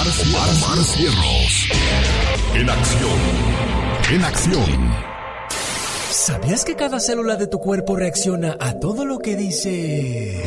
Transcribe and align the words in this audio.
Omar, 0.00 0.82
Cierros. 0.82 1.68
En 2.54 2.70
acción. 2.70 3.20
En 4.10 4.24
acción. 4.24 4.94
¿Sabías 6.10 6.64
que 6.64 6.74
cada 6.74 7.00
célula 7.00 7.36
de 7.36 7.46
tu 7.46 7.58
cuerpo 7.58 7.96
reacciona 7.96 8.56
a 8.58 8.80
todo 8.80 9.04
lo 9.04 9.18
que 9.18 9.36
dice 9.36 10.42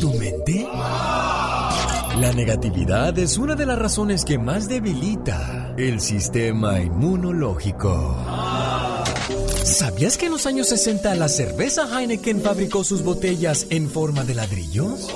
tu 0.00 0.14
mente? 0.14 0.68
La 0.72 2.32
negatividad 2.32 3.18
es 3.18 3.38
una 3.38 3.56
de 3.56 3.66
las 3.66 3.76
razones 3.76 4.24
que 4.24 4.38
más 4.38 4.68
debilita 4.68 5.74
el 5.76 6.00
sistema 6.00 6.80
inmunológico. 6.80 8.16
¿Sabías 9.64 10.16
que 10.16 10.26
en 10.26 10.32
los 10.32 10.46
años 10.46 10.68
60 10.68 11.12
la 11.16 11.28
cerveza 11.28 11.88
Heineken 11.90 12.40
fabricó 12.40 12.84
sus 12.84 13.02
botellas 13.02 13.66
en 13.70 13.90
forma 13.90 14.22
de 14.22 14.36
ladrillos? 14.36 15.12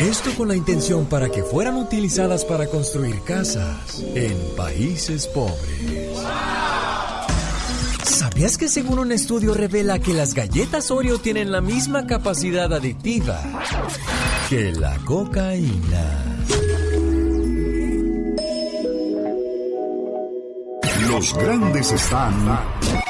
Esto 0.00 0.30
con 0.34 0.48
la 0.48 0.56
intención 0.56 1.04
para 1.04 1.28
que 1.28 1.42
fueran 1.42 1.76
utilizadas 1.76 2.46
para 2.46 2.66
construir 2.68 3.20
casas 3.20 4.02
en 4.14 4.34
países 4.56 5.26
pobres. 5.26 6.16
¿Sabías 8.04 8.56
que 8.56 8.68
según 8.68 8.98
un 8.98 9.12
estudio 9.12 9.52
revela 9.52 9.98
que 9.98 10.14
las 10.14 10.32
galletas 10.32 10.90
Oreo 10.90 11.18
tienen 11.18 11.52
la 11.52 11.60
misma 11.60 12.06
capacidad 12.06 12.72
adictiva 12.72 13.42
que 14.48 14.72
la 14.72 14.96
cocaína? 15.04 16.46
Los 21.08 21.34
grandes 21.34 21.92
están 21.92 22.32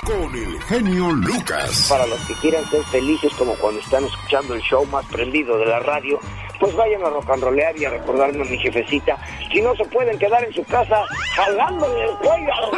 con 0.05 0.35
el 0.35 0.61
genio 0.63 1.13
Lucas. 1.13 1.87
Para 1.89 2.09
los 2.09 2.19
que 2.23 2.35
quieran 2.35 2.69
ser 2.69 2.83
felices 2.87 3.33
como 3.39 3.55
cuando 3.55 3.81
están 3.81 4.05
escuchando 4.05 4.55
el 4.55 4.61
show 4.63 4.85
más 4.87 5.07
prendido 5.07 5.57
de 5.57 5.67
la 5.67 5.79
radio, 5.79 6.19
pues 6.61 6.77
vayan 6.77 7.03
a 7.03 7.37
rollear 7.37 7.77
y 7.77 7.87
a 7.87 7.91
recordarme 7.91 8.43
a 8.43 8.45
mi 8.45 8.59
jefecita. 8.59 9.17
Si 9.51 9.61
no 9.63 9.75
se 9.75 9.85
pueden 9.87 10.19
quedar 10.19 10.45
en 10.45 10.53
su 10.53 10.63
casa 10.65 11.05
jalándole 11.35 12.05
el 12.05 12.17
cuello 12.19 12.53
al. 12.55 12.71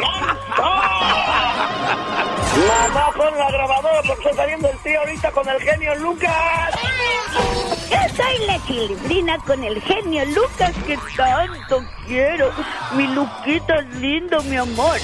Mamá, 2.67 3.11
pon 3.17 3.37
la 3.37 3.51
grabadora 3.51 4.01
porque 4.07 4.29
está 4.29 4.43
saliendo 4.43 4.69
el 4.69 4.77
tío 4.79 4.99
ahorita 4.99 5.31
con 5.31 5.49
el 5.49 5.61
genio 5.61 5.95
Lucas. 5.95 6.75
Yo 7.89 8.15
soy 8.15 8.45
la 8.45 8.63
chilibrina 8.65 9.37
con 9.39 9.63
el 9.63 9.81
genio 9.81 10.23
Lucas 10.25 10.71
que 10.87 10.97
tanto 11.17 11.83
quiero. 12.07 12.51
Mi 12.95 13.07
Luquita 13.07 13.81
lindo, 13.99 14.41
mi 14.43 14.55
amor. 14.55 14.97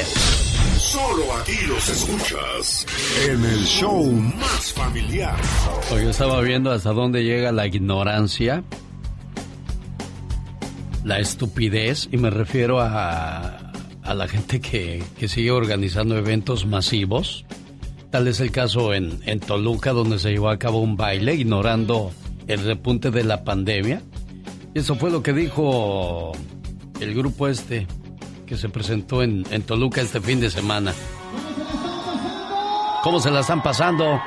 Solo 0.90 1.32
aquí 1.40 1.68
los 1.68 1.88
escuchas 1.88 2.88
en 3.28 3.46
el 3.46 3.64
show 3.64 4.12
más 4.12 4.74
familiar. 4.74 5.40
Yo 5.92 6.10
estaba 6.10 6.42
viendo 6.42 6.72
hasta 6.72 6.94
dónde 6.94 7.24
llega 7.24 7.52
la 7.52 7.68
ignorancia, 7.68 8.64
la 11.04 11.20
estupidez, 11.20 12.10
y 12.12 12.18
me 12.18 12.32
refiero 12.32 12.80
a, 12.80 13.72
a 14.02 14.14
la 14.16 14.28
gente 14.28 14.62
que, 14.62 15.04
que, 15.20 15.28
sigue 15.28 15.52
organizando 15.52 16.18
eventos 16.18 16.66
masivos. 16.66 17.46
Tal 18.10 18.28
es 18.28 18.40
el 18.40 18.50
caso 18.50 18.96
en, 18.96 19.20
en 19.28 19.40
Toluca, 19.42 19.92
donde 19.92 20.18
se 20.18 20.32
llevó 20.32 20.50
a 20.50 20.58
cabo 20.58 20.82
un 20.82 20.98
baile 20.98 21.36
ignorando 21.36 22.12
el 22.48 22.64
repunte 22.64 23.12
de 23.12 23.26
la 23.26 23.44
pandemia. 23.44 24.02
Y 24.74 24.80
eso 24.80 24.96
fue 24.96 25.12
lo 25.12 25.22
que 25.22 25.34
dijo 25.34 26.32
el 27.00 27.14
grupo 27.14 27.48
este 27.48 27.86
que 28.50 28.58
se 28.58 28.68
presentó 28.68 29.22
en, 29.22 29.46
en 29.52 29.62
Toluca 29.62 30.02
este 30.02 30.20
fin 30.20 30.40
de 30.40 30.50
semana. 30.50 30.92
¿Cómo 33.04 33.20
se 33.20 33.30
la 33.30 33.42
están 33.42 33.62
pasando? 33.62 34.20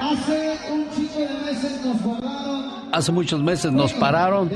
Hace 0.00 0.58
un 0.68 0.90
chico 0.90 1.20
de 1.20 1.52
meses 1.52 1.80
nos 1.84 2.02
guardaron. 2.02 2.72
Hace 2.92 3.12
muchos 3.12 3.40
meses 3.40 3.70
nos 3.70 3.92
pararon. 3.92 4.50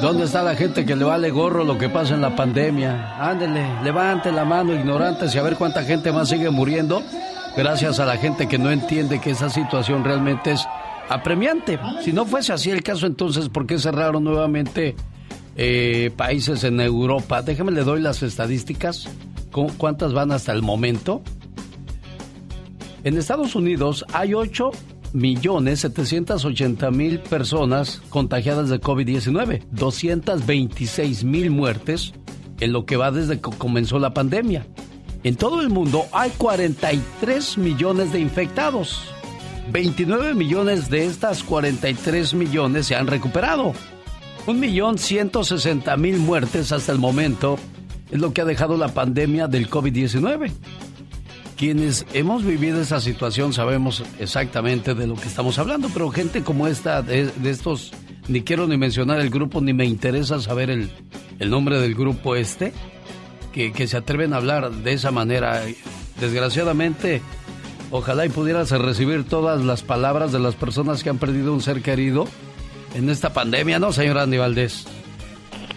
¿Dónde 0.00 0.24
está 0.24 0.44
la 0.44 0.54
gente 0.54 0.86
que 0.86 0.94
le 0.94 1.04
vale 1.04 1.30
gorro 1.30 1.64
lo 1.64 1.76
que 1.76 1.88
pasa 1.88 2.14
en 2.14 2.20
la 2.20 2.36
pandemia? 2.36 3.16
Ándele, 3.20 3.82
levante 3.82 4.30
la 4.30 4.44
mano, 4.44 4.72
ignorantes, 4.72 5.34
y 5.34 5.38
a 5.38 5.42
ver 5.42 5.56
cuánta 5.56 5.82
gente 5.82 6.12
más 6.12 6.28
sigue 6.28 6.48
muriendo. 6.48 7.02
Gracias 7.56 7.98
a 7.98 8.06
la 8.06 8.16
gente 8.16 8.46
que 8.46 8.56
no 8.56 8.70
entiende 8.70 9.20
que 9.20 9.30
esa 9.30 9.50
situación 9.50 10.04
realmente 10.04 10.52
es 10.52 10.64
apremiante. 11.10 11.78
Si 12.02 12.12
no 12.12 12.24
fuese 12.24 12.52
así 12.52 12.70
el 12.70 12.82
caso, 12.82 13.06
entonces, 13.06 13.48
¿por 13.48 13.66
qué 13.66 13.78
cerraron 13.78 14.24
nuevamente 14.24 14.94
eh, 15.56 16.10
países 16.16 16.64
en 16.64 16.80
Europa? 16.80 17.42
Déjeme 17.42 17.72
le 17.72 17.82
doy 17.82 18.00
las 18.00 18.22
estadísticas. 18.22 19.08
¿Cuántas 19.50 20.12
van 20.12 20.30
hasta 20.30 20.52
el 20.52 20.62
momento? 20.62 21.22
En 23.02 23.18
Estados 23.18 23.56
Unidos 23.56 24.04
hay 24.12 24.34
8 24.34 24.70
millones 25.12 25.80
780 25.80 26.90
mil 26.92 27.18
personas 27.18 28.00
contagiadas 28.10 28.68
de 28.68 28.80
COVID-19, 28.80 29.64
226 29.72 31.24
mil 31.24 31.50
muertes 31.50 32.12
en 32.60 32.72
lo 32.72 32.86
que 32.86 32.96
va 32.96 33.10
desde 33.10 33.40
que 33.40 33.50
comenzó 33.50 33.98
la 33.98 34.14
pandemia. 34.14 34.66
En 35.24 35.34
todo 35.34 35.60
el 35.60 35.70
mundo 35.70 36.04
hay 36.12 36.30
43 36.30 37.58
millones 37.58 38.12
de 38.12 38.20
infectados. 38.20 39.12
29 39.70 40.34
millones 40.34 40.90
de 40.90 41.06
estas 41.06 41.42
43 41.44 42.34
millones 42.34 42.86
se 42.86 42.96
han 42.96 43.06
recuperado. 43.06 43.72
Un 44.46 44.58
millón 44.58 44.98
160 44.98 45.96
mil 45.96 46.18
muertes 46.18 46.72
hasta 46.72 46.92
el 46.92 46.98
momento 46.98 47.58
es 48.10 48.18
lo 48.20 48.32
que 48.32 48.40
ha 48.40 48.44
dejado 48.44 48.76
la 48.76 48.88
pandemia 48.88 49.46
del 49.46 49.70
COVID-19. 49.70 50.50
Quienes 51.56 52.06
hemos 52.14 52.44
vivido 52.44 52.80
esa 52.80 53.00
situación 53.00 53.52
sabemos 53.52 54.02
exactamente 54.18 54.94
de 54.94 55.06
lo 55.06 55.14
que 55.14 55.28
estamos 55.28 55.58
hablando, 55.58 55.90
pero 55.92 56.10
gente 56.10 56.42
como 56.42 56.66
esta, 56.66 57.02
de, 57.02 57.26
de 57.26 57.50
estos, 57.50 57.92
ni 58.28 58.40
quiero 58.40 58.66
ni 58.66 58.78
mencionar 58.78 59.20
el 59.20 59.30
grupo, 59.30 59.60
ni 59.60 59.74
me 59.74 59.84
interesa 59.84 60.40
saber 60.40 60.70
el, 60.70 60.90
el 61.38 61.50
nombre 61.50 61.78
del 61.78 61.94
grupo 61.94 62.34
este, 62.34 62.72
que, 63.52 63.72
que 63.72 63.86
se 63.86 63.98
atreven 63.98 64.32
a 64.32 64.38
hablar 64.38 64.70
de 64.70 64.92
esa 64.92 65.10
manera. 65.10 65.62
Desgraciadamente, 66.18 67.22
Ojalá 67.90 68.24
y 68.24 68.28
pudieras 68.28 68.70
recibir 68.70 69.28
todas 69.28 69.64
las 69.64 69.82
palabras 69.82 70.30
de 70.30 70.38
las 70.38 70.54
personas 70.54 71.02
que 71.02 71.10
han 71.10 71.18
perdido 71.18 71.52
un 71.52 71.60
ser 71.60 71.82
querido 71.82 72.26
en 72.94 73.10
esta 73.10 73.32
pandemia, 73.32 73.78
¿no, 73.78 73.92
señor 73.92 74.18
Andy 74.18 74.38
Valdés? 74.38 74.86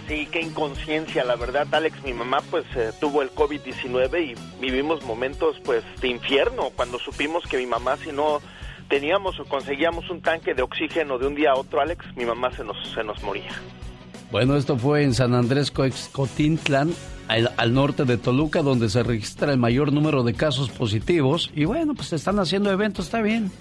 Sí, 0.07 0.28
qué 0.31 0.41
inconsciencia, 0.41 1.24
la 1.24 1.35
verdad, 1.35 1.68
Alex, 1.72 2.03
mi 2.03 2.13
mamá 2.13 2.41
pues 2.51 2.66
eh, 2.75 2.91
tuvo 3.00 3.22
el 3.22 3.31
COVID-19 3.31 4.31
y 4.31 4.62
vivimos 4.62 5.03
momentos 5.06 5.56
pues 5.63 5.84
de 6.01 6.09
infierno 6.09 6.72
cuando 6.75 7.00
supimos 7.00 7.46
que 7.47 7.57
mi 7.57 7.66
mamá 7.66 7.97
si 7.97 8.12
no 8.12 8.41
teníamos 8.90 9.40
o 9.40 9.45
conseguíamos 9.45 10.09
un 10.09 10.22
tanque 10.22 10.53
de 10.53 10.62
oxígeno 10.62 11.18
de 11.18 11.28
un 11.28 11.35
día 11.35 11.51
a 11.51 11.56
otro, 11.56 11.81
Alex, 11.81 12.06
mi 12.16 12.25
mamá 12.25 12.51
se 12.51 12.63
nos, 12.63 12.78
se 12.94 13.03
nos 13.03 13.24
moría. 13.24 13.51
Bueno, 14.31 14.56
esto 14.56 14.78
fue 14.78 15.03
en 15.03 15.13
San 15.13 15.34
Andrés 15.34 15.72
Coexcotintlan, 15.72 16.94
al, 17.28 17.73
norte 17.73 18.06
de 18.06 18.17
Toluca, 18.17 18.61
donde 18.61 18.89
se 18.89 19.03
registra 19.03 19.51
el 19.51 19.57
mayor 19.57 19.91
número 19.91 20.23
de 20.23 20.34
casos 20.34 20.69
positivos. 20.69 21.51
Y 21.56 21.66
bueno, 21.66 21.94
pues 21.95 22.13
están 22.13 22.39
haciendo 22.39 22.72
eventos, 22.72 23.06
está 23.06 23.22
bien. 23.22 23.51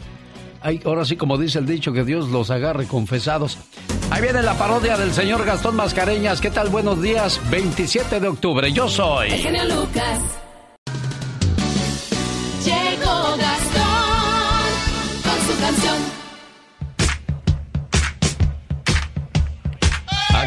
Ahora 0.85 1.05
sí, 1.05 1.17
como 1.17 1.39
dice 1.39 1.59
el 1.59 1.67
dicho, 1.67 1.93
que 1.93 2.05
Dios 2.05 2.29
los 2.29 2.51
agarre 2.51 2.87
confesados. 2.87 3.59
Ahí 4.11 4.23
viene 4.23 4.43
la 4.43 4.55
parodia 4.55 4.97
del 4.97 5.13
señor 5.13 5.45
Gastón 5.45 5.75
Mascareñas. 5.75 6.41
¿Qué 6.41 6.51
tal? 6.51 6.69
Buenos 6.69 7.03
días. 7.03 7.41
27 7.51 8.21
de 8.21 8.29
octubre. 8.29 8.73
Yo 8.73 8.89
soy. 8.89 9.31
Genio 9.31 9.65
Lucas. 9.65 10.21
Llegó 12.65 13.37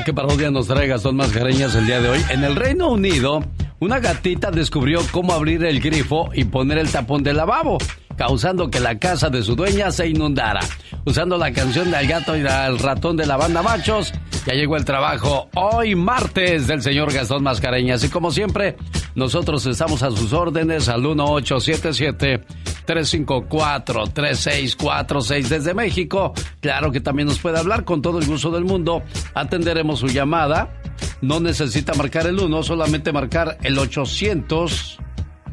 ¿Qué 0.05 0.13
parodia 0.13 0.51
nos 0.51 0.67
trae 0.67 0.85
Gastón 0.85 1.15
Mascareñas 1.15 1.73
el 1.73 1.87
día 1.87 1.99
de 1.99 2.09
hoy? 2.09 2.19
En 2.29 2.43
el 2.43 2.55
Reino 2.55 2.89
Unido, 2.89 3.43
una 3.79 3.97
gatita 3.97 4.51
descubrió 4.51 4.99
cómo 5.11 5.33
abrir 5.33 5.65
el 5.65 5.79
grifo 5.79 6.29
y 6.31 6.43
poner 6.43 6.77
el 6.77 6.91
tapón 6.91 7.23
del 7.23 7.37
lavabo, 7.37 7.79
causando 8.15 8.69
que 8.69 8.79
la 8.79 8.99
casa 8.99 9.31
de 9.31 9.41
su 9.41 9.55
dueña 9.55 9.89
se 9.89 10.07
inundara. 10.07 10.59
Usando 11.05 11.39
la 11.39 11.51
canción 11.51 11.89
del 11.89 12.07
gato 12.07 12.37
y 12.37 12.41
el 12.41 12.77
ratón 12.77 13.17
de 13.17 13.25
la 13.25 13.35
banda 13.35 13.63
Machos, 13.63 14.13
ya 14.45 14.53
llegó 14.53 14.77
el 14.77 14.85
trabajo 14.85 15.49
hoy 15.55 15.95
martes 15.95 16.67
del 16.67 16.83
señor 16.83 17.11
Gastón 17.11 17.41
Mascareñas. 17.41 18.03
Y 18.03 18.09
como 18.09 18.29
siempre, 18.29 18.75
nosotros 19.15 19.65
estamos 19.65 20.03
a 20.03 20.11
sus 20.11 20.33
órdenes 20.33 20.89
al 20.89 21.01
1877 21.01 22.43
354-3646 22.85 25.47
desde 25.47 25.73
México. 25.73 26.33
Claro 26.61 26.91
que 26.91 26.99
también 27.01 27.27
nos 27.27 27.39
puede 27.39 27.57
hablar 27.57 27.83
con 27.83 27.99
todo 28.01 28.19
el 28.19 28.27
gusto 28.27 28.51
del 28.51 28.65
mundo. 28.65 29.01
Atenderemos 29.33 29.99
su 29.99 30.07
llamada. 30.07 30.81
No 31.21 31.39
necesita 31.39 31.95
marcar 31.95 32.27
el 32.27 32.37
1, 32.39 32.61
solamente 32.63 33.11
marcar 33.11 33.57
el 33.63 33.79
800 33.79 34.99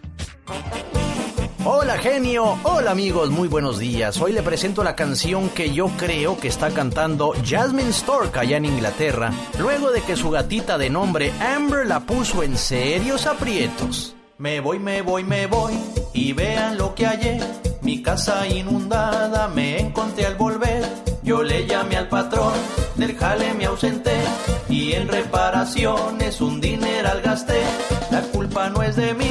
Hola 1.63 1.99
genio, 1.99 2.57
hola 2.63 2.89
amigos, 2.89 3.29
muy 3.29 3.47
buenos 3.47 3.77
días. 3.77 4.19
Hoy 4.19 4.33
le 4.33 4.41
presento 4.41 4.83
la 4.83 4.95
canción 4.95 5.47
que 5.49 5.71
yo 5.71 5.89
creo 5.95 6.39
que 6.39 6.47
está 6.47 6.71
cantando 6.71 7.33
Jasmine 7.45 7.93
Stork 7.93 8.35
allá 8.35 8.57
en 8.57 8.65
Inglaterra, 8.65 9.31
luego 9.59 9.91
de 9.91 10.01
que 10.01 10.15
su 10.15 10.31
gatita 10.31 10.79
de 10.79 10.89
nombre 10.89 11.31
Amber 11.39 11.85
la 11.85 11.99
puso 11.99 12.41
en 12.41 12.57
serios 12.57 13.27
aprietos. 13.27 14.15
Me 14.39 14.59
voy, 14.59 14.79
me 14.79 15.03
voy, 15.03 15.23
me 15.23 15.45
voy, 15.45 15.73
y 16.13 16.33
vean 16.33 16.79
lo 16.79 16.95
que 16.95 17.05
hallé. 17.05 17.39
Mi 17.83 18.01
casa 18.01 18.47
inundada 18.47 19.47
me 19.47 19.79
encontré 19.79 20.25
al 20.25 20.37
volver. 20.37 20.83
Yo 21.21 21.43
le 21.43 21.67
llamé 21.67 21.95
al 21.95 22.09
patrón, 22.09 22.53
del 22.95 23.15
jale 23.15 23.53
me 23.53 23.65
ausenté, 23.65 24.19
y 24.67 24.93
en 24.93 25.07
reparaciones 25.07 26.41
un 26.41 26.59
dineral 26.59 27.21
gasté. 27.21 27.61
La 28.09 28.21
culpa 28.21 28.67
no 28.69 28.81
es 28.81 28.95
de 28.95 29.13
mí, 29.13 29.29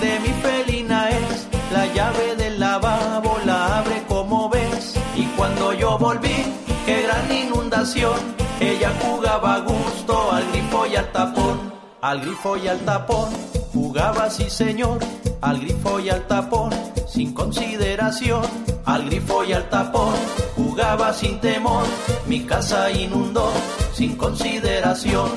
de 0.00 0.18
mi 0.18 0.28
es. 0.28 0.77
La 1.72 1.84
llave 1.92 2.34
del 2.36 2.58
lavabo 2.58 3.36
la 3.44 3.78
abre 3.78 4.02
como 4.08 4.48
ves. 4.48 4.94
Y 5.16 5.24
cuando 5.36 5.72
yo 5.74 5.98
volví, 5.98 6.44
qué 6.86 7.02
gran 7.02 7.30
inundación. 7.30 8.18
Ella 8.60 8.90
jugaba 9.00 9.56
a 9.56 9.60
gusto 9.60 10.32
al 10.32 10.48
grifo 10.50 10.86
y 10.86 10.96
al 10.96 11.12
tapón, 11.12 11.72
al 12.00 12.20
grifo 12.20 12.56
y 12.56 12.68
al 12.68 12.78
tapón. 12.80 13.28
Jugaba 13.72 14.30
sí 14.30 14.48
señor, 14.48 14.98
al 15.42 15.60
grifo 15.60 16.00
y 16.00 16.08
al 16.08 16.26
tapón, 16.26 16.70
sin 17.06 17.32
consideración. 17.34 18.42
Al 18.86 19.04
grifo 19.04 19.44
y 19.44 19.52
al 19.52 19.68
tapón, 19.68 20.14
jugaba 20.56 21.12
sin 21.12 21.38
temor. 21.40 21.84
Mi 22.26 22.40
casa 22.40 22.90
inundó, 22.90 23.52
sin 23.92 24.16
consideración. 24.16 25.30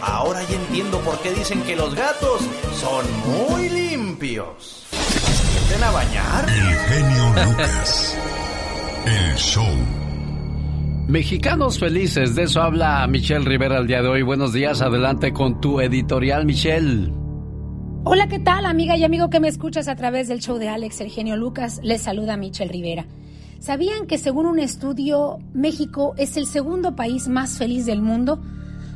Ahora 0.00 0.40
ya 0.48 0.56
entiendo 0.56 1.00
por 1.00 1.18
qué 1.20 1.32
dicen 1.32 1.60
que 1.62 1.74
los 1.74 1.94
gatos 1.94 2.40
son 2.72 3.04
muy 3.26 3.68
limpios. 3.68 4.86
¿Se 4.90 5.84
a 5.84 5.90
bañar? 5.90 6.46
El 6.48 6.76
genio 6.76 7.28
Lucas. 7.30 8.16
El 9.06 9.36
show. 9.36 9.66
Mexicanos 11.08 11.80
felices, 11.80 12.36
de 12.36 12.44
eso 12.44 12.62
habla 12.62 13.04
Michelle 13.08 13.44
Rivera 13.44 13.78
el 13.78 13.88
día 13.88 14.02
de 14.02 14.08
hoy. 14.08 14.22
Buenos 14.22 14.52
días, 14.52 14.80
adelante 14.82 15.32
con 15.32 15.60
tu 15.60 15.80
editorial, 15.80 16.46
Michelle. 16.46 17.12
Hola, 18.04 18.28
¿qué 18.28 18.38
tal, 18.38 18.66
amiga 18.66 18.96
y 18.96 19.02
amigo 19.02 19.30
que 19.30 19.40
me 19.40 19.48
escuchas 19.48 19.88
a 19.88 19.96
través 19.96 20.28
del 20.28 20.40
show 20.40 20.58
de 20.58 20.68
Alex, 20.68 21.00
el 21.00 21.10
genio 21.10 21.36
Lucas? 21.36 21.80
Les 21.82 22.02
saluda 22.02 22.36
Michelle 22.36 22.70
Rivera. 22.70 23.06
¿Sabían 23.58 24.06
que 24.06 24.16
según 24.16 24.46
un 24.46 24.60
estudio, 24.60 25.38
México 25.54 26.14
es 26.18 26.36
el 26.36 26.46
segundo 26.46 26.94
país 26.94 27.26
más 27.26 27.58
feliz 27.58 27.84
del 27.84 28.00
mundo? 28.00 28.40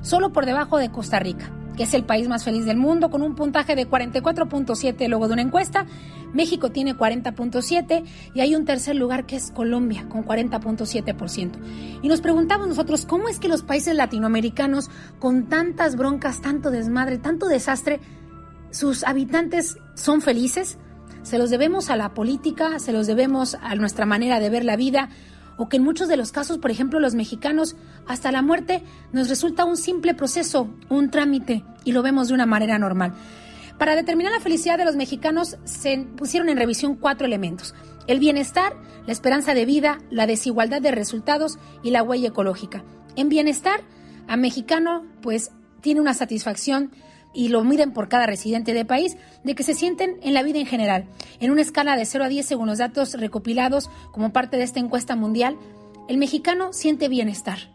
Solo 0.08 0.32
por 0.32 0.46
debajo 0.46 0.78
de 0.78 0.90
Costa 0.90 1.18
Rica, 1.18 1.52
que 1.76 1.82
es 1.82 1.92
el 1.92 2.02
país 2.02 2.28
más 2.28 2.42
feliz 2.42 2.64
del 2.64 2.78
mundo, 2.78 3.10
con 3.10 3.20
un 3.20 3.34
puntaje 3.34 3.76
de 3.76 3.86
44.7 3.86 5.06
luego 5.06 5.28
de 5.28 5.34
una 5.34 5.42
encuesta. 5.42 5.84
México 6.32 6.70
tiene 6.70 6.96
40.7 6.96 8.04
y 8.32 8.40
hay 8.40 8.54
un 8.54 8.64
tercer 8.64 8.96
lugar 8.96 9.26
que 9.26 9.36
es 9.36 9.50
Colombia, 9.50 10.06
con 10.08 10.24
40.7%. 10.24 11.58
Y 12.00 12.08
nos 12.08 12.22
preguntamos 12.22 12.68
nosotros, 12.68 13.04
¿cómo 13.04 13.28
es 13.28 13.38
que 13.38 13.48
los 13.48 13.60
países 13.60 13.94
latinoamericanos, 13.94 14.88
con 15.18 15.50
tantas 15.50 15.94
broncas, 15.94 16.40
tanto 16.40 16.70
desmadre, 16.70 17.18
tanto 17.18 17.46
desastre, 17.46 18.00
sus 18.70 19.04
habitantes 19.04 19.76
son 19.92 20.22
felices? 20.22 20.78
Se 21.22 21.36
los 21.36 21.50
debemos 21.50 21.90
a 21.90 21.96
la 21.96 22.14
política, 22.14 22.78
se 22.78 22.94
los 22.94 23.06
debemos 23.06 23.58
a 23.60 23.74
nuestra 23.74 24.06
manera 24.06 24.40
de 24.40 24.48
ver 24.48 24.64
la 24.64 24.76
vida, 24.76 25.10
o 25.58 25.68
que 25.68 25.76
en 25.76 25.84
muchos 25.84 26.08
de 26.08 26.16
los 26.16 26.32
casos, 26.32 26.56
por 26.58 26.70
ejemplo, 26.70 27.00
los 27.00 27.14
mexicanos, 27.14 27.76
hasta 28.06 28.32
la 28.32 28.40
muerte 28.40 28.82
nos 29.12 29.28
resulta 29.28 29.66
un 29.66 29.76
simple 29.76 30.14
proceso, 30.14 30.70
un 30.88 31.10
trámite, 31.10 31.64
y 31.84 31.92
lo 31.92 32.02
vemos 32.02 32.28
de 32.28 32.34
una 32.34 32.46
manera 32.46 32.78
normal. 32.78 33.12
Para 33.76 33.94
determinar 33.94 34.32
la 34.32 34.40
felicidad 34.40 34.78
de 34.78 34.84
los 34.84 34.96
mexicanos 34.96 35.56
se 35.64 36.06
pusieron 36.16 36.48
en 36.48 36.56
revisión 36.56 36.96
cuatro 36.96 37.26
elementos. 37.26 37.74
El 38.06 38.20
bienestar, 38.20 38.72
la 39.06 39.12
esperanza 39.12 39.52
de 39.54 39.66
vida, 39.66 39.98
la 40.10 40.26
desigualdad 40.26 40.80
de 40.80 40.90
resultados 40.90 41.58
y 41.82 41.90
la 41.90 42.02
huella 42.02 42.28
ecológica. 42.28 42.82
En 43.16 43.28
bienestar, 43.28 43.80
a 44.26 44.36
mexicano 44.36 45.04
pues 45.22 45.50
tiene 45.80 46.00
una 46.00 46.14
satisfacción 46.14 46.90
y 47.38 47.50
lo 47.50 47.62
miden 47.62 47.92
por 47.92 48.08
cada 48.08 48.26
residente 48.26 48.74
de 48.74 48.84
país, 48.84 49.16
de 49.44 49.54
que 49.54 49.62
se 49.62 49.74
sienten 49.74 50.16
en 50.22 50.34
la 50.34 50.42
vida 50.42 50.58
en 50.58 50.66
general. 50.66 51.04
En 51.38 51.52
una 51.52 51.62
escala 51.62 51.94
de 51.94 52.04
0 52.04 52.24
a 52.24 52.28
10 52.28 52.44
según 52.44 52.66
los 52.66 52.78
datos 52.78 53.14
recopilados 53.14 53.88
como 54.10 54.32
parte 54.32 54.56
de 54.56 54.64
esta 54.64 54.80
encuesta 54.80 55.14
mundial, 55.14 55.56
el 56.08 56.18
mexicano 56.18 56.72
siente 56.72 57.08
bienestar. 57.08 57.72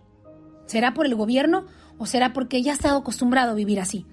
¿Será 0.65 0.94
por 0.94 1.06
el 1.06 1.15
gobierno 1.15 1.65
o 1.98 2.06
será 2.06 2.33
porque 2.33 2.62
ya 2.62 2.74
ha 2.74 2.75
estado 2.75 2.98
acostumbrado 2.98 3.51
a 3.51 3.56
vivir 3.56 3.80
así? 3.80 4.06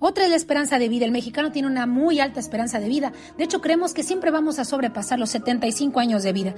Otra 0.00 0.24
es 0.24 0.30
la 0.30 0.36
esperanza 0.36 0.80
de 0.80 0.88
vida. 0.88 1.04
El 1.04 1.12
mexicano 1.12 1.52
tiene 1.52 1.68
una 1.68 1.86
muy 1.86 2.18
alta 2.18 2.40
esperanza 2.40 2.80
de 2.80 2.88
vida. 2.88 3.12
De 3.38 3.44
hecho, 3.44 3.60
creemos 3.60 3.94
que 3.94 4.02
siempre 4.02 4.32
vamos 4.32 4.58
a 4.58 4.64
sobrepasar 4.64 5.20
los 5.20 5.30
75 5.30 6.00
años 6.00 6.24
de 6.24 6.32
vida. 6.32 6.54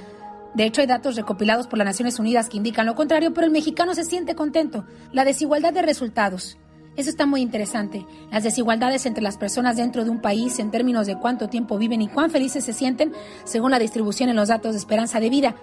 De 0.54 0.64
hecho, 0.64 0.80
hay 0.80 0.86
datos 0.86 1.16
recopilados 1.16 1.66
por 1.66 1.76
las 1.76 1.84
Naciones 1.86 2.18
Unidas 2.18 2.48
que 2.48 2.56
indican 2.56 2.86
lo 2.86 2.94
contrario, 2.94 3.34
pero 3.34 3.46
el 3.46 3.52
mexicano 3.52 3.94
se 3.94 4.04
siente 4.04 4.34
contento. 4.34 4.86
La 5.12 5.26
desigualdad 5.26 5.74
de 5.74 5.82
resultados. 5.82 6.56
Eso 6.96 7.10
está 7.10 7.26
muy 7.26 7.42
interesante. 7.42 8.06
Las 8.30 8.42
desigualdades 8.42 9.04
entre 9.04 9.22
las 9.22 9.36
personas 9.36 9.76
dentro 9.76 10.04
de 10.04 10.10
un 10.10 10.22
país 10.22 10.58
en 10.58 10.70
términos 10.70 11.06
de 11.06 11.18
cuánto 11.18 11.48
tiempo 11.48 11.76
viven 11.76 12.00
y 12.00 12.08
cuán 12.08 12.30
felices 12.30 12.64
se 12.64 12.72
sienten 12.72 13.12
según 13.44 13.70
la 13.70 13.78
distribución 13.78 14.30
en 14.30 14.36
los 14.36 14.48
datos 14.48 14.72
de 14.72 14.78
esperanza 14.78 15.20
de 15.20 15.28
vida. 15.28 15.56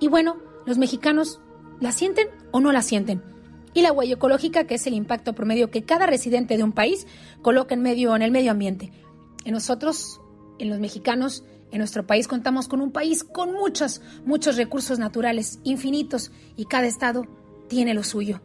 Y 0.00 0.08
bueno, 0.08 0.36
los 0.66 0.78
mexicanos 0.78 1.40
la 1.80 1.92
sienten 1.92 2.28
o 2.50 2.60
no 2.60 2.72
la 2.72 2.82
sienten. 2.82 3.22
Y 3.72 3.82
la 3.82 3.92
huella 3.92 4.14
ecológica, 4.14 4.64
que 4.64 4.74
es 4.74 4.86
el 4.86 4.94
impacto 4.94 5.34
promedio 5.34 5.70
que 5.70 5.84
cada 5.84 6.06
residente 6.06 6.56
de 6.56 6.64
un 6.64 6.72
país 6.72 7.06
coloca 7.42 7.74
en, 7.74 7.82
medio, 7.82 8.14
en 8.16 8.22
el 8.22 8.30
medio 8.30 8.50
ambiente. 8.50 8.92
En 9.44 9.52
nosotros, 9.52 10.20
en 10.58 10.70
los 10.70 10.78
mexicanos, 10.78 11.44
en 11.70 11.78
nuestro 11.78 12.06
país 12.06 12.28
contamos 12.28 12.68
con 12.68 12.80
un 12.80 12.92
país 12.92 13.24
con 13.24 13.52
muchos, 13.52 14.00
muchos 14.24 14.56
recursos 14.56 14.98
naturales, 14.98 15.58
infinitos, 15.64 16.30
y 16.56 16.66
cada 16.66 16.86
estado 16.86 17.26
tiene 17.68 17.94
lo 17.94 18.04
suyo. 18.04 18.40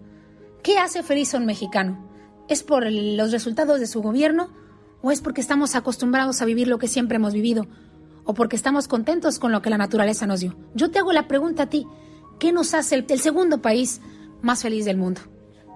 ¿Qué 0.64 0.78
hace 0.78 1.04
feliz 1.04 1.34
a 1.34 1.38
un 1.38 1.46
mexicano? 1.46 2.09
¿Es 2.50 2.64
por 2.64 2.92
los 2.92 3.32
resultados 3.32 3.80
de 3.80 3.86
su 3.86 4.02
gobierno? 4.02 4.50
¿O 5.04 5.12
es 5.12 5.22
porque 5.22 5.40
estamos 5.40 5.76
acostumbrados 5.76 6.42
a 6.42 6.46
vivir 6.46 6.68
lo 6.68 6.80
que 6.80 6.88
siempre 6.88 7.18
hemos 7.18 7.34
vivido? 7.34 7.68
¿O 8.26 8.34
porque 8.34 8.56
estamos 8.56 8.88
contentos 8.88 9.38
con 9.38 9.52
lo 9.52 9.62
que 9.62 9.70
la 9.70 9.78
naturaleza 9.78 10.26
nos 10.26 10.40
dio? 10.40 10.56
Yo 10.74 10.90
te 10.90 10.98
hago 10.98 11.14
la 11.14 11.28
pregunta 11.28 11.64
a 11.64 11.70
ti. 11.70 11.86
¿Qué 12.40 12.52
nos 12.52 12.74
hace 12.74 12.96
el, 12.96 13.20
segundo 13.20 13.62
país 13.62 14.02
más 14.42 14.64
feliz 14.64 14.86
del 14.86 14.98
mundo? 14.98 15.22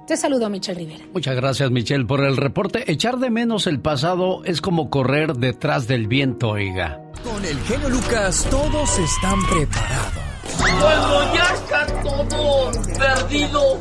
Te 0.08 0.18
saludo, 0.18 0.50
Michelle 0.50 0.80
Rivera. 0.80 1.06
Muchas 1.14 1.36
gracias, 1.36 1.70
Michelle, 1.70 2.06
por 2.06 2.26
el 2.26 2.38
reporte. 2.38 2.92
Echar 2.92 3.20
de 3.20 3.30
menos 3.30 3.68
el 3.68 3.80
pasado 3.80 4.44
es 4.44 4.60
como 4.60 4.90
correr 4.90 5.36
detrás 5.36 5.88
del 5.88 6.08
viento, 6.08 6.50
oiga. 6.50 7.00
Con 7.24 7.46
el 7.46 7.58
genio 7.62 7.90
Lucas, 7.90 8.48
todos 8.50 8.98
están 8.98 9.40
preparados. 9.46 10.34
Cuando 10.58 11.34
ya 11.36 11.54
está 11.54 12.04
todo 12.04 12.72
perdido, 12.98 13.80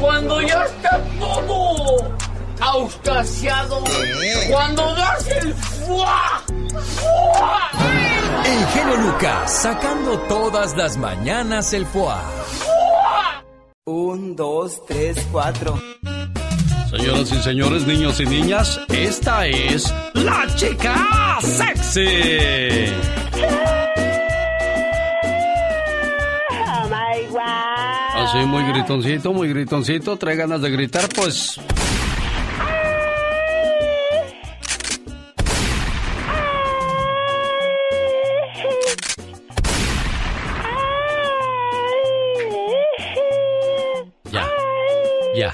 cuando 0.00 0.40
ya 0.42 0.64
está 0.64 1.02
todo 1.18 2.23
auscasiado, 2.60 3.82
cuando 4.50 4.94
das 4.94 5.28
el 5.28 5.54
fuá, 5.54 6.42
El 8.44 8.66
genio 8.68 8.96
Lucas 8.96 9.62
sacando 9.62 10.18
todas 10.28 10.76
las 10.76 10.96
mañanas 10.96 11.72
el 11.72 11.86
fuá. 11.86 12.22
Un, 13.86 14.34
dos, 14.34 14.84
tres, 14.86 15.18
cuatro. 15.30 15.78
Señoras 16.90 17.32
y 17.32 17.42
señores, 17.42 17.86
niños 17.86 18.20
y 18.20 18.26
niñas, 18.26 18.80
esta 18.88 19.46
es 19.46 19.92
la 20.14 20.46
chica 20.54 21.38
sexy. 21.42 22.08
Así, 28.16 28.38
muy 28.46 28.62
gritoncito, 28.64 29.32
muy 29.32 29.48
gritoncito. 29.48 30.16
Trae 30.16 30.36
ganas 30.36 30.62
de 30.62 30.70
gritar, 30.70 31.08
pues. 31.14 31.60
Ya. 45.34 45.52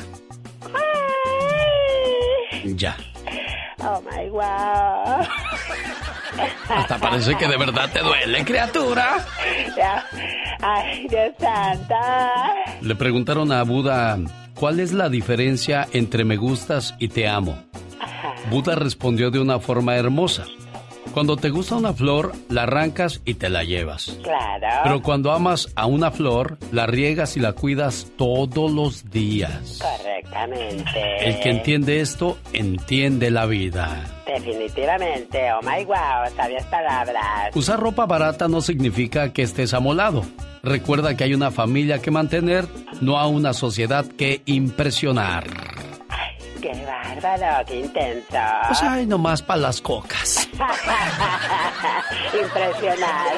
Ya. 2.77 2.97
Oh 3.79 4.03
my 4.03 4.29
wow. 4.29 5.25
Hasta 6.69 6.99
parece 6.99 7.35
que 7.37 7.49
de 7.49 7.57
verdad 7.57 7.91
te 7.93 8.01
duele, 8.01 8.45
criatura. 8.45 9.25
Ya. 9.77 10.05
Ay, 10.63 11.07
Dios 11.09 11.33
santa. 11.39 12.55
Le 12.83 12.95
preguntaron 12.95 13.51
a 13.53 13.63
Buda, 13.63 14.19
¿cuál 14.55 14.81
es 14.81 14.93
la 14.93 15.09
diferencia 15.09 15.89
entre 15.93 16.25
me 16.25 16.37
gustas 16.37 16.95
y 16.99 17.09
te 17.09 17.27
amo? 17.27 17.59
Buda 18.51 18.75
respondió 18.75 19.31
de 19.31 19.41
una 19.41 19.59
forma 19.59 19.97
hermosa. 19.97 20.45
Cuando 21.13 21.37
te 21.37 21.51
gusta 21.51 21.75
una 21.75 21.93
flor, 21.93 22.33
la 22.49 22.63
arrancas 22.63 23.21
y 23.25 23.35
te 23.35 23.49
la 23.49 23.65
llevas. 23.65 24.17
Claro. 24.23 24.81
Pero 24.85 25.03
cuando 25.03 25.33
amas 25.33 25.69
a 25.75 25.87
una 25.87 26.13
flor, 26.13 26.59
la 26.71 26.87
riegas 26.87 27.37
y 27.37 27.41
la 27.41 27.53
cuidas 27.53 28.13
todos 28.17 28.71
los 28.71 29.11
días. 29.11 29.81
Correctamente. 29.83 31.29
El 31.29 31.41
que 31.41 31.51
entiende 31.51 32.01
esto, 32.01 32.39
entiende 32.53 33.31
la 33.31 33.47
vida. 33.47 34.05
Definitivamente. 34.25 35.53
Oh 35.53 35.61
my 35.63 35.85
wow, 35.85 36.33
sabias 36.37 36.65
palabras. 36.67 37.55
Usar 37.55 37.81
ropa 37.81 38.07
barata 38.07 38.47
no 38.47 38.61
significa 38.61 39.33
que 39.33 39.43
estés 39.43 39.75
amolado. 39.75 40.23
Recuerda 40.63 41.17
que 41.17 41.25
hay 41.25 41.35
una 41.35 41.51
familia 41.51 42.01
que 42.01 42.13
mantener, 42.13 42.67
no 43.01 43.19
a 43.19 43.27
una 43.27 43.53
sociedad 43.53 44.07
que 44.07 44.43
impresionar. 44.45 45.45
Qué 46.61 46.73
bárbaro, 46.85 47.65
qué 47.67 47.81
intenso. 47.81 48.39
Pues 48.67 48.83
ay, 48.83 49.07
nomás 49.07 49.43
para 49.43 49.61
las 49.61 49.81
cocas. 49.81 50.49
Impresionada. 52.33 53.33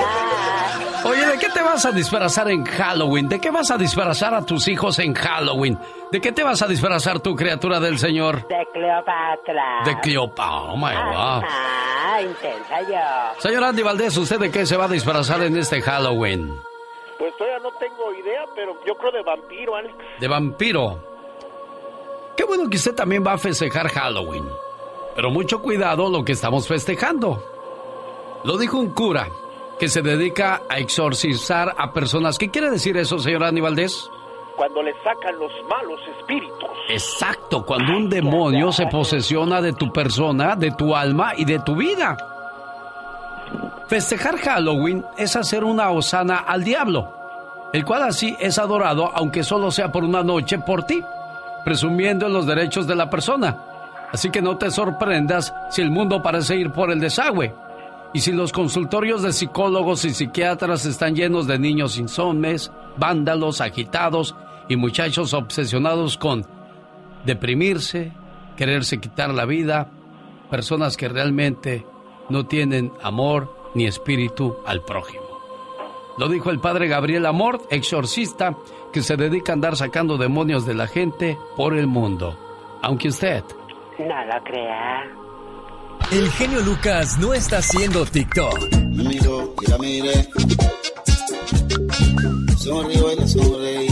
Oye, 1.05 1.27
¿de 1.27 1.39
qué 1.39 1.49
te 1.49 1.63
vas 1.63 1.85
a 1.87 1.93
disfrazar 1.93 2.51
en 2.51 2.65
Halloween? 2.65 3.29
¿De 3.29 3.41
qué 3.41 3.51
vas 3.51 3.71
a 3.71 3.79
disfrazar 3.79 4.35
a 4.35 4.45
tus 4.45 4.67
hijos 4.69 4.99
en 4.99 5.15
Halloween? 5.15 5.79
¿De 6.11 6.21
qué 6.21 6.33
te 6.33 6.43
vas 6.43 6.63
a 6.63 6.67
disfrazar 6.67 7.21
tu 7.21 7.35
criatura 7.35 7.81
del 7.81 7.99
Señor? 7.99 8.47
De 8.49 8.67
Cleopatra. 8.73 9.83
De 9.85 9.99
Cleopatra. 10.01 10.73
Oh 10.73 10.77
my 10.77 10.95
God. 10.95 11.45
Ah, 11.49 12.21
intensa 12.21 12.81
yo. 12.89 13.41
Señor 13.41 13.65
Andy 13.65 13.83
Valdés, 13.83 14.17
¿usted 14.17 14.39
de 14.39 14.51
qué 14.51 14.67
se 14.67 14.77
va 14.77 14.85
a 14.85 14.89
disfrazar 14.89 15.43
en 15.43 15.57
este 15.57 15.81
Halloween? 15.81 16.53
Pues 17.19 17.37
todavía 17.37 17.61
no 17.61 17.71
tengo 17.79 18.13
idea, 18.15 18.45
pero 18.55 18.77
yo 18.85 18.95
creo 18.97 19.13
de 19.13 19.23
vampiro, 19.23 19.77
Alex. 19.77 19.95
De 20.19 20.29
vampiro. 20.29 21.12
Qué 22.43 22.49
bueno 22.49 22.69
que 22.69 22.77
usted 22.77 22.97
también 22.97 23.23
va 23.25 23.35
a 23.35 23.39
festejar 23.39 23.87
Halloween. 23.87 24.45
Pero 25.15 25.31
mucho 25.31 25.63
cuidado 25.63 26.11
lo 26.11 26.25
que 26.25 26.33
estamos 26.33 26.67
festejando. 26.67 27.41
Lo 28.43 28.59
dijo 28.59 28.79
un 28.79 28.91
cura 28.91 29.29
que 29.79 29.87
se 29.87 30.03
dedica 30.03 30.63
a 30.69 30.81
exorcizar 30.81 31.73
a 31.79 31.93
personas. 31.93 32.39
¿Qué 32.39 32.51
quiere 32.51 32.69
decir 32.69 32.97
eso, 32.97 33.21
señor 33.21 33.45
Andy 33.45 33.61
Valdés? 33.61 34.11
Cuando 34.57 34.83
le 34.83 34.93
sacan 35.05 35.39
los 35.39 35.53
malos 35.69 36.01
espíritus. 36.19 36.69
Exacto, 36.89 37.65
cuando 37.65 37.97
un 37.97 38.11
demonio 38.11 38.73
se 38.73 38.89
posesiona 38.89 39.63
de 39.63 39.75
tu 39.75 39.93
persona, 39.93 40.57
de 40.57 40.73
tu 40.73 40.97
alma 40.97 41.35
y 41.37 41.45
de 41.45 41.61
tu 41.61 41.77
vida. 41.77 42.17
Festejar 43.87 44.37
Halloween 44.39 45.05
es 45.17 45.37
hacer 45.37 45.63
una 45.63 45.93
osana 45.93 46.39
al 46.39 46.65
diablo, 46.65 47.09
el 47.73 47.85
cual 47.85 48.03
así 48.03 48.37
es 48.41 48.59
adorado 48.59 49.13
aunque 49.15 49.45
solo 49.45 49.71
sea 49.71 49.93
por 49.93 50.03
una 50.03 50.25
noche 50.25 50.59
por 50.59 50.83
ti, 50.83 51.05
presumiendo 51.65 52.29
los 52.29 52.47
derechos 52.47 52.87
de 52.87 52.95
la 52.95 53.11
persona. 53.11 53.59
Así 54.13 54.31
que 54.31 54.43
no 54.43 54.59
te 54.59 54.71
sorprendas 54.71 55.55
si 55.71 55.81
el 55.83 55.91
mundo 55.91 56.23
parece 56.23 56.57
ir 56.57 56.71
por 56.71 56.91
el 56.91 57.01
desagüe. 57.01 57.55
Y 58.15 58.21
si 58.21 58.33
los 58.33 58.53
consultorios 58.53 59.23
de 59.23 59.33
psicólogos 59.33 60.05
y 60.05 60.11
psiquiatras 60.11 60.85
están 60.85 61.15
llenos 61.15 61.47
de 61.47 61.59
niños 61.59 61.97
insomnes, 61.97 62.71
vándalos, 62.99 63.63
agitados 63.63 64.35
y 64.69 64.77
muchachos 64.77 65.33
obsesionados 65.33 66.19
con 66.19 66.47
deprimirse, 67.25 68.13
quererse 68.57 69.01
quitar 69.01 69.33
la 69.33 69.47
vida, 69.47 69.89
personas 70.51 70.99
que 70.99 71.09
realmente 71.09 71.87
no 72.29 72.47
tienen 72.47 72.93
amor 73.03 73.71
ni 73.75 73.87
espíritu 73.87 74.57
al 74.67 74.83
prójimo. 74.83 75.23
Lo 76.19 76.29
dijo 76.29 76.51
el 76.51 76.61
padre 76.61 76.89
Gabriel 76.89 77.25
Amor, 77.25 77.63
exorcista, 77.71 78.55
que 78.93 79.03
se 79.03 79.17
dedica 79.17 79.53
a 79.53 79.55
andar 79.55 79.77
sacando 79.77 80.19
demonios 80.19 80.67
de 80.67 80.75
la 80.75 80.87
gente 80.87 81.39
por 81.57 81.75
el 81.77 81.87
mundo. 81.87 82.39
Aunque 82.83 83.09
usted 83.09 83.43
No 83.99 84.25
lo 84.25 84.45
crea. 84.45 85.03
El 86.11 86.31
genio 86.31 86.61
Lucas 86.61 87.19
no 87.19 87.33
está 87.33 87.59
haciendo 87.59 88.05
TikTok. 88.05 88.73
Me 88.75 89.05
miro 89.05 89.55
y 89.61 89.71
la 89.71 89.79
mire. 89.79 90.29
Sonrío 92.57 93.13
y 93.13 93.17
le 93.17 93.29
sonreí. 93.29 93.89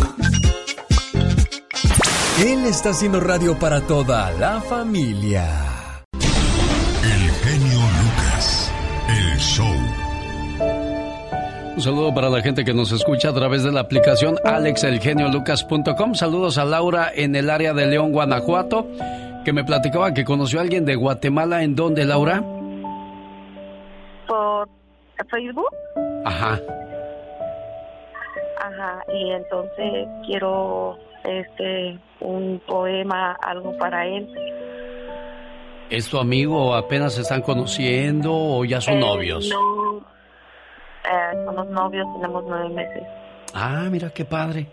Él 2.45 2.67
está 2.67 2.91
haciendo 2.91 3.21
radio 3.21 3.59
para 3.59 3.87
toda 3.87 4.31
la 4.33 4.61
familia. 4.61 5.80
Un 11.81 11.85
saludo 11.85 12.13
para 12.13 12.29
la 12.29 12.43
gente 12.43 12.63
que 12.63 12.75
nos 12.75 12.93
escucha 12.93 13.31
a 13.31 13.33
través 13.33 13.63
de 13.65 13.73
la 13.73 13.81
aplicación 13.81 14.37
alexelgeniolucas.com. 14.45 16.13
Saludos 16.15 16.59
a 16.59 16.67
Laura 16.67 17.11
en 17.15 17.35
el 17.35 17.49
área 17.49 17.73
de 17.73 17.87
León, 17.87 18.13
Guanajuato, 18.13 18.87
que 19.47 19.55
me 19.55 19.65
platicaba 19.65 20.13
que 20.13 20.23
conoció 20.23 20.59
a 20.59 20.63
alguien 20.63 20.85
de 20.85 20.95
Guatemala. 20.95 21.63
¿En 21.63 21.75
dónde, 21.75 22.05
Laura? 22.05 22.45
por 24.27 24.69
Facebook. 25.31 25.71
Ajá. 26.27 26.61
Ajá, 28.61 29.03
y 29.15 29.31
entonces 29.31 30.07
quiero 30.27 30.99
este 31.25 31.99
un 32.21 32.61
poema, 32.67 33.39
algo 33.41 33.75
para 33.79 34.07
él. 34.07 34.29
¿Es 35.89 36.11
tu 36.11 36.19
amigo 36.19 36.63
o 36.63 36.75
apenas 36.75 37.15
se 37.15 37.23
están 37.23 37.41
conociendo 37.41 38.35
o 38.35 38.67
ya 38.67 38.83
son 38.83 38.99
Eh, 38.99 39.01
novios? 39.01 39.49
No, 39.51 39.80
eh, 41.05 41.45
somos 41.45 41.69
novios, 41.69 42.07
tenemos 42.15 42.45
nueve 42.47 42.69
meses. 42.71 43.03
Ah, 43.55 43.89
mira 43.91 44.11
qué 44.11 44.25
padre. 44.25 44.67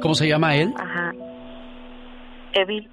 ¿Cómo 0.00 0.14
se 0.14 0.26
llama 0.26 0.56
él? 0.56 0.72
Ajá. 0.76 1.12
Evil. 2.52 2.88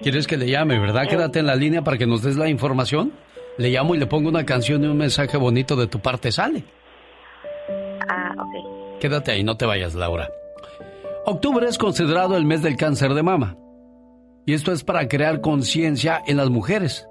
¿Quieres 0.00 0.26
que 0.26 0.36
le 0.36 0.48
llame, 0.48 0.78
verdad? 0.78 1.06
Quédate 1.06 1.40
en 1.40 1.46
la 1.46 1.54
línea 1.54 1.82
para 1.82 1.98
que 1.98 2.06
nos 2.06 2.22
des 2.22 2.36
la 2.36 2.48
información. 2.48 3.12
Le 3.58 3.68
llamo 3.68 3.94
y 3.94 3.98
le 3.98 4.06
pongo 4.06 4.28
una 4.28 4.46
canción 4.46 4.82
y 4.82 4.86
un 4.86 4.96
mensaje 4.96 5.36
bonito 5.36 5.76
de 5.76 5.86
tu 5.86 6.00
parte. 6.00 6.32
Sale. 6.32 6.64
Ah, 8.08 8.34
ok. 8.38 8.98
Quédate 8.98 9.32
ahí, 9.32 9.44
no 9.44 9.56
te 9.56 9.66
vayas, 9.66 9.94
Laura. 9.94 10.30
Octubre 11.26 11.68
es 11.68 11.76
considerado 11.76 12.36
el 12.36 12.46
mes 12.46 12.62
del 12.62 12.76
cáncer 12.76 13.12
de 13.12 13.22
mama. 13.22 13.56
Y 14.46 14.54
esto 14.54 14.72
es 14.72 14.82
para 14.82 15.06
crear 15.06 15.42
conciencia 15.42 16.22
en 16.26 16.38
las 16.38 16.48
mujeres, 16.48 17.06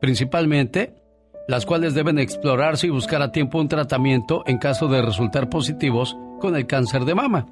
principalmente 0.00 0.94
las 1.48 1.64
cuales 1.64 1.94
deben 1.94 2.18
explorarse 2.18 2.86
y 2.86 2.90
buscar 2.90 3.22
a 3.22 3.32
tiempo 3.32 3.58
un 3.58 3.68
tratamiento 3.68 4.44
en 4.46 4.58
caso 4.58 4.86
de 4.86 5.00
resultar 5.00 5.48
positivos 5.48 6.16
con 6.40 6.54
el 6.54 6.66
cáncer 6.66 7.06
de 7.06 7.14
mama. 7.14 7.46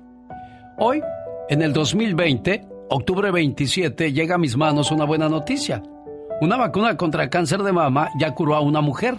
Hoy, 0.76 1.00
en 1.48 1.62
el 1.62 1.72
2020, 1.72 2.68
octubre 2.90 3.30
27, 3.30 4.12
llega 4.12 4.34
a 4.34 4.38
mis 4.38 4.54
manos 4.54 4.92
una 4.92 5.06
buena 5.06 5.30
noticia. 5.30 5.82
Una 6.42 6.58
vacuna 6.58 6.98
contra 6.98 7.24
el 7.24 7.30
cáncer 7.30 7.62
de 7.62 7.72
mama 7.72 8.10
ya 8.18 8.32
curó 8.32 8.54
a 8.54 8.60
una 8.60 8.82
mujer. 8.82 9.16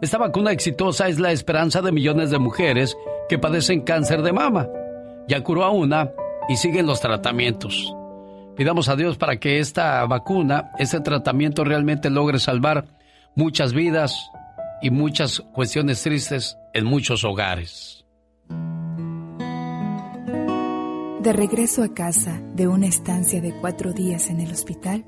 Esta 0.00 0.16
vacuna 0.16 0.50
exitosa 0.50 1.08
es 1.08 1.20
la 1.20 1.30
esperanza 1.30 1.82
de 1.82 1.92
millones 1.92 2.30
de 2.30 2.38
mujeres 2.38 2.96
que 3.28 3.38
padecen 3.38 3.82
cáncer 3.82 4.22
de 4.22 4.32
mama. 4.32 4.66
Ya 5.28 5.42
curó 5.42 5.62
a 5.62 5.70
una 5.70 6.10
y 6.48 6.56
siguen 6.56 6.86
los 6.86 7.02
tratamientos. 7.02 7.94
Pidamos 8.56 8.88
a 8.88 8.96
Dios 8.96 9.18
para 9.18 9.36
que 9.36 9.58
esta 9.58 10.06
vacuna, 10.06 10.70
este 10.78 11.00
tratamiento 11.00 11.64
realmente 11.64 12.08
logre 12.08 12.38
salvar 12.38 12.86
muchas 13.34 13.72
vidas 13.72 14.30
y 14.82 14.90
muchas 14.90 15.40
cuestiones 15.40 16.02
tristes 16.02 16.56
en 16.72 16.84
muchos 16.84 17.24
hogares. 17.24 18.04
De 21.22 21.34
regreso 21.34 21.82
a 21.82 21.92
casa 21.92 22.40
de 22.54 22.66
una 22.66 22.86
estancia 22.86 23.42
de 23.42 23.52
cuatro 23.60 23.92
días 23.92 24.30
en 24.30 24.40
el 24.40 24.50
hospital, 24.50 25.04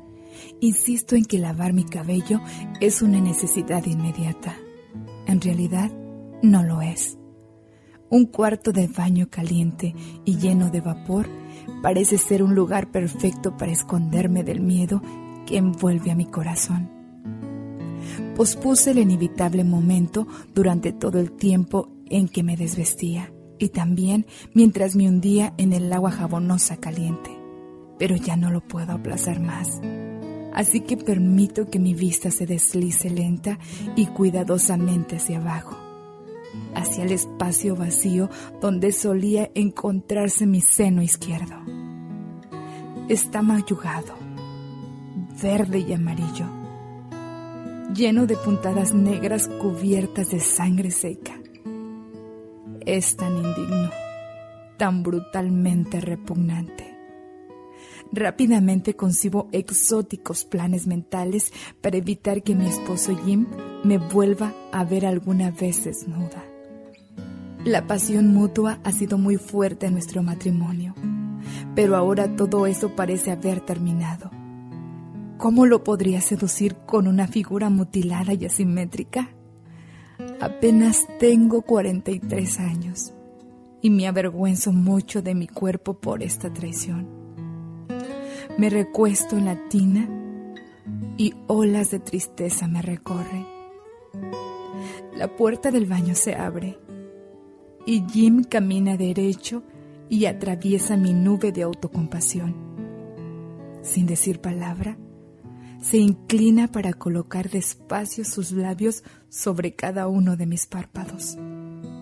insisto 0.60 1.16
en 1.16 1.24
que 1.24 1.38
lavar 1.38 1.72
mi 1.72 1.84
cabello 1.84 2.40
es 2.80 3.00
una 3.00 3.18
necesidad 3.18 3.84
inmediata. 3.86 4.54
En 5.26 5.40
realidad, 5.40 5.90
no 6.42 6.62
lo 6.62 6.82
es. 6.82 7.16
Un 8.10 8.26
cuarto 8.26 8.72
de 8.72 8.88
baño 8.88 9.28
caliente 9.30 9.94
y 10.26 10.36
lleno 10.36 10.68
de 10.68 10.82
vapor 10.82 11.30
parece 11.82 12.18
ser 12.18 12.42
un 12.42 12.54
lugar 12.54 12.90
perfecto 12.90 13.56
para 13.56 13.72
esconderme 13.72 14.44
del 14.44 14.60
miedo 14.60 15.00
que 15.46 15.56
envuelve 15.56 16.10
a 16.10 16.14
mi 16.14 16.26
corazón. 16.26 17.01
Pospuse 18.36 18.92
el 18.92 18.98
inevitable 18.98 19.64
momento 19.64 20.26
durante 20.54 20.92
todo 20.92 21.18
el 21.18 21.32
tiempo 21.32 21.88
en 22.06 22.28
que 22.28 22.42
me 22.42 22.56
desvestía 22.56 23.32
y 23.58 23.68
también 23.68 24.26
mientras 24.54 24.96
me 24.96 25.08
hundía 25.08 25.54
en 25.56 25.72
el 25.72 25.92
agua 25.92 26.10
jabonosa 26.10 26.78
caliente. 26.78 27.30
Pero 27.98 28.16
ya 28.16 28.36
no 28.36 28.50
lo 28.50 28.60
puedo 28.60 28.92
aplazar 28.92 29.40
más. 29.40 29.80
Así 30.52 30.80
que 30.80 30.96
permito 30.96 31.70
que 31.70 31.78
mi 31.78 31.94
vista 31.94 32.30
se 32.30 32.44
deslice 32.44 33.08
lenta 33.08 33.58
y 33.96 34.06
cuidadosamente 34.06 35.16
hacia 35.16 35.38
abajo, 35.38 35.76
hacia 36.74 37.04
el 37.04 37.12
espacio 37.12 37.74
vacío 37.74 38.28
donde 38.60 38.92
solía 38.92 39.50
encontrarse 39.54 40.46
mi 40.46 40.60
seno 40.60 41.02
izquierdo. 41.02 41.56
Está 43.08 43.42
mayugado, 43.42 44.14
verde 45.42 45.78
y 45.80 45.92
amarillo, 45.92 46.46
lleno 47.94 48.26
de 48.26 48.36
puntadas 48.36 48.94
negras 48.94 49.48
cubiertas 49.48 50.30
de 50.30 50.40
sangre 50.40 50.90
seca. 50.90 51.38
Es 52.84 53.16
tan 53.16 53.36
indigno, 53.36 53.90
tan 54.76 55.02
brutalmente 55.02 56.00
repugnante. 56.00 56.96
Rápidamente 58.10 58.94
concibo 58.94 59.48
exóticos 59.52 60.44
planes 60.44 60.86
mentales 60.86 61.52
para 61.80 61.96
evitar 61.96 62.42
que 62.42 62.54
mi 62.54 62.66
esposo 62.66 63.16
Jim 63.24 63.46
me 63.84 63.98
vuelva 63.98 64.52
a 64.70 64.84
ver 64.84 65.06
alguna 65.06 65.50
vez 65.50 65.84
desnuda. 65.84 66.44
La 67.64 67.86
pasión 67.86 68.34
mutua 68.34 68.80
ha 68.84 68.92
sido 68.92 69.18
muy 69.18 69.36
fuerte 69.36 69.86
en 69.86 69.92
nuestro 69.92 70.22
matrimonio, 70.22 70.94
pero 71.74 71.96
ahora 71.96 72.36
todo 72.36 72.66
eso 72.66 72.96
parece 72.96 73.30
haber 73.30 73.60
terminado. 73.60 74.41
¿Cómo 75.42 75.66
lo 75.66 75.82
podría 75.82 76.20
seducir 76.20 76.76
con 76.86 77.08
una 77.08 77.26
figura 77.26 77.68
mutilada 77.68 78.32
y 78.32 78.44
asimétrica? 78.46 79.34
Apenas 80.40 81.08
tengo 81.18 81.62
43 81.62 82.60
años 82.60 83.12
y 83.80 83.90
me 83.90 84.06
avergüenzo 84.06 84.72
mucho 84.72 85.20
de 85.20 85.34
mi 85.34 85.48
cuerpo 85.48 85.94
por 85.94 86.22
esta 86.22 86.52
traición. 86.52 87.08
Me 88.56 88.70
recuesto 88.70 89.36
en 89.36 89.46
la 89.46 89.68
tina 89.68 90.08
y 91.16 91.34
olas 91.48 91.90
de 91.90 91.98
tristeza 91.98 92.68
me 92.68 92.80
recorren. 92.80 93.44
La 95.16 95.34
puerta 95.34 95.72
del 95.72 95.86
baño 95.86 96.14
se 96.14 96.36
abre 96.36 96.78
y 97.84 98.04
Jim 98.08 98.44
camina 98.44 98.96
derecho 98.96 99.64
y 100.08 100.26
atraviesa 100.26 100.96
mi 100.96 101.12
nube 101.12 101.50
de 101.50 101.64
autocompasión. 101.64 102.54
Sin 103.82 104.06
decir 104.06 104.40
palabra, 104.40 104.96
se 105.82 105.98
inclina 105.98 106.68
para 106.68 106.92
colocar 106.92 107.50
despacio 107.50 108.24
sus 108.24 108.52
labios 108.52 109.02
sobre 109.28 109.74
cada 109.74 110.06
uno 110.06 110.36
de 110.36 110.46
mis 110.46 110.66
párpados. 110.66 111.36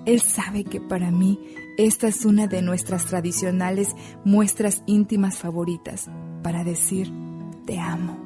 Él 0.05 0.21
sabe 0.21 0.65
que 0.65 0.81
para 0.81 1.11
mí 1.11 1.41
esta 1.79 2.07
es 2.07 2.27
una 2.27 2.47
de 2.47 2.61
nuestras 2.61 3.07
tradicionales 3.07 3.97
muestras 4.25 4.83
íntimas 4.87 5.39
favoritas 5.39 6.11
para 6.43 6.63
decir 6.63 7.11
te 7.67 7.79
amo. 7.79 8.19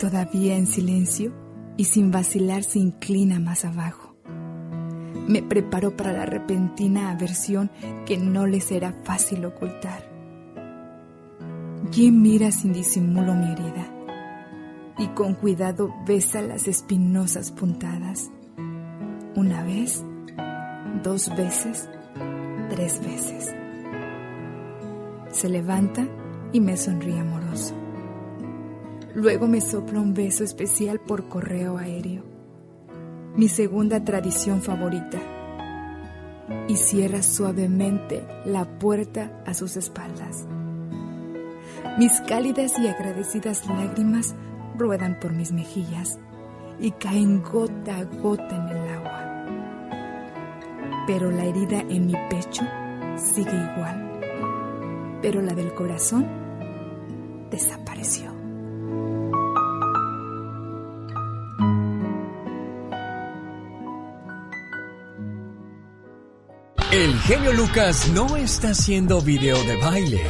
Todavía 0.00 0.56
en 0.56 0.66
silencio 0.66 1.32
y 1.76 1.84
sin 1.84 2.10
vacilar 2.10 2.64
se 2.64 2.80
inclina 2.80 3.38
más 3.38 3.64
abajo. 3.64 4.16
Me 5.28 5.42
preparo 5.42 5.96
para 5.96 6.12
la 6.12 6.26
repentina 6.26 7.12
aversión 7.12 7.70
que 8.04 8.18
no 8.18 8.48
le 8.48 8.60
será 8.60 8.92
fácil 9.04 9.44
ocultar. 9.44 10.10
Jim 11.92 12.20
mira 12.20 12.50
sin 12.50 12.72
disimulo 12.72 13.34
mi 13.34 13.52
herida 13.52 13.91
y 15.02 15.08
con 15.08 15.34
cuidado 15.34 15.92
besa 16.06 16.40
las 16.42 16.68
espinosas 16.68 17.50
puntadas. 17.50 18.30
Una 19.34 19.64
vez, 19.64 20.04
dos 21.02 21.28
veces, 21.36 21.88
tres 22.70 23.04
veces. 23.04 23.52
Se 25.32 25.48
levanta 25.48 26.06
y 26.52 26.60
me 26.60 26.76
sonríe 26.76 27.18
amoroso. 27.18 27.74
Luego 29.16 29.48
me 29.48 29.60
sopla 29.60 29.98
un 29.98 30.14
beso 30.14 30.44
especial 30.44 31.00
por 31.00 31.28
correo 31.28 31.78
aéreo, 31.78 32.22
mi 33.34 33.48
segunda 33.48 34.04
tradición 34.04 34.62
favorita, 34.62 35.18
y 36.68 36.76
cierra 36.76 37.24
suavemente 37.24 38.24
la 38.44 38.78
puerta 38.78 39.42
a 39.46 39.54
sus 39.54 39.76
espaldas. 39.76 40.46
Mis 41.98 42.20
cálidas 42.20 42.78
y 42.78 42.86
agradecidas 42.86 43.66
lágrimas 43.66 44.36
ruedan 44.76 45.18
por 45.20 45.32
mis 45.32 45.52
mejillas 45.52 46.18
y 46.78 46.90
caen 46.92 47.42
gota 47.42 47.98
a 47.98 48.04
gota 48.04 48.56
en 48.56 48.68
el 48.68 48.88
agua. 48.94 49.28
Pero 51.06 51.30
la 51.30 51.44
herida 51.44 51.80
en 51.80 52.06
mi 52.06 52.14
pecho 52.30 52.62
sigue 53.16 53.50
igual, 53.50 54.20
pero 55.20 55.42
la 55.42 55.54
del 55.54 55.74
corazón 55.74 56.26
desapareció. 57.50 58.32
El 66.92 67.18
genio 67.20 67.52
Lucas 67.54 68.10
no 68.12 68.36
está 68.36 68.68
haciendo 68.68 69.22
video 69.22 69.56
de 69.64 69.76
baile. 69.76 70.20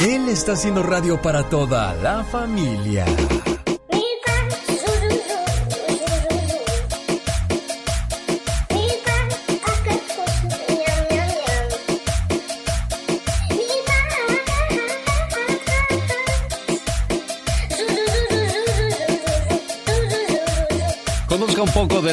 Él 0.00 0.28
está 0.28 0.52
haciendo 0.52 0.84
radio 0.84 1.20
para 1.20 1.48
toda 1.48 1.92
la 1.94 2.22
familia. 2.22 3.04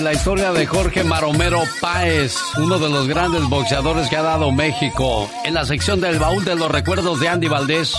La 0.05 0.13
historia 0.13 0.51
de 0.53 0.67
Jorge 0.67 1.03
Maromero 1.03 1.63
Páez, 1.81 2.37
uno 2.57 2.77
de 2.77 2.89
los 2.91 3.07
grandes 3.07 3.41
boxeadores 3.45 4.07
que 4.07 4.15
ha 4.15 4.21
dado 4.21 4.51
México, 4.51 5.27
en 5.43 5.55
la 5.55 5.65
sección 5.65 5.99
del 5.99 6.19
baúl 6.19 6.45
de 6.45 6.55
los 6.55 6.69
recuerdos 6.69 7.19
de 7.19 7.27
Andy 7.27 7.47
Valdés. 7.47 7.95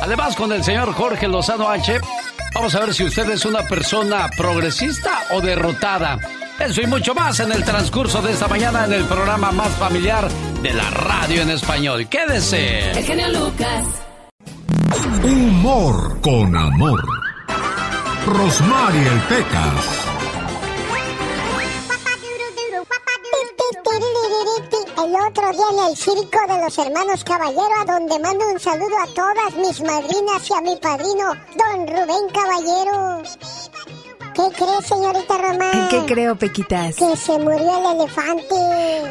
Además, 0.00 0.36
con 0.36 0.52
el 0.52 0.62
señor 0.62 0.92
Jorge 0.92 1.26
Lozano 1.26 1.68
H, 1.68 2.00
vamos 2.54 2.72
a 2.76 2.80
ver 2.80 2.94
si 2.94 3.02
usted 3.02 3.28
es 3.30 3.44
una 3.44 3.62
persona 3.62 4.30
progresista 4.36 5.24
o 5.32 5.40
derrotada. 5.40 6.20
Eso 6.60 6.82
y 6.82 6.86
mucho 6.86 7.16
más 7.16 7.40
en 7.40 7.50
el 7.50 7.64
transcurso 7.64 8.22
de 8.22 8.30
esta 8.30 8.46
mañana 8.46 8.84
en 8.84 8.92
el 8.92 9.04
programa 9.06 9.50
más 9.50 9.70
familiar 9.70 10.28
de 10.62 10.72
la 10.72 10.88
radio 10.90 11.42
en 11.42 11.50
español. 11.50 12.06
Quédese. 12.08 12.92
El 12.92 13.04
genio 13.04 13.28
Lucas. 13.28 13.84
Humor 15.24 16.20
con 16.20 16.56
amor. 16.56 17.04
Rosmarie 18.24 19.10
Pecas. 19.28 19.80
El 19.80 19.80
otro 19.80 19.99
en 25.54 25.90
el 25.90 25.96
circo 25.96 26.38
de 26.48 26.60
los 26.62 26.78
hermanos 26.78 27.24
Caballero, 27.24 27.74
a 27.80 27.84
donde 27.84 28.18
mando 28.18 28.46
un 28.48 28.60
saludo 28.60 28.96
a 28.98 29.06
todas 29.14 29.54
mis 29.56 29.80
madrinas 29.82 30.48
y 30.48 30.54
a 30.54 30.60
mi 30.60 30.76
padrino, 30.76 31.32
don 31.56 31.86
Rubén 31.86 32.28
Caballero. 32.32 33.22
¿Qué 34.32 34.42
cree, 34.56 34.82
señorita 34.82 35.38
Román? 35.38 35.88
¿Qué 35.88 36.04
creo, 36.06 36.36
Pequitas? 36.36 36.94
Que 36.96 37.16
se 37.16 37.38
murió 37.38 37.78
el 37.90 38.00
elefante. 38.00 38.54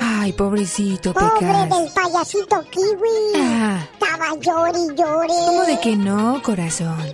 Ay, 0.02 0.32
pobrecito, 0.34 1.14
Pobre 1.14 1.30
Pecas. 1.40 1.70
del 1.70 1.92
payasito 1.94 2.62
kiwi. 2.72 3.10
Ah. 3.36 3.86
Estaba 3.94 4.36
llore 4.40 4.80
y 4.80 4.96
llore. 4.96 5.28
¿Cómo 5.46 5.64
de 5.66 5.80
que 5.80 5.96
no, 5.98 6.42
corazón? 6.42 7.14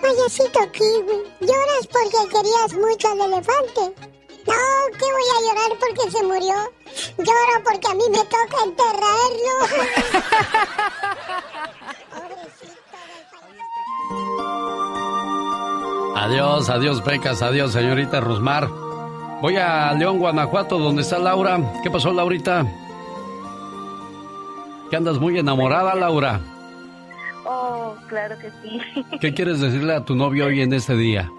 Payasito 0.00 0.60
kiwi, 0.72 1.22
lloras 1.40 1.86
porque 1.92 2.28
querías 2.30 2.72
mucho 2.72 3.08
al 3.08 3.20
elefante. 3.32 4.15
No, 4.46 4.54
que 4.98 5.04
voy 5.04 5.28
a 5.34 5.40
llorar 5.46 5.72
porque 5.78 6.10
se 6.10 6.22
murió. 6.24 6.56
Lloro 7.18 7.56
porque 7.64 7.86
a 7.88 7.94
mí 7.94 8.04
me 8.10 8.24
toca 8.24 8.56
enterrarlo. 8.64 9.54
Adiós, 16.16 16.70
adiós, 16.70 17.00
Pecas, 17.02 17.42
adiós, 17.42 17.72
señorita 17.72 18.20
Rosmar. 18.20 18.68
Voy 19.42 19.56
a 19.56 19.92
León, 19.92 20.18
Guanajuato, 20.18 20.78
donde 20.78 21.02
está 21.02 21.18
Laura. 21.18 21.58
¿Qué 21.82 21.90
pasó, 21.90 22.12
Laurita? 22.12 22.64
¿Que 24.90 24.96
andas 24.96 25.18
muy 25.18 25.38
enamorada, 25.38 25.94
Laura? 25.94 26.40
Oh, 27.44 27.94
claro 28.08 28.36
que 28.38 28.50
sí. 28.62 28.80
¿Qué 29.20 29.34
quieres 29.34 29.60
decirle 29.60 29.94
a 29.94 30.04
tu 30.04 30.14
novio 30.16 30.46
hoy 30.46 30.62
en 30.62 30.72
este 30.72 30.96
día? 30.96 31.30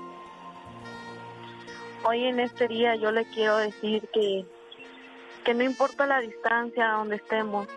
Hoy 2.10 2.24
en 2.24 2.40
este 2.40 2.70
día 2.70 2.96
yo 2.96 3.12
le 3.12 3.26
quiero 3.26 3.58
decir 3.58 4.08
que, 4.14 4.46
que 5.44 5.54
no 5.54 5.66
importa 5.66 6.08
la 6.08 6.22
distancia 6.22 6.92
donde 6.92 7.18
estemos, 7.18 7.68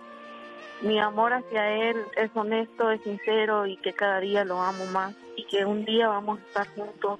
mi 0.83 1.01
amor 1.01 1.33
hacia 1.33 1.69
él 1.69 1.97
es 2.17 2.31
honesto, 2.35 2.93
es 2.93 3.03
sincero 3.03 3.67
y 3.67 3.77
que 3.79 3.93
cada 3.93 4.21
día 4.21 4.45
lo 4.45 4.63
amo 4.63 4.87
más 4.93 5.17
y 5.35 5.43
que 5.47 5.65
un 5.65 5.85
día 5.85 6.07
vamos 6.07 6.39
a 6.39 6.43
estar 6.45 6.69
juntos. 6.77 7.19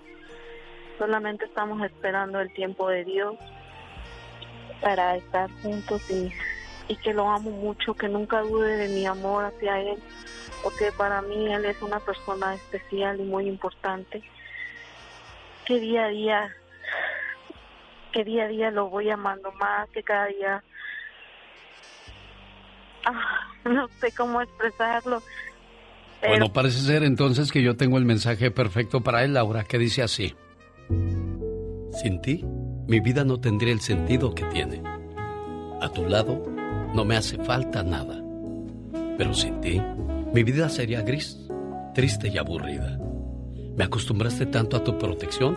Solamente 0.99 1.47
estamos 1.47 1.83
esperando 1.83 2.39
el 2.39 2.55
tiempo 2.55 2.89
de 2.89 3.03
Dios 3.03 3.35
para 4.81 5.17
estar 5.17 5.51
juntos 5.63 6.09
y, 6.13 6.33
y 6.87 6.95
que 6.95 7.13
lo 7.13 7.29
amo 7.29 7.51
mucho, 7.51 7.95
que 7.95 8.09
nunca 8.09 8.43
dude 8.43 8.77
de 8.77 8.87
mi 8.87 9.05
amor 9.05 9.47
hacia 9.47 9.81
él, 9.81 9.99
porque 10.63 10.93
para 10.97 11.23
mí 11.23 11.53
él 11.53 11.65
es 11.65 11.83
una 11.83 11.99
persona 11.99 12.55
especial 12.55 13.19
y 13.19 13.25
muy 13.25 13.49
importante. 13.49 14.23
Que 15.65 15.81
día 15.81 16.05
a 16.05 16.09
día 16.09 16.57
que 18.13 18.25
día 18.25 18.45
a 18.45 18.49
día 18.49 18.71
lo 18.71 18.89
voy 18.89 19.11
amando 19.11 19.53
más, 19.53 19.89
que 19.91 20.03
cada 20.03 20.27
día 20.27 20.65
ah, 23.05 23.49
no 23.65 23.89
sé 24.01 24.13
cómo 24.17 24.41
expresarlo. 24.41 25.23
Pero 26.21 26.33
Bueno, 26.33 26.53
parece 26.53 26.81
ser 26.81 27.03
entonces 27.03 27.51
que 27.51 27.63
yo 27.63 27.77
tengo 27.77 27.97
el 27.97 28.05
mensaje 28.05 28.51
perfecto 28.51 29.01
para 29.01 29.25
él, 29.25 29.35
Laura, 29.35 29.65
que 29.65 29.79
dice 29.79 30.03
así. 30.03 30.35
Sin 31.93 32.21
ti, 32.21 32.45
mi 32.87 33.01
vida 33.01 33.25
no 33.25 33.41
tendría 33.41 33.73
el 33.73 33.81
sentido 33.81 34.35
que 34.35 34.45
tiene. 34.47 34.83
A 35.81 35.89
tu 35.89 36.07
lado, 36.07 36.43
no 36.95 37.05
me 37.05 37.17
hace 37.17 37.43
falta 37.43 37.83
nada. 37.83 38.23
Pero 39.17 39.33
sin 39.33 39.61
ti, 39.61 39.81
mi 40.35 40.43
vida 40.43 40.69
sería 40.69 41.01
gris, 41.01 41.39
triste 41.95 42.29
y 42.29 42.37
aburrida. 42.37 42.99
Me 43.77 43.85
acostumbraste 43.85 44.45
tanto 44.47 44.77
a 44.77 44.85
tu 44.85 44.99
protección 44.99 45.57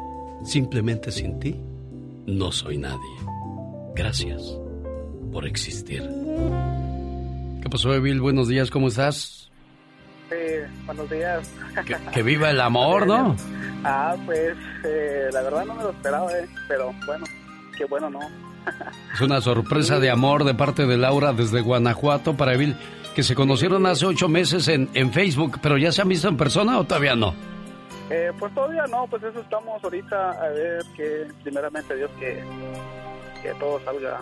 simplemente 0.43 1.11
sin 1.11 1.39
ti, 1.39 1.59
no 2.25 2.51
soy 2.51 2.77
nadie. 2.77 2.99
Gracias 3.95 4.41
por 5.31 5.45
existir. 5.45 6.01
¿Qué 7.61 7.69
pasó, 7.69 7.93
Evil? 7.93 8.21
Buenos 8.21 8.47
días, 8.47 8.69
¿cómo 8.69 8.87
estás? 8.87 9.49
Sí, 10.29 10.35
buenos 10.85 11.09
días. 11.09 11.49
Que, 12.13 12.23
viva 12.23 12.49
el 12.49 12.61
amor, 12.61 13.07
¿no? 13.07 13.35
Ah, 13.83 14.15
pues 14.27 14.55
eh, 14.85 15.29
la 15.33 15.41
verdad 15.41 15.65
no 15.65 15.73
me 15.73 15.81
lo 15.81 15.89
esperaba, 15.89 16.31
eh, 16.33 16.47
pero 16.67 16.93
bueno, 17.07 17.25
qué 17.75 17.83
bueno, 17.85 18.11
¿no? 18.11 18.19
Es 19.11 19.21
una 19.21 19.41
sorpresa 19.41 19.99
de 19.99 20.11
amor 20.11 20.43
de 20.43 20.53
parte 20.53 20.85
de 20.85 20.97
Laura 20.97 21.33
desde 21.33 21.61
Guanajuato 21.61 22.37
para 22.37 22.53
Evil, 22.53 22.75
que 23.15 23.23
se 23.23 23.33
conocieron 23.33 23.87
hace 23.87 24.05
ocho 24.05 24.29
meses 24.29 24.67
en, 24.67 24.87
en 24.93 25.11
Facebook, 25.11 25.57
pero 25.63 25.79
ya 25.79 25.91
se 25.91 26.03
han 26.03 26.09
visto 26.09 26.27
en 26.27 26.37
persona 26.37 26.77
o 26.77 26.83
todavía 26.83 27.15
no? 27.15 27.33
Eh, 28.13 28.33
pues 28.37 28.53
todavía 28.53 28.85
no, 28.87 29.07
pues 29.07 29.23
eso 29.23 29.39
estamos 29.39 29.81
ahorita 29.81 30.31
a 30.31 30.49
ver 30.49 30.83
que 30.97 31.27
primeramente 31.43 31.95
Dios 31.95 32.11
que, 32.19 32.43
que 33.41 33.53
todo 33.53 33.79
salga 33.85 34.19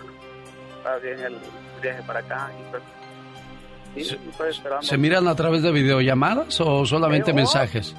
bien 1.02 1.20
el 1.20 1.38
viaje 1.82 2.04
para 2.04 2.20
acá 2.20 2.52
y 2.60 2.72
pues 2.72 2.84
sí, 4.08 4.20
estoy 4.30 4.50
esperando. 4.52 4.84
¿Se 4.84 4.98
miran 4.98 5.28
a 5.28 5.36
través 5.36 5.64
de 5.64 5.72
videollamadas 5.72 6.62
o 6.62 6.86
solamente 6.86 7.32
Eh, 7.32 7.34
oh. 7.34 7.38
mensajes? 7.38 7.96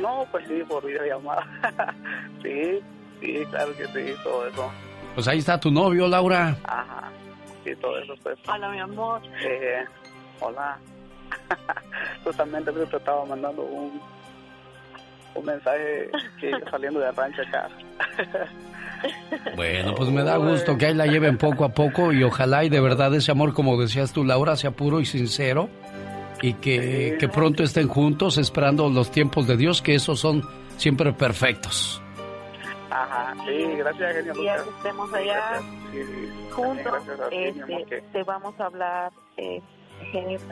No, 0.00 0.26
pues 0.30 0.46
sí, 0.46 0.62
por 0.68 0.86
videollamada. 0.86 1.44
sí, 2.42 2.80
sí, 3.20 3.44
claro 3.50 3.76
que 3.76 3.86
sí, 3.86 4.14
todo 4.22 4.46
eso. 4.46 4.70
Pues 5.14 5.26
ahí 5.26 5.38
está 5.38 5.58
tu 5.58 5.72
novio, 5.72 6.06
Laura. 6.06 6.56
Ajá, 6.64 7.10
sí, 7.64 7.74
todo 7.76 7.98
eso 7.98 8.14
pues. 8.22 8.38
Hola, 8.48 8.68
mi 8.70 8.78
amor. 8.78 9.20
Eh, 9.44 9.84
hola. 10.40 10.78
Justamente 12.24 12.70
te 12.70 12.96
estaba 12.96 13.24
mandando 13.24 13.62
un, 13.62 14.00
un 15.34 15.44
mensaje 15.44 16.10
que 16.40 16.50
iba 16.50 16.60
saliendo 16.70 17.00
de 17.00 17.10
rancho 17.12 17.42
acá. 17.42 17.68
Bueno, 19.56 19.94
pues 19.94 20.10
me 20.10 20.22
da 20.22 20.36
gusto 20.36 20.78
que 20.78 20.86
ahí 20.86 20.94
la 20.94 21.06
lleven 21.06 21.36
poco 21.38 21.64
a 21.64 21.70
poco 21.70 22.12
y 22.12 22.22
ojalá 22.22 22.64
y 22.64 22.68
de 22.68 22.80
verdad 22.80 23.14
ese 23.14 23.32
amor, 23.32 23.52
como 23.52 23.80
decías 23.80 24.12
tú, 24.12 24.24
Laura, 24.24 24.56
sea 24.56 24.70
puro 24.70 25.00
y 25.00 25.04
sincero 25.06 25.68
y 26.40 26.54
que, 26.54 27.16
que 27.18 27.28
pronto 27.28 27.62
estén 27.62 27.88
juntos 27.88 28.38
esperando 28.38 28.88
los 28.90 29.10
tiempos 29.10 29.46
de 29.46 29.56
Dios, 29.56 29.82
que 29.82 29.94
esos 29.94 30.20
son 30.20 30.42
siempre 30.76 31.12
perfectos. 31.12 32.02
Ajá, 32.90 33.34
sí, 33.46 33.64
gracias, 33.76 34.14
genio 34.16 34.34
Y 34.36 34.44
ya 34.44 34.56
Lucas. 34.58 34.64
que 34.64 34.70
estemos 34.88 35.14
allá 35.14 35.60
sí, 35.90 36.30
juntos, 36.50 36.84
gracias 36.84 37.20
a 37.20 37.28
ti, 37.30 37.36
mi 37.36 37.60
amor, 37.62 37.80
este, 37.80 37.84
que 37.86 38.02
te 38.12 38.22
vamos 38.24 38.60
a 38.60 38.66
hablar, 38.66 39.12
eh, 39.36 39.62
genio, 40.06 40.36
eso, 40.36 40.46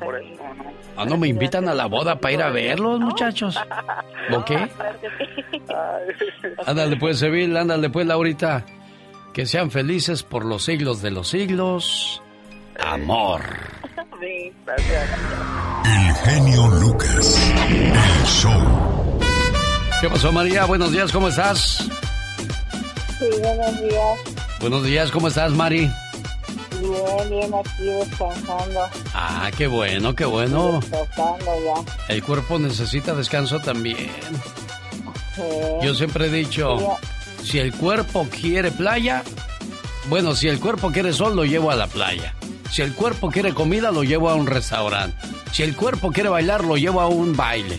¿no? 0.56 0.72
Ah, 0.96 1.04
no 1.04 1.16
me 1.16 1.28
invitan 1.28 1.68
a 1.68 1.74
la 1.74 1.86
boda 1.86 2.20
para 2.20 2.34
ir 2.34 2.42
a 2.42 2.50
verlos, 2.50 3.00
muchachos. 3.00 3.58
¿O 4.32 4.44
qué? 4.44 4.56
Ándale 6.66 6.96
pues, 6.96 7.22
Evil, 7.22 7.56
ándale 7.56 7.90
pues, 7.90 8.06
Laurita. 8.06 8.64
Que 9.32 9.46
sean 9.46 9.70
felices 9.70 10.22
por 10.22 10.44
los 10.44 10.64
siglos 10.64 11.02
de 11.02 11.10
los 11.10 11.28
siglos. 11.28 12.22
Amor. 12.78 13.42
Sí, 14.20 14.52
gracias. 14.66 15.08
El 15.86 16.14
genio 16.16 16.66
Lucas. 16.66 17.54
El 17.70 18.26
show. 18.26 19.18
¿Qué 20.02 20.10
pasó, 20.10 20.30
María? 20.30 20.66
Buenos 20.66 20.92
días, 20.92 21.10
¿cómo 21.10 21.28
estás? 21.28 21.88
Sí, 23.18 23.26
buenos 23.42 23.80
días. 23.80 24.18
Buenos 24.60 24.84
días, 24.84 25.10
¿cómo 25.10 25.28
estás, 25.28 25.52
Mari? 25.52 25.90
Bien, 26.80 27.30
bien, 27.30 27.54
aquí 27.54 27.84
descansando. 27.84 28.80
Ah, 29.14 29.50
qué 29.56 29.66
bueno, 29.66 30.14
qué 30.14 30.24
bueno. 30.24 30.80
Descansando 30.80 31.52
ya. 31.64 32.14
El 32.14 32.22
cuerpo 32.22 32.58
necesita 32.58 33.14
descanso 33.14 33.60
también. 33.60 34.10
Sí. 35.34 35.42
Yo 35.82 35.94
siempre 35.94 36.26
he 36.26 36.30
dicho, 36.30 36.78
si 37.42 37.58
el 37.58 37.72
cuerpo 37.72 38.26
quiere 38.30 38.70
playa, 38.70 39.22
bueno, 40.08 40.34
si 40.34 40.48
el 40.48 40.58
cuerpo 40.58 40.90
quiere 40.90 41.12
sol, 41.12 41.36
lo 41.36 41.44
llevo 41.44 41.70
a 41.70 41.76
la 41.76 41.86
playa. 41.86 42.34
Si 42.70 42.82
el 42.82 42.94
cuerpo 42.94 43.30
quiere 43.30 43.52
comida, 43.52 43.90
lo 43.90 44.04
llevo 44.04 44.30
a 44.30 44.34
un 44.34 44.46
restaurante. 44.46 45.16
Si 45.52 45.62
el 45.62 45.74
cuerpo 45.74 46.12
quiere 46.12 46.28
bailar, 46.28 46.64
lo 46.64 46.76
llevo 46.76 47.00
a 47.00 47.08
un 47.08 47.36
baile. 47.36 47.78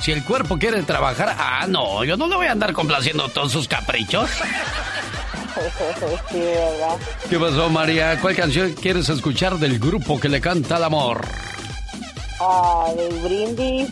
Si 0.00 0.12
el 0.12 0.24
cuerpo 0.24 0.58
quiere 0.58 0.82
trabajar, 0.82 1.36
ah, 1.38 1.66
no, 1.68 2.04
yo 2.04 2.16
no 2.16 2.26
le 2.26 2.36
voy 2.36 2.46
a 2.46 2.52
andar 2.52 2.72
complaciendo 2.72 3.28
todos 3.28 3.52
sus 3.52 3.68
caprichos. 3.68 4.30
Sí, 6.30 6.38
¿verdad? 6.38 6.96
¿Qué 7.28 7.38
pasó, 7.38 7.68
María? 7.68 8.18
¿Cuál 8.20 8.36
canción 8.36 8.72
quieres 8.74 9.08
escuchar 9.08 9.58
del 9.58 9.78
grupo 9.78 10.18
que 10.18 10.28
le 10.28 10.40
canta 10.40 10.76
al 10.76 10.84
amor? 10.84 11.26
Ah, 12.40 12.92
del 12.96 13.18
brindis. 13.20 13.88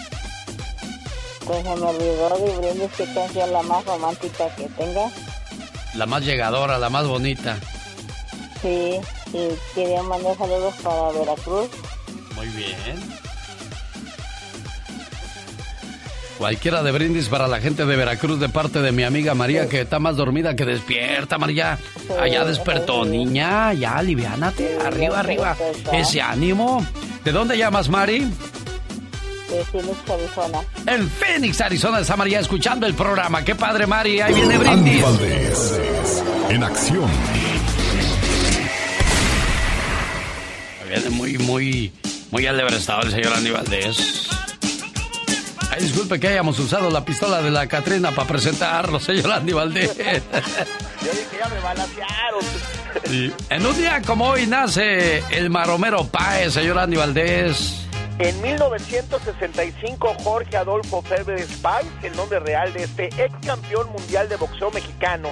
Pues 1.45 1.63
se 1.63 1.77
me 1.77 1.83
olvidó 1.83 2.39
de 2.39 2.59
brindis 2.59 2.91
qué 2.97 3.05
canción 3.15 3.53
la 3.53 3.63
más 3.63 3.85
romántica 3.85 4.55
que 4.57 4.65
tenga. 4.69 5.11
La 5.95 6.07
más 6.07 6.23
llegadora, 6.25 6.79
la 6.79 6.91
más 6.91 7.07
bonita. 7.07 7.59
Sí, 8.63 9.01
y 9.33 9.49
quería 9.75 10.03
mandar 10.03 10.37
saludos 10.37 10.75
para 10.83 11.13
Veracruz. 11.13 11.69
Muy 12.35 12.49
bien. 12.49 13.28
Cualquiera 16.39 16.85
de 16.85 16.93
brindis 16.93 17.29
para 17.29 17.49
la 17.49 17.61
gente 17.61 17.85
de 17.85 17.97
Veracruz 17.97 18.39
de 18.39 18.49
parte 18.49 18.81
de 18.81 18.93
mi 18.93 19.03
amiga 19.03 19.35
María 19.35 19.69
que 19.69 19.81
está 19.81 19.99
más 19.99 20.17
dormida 20.17 20.55
que 20.55 20.65
despierta, 20.65 21.37
María. 21.37 21.79
Allá 22.21 22.45
despertó, 22.45 23.05
niña, 23.05 23.73
ya 23.75 23.97
aliviánate, 23.97 24.79
arriba, 24.79 25.19
arriba. 25.19 25.57
Ese 25.93 26.23
ánimo. 26.23 26.87
¿De 27.25 27.33
dónde 27.33 27.59
llamas, 27.59 27.89
Mari? 27.89 28.21
De 28.21 29.65
Phoenix, 29.65 29.99
Arizona. 30.09 30.59
En 30.87 31.11
Phoenix, 31.11 31.61
Arizona 31.61 32.01
está 32.01 32.17
María 32.17 32.39
escuchando 32.39 32.87
el 32.87 32.95
programa. 32.95 33.45
Qué 33.45 33.57
padre, 33.57 33.89
Mari. 33.89 34.21
Ahí 34.21 34.35
viene 34.35 34.55
Andy 34.55 34.65
brindis. 34.65 35.03
Valdés. 35.03 35.83
En 36.51 36.63
acción. 36.63 37.11
Viene 40.89 41.11
muy, 41.11 41.37
muy, 41.39 41.93
muy 42.31 42.47
alebrestado 42.47 43.03
el 43.03 43.11
señor 43.11 43.33
Andy 43.35 43.51
Valdés. 43.51 44.29
Ay, 45.79 45.85
disculpe 45.85 46.19
que 46.19 46.27
hayamos 46.27 46.59
usado 46.59 46.91
la 46.91 47.05
pistola 47.05 47.41
de 47.41 47.53
la 47.53 47.69
Catrina 47.69 48.11
para 48.11 48.27
presentarlo, 48.27 48.99
señor 48.99 49.31
Andy 49.31 49.53
Valdés. 49.53 49.97
Yo 49.97 50.03
dije, 50.03 51.39
ya 51.39 51.49
me 51.49 51.61
balancearon. 51.61 52.41
Sí. 53.05 53.33
En 53.49 53.65
un 53.65 53.77
día 53.77 54.03
como 54.05 54.27
hoy 54.27 54.49
nace 54.49 55.23
el 55.31 55.51
maromero 55.51 56.05
Páez, 56.09 56.55
señor 56.55 56.79
Andy 56.79 56.97
Valdés. 56.97 57.87
En 58.19 58.43
1965, 58.43 60.17
Jorge 60.25 60.57
Adolfo 60.57 61.01
Febres 61.03 61.47
Páez, 61.63 61.87
el 62.03 62.17
nombre 62.17 62.41
real 62.41 62.73
de 62.73 62.83
este 62.83 63.07
ex 63.17 63.33
campeón 63.47 63.89
mundial 63.93 64.29
de 64.29 64.35
boxeo 64.35 64.73
mexicano, 64.73 65.31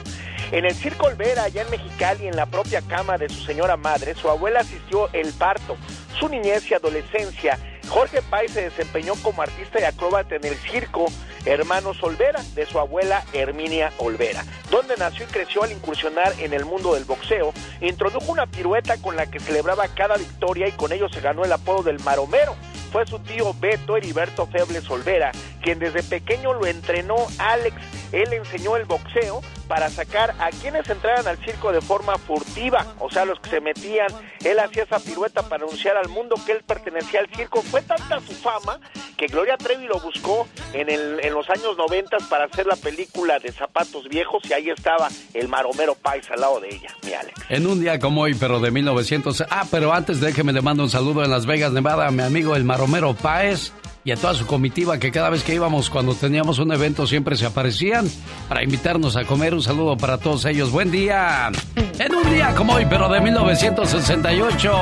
en 0.53 0.65
el 0.65 0.75
Circo 0.77 1.07
Olvera, 1.07 1.43
allá 1.43 1.63
en 1.63 1.71
Mexicali, 1.71 2.29
en 2.29 2.37
la 2.37 2.47
propia 2.47 2.81
cama 2.83 3.19
de 3.19 3.29
su 3.29 3.45
señora 3.45 3.77
madre, 3.77 4.15
su 4.15 4.31
abuela 4.31 4.61
asistió 4.61 5.09
el 5.13 5.33
parto, 5.33 5.77
su 6.21 6.29
niñez 6.29 6.71
y 6.71 6.75
adolescencia. 6.75 7.59
Jorge 7.89 8.23
Páez 8.23 8.53
se 8.53 8.63
desempeñó 8.63 9.15
como 9.23 9.43
artista 9.43 9.81
y 9.81 9.85
acróbata 9.85 10.37
en 10.37 10.45
el 10.45 10.57
circo 10.57 11.07
Hermanos 11.45 12.03
Olvera, 12.03 12.43
de 12.55 12.67
su 12.67 12.79
abuela 12.79 13.25
Herminia 13.33 13.93
Olvera, 13.99 14.45
donde 14.71 14.97
nació 14.97 15.25
y 15.25 15.29
creció 15.33 15.63
al 15.63 15.73
incursionar 15.73 16.35
en 16.41 16.53
el 16.53 16.65
mundo 16.65 16.95
del 16.95 17.05
boxeo. 17.05 17.53
Introdujo 17.81 18.33
una 18.33 18.47
pirueta 18.47 18.97
con 18.97 19.17
la 19.17 19.27
que 19.27 19.39
celebraba 19.39 19.87
cada 19.89 20.17
victoria 20.17 20.67
y 20.69 20.73
con 20.73 20.93
ello 20.93 21.09
se 21.09 21.21
ganó 21.21 21.45
el 21.45 21.53
apodo 21.53 21.85
del 21.85 22.01
maromero 22.01 22.57
fue 22.97 23.07
su 23.07 23.19
tío 23.19 23.53
Beto 23.61 23.99
Heriberto 23.99 24.47
Febles 24.47 24.89
Olvera, 24.89 25.31
quien 25.61 25.79
desde 25.79 26.03
pequeño 26.03 26.55
lo 26.55 26.65
entrenó 26.65 27.17
Alex. 27.37 27.77
Él 28.11 28.33
enseñó 28.33 28.75
el 28.75 28.87
boxeo 28.87 29.43
para 29.69 29.91
sacar 29.91 30.35
a 30.39 30.49
quienes 30.49 30.89
entraran 30.89 31.29
al 31.29 31.37
circo 31.45 31.73
de 31.73 31.83
forma 31.83 32.17
furtiva, 32.17 32.87
o 32.99 33.11
sea, 33.11 33.27
los 33.27 33.39
que 33.41 33.51
se 33.51 33.61
metían. 33.61 34.09
Él 34.43 34.59
hacía 34.61 34.85
esa 34.85 34.99
pirueta 34.99 35.43
para 35.43 35.65
anunciar 35.65 35.99
al 35.99 36.09
mundo 36.09 36.37
que 36.47 36.53
él 36.53 36.65
pertenecía 36.67 37.21
al 37.21 37.29
circo. 37.37 37.61
Fue 37.61 37.83
tanta 37.83 38.19
su 38.21 38.33
fama 38.33 38.81
que 39.17 39.27
Gloria 39.27 39.57
Trevi 39.57 39.87
lo 39.87 39.99
buscó 40.01 40.47
en, 40.73 40.89
el, 40.89 41.21
en 41.21 41.33
los 41.33 41.49
años 41.51 41.77
90 41.77 42.19
para 42.29 42.45
hacer 42.45 42.67
la 42.67 42.77
película 42.77 43.39
de 43.39 43.53
Zapatos 43.53 44.09
Viejos 44.09 44.43
y 44.49 44.53
ahí 44.53 44.71
estaba 44.71 45.09
el 45.35 45.49
Maromero 45.49 45.95
Pais 45.95 46.31
al 46.31 46.41
lado 46.41 46.61
de 46.61 46.69
ella, 46.69 46.95
mi 47.05 47.13
Alex. 47.13 47.41
En 47.49 47.67
un 47.67 47.81
día 47.81 47.99
como 47.99 48.23
hoy, 48.23 48.35
pero 48.35 48.61
de 48.61 48.71
1900... 48.71 49.45
Ah, 49.51 49.65
pero 49.71 49.93
antes 49.93 50.21
déjeme 50.21 50.53
le 50.53 50.63
mando 50.63 50.83
un 50.83 50.91
saludo 50.91 51.25
en 51.25 51.31
Las 51.31 51.47
Vegas, 51.47 51.73
Nevada, 51.73 52.07
a 52.07 52.11
mi 52.11 52.23
amigo 52.23 52.57
el 52.57 52.65
Maromero 52.65 53.15
Páez 53.15 53.73
y 54.07 54.13
a 54.13 54.17
toda 54.17 54.35
su 54.35 54.47
comitiva 54.47 54.99
que 55.01 55.11
cada 55.11 55.31
vez 55.31 55.43
que 55.43 55.53
íbamos 55.53 55.91
cuando 55.91 56.15
teníamos 56.15 56.61
un 56.61 56.73
evento 56.73 57.09
siempre 57.09 57.35
se 57.35 57.45
aparecían 57.45 58.09
para 58.49 58.63
invitarnos 58.63 59.17
a 59.17 59.25
comer. 59.25 59.53
Un 59.53 59.63
saludo 59.63 59.97
para 59.97 60.17
todos 60.17 60.45
ellos. 60.45 60.71
Buen 60.71 60.93
día. 60.93 61.51
En 61.99 62.15
un 62.15 62.33
día 62.33 62.55
como 62.55 62.75
hoy, 62.75 62.87
pero 62.89 63.09
de 63.09 63.21
1968. 63.21 64.73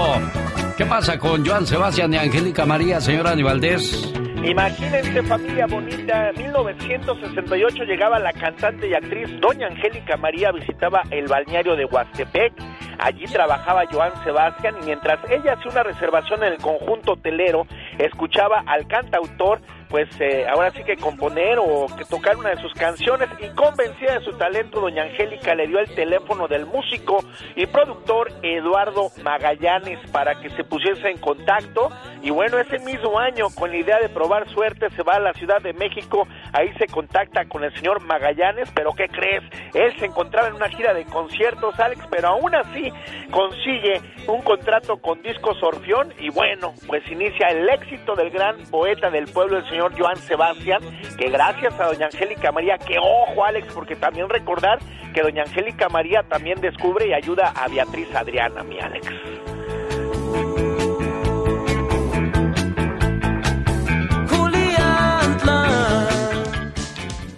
¿Qué 0.76 0.84
pasa 0.84 1.18
con 1.18 1.44
Joan 1.46 1.66
Sebastián 1.66 2.12
y 2.12 2.18
Angélica 2.18 2.66
María, 2.66 3.00
señora 3.00 3.30
Aníbaldez? 3.30 4.12
Imagínense 4.46 5.22
familia 5.22 5.66
bonita, 5.66 6.28
en 6.28 6.36
1968 6.36 7.84
llegaba 7.84 8.18
la 8.18 8.30
cantante 8.34 8.86
y 8.86 8.92
actriz 8.92 9.40
Doña 9.40 9.68
Angélica 9.68 10.18
María, 10.18 10.52
visitaba 10.52 11.02
el 11.10 11.28
balneario 11.28 11.76
de 11.76 11.86
Huastepec, 11.86 12.52
allí 12.98 13.24
trabajaba 13.24 13.84
Joan 13.90 14.12
Sebastián 14.22 14.74
y 14.82 14.84
mientras 14.84 15.18
ella 15.30 15.54
hacía 15.54 15.70
una 15.70 15.82
reservación 15.82 16.44
en 16.44 16.52
el 16.52 16.58
conjunto 16.58 17.12
hotelero, 17.12 17.66
escuchaba 17.98 18.62
al 18.66 18.86
cantautor 18.86 19.62
pues 19.94 20.08
eh, 20.18 20.44
ahora 20.48 20.72
sí 20.72 20.82
que 20.82 20.96
componer 20.96 21.56
o 21.60 21.86
que 21.96 22.04
tocar 22.04 22.36
una 22.36 22.50
de 22.50 22.60
sus 22.60 22.74
canciones 22.74 23.28
y 23.40 23.48
convencida 23.54 24.18
de 24.18 24.24
su 24.24 24.32
talento, 24.32 24.80
doña 24.80 25.04
Angélica 25.04 25.54
le 25.54 25.68
dio 25.68 25.78
el 25.78 25.94
teléfono 25.94 26.48
del 26.48 26.66
músico 26.66 27.22
y 27.54 27.64
productor 27.66 28.32
Eduardo 28.42 29.12
Magallanes 29.22 30.00
para 30.10 30.40
que 30.40 30.50
se 30.50 30.64
pusiese 30.64 31.10
en 31.10 31.18
contacto 31.18 31.92
y 32.22 32.30
bueno, 32.30 32.58
ese 32.58 32.80
mismo 32.80 33.20
año 33.20 33.46
con 33.54 33.70
la 33.70 33.76
idea 33.76 34.00
de 34.00 34.08
probar 34.08 34.48
suerte 34.52 34.90
se 34.96 35.04
va 35.04 35.14
a 35.14 35.20
la 35.20 35.32
Ciudad 35.34 35.62
de 35.62 35.72
México, 35.74 36.26
ahí 36.52 36.72
se 36.76 36.88
contacta 36.88 37.44
con 37.44 37.62
el 37.62 37.72
señor 37.74 38.00
Magallanes, 38.00 38.68
pero 38.74 38.94
¿qué 38.94 39.06
crees? 39.06 39.44
Él 39.74 39.96
se 40.00 40.06
encontraba 40.06 40.48
en 40.48 40.54
una 40.54 40.70
gira 40.70 40.92
de 40.92 41.04
conciertos, 41.04 41.78
Alex, 41.78 42.04
pero 42.10 42.28
aún 42.30 42.52
así 42.52 42.92
consigue 43.30 44.00
un 44.26 44.42
contrato 44.42 44.96
con 44.96 45.22
Discos 45.22 45.62
Orfión 45.62 46.12
y 46.18 46.30
bueno, 46.30 46.74
pues 46.88 47.08
inicia 47.12 47.46
el 47.50 47.68
éxito 47.68 48.16
del 48.16 48.30
gran 48.30 48.56
poeta 48.72 49.08
del 49.10 49.26
pueblo, 49.26 49.58
el 49.58 49.68
señor 49.68 49.83
Joan 49.96 50.16
Sebastián, 50.16 50.80
que 51.18 51.28
gracias 51.28 51.78
a 51.78 51.86
doña 51.86 52.06
Angélica 52.06 52.52
María, 52.52 52.78
que 52.78 52.98
ojo 52.98 53.44
Alex, 53.44 53.72
porque 53.72 53.96
también 53.96 54.28
recordar 54.28 54.78
que 55.12 55.22
doña 55.22 55.42
Angélica 55.42 55.88
María 55.88 56.22
también 56.22 56.60
descubre 56.60 57.06
y 57.08 57.12
ayuda 57.12 57.50
a 57.50 57.68
Beatriz 57.68 58.14
Adriana, 58.14 58.62
mi 58.62 58.80
Alex. 58.80 59.06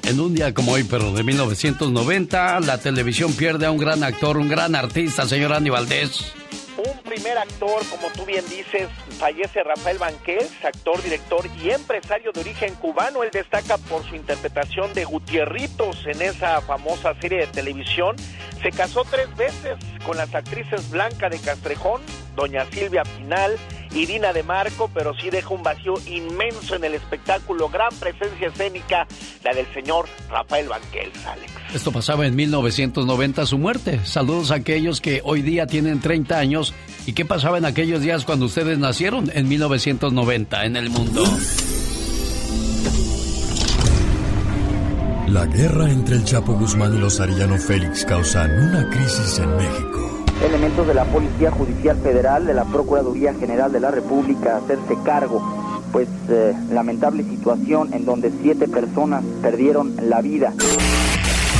En 0.06 0.20
un 0.20 0.34
día 0.34 0.54
como 0.54 0.72
hoy, 0.72 0.84
pero 0.84 1.12
de 1.12 1.24
1990, 1.24 2.60
la 2.60 2.78
televisión 2.78 3.34
pierde 3.34 3.66
a 3.66 3.72
un 3.72 3.76
gran 3.76 4.04
actor, 4.04 4.38
un 4.38 4.48
gran 4.48 4.74
artista, 4.74 5.26
señor 5.26 5.52
Andy 5.52 5.68
Valdés. 5.68 6.32
Un 6.78 6.98
primer 7.02 7.36
actor, 7.36 7.82
como 7.90 8.08
tú 8.14 8.24
bien 8.24 8.44
dices, 8.48 8.88
fallece 9.16 9.62
Rafael 9.62 9.98
Banquels, 9.98 10.64
actor, 10.64 11.02
director 11.02 11.44
y 11.62 11.70
empresario 11.70 12.32
de 12.32 12.40
origen 12.40 12.74
cubano. 12.76 13.22
Él 13.22 13.30
destaca 13.32 13.78
por 13.78 14.04
su 14.04 14.14
interpretación 14.14 14.92
de 14.94 15.04
Gutierritos 15.04 16.06
en 16.06 16.22
esa 16.22 16.60
famosa 16.60 17.14
serie 17.20 17.40
de 17.40 17.46
televisión. 17.46 18.16
Se 18.62 18.70
casó 18.70 19.04
tres 19.04 19.34
veces 19.36 19.76
con 20.04 20.16
las 20.16 20.34
actrices 20.34 20.90
Blanca 20.90 21.28
de 21.28 21.38
Castrejón, 21.38 22.02
Doña 22.34 22.64
Silvia 22.66 23.02
Pinal 23.02 23.56
y 23.96 24.04
Dina 24.04 24.34
de 24.34 24.42
Marco, 24.42 24.90
pero 24.92 25.14
sí 25.14 25.30
deja 25.30 25.48
un 25.54 25.62
vacío 25.62 25.94
inmenso 26.06 26.76
en 26.76 26.84
el 26.84 26.94
espectáculo. 26.94 27.70
Gran 27.70 27.88
presencia 27.98 28.48
escénica, 28.48 29.06
la 29.42 29.54
del 29.54 29.66
señor 29.72 30.06
Rafael 30.28 30.68
Banquels, 30.68 31.26
Alex. 31.26 31.50
Esto 31.74 31.90
pasaba 31.92 32.26
en 32.26 32.36
1990, 32.36 33.46
su 33.46 33.56
muerte. 33.56 34.00
Saludos 34.04 34.50
a 34.50 34.56
aquellos 34.56 35.00
que 35.00 35.22
hoy 35.24 35.40
día 35.40 35.66
tienen 35.66 36.00
30 36.00 36.38
años. 36.38 36.74
¿Y 37.06 37.14
qué 37.14 37.24
pasaba 37.24 37.56
en 37.56 37.64
aquellos 37.64 38.02
días 38.02 38.26
cuando 38.26 38.46
ustedes 38.46 38.78
nacieron? 38.78 39.30
En 39.32 39.48
1990, 39.48 40.66
en 40.66 40.76
el 40.76 40.90
mundo. 40.90 41.24
La 45.28 45.46
guerra 45.46 45.90
entre 45.90 46.16
el 46.16 46.24
Chapo 46.24 46.52
Guzmán 46.52 46.94
y 46.94 46.98
los 46.98 47.18
Arellano 47.18 47.56
Félix 47.56 48.04
causan 48.04 48.50
una 48.68 48.88
crisis 48.90 49.38
en 49.38 49.56
México. 49.56 50.05
Elementos 50.42 50.86
de 50.86 50.94
la 50.94 51.04
Policía 51.04 51.50
Judicial 51.50 51.96
Federal, 52.02 52.46
de 52.46 52.54
la 52.54 52.64
Procuraduría 52.64 53.34
General 53.34 53.72
de 53.72 53.80
la 53.80 53.90
República, 53.90 54.58
hacerse 54.58 54.96
cargo, 55.04 55.42
pues 55.92 56.08
eh, 56.28 56.54
lamentable 56.70 57.24
situación 57.24 57.92
en 57.94 58.04
donde 58.04 58.30
siete 58.42 58.68
personas 58.68 59.24
perdieron 59.42 59.94
la 60.08 60.20
vida. 60.20 60.52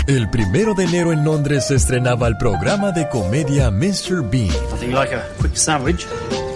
El 0.06 0.30
primero 0.30 0.74
de 0.74 0.84
enero 0.84 1.10
en 1.10 1.24
Londres 1.24 1.66
se 1.66 1.74
estrenaba 1.74 2.28
el 2.28 2.36
programa 2.36 2.92
de 2.92 3.08
comedia 3.08 3.70
Mr. 3.70 4.22
Bean. 4.30 4.52
Nothing 4.70 4.94
like 4.94 5.12
a 5.12 5.22
quick 5.40 5.56
sandwich. 5.56 6.06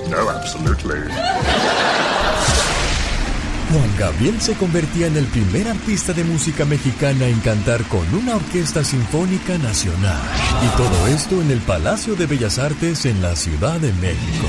No, 0.09 0.29
absolutely. 0.29 1.01
Juan 3.73 3.97
Gabriel 3.97 4.41
se 4.41 4.55
convertía 4.55 5.07
en 5.07 5.17
el 5.17 5.27
primer 5.27 5.69
artista 5.69 6.13
de 6.13 6.25
música 6.25 6.65
mexicana 6.65 7.27
en 7.27 7.39
cantar 7.39 7.85
con 7.85 8.03
una 8.15 8.35
orquesta 8.35 8.83
sinfónica 8.83 9.59
nacional. 9.59 10.21
Y 10.65 10.77
todo 10.77 11.07
esto 11.07 11.41
en 11.41 11.53
el 11.53 11.61
Palacio 11.61 12.17
de 12.17 12.27
Bellas 12.27 12.59
Artes 12.59 13.07
en 13.07 13.23
la 13.23 13.37
Ciudad 13.37 13.79
de 13.79 13.93
México. 13.93 14.47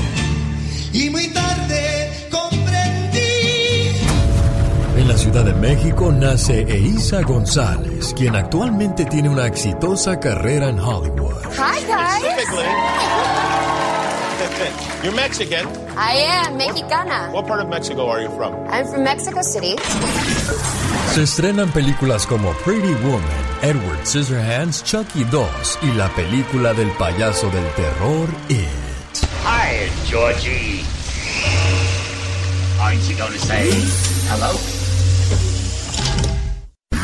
Y 0.92 1.08
muy 1.10 1.28
tarde 1.28 2.28
comprendí. 2.32 3.20
En 4.96 5.06
la 5.06 5.16
Ciudad 5.16 5.44
de 5.44 5.54
México 5.54 6.10
nace 6.10 6.62
Eiza 6.62 7.22
González, 7.22 8.12
quien 8.16 8.34
actualmente 8.34 9.04
tiene 9.04 9.28
una 9.28 9.46
exitosa 9.46 10.18
carrera 10.18 10.68
en 10.68 10.80
Hollywood. 10.80 11.36
Hi, 11.52 11.84
guys. 11.86 13.31
You're 15.04 15.14
Mexican. 15.14 15.66
I 15.96 16.14
am 16.14 16.56
mexicana. 16.56 17.30
What 17.32 17.46
part 17.46 17.60
of 17.60 17.68
Mexico 17.68 18.08
are 18.08 18.20
you 18.20 18.28
from? 18.30 18.54
I'm 18.68 18.86
from 18.86 19.04
Mexico 19.04 19.42
City. 19.42 19.76
Se 21.14 21.22
estrenan 21.22 21.70
películas 21.70 22.26
como 22.26 22.52
Pretty 22.64 22.94
Woman, 23.04 23.22
Edward 23.62 24.04
Scissorhands, 24.04 24.82
Chucky 24.82 25.24
2 25.24 25.78
y 25.82 25.92
la 25.92 26.08
película 26.14 26.74
del 26.74 26.90
payaso 26.92 27.50
del 27.50 27.68
terror 27.74 28.28
It. 28.48 28.66
Hi, 29.44 29.88
Georgie. 30.06 30.84
Aren't 32.80 33.08
you 33.08 33.16
going 33.16 33.32
to 33.32 33.38
say 33.38 33.70
hello? 34.28 34.81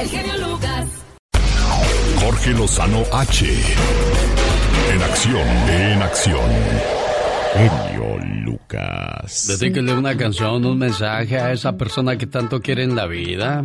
El 0.00 0.08
genio 0.08 0.38
Lucas. 0.38 0.86
Jorge 2.20 2.50
Lozano 2.50 3.02
H. 3.12 3.46
En 4.92 5.02
acción, 5.02 5.48
en 5.68 6.02
acción. 6.02 6.50
Genio 7.54 8.37
Lucas. 8.68 9.58
Dedíquele 9.58 9.94
una 9.94 10.16
canción, 10.16 10.64
un 10.64 10.78
mensaje 10.78 11.38
a 11.38 11.52
esa 11.52 11.76
persona 11.76 12.18
que 12.18 12.26
tanto 12.26 12.60
quiere 12.60 12.82
en 12.82 12.96
la 12.96 13.06
vida. 13.06 13.64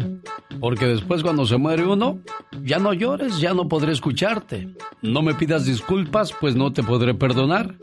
Porque 0.59 0.85
después 0.85 1.23
cuando 1.23 1.45
se 1.45 1.57
muere 1.57 1.85
uno, 1.85 2.19
ya 2.63 2.79
no 2.79 2.93
llores, 2.93 3.39
ya 3.39 3.53
no 3.53 3.67
podré 3.67 3.91
escucharte. 3.91 4.73
No 5.01 5.21
me 5.21 5.33
pidas 5.33 5.65
disculpas, 5.65 6.33
pues 6.39 6.55
no 6.55 6.71
te 6.71 6.83
podré 6.83 7.13
perdonar. 7.13 7.75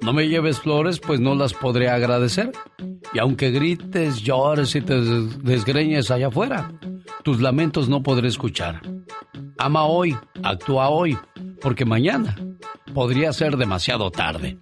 No 0.00 0.12
me 0.12 0.28
lleves 0.28 0.60
flores, 0.60 0.98
pues 0.98 1.20
no 1.20 1.34
las 1.34 1.52
podré 1.52 1.90
agradecer. 1.90 2.52
Y 3.12 3.18
aunque 3.18 3.50
grites, 3.50 4.22
llores 4.22 4.74
y 4.74 4.80
te 4.80 4.98
desgreñes 5.42 6.10
allá 6.10 6.28
afuera, 6.28 6.72
tus 7.22 7.40
lamentos 7.40 7.88
no 7.88 8.02
podré 8.02 8.28
escuchar. 8.28 8.80
Ama 9.58 9.84
hoy, 9.84 10.16
actúa 10.42 10.88
hoy, 10.88 11.18
porque 11.60 11.84
mañana 11.84 12.36
podría 12.92 13.32
ser 13.32 13.56
demasiado 13.56 14.10
tarde. 14.10 14.58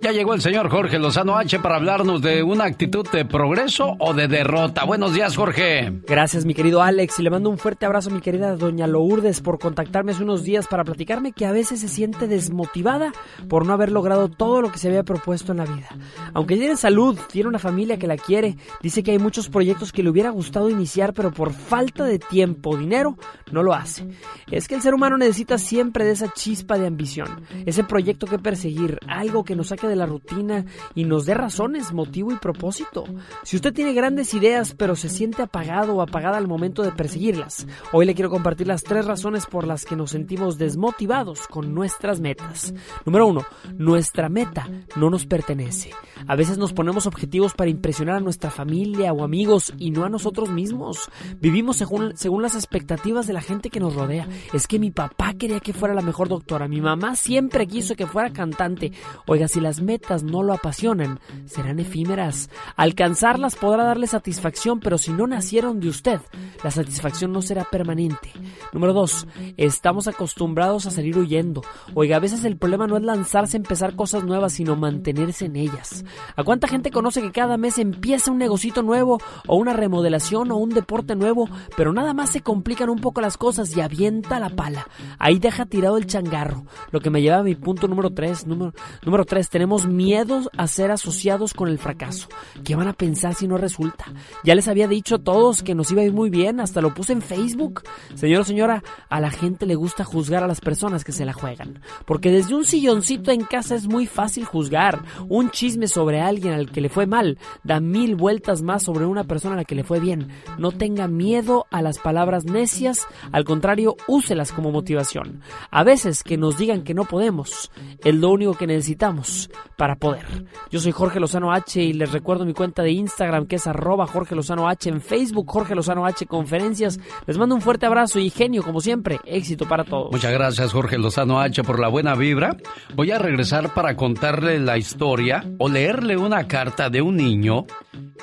Ya 0.00 0.12
llegó 0.12 0.34
el 0.34 0.40
señor 0.40 0.70
Jorge 0.70 0.98
Lozano 0.98 1.36
H 1.36 1.58
para 1.60 1.76
hablarnos 1.76 2.22
de 2.22 2.42
una 2.42 2.64
actitud 2.64 3.06
de 3.10 3.24
progreso 3.24 3.96
o 3.98 4.14
de 4.14 4.28
derrota. 4.28 4.84
Buenos 4.84 5.14
días, 5.14 5.36
Jorge. 5.36 5.92
Gracias, 6.06 6.44
mi 6.44 6.54
querido 6.54 6.82
Alex, 6.82 7.20
y 7.20 7.22
le 7.22 7.30
mando 7.30 7.50
un 7.50 7.58
fuerte 7.58 7.86
abrazo 7.86 8.10
a 8.10 8.12
mi 8.12 8.20
querida 8.20 8.56
doña 8.56 8.86
Lourdes 8.86 9.40
por 9.40 9.58
contactarme 9.58 10.12
hace 10.12 10.22
unos 10.22 10.42
días 10.42 10.66
para 10.66 10.84
platicarme 10.84 11.32
que 11.32 11.46
a 11.46 11.52
veces 11.52 11.80
se 11.80 11.88
siente 11.88 12.26
desmotivada 12.26 13.12
por 13.48 13.66
no 13.66 13.72
haber 13.72 13.92
logrado 13.92 14.28
todo 14.28 14.62
lo 14.62 14.72
que 14.72 14.78
se 14.78 14.88
había 14.88 15.02
propuesto 15.02 15.52
en 15.52 15.58
la 15.58 15.64
vida. 15.64 15.88
Aunque 16.34 16.56
tiene 16.56 16.76
salud, 16.76 17.18
tiene 17.30 17.48
una 17.48 17.58
familia 17.58 17.98
que 17.98 18.06
la 18.06 18.16
quiere, 18.16 18.56
dice 18.82 19.02
que 19.02 19.12
hay 19.12 19.18
muchos 19.18 19.48
proyectos 19.48 19.92
que 19.92 20.02
le 20.02 20.10
hubiera 20.10 20.30
gustado 20.30 20.70
iniciar, 20.70 21.14
pero 21.14 21.30
por 21.30 21.52
falta 21.52 22.04
de 22.04 22.18
tiempo 22.18 22.70
o 22.70 22.76
dinero, 22.76 23.16
no 23.52 23.62
lo 23.62 23.74
hace. 23.74 24.06
Es 24.50 24.68
que 24.68 24.74
el 24.74 24.82
ser 24.82 24.94
humano 24.94 25.18
necesita 25.18 25.58
siempre 25.58 26.04
de 26.04 26.12
esa 26.20 26.32
chispa 26.34 26.76
de 26.76 26.86
ambición, 26.86 27.46
ese 27.64 27.82
proyecto 27.82 28.26
que 28.26 28.38
perseguir, 28.38 28.98
algo 29.06 29.42
que 29.42 29.56
nos 29.56 29.68
saque 29.68 29.88
de 29.88 29.96
la 29.96 30.04
rutina 30.04 30.66
y 30.94 31.04
nos 31.04 31.24
dé 31.24 31.32
razones, 31.32 31.92
motivo 31.92 32.30
y 32.30 32.36
propósito. 32.36 33.04
Si 33.42 33.56
usted 33.56 33.72
tiene 33.72 33.94
grandes 33.94 34.34
ideas 34.34 34.74
pero 34.76 34.96
se 34.96 35.08
siente 35.08 35.42
apagado 35.42 35.94
o 35.94 36.02
apagada 36.02 36.36
al 36.36 36.46
momento 36.46 36.82
de 36.82 36.92
perseguirlas, 36.92 37.66
hoy 37.92 38.04
le 38.04 38.14
quiero 38.14 38.28
compartir 38.28 38.66
las 38.66 38.82
tres 38.82 39.06
razones 39.06 39.46
por 39.46 39.66
las 39.66 39.86
que 39.86 39.96
nos 39.96 40.10
sentimos 40.10 40.58
desmotivados 40.58 41.46
con 41.46 41.74
nuestras 41.74 42.20
metas. 42.20 42.74
Número 43.06 43.26
uno, 43.26 43.46
nuestra 43.78 44.28
meta 44.28 44.68
no 44.96 45.08
nos 45.08 45.24
pertenece. 45.24 45.90
A 46.26 46.36
veces 46.36 46.58
nos 46.58 46.74
ponemos 46.74 47.06
objetivos 47.06 47.54
para 47.54 47.70
impresionar 47.70 48.16
a 48.16 48.20
nuestra 48.20 48.50
familia 48.50 49.14
o 49.14 49.24
amigos 49.24 49.72
y 49.78 49.90
no 49.90 50.04
a 50.04 50.10
nosotros 50.10 50.50
mismos. 50.50 51.08
Vivimos 51.40 51.78
según, 51.78 52.12
según 52.16 52.42
las 52.42 52.54
expectativas 52.54 53.26
de 53.26 53.32
la 53.32 53.40
gente 53.40 53.70
que 53.70 53.80
nos 53.80 53.94
rodea. 53.94 54.28
Es 54.52 54.66
que 54.66 54.78
mi 54.78 54.90
papá 54.90 55.32
quería 55.34 55.60
que 55.60 55.72
fuera 55.72 55.94
la 55.94 56.02
mejor 56.10 56.28
doctora, 56.28 56.66
mi 56.66 56.80
mamá 56.80 57.14
siempre 57.14 57.68
quiso 57.68 57.94
que 57.94 58.04
fuera 58.04 58.32
cantante. 58.32 58.90
Oiga, 59.28 59.46
si 59.46 59.60
las 59.60 59.80
metas 59.80 60.24
no 60.24 60.42
lo 60.42 60.52
apasionan, 60.52 61.20
serán 61.46 61.78
efímeras. 61.78 62.50
Alcanzarlas 62.74 63.54
podrá 63.54 63.84
darle 63.84 64.08
satisfacción, 64.08 64.80
pero 64.80 64.98
si 64.98 65.12
no 65.12 65.28
nacieron 65.28 65.78
de 65.78 65.88
usted, 65.88 66.20
la 66.64 66.72
satisfacción 66.72 67.30
no 67.30 67.42
será 67.42 67.62
permanente. 67.62 68.32
Número 68.72 68.92
dos, 68.92 69.28
estamos 69.56 70.08
acostumbrados 70.08 70.84
a 70.86 70.90
salir 70.90 71.16
huyendo. 71.16 71.62
Oiga, 71.94 72.16
a 72.16 72.20
veces 72.20 72.44
el 72.44 72.56
problema 72.56 72.88
no 72.88 72.96
es 72.96 73.04
lanzarse 73.04 73.56
a 73.56 73.62
empezar 73.62 73.94
cosas 73.94 74.24
nuevas, 74.24 74.54
sino 74.54 74.74
mantenerse 74.74 75.44
en 75.44 75.54
ellas. 75.54 76.04
¿A 76.34 76.42
cuánta 76.42 76.66
gente 76.66 76.90
conoce 76.90 77.22
que 77.22 77.30
cada 77.30 77.56
mes 77.56 77.78
empieza 77.78 78.32
un 78.32 78.38
negocito 78.38 78.82
nuevo, 78.82 79.20
o 79.46 79.54
una 79.54 79.74
remodelación, 79.74 80.50
o 80.50 80.56
un 80.56 80.70
deporte 80.70 81.14
nuevo, 81.14 81.48
pero 81.76 81.92
nada 81.92 82.14
más 82.14 82.30
se 82.30 82.40
complican 82.40 82.90
un 82.90 82.98
poco 82.98 83.20
las 83.20 83.36
cosas 83.36 83.76
y 83.76 83.80
avienta 83.80 84.40
la 84.40 84.50
pala? 84.50 84.88
Ahí 85.20 85.38
deja 85.38 85.66
tirado 85.66 85.89
el 85.96 86.06
changarro. 86.06 86.64
Lo 86.90 87.00
que 87.00 87.10
me 87.10 87.22
lleva 87.22 87.38
a 87.38 87.42
mi 87.42 87.54
punto 87.54 87.88
número 87.88 88.10
tres. 88.10 88.46
Número, 88.46 88.72
número 89.04 89.24
tres, 89.24 89.48
tenemos 89.48 89.86
miedo 89.86 90.50
a 90.56 90.66
ser 90.66 90.90
asociados 90.90 91.54
con 91.54 91.68
el 91.68 91.78
fracaso. 91.78 92.28
¿Qué 92.64 92.76
van 92.76 92.88
a 92.88 92.92
pensar 92.92 93.34
si 93.34 93.48
no 93.48 93.58
resulta? 93.58 94.06
Ya 94.44 94.54
les 94.54 94.68
había 94.68 94.88
dicho 94.88 95.16
a 95.16 95.18
todos 95.18 95.62
que 95.62 95.74
nos 95.74 95.90
iba 95.90 96.02
a 96.02 96.04
ir 96.04 96.12
muy 96.12 96.30
bien, 96.30 96.60
hasta 96.60 96.80
lo 96.80 96.94
puse 96.94 97.12
en 97.12 97.22
Facebook. 97.22 97.82
Señor 98.14 98.42
o 98.42 98.44
señora, 98.44 98.82
a 99.08 99.20
la 99.20 99.30
gente 99.30 99.66
le 99.66 99.74
gusta 99.74 100.04
juzgar 100.04 100.42
a 100.42 100.48
las 100.48 100.60
personas 100.60 101.04
que 101.04 101.12
se 101.12 101.24
la 101.24 101.32
juegan. 101.32 101.80
Porque 102.06 102.30
desde 102.30 102.54
un 102.54 102.64
silloncito 102.64 103.30
en 103.30 103.44
casa 103.44 103.74
es 103.74 103.86
muy 103.86 104.06
fácil 104.06 104.44
juzgar. 104.44 105.02
Un 105.28 105.50
chisme 105.50 105.88
sobre 105.88 106.20
alguien 106.20 106.54
al 106.54 106.70
que 106.70 106.80
le 106.80 106.88
fue 106.88 107.06
mal 107.06 107.38
da 107.64 107.80
mil 107.80 108.16
vueltas 108.16 108.62
más 108.62 108.82
sobre 108.82 109.06
una 109.06 109.24
persona 109.24 109.54
a 109.54 109.58
la 109.58 109.64
que 109.64 109.74
le 109.74 109.84
fue 109.84 110.00
bien. 110.00 110.28
No 110.58 110.72
tenga 110.72 111.08
miedo 111.08 111.66
a 111.70 111.82
las 111.82 111.98
palabras 111.98 112.44
necias, 112.44 113.06
al 113.32 113.44
contrario, 113.44 113.96
úselas 114.06 114.52
como 114.52 114.70
motivación. 114.70 115.40
A 115.80 115.82
veces 115.82 116.22
que 116.22 116.36
nos 116.36 116.58
digan 116.58 116.82
que 116.82 116.92
no 116.92 117.06
podemos 117.06 117.72
es 118.04 118.14
lo 118.14 118.28
único 118.28 118.52
que 118.52 118.66
necesitamos 118.66 119.48
para 119.78 119.96
poder. 119.96 120.44
Yo 120.70 120.78
soy 120.78 120.92
Jorge 120.92 121.20
Lozano 121.20 121.54
H 121.54 121.82
y 121.82 121.94
les 121.94 122.12
recuerdo 122.12 122.44
mi 122.44 122.52
cuenta 122.52 122.82
de 122.82 122.90
Instagram 122.90 123.46
que 123.46 123.56
es 123.56 123.66
arroba 123.66 124.06
Jorge 124.06 124.34
Lozano 124.34 124.68
H, 124.68 124.90
en 124.90 125.00
Facebook 125.00 125.50
Jorge 125.50 125.74
Lozano 125.74 126.04
H 126.04 126.26
Conferencias. 126.26 127.00
Les 127.26 127.38
mando 127.38 127.54
un 127.54 127.62
fuerte 127.62 127.86
abrazo 127.86 128.18
y 128.18 128.28
genio 128.28 128.62
como 128.62 128.82
siempre, 128.82 129.20
éxito 129.24 129.66
para 129.66 129.84
todos. 129.84 130.12
Muchas 130.12 130.32
gracias 130.32 130.70
Jorge 130.70 130.98
Lozano 130.98 131.40
H 131.40 131.64
por 131.64 131.80
la 131.80 131.88
buena 131.88 132.14
vibra. 132.14 132.58
Voy 132.94 133.10
a 133.12 133.18
regresar 133.18 133.72
para 133.72 133.96
contarle 133.96 134.58
la 134.58 134.76
historia 134.76 135.50
o 135.56 135.70
leerle 135.70 136.18
una 136.18 136.46
carta 136.46 136.90
de 136.90 137.00
un 137.00 137.16
niño 137.16 137.64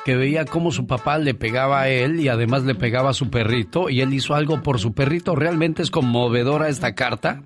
que 0.06 0.16
veía 0.16 0.46
cómo 0.46 0.72
su 0.72 0.86
papá 0.86 1.18
le 1.18 1.34
pegaba 1.34 1.82
a 1.82 1.90
él 1.90 2.20
y 2.20 2.30
además 2.30 2.64
le 2.64 2.76
pegaba 2.76 3.10
a 3.10 3.14
su 3.14 3.30
perrito 3.30 3.90
y 3.90 4.02
él 4.02 4.14
hizo 4.14 4.36
algo 4.36 4.62
por 4.62 4.80
su 4.80 4.94
perrito. 4.94 5.36
Realmente 5.36 5.82
es 5.82 5.92
conmovedora 5.92 6.70
esta 6.70 6.94
carta 6.94 7.42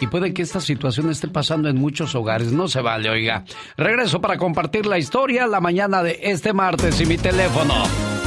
y 0.00 0.06
puede 0.06 0.32
que 0.34 0.42
esta 0.42 0.60
situación 0.60 1.10
esté 1.10 1.28
pasando 1.28 1.68
en 1.68 1.76
muchos 1.76 2.14
hogares. 2.14 2.52
No 2.52 2.68
se 2.68 2.80
vale, 2.80 3.10
oiga. 3.10 3.44
Regreso 3.76 4.20
para 4.20 4.38
compartir 4.38 4.86
la 4.86 4.98
historia 4.98 5.46
la 5.46 5.60
mañana 5.60 6.02
de 6.02 6.18
este 6.22 6.52
martes 6.52 7.00
y 7.00 7.06
mi 7.06 7.18
teléfono 7.18 7.74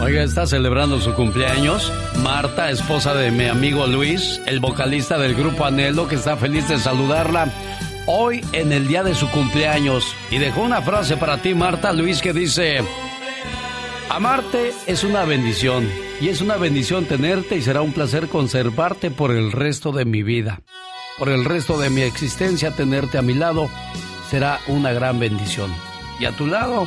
Oiga, 0.00 0.22
está 0.22 0.46
celebrando 0.46 1.00
su 1.00 1.14
cumpleaños. 1.14 1.90
Marta, 2.22 2.70
esposa 2.70 3.14
de 3.14 3.30
mi 3.30 3.46
amigo 3.46 3.86
Luis, 3.86 4.40
el 4.46 4.60
vocalista 4.60 5.18
del 5.18 5.34
grupo 5.34 5.64
Anhelo, 5.64 6.06
que 6.06 6.16
está 6.16 6.36
feliz 6.36 6.68
de 6.68 6.78
saludarla 6.78 7.50
hoy 8.06 8.44
en 8.52 8.72
el 8.72 8.88
día 8.88 9.02
de 9.02 9.14
su 9.14 9.30
cumpleaños. 9.30 10.14
Y 10.30 10.38
dejó 10.38 10.60
una 10.60 10.82
frase 10.82 11.16
para 11.16 11.38
ti, 11.38 11.54
Marta 11.54 11.92
Luis, 11.92 12.20
que 12.20 12.32
dice: 12.32 12.80
Amarte 14.08 14.72
es 14.86 15.04
una 15.04 15.24
bendición. 15.24 15.88
Y 16.20 16.28
es 16.28 16.40
una 16.40 16.56
bendición 16.56 17.04
tenerte 17.06 17.56
y 17.56 17.62
será 17.62 17.82
un 17.82 17.92
placer 17.92 18.28
conservarte 18.28 19.10
por 19.10 19.32
el 19.32 19.52
resto 19.52 19.92
de 19.92 20.04
mi 20.04 20.22
vida. 20.22 20.62
Por 21.18 21.28
el 21.28 21.44
resto 21.44 21.78
de 21.78 21.90
mi 21.90 22.02
existencia, 22.02 22.70
tenerte 22.70 23.18
a 23.18 23.22
mi 23.22 23.34
lado 23.34 23.68
será 24.30 24.60
una 24.68 24.92
gran 24.92 25.18
bendición. 25.18 25.74
Y 26.20 26.24
a 26.24 26.32
tu 26.32 26.46
lado, 26.46 26.86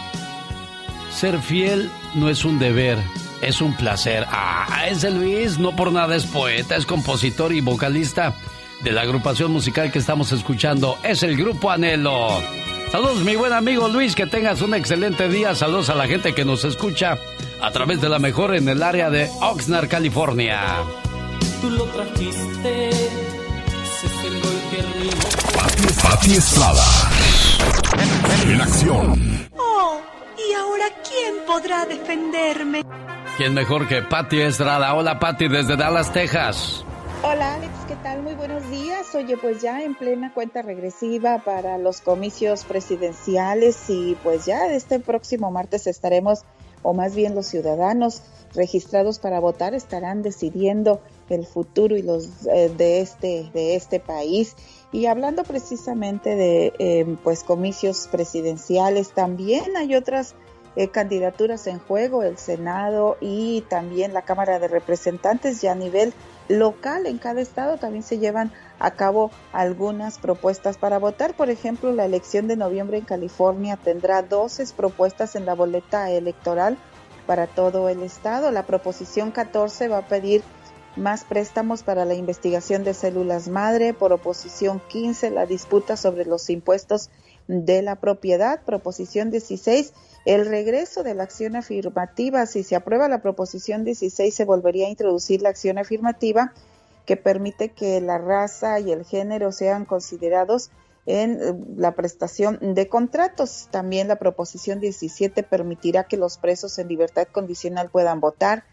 ser 1.11 1.39
fiel 1.39 1.91
no 2.15 2.29
es 2.29 2.45
un 2.45 2.57
deber, 2.57 2.97
es 3.41 3.61
un 3.61 3.73
placer. 3.75 4.25
Ah, 4.29 4.87
ese 4.89 5.11
Luis 5.11 5.59
no 5.59 5.75
por 5.75 5.91
nada 5.91 6.15
es 6.15 6.25
poeta, 6.25 6.75
es 6.75 6.85
compositor 6.85 7.53
y 7.53 7.61
vocalista 7.61 8.33
de 8.81 8.91
la 8.91 9.01
agrupación 9.01 9.51
musical 9.51 9.91
que 9.91 9.99
estamos 9.99 10.31
escuchando. 10.31 10.97
Es 11.03 11.21
el 11.23 11.35
Grupo 11.35 11.69
Anhelo. 11.69 12.39
Saludos 12.91 13.19
mi 13.23 13.35
buen 13.35 13.53
amigo 13.53 13.87
Luis, 13.87 14.15
que 14.15 14.25
tengas 14.25 14.61
un 14.61 14.73
excelente 14.73 15.29
día. 15.29 15.53
Saludos 15.53 15.89
a 15.89 15.95
la 15.95 16.07
gente 16.07 16.33
que 16.33 16.43
nos 16.43 16.65
escucha 16.65 17.17
a 17.61 17.71
través 17.71 18.01
de 18.01 18.09
la 18.09 18.17
mejor 18.17 18.55
en 18.55 18.67
el 18.67 18.81
área 18.81 19.11
de 19.11 19.29
Oxnard, 19.41 19.87
California. 19.87 20.59
Tú 21.61 21.69
lo 21.69 21.83
trajiste, 21.85 22.89
Pati 26.01 26.33
Estrada. 26.33 26.83
En 28.47 28.61
acción. 28.61 29.49
Oh, 29.55 30.01
¿y 30.37 30.53
ahora 30.53 30.85
quién 31.07 31.35
podrá 31.45 31.85
defenderme? 31.85 32.83
¿Quién 33.37 33.53
mejor 33.53 33.87
que 33.87 34.01
Patti 34.01 34.41
Estrada? 34.41 34.95
Hola 34.95 35.19
Patti 35.19 35.47
desde 35.47 35.77
Dallas, 35.77 36.11
Texas. 36.11 36.83
Hola 37.21 37.55
Alex, 37.55 37.73
¿qué 37.85 37.97
tal? 37.97 38.23
Muy 38.23 38.33
buenos 38.33 38.69
días. 38.69 39.13
Oye, 39.13 39.35
pues 39.35 39.61
ya 39.61 39.83
en 39.83 39.93
plena 39.93 40.33
cuenta 40.33 40.61
regresiva 40.61 41.39
para 41.39 41.77
los 41.77 41.99
comicios 41.99 42.63
presidenciales 42.63 43.89
y 43.89 44.15
pues 44.23 44.45
ya 44.45 44.71
este 44.71 45.01
próximo 45.01 45.51
martes 45.51 45.85
estaremos, 45.85 46.45
o 46.81 46.93
más 46.93 47.15
bien 47.15 47.35
los 47.35 47.47
ciudadanos 47.47 48.23
registrados 48.55 49.19
para 49.19 49.41
votar 49.41 49.73
estarán 49.73 50.21
decidiendo 50.21 51.01
el 51.27 51.45
futuro 51.45 51.97
y 51.97 52.03
los 52.03 52.47
eh, 52.47 52.71
de 52.75 53.01
este 53.01 53.49
de 53.53 53.75
este 53.75 53.99
país 53.99 54.55
y 54.93 55.05
hablando 55.05 55.43
precisamente 55.43 56.35
de 56.35 56.73
eh, 56.79 57.17
pues 57.23 57.43
comicios 57.43 58.07
presidenciales 58.07 59.11
también 59.11 59.75
hay 59.77 59.93
otras 59.93 60.35
eh, 60.75 60.87
candidaturas 60.87 61.67
en 61.67 61.79
juego 61.79 62.23
el 62.23 62.37
Senado 62.37 63.17
y 63.21 63.61
también 63.69 64.13
la 64.13 64.23
Cámara 64.23 64.57
de 64.57 64.67
Representantes 64.67 65.61
ya 65.61 65.73
a 65.73 65.75
nivel 65.75 66.13
local 66.49 67.05
en 67.05 67.19
cada 67.19 67.39
estado 67.39 67.77
también 67.77 68.03
se 68.03 68.17
llevan 68.17 68.51
a 68.79 68.91
cabo 68.91 69.31
algunas 69.53 70.17
propuestas 70.17 70.77
para 70.77 70.99
votar. 70.99 71.35
Por 71.35 71.49
ejemplo, 71.49 71.93
la 71.93 72.05
elección 72.05 72.47
de 72.47 72.57
noviembre 72.57 72.97
en 72.97 73.05
California 73.05 73.77
tendrá 73.77 74.23
12 74.23 74.65
propuestas 74.75 75.35
en 75.35 75.45
la 75.45 75.55
boleta 75.55 76.11
electoral 76.11 76.77
para 77.27 77.47
todo 77.47 77.87
el 77.87 78.01
estado. 78.01 78.51
La 78.51 78.65
proposición 78.65 79.31
14 79.31 79.87
va 79.87 79.99
a 79.99 80.07
pedir 80.07 80.41
más 80.95 81.23
préstamos 81.23 81.83
para 81.83 82.03
la 82.03 82.15
investigación 82.15 82.83
de 82.83 82.95
células 82.95 83.47
madre. 83.47 83.93
Por 83.93 84.11
oposición 84.11 84.81
15, 84.89 85.29
la 85.29 85.45
disputa 85.45 85.95
sobre 85.95 86.25
los 86.25 86.49
impuestos 86.49 87.11
de 87.47 87.83
la 87.83 87.95
propiedad. 87.95 88.61
Proposición 88.63 89.29
16, 89.29 89.93
el 90.29 90.45
regreso 90.45 91.01
de 91.01 91.15
la 91.15 91.23
acción 91.23 91.55
afirmativa. 91.55 92.45
Si 92.45 92.61
se 92.61 92.75
aprueba 92.75 93.09
la 93.09 93.19
proposición 93.19 93.83
16, 93.83 94.31
se 94.31 94.45
volvería 94.45 94.85
a 94.85 94.91
introducir 94.91 95.41
la 95.41 95.49
acción 95.49 95.79
afirmativa 95.79 96.53
que 97.07 97.17
permite 97.17 97.69
que 97.69 97.99
la 97.99 98.19
raza 98.19 98.79
y 98.79 98.91
el 98.91 99.05
género 99.05 99.51
sean 99.51 99.85
considerados 99.85 100.69
en 101.07 101.41
eh, 101.41 101.55
la 101.77 101.95
prestación 101.95 102.59
de 102.75 102.87
contratos. 102.87 103.69
También 103.71 104.07
la 104.07 104.17
proposición 104.17 104.79
17 104.79 105.41
permitirá 105.41 106.03
que 106.03 106.17
los 106.17 106.37
presos 106.37 106.77
en 106.77 106.89
libertad 106.89 107.27
condicional 107.31 107.89
puedan 107.89 108.19
votar. 108.19 108.65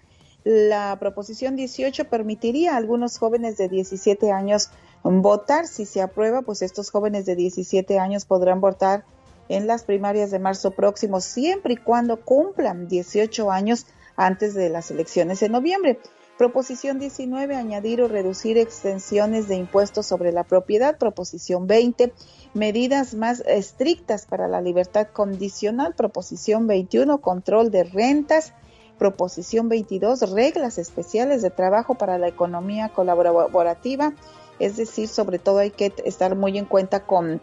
La 0.44 0.94
proposición 1.00 1.56
18 1.56 2.10
permitiría 2.10 2.74
a 2.74 2.76
algunos 2.76 3.16
jóvenes 3.16 3.56
de 3.56 3.70
17 3.70 4.30
años 4.30 4.68
votar. 5.02 5.66
Si 5.66 5.86
se 5.86 6.02
aprueba, 6.02 6.42
pues 6.42 6.60
estos 6.60 6.90
jóvenes 6.90 7.24
de 7.24 7.34
17 7.34 7.98
años 7.98 8.26
podrán 8.26 8.60
votar 8.60 9.04
en 9.48 9.66
las 9.66 9.84
primarias 9.84 10.30
de 10.30 10.38
marzo 10.38 10.70
próximo, 10.70 11.20
siempre 11.20 11.74
y 11.74 11.76
cuando 11.76 12.20
cumplan 12.20 12.88
18 12.88 13.50
años 13.50 13.86
antes 14.16 14.54
de 14.54 14.68
las 14.68 14.90
elecciones 14.90 15.42
en 15.42 15.52
noviembre. 15.52 15.98
Proposición 16.38 16.98
19, 16.98 17.56
añadir 17.56 18.02
o 18.02 18.08
reducir 18.08 18.58
extensiones 18.58 19.48
de 19.48 19.56
impuestos 19.56 20.04
sobre 20.04 20.32
la 20.32 20.44
propiedad. 20.44 20.98
Proposición 20.98 21.66
20, 21.66 22.12
medidas 22.52 23.14
más 23.14 23.40
estrictas 23.46 24.26
para 24.26 24.46
la 24.46 24.60
libertad 24.60 25.06
condicional. 25.10 25.94
Proposición 25.94 26.66
21, 26.66 27.22
control 27.22 27.70
de 27.70 27.84
rentas. 27.84 28.52
Proposición 28.98 29.70
22, 29.70 30.30
reglas 30.32 30.76
especiales 30.76 31.40
de 31.40 31.50
trabajo 31.50 31.94
para 31.94 32.18
la 32.18 32.28
economía 32.28 32.90
colaborativa. 32.90 34.12
Es 34.58 34.76
decir, 34.76 35.08
sobre 35.08 35.38
todo 35.38 35.58
hay 35.58 35.70
que 35.70 35.94
estar 36.04 36.34
muy 36.36 36.58
en 36.58 36.66
cuenta 36.66 37.06
con 37.06 37.40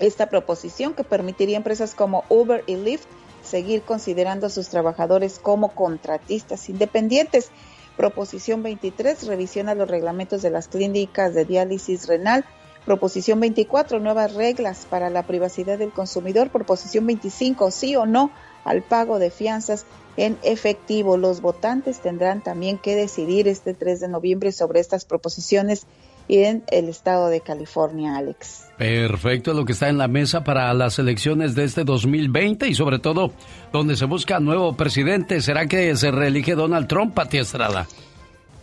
esta 0.00 0.28
proposición 0.28 0.94
que 0.94 1.04
permitiría 1.04 1.56
a 1.56 1.58
empresas 1.58 1.94
como 1.94 2.24
Uber 2.28 2.62
y 2.66 2.76
Lyft 2.76 3.06
seguir 3.42 3.82
considerando 3.82 4.46
a 4.46 4.50
sus 4.50 4.68
trabajadores 4.68 5.38
como 5.38 5.68
contratistas 5.70 6.68
independientes. 6.68 7.50
Proposición 7.96 8.62
23, 8.62 9.26
revisión 9.26 9.68
a 9.68 9.74
los 9.74 9.88
reglamentos 9.88 10.42
de 10.42 10.50
las 10.50 10.68
clínicas 10.68 11.32
de 11.32 11.44
diálisis 11.44 12.06
renal. 12.06 12.44
Proposición 12.84 13.40
24, 13.40 13.98
nuevas 13.98 14.34
reglas 14.34 14.86
para 14.88 15.10
la 15.10 15.24
privacidad 15.24 15.78
del 15.78 15.90
consumidor. 15.90 16.50
Proposición 16.50 17.06
25, 17.06 17.70
sí 17.70 17.96
o 17.96 18.06
no 18.06 18.30
al 18.64 18.82
pago 18.82 19.18
de 19.18 19.30
fianzas 19.30 19.86
en 20.16 20.38
efectivo. 20.42 21.16
Los 21.16 21.40
votantes 21.40 22.00
tendrán 22.00 22.42
también 22.42 22.78
que 22.78 22.94
decidir 22.94 23.48
este 23.48 23.74
3 23.74 24.00
de 24.00 24.08
noviembre 24.08 24.52
sobre 24.52 24.80
estas 24.80 25.04
proposiciones 25.04 25.86
en 26.28 26.64
el 26.70 26.88
estado 26.88 27.28
de 27.28 27.40
California, 27.40 28.16
Alex. 28.16 28.65
Perfecto, 28.78 29.54
lo 29.54 29.64
que 29.64 29.72
está 29.72 29.88
en 29.88 29.96
la 29.96 30.06
mesa 30.06 30.44
para 30.44 30.72
las 30.74 30.98
elecciones 30.98 31.54
de 31.54 31.64
este 31.64 31.84
2020 31.84 32.68
y 32.68 32.74
sobre 32.74 32.98
todo 32.98 33.32
donde 33.72 33.96
se 33.96 34.04
busca 34.04 34.38
nuevo 34.38 34.76
presidente. 34.76 35.40
¿Será 35.40 35.66
que 35.66 35.96
se 35.96 36.10
reelige 36.10 36.54
Donald 36.54 36.86
Trump, 36.86 37.14
Pati 37.14 37.38
Estrada? 37.38 37.86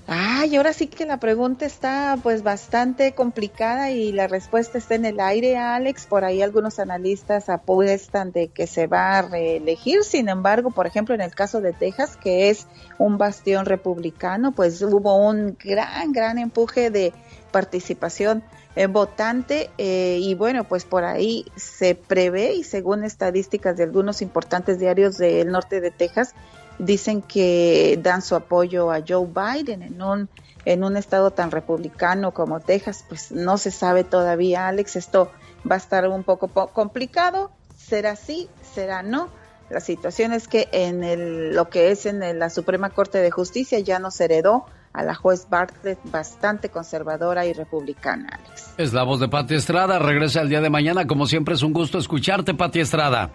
Ay, 0.05 0.57
ahora 0.57 0.74
sí 0.74 0.88
que 0.88 1.05
la 1.05 1.18
pregunta 1.18 1.66
está 1.66 2.18
pues 2.22 2.43
bastante 2.43 3.14
complicada 3.14 3.89
y 3.91 4.11
la 4.11 4.28
respuesta 4.28 4.78
está 4.78 4.95
en 4.95 5.05
el 5.05 5.20
aire, 5.22 5.57
Alex. 5.57 6.05
Por 6.07 6.26
ahí 6.26 6.41
algunos 6.41 6.78
analistas 6.78 7.47
apuestan 7.47 8.34
de 8.34 8.49
que 8.49 8.68
se 8.68 8.86
va 8.86 9.18
a 9.18 9.22
reelegir. 9.22 10.03
Sin 10.03 10.28
embargo, 10.28 10.72
por 10.72 10.88
ejemplo, 10.88 11.16
en 11.16 11.22
el 11.22 11.34
caso 11.34 11.61
de 11.61 11.72
Texas, 11.72 12.18
que 12.18 12.49
es 12.49 12.68
un 12.97 13.18
bastión 13.18 13.66
republicano, 13.66 14.51
pues 14.51 14.82
hubo 14.82 15.16
un 15.16 15.57
gran, 15.57 16.11
gran 16.11 16.38
empuje 16.38 16.91
de 16.91 17.14
participación 17.51 18.43
votante 18.89 19.69
eh, 19.78 20.17
y 20.19 20.36
bueno, 20.36 20.63
pues 20.63 20.86
por 20.86 21.03
ahí 21.03 21.45
se 21.55 21.95
prevé 21.95 22.53
y 22.53 22.63
según 22.63 23.03
estadísticas 23.03 23.78
de 23.78 23.84
algunos 23.84 24.21
importantes 24.21 24.80
diarios 24.80 25.17
del 25.17 25.51
norte 25.51 25.80
de 25.80 25.91
Texas, 25.91 26.34
dicen 26.80 27.21
que 27.21 27.99
dan 28.01 28.21
su 28.21 28.36
apoyo 28.36 28.91
a 28.91 29.03
Joe 29.07 29.28
Biden 29.28 29.84
en 29.84 30.01
un 30.01 30.30
en 30.65 30.84
un 30.84 30.95
estado 30.95 31.32
tan 31.32 31.51
republicano 31.51 32.34
como 32.34 32.59
Texas, 32.59 33.03
pues 33.07 33.32
no 33.32 33.57
se 33.57 33.69
sabe 33.69 34.03
todavía, 34.03 34.67
Alex, 34.67 34.95
esto 34.95 35.30
va 35.69 35.76
a 35.76 35.78
estar 35.78 36.07
un 36.07 36.24
poco 36.24 36.47
complicado, 36.47 37.51
será 37.78 38.15
sí, 38.15 38.49
será 38.74 39.03
no. 39.03 39.30
La 39.69 39.80
situación 39.80 40.34
es 40.34 40.47
que 40.47 40.69
en 40.71 41.03
el, 41.03 41.53
lo 41.53 41.69
que 41.69 41.91
es 41.91 42.05
en 42.05 42.39
la 42.39 42.49
Suprema 42.49 42.91
Corte 42.91 43.17
de 43.19 43.32
Justicia 43.32 43.80
ya 43.80 43.99
no 43.99 44.11
se 44.11 44.26
heredó 44.26 44.65
a 44.93 45.03
la 45.03 45.15
juez 45.15 45.47
Bartlett, 45.49 45.99
bastante 46.05 46.69
conservadora 46.69 47.45
y 47.45 47.53
republicana, 47.53 48.29
Alex. 48.31 48.73
Es 48.77 48.93
la 48.93 49.03
voz 49.03 49.19
de 49.19 49.27
Pati 49.27 49.55
Estrada. 49.55 49.99
Regresa 49.99 50.41
el 50.41 50.49
día 50.49 50.61
de 50.61 50.69
mañana. 50.69 51.07
Como 51.07 51.25
siempre, 51.25 51.55
es 51.55 51.63
un 51.63 51.73
gusto 51.73 51.97
escucharte, 51.97 52.53
Pati 52.53 52.79
Estrada. 52.79 53.31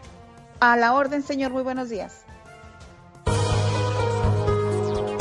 A 0.61 0.77
la 0.77 0.95
orden, 0.95 1.23
señor. 1.23 1.51
Muy 1.53 1.63
buenos 1.63 1.89
días. 1.89 2.25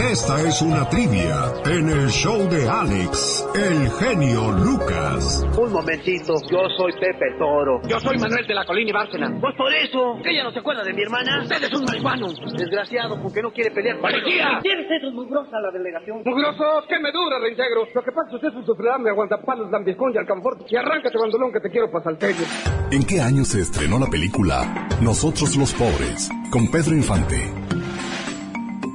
Esta 0.08 0.40
es 0.40 0.62
una 0.62 0.88
trivia 0.88 1.52
en 1.66 1.90
el 1.90 2.08
show 2.08 2.48
de 2.48 2.66
Alex, 2.66 3.46
el 3.54 3.92
genio 4.00 4.52
Lucas. 4.54 5.46
Un 5.60 5.74
momentito, 5.74 6.34
yo 6.50 6.64
soy 6.78 6.94
Pepe 6.94 7.36
Toro. 7.38 7.82
Yo 7.90 8.00
soy 8.00 8.18
Manuel 8.18 8.48
de 8.48 8.54
la 8.56 8.64
Colina 8.64 8.90
y 8.90 8.94
Bárcena. 8.94 9.38
Pues 9.42 9.54
por 9.58 9.68
eso, 9.74 10.16
que 10.24 10.32
ella 10.32 10.46
no 10.46 10.52
se 10.52 10.60
acuerda 10.60 10.84
de 10.86 10.94
mi 10.94 11.02
hermana. 11.02 11.44
Usted 11.44 11.62
es 11.62 11.74
un 11.74 11.84
marihuano. 11.84 12.28
Desgraciado, 12.58 13.22
porque 13.22 13.42
no 13.42 13.52
quiere 13.52 13.70
pelear. 13.72 14.00
¡Policía! 14.00 14.60
Tienes 14.64 14.88
eso 14.90 15.12
mugrosa 15.12 15.60
la 15.60 15.72
delegación. 15.72 16.22
¡Mugroso! 16.24 16.88
¡Qué 16.88 17.00
me 17.00 17.12
dura, 17.12 17.40
reintegro! 17.40 17.84
Lo 17.94 18.02
que 18.02 18.12
pasa 18.14 18.28
es 18.28 18.30
que 18.30 18.36
usted 18.38 18.48
es 18.48 18.56
un 18.56 18.66
sufridame, 18.66 19.10
aguantapalos, 19.10 19.70
lambiscón 19.70 20.14
y 20.14 20.18
alcanfor. 20.20 20.58
Y 20.70 20.78
arráncate, 20.78 21.18
bandolón, 21.18 21.52
que 21.52 21.60
te 21.60 21.70
quiero 21.70 21.92
salteño. 22.02 22.46
¿En 22.92 23.06
qué 23.06 23.20
año 23.20 23.44
se 23.44 23.60
estrenó 23.60 24.00
la 24.00 24.08
película 24.08 24.88
Nosotros 25.02 25.58
los 25.58 25.74
Pobres? 25.74 26.30
Con 26.50 26.72
Pedro 26.72 26.96
Infante. 26.96 27.52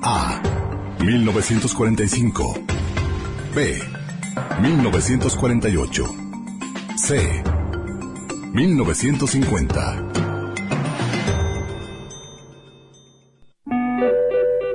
A. 0.02 0.51
1945. 1.02 2.54
B. 3.54 3.78
1948. 4.60 6.04
C. 6.96 7.42
1950. 8.52 10.08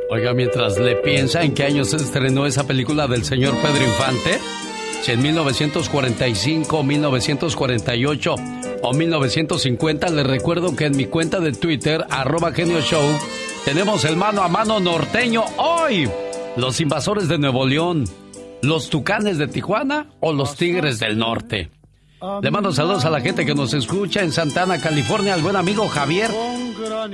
Oiga, 0.09 0.33
mientras 0.33 0.77
le 0.77 0.97
piensa 0.97 1.43
en 1.43 1.53
qué 1.53 1.63
año 1.63 1.85
se 1.85 1.95
estrenó 1.95 2.45
esa 2.45 2.67
película 2.67 3.07
del 3.07 3.23
señor 3.23 3.55
Pedro 3.61 3.83
Infante, 3.85 4.39
si 5.03 5.13
en 5.13 5.21
1945, 5.21 6.83
1948 6.83 8.35
o 8.81 8.93
1950, 8.93 10.09
le 10.09 10.23
recuerdo 10.23 10.75
que 10.75 10.87
en 10.87 10.97
mi 10.97 11.05
cuenta 11.05 11.39
de 11.39 11.53
Twitter, 11.53 12.05
arroba 12.09 12.51
genio 12.51 12.81
show, 12.81 13.05
tenemos 13.67 14.05
el 14.05 14.15
mano 14.15 14.43
a 14.43 14.47
mano 14.47 14.79
norteño 14.79 15.43
hoy. 15.57 16.09
Los 16.55 16.79
invasores 16.79 17.27
de 17.27 17.37
Nuevo 17.37 17.65
León, 17.65 18.05
los 18.61 18.89
tucanes 18.89 19.37
de 19.37 19.49
Tijuana 19.49 20.07
o 20.21 20.31
los 20.31 20.55
tigres 20.55 20.99
del 20.99 21.17
norte. 21.17 21.69
Le 22.41 22.49
mando 22.49 22.71
saludos 22.71 23.03
a 23.03 23.09
la 23.09 23.19
gente 23.19 23.45
que 23.45 23.53
nos 23.53 23.73
escucha 23.73 24.23
en 24.23 24.31
Santana, 24.31 24.79
California, 24.79 25.33
al 25.33 25.41
buen 25.41 25.57
amigo 25.57 25.89
Javier. 25.89 26.31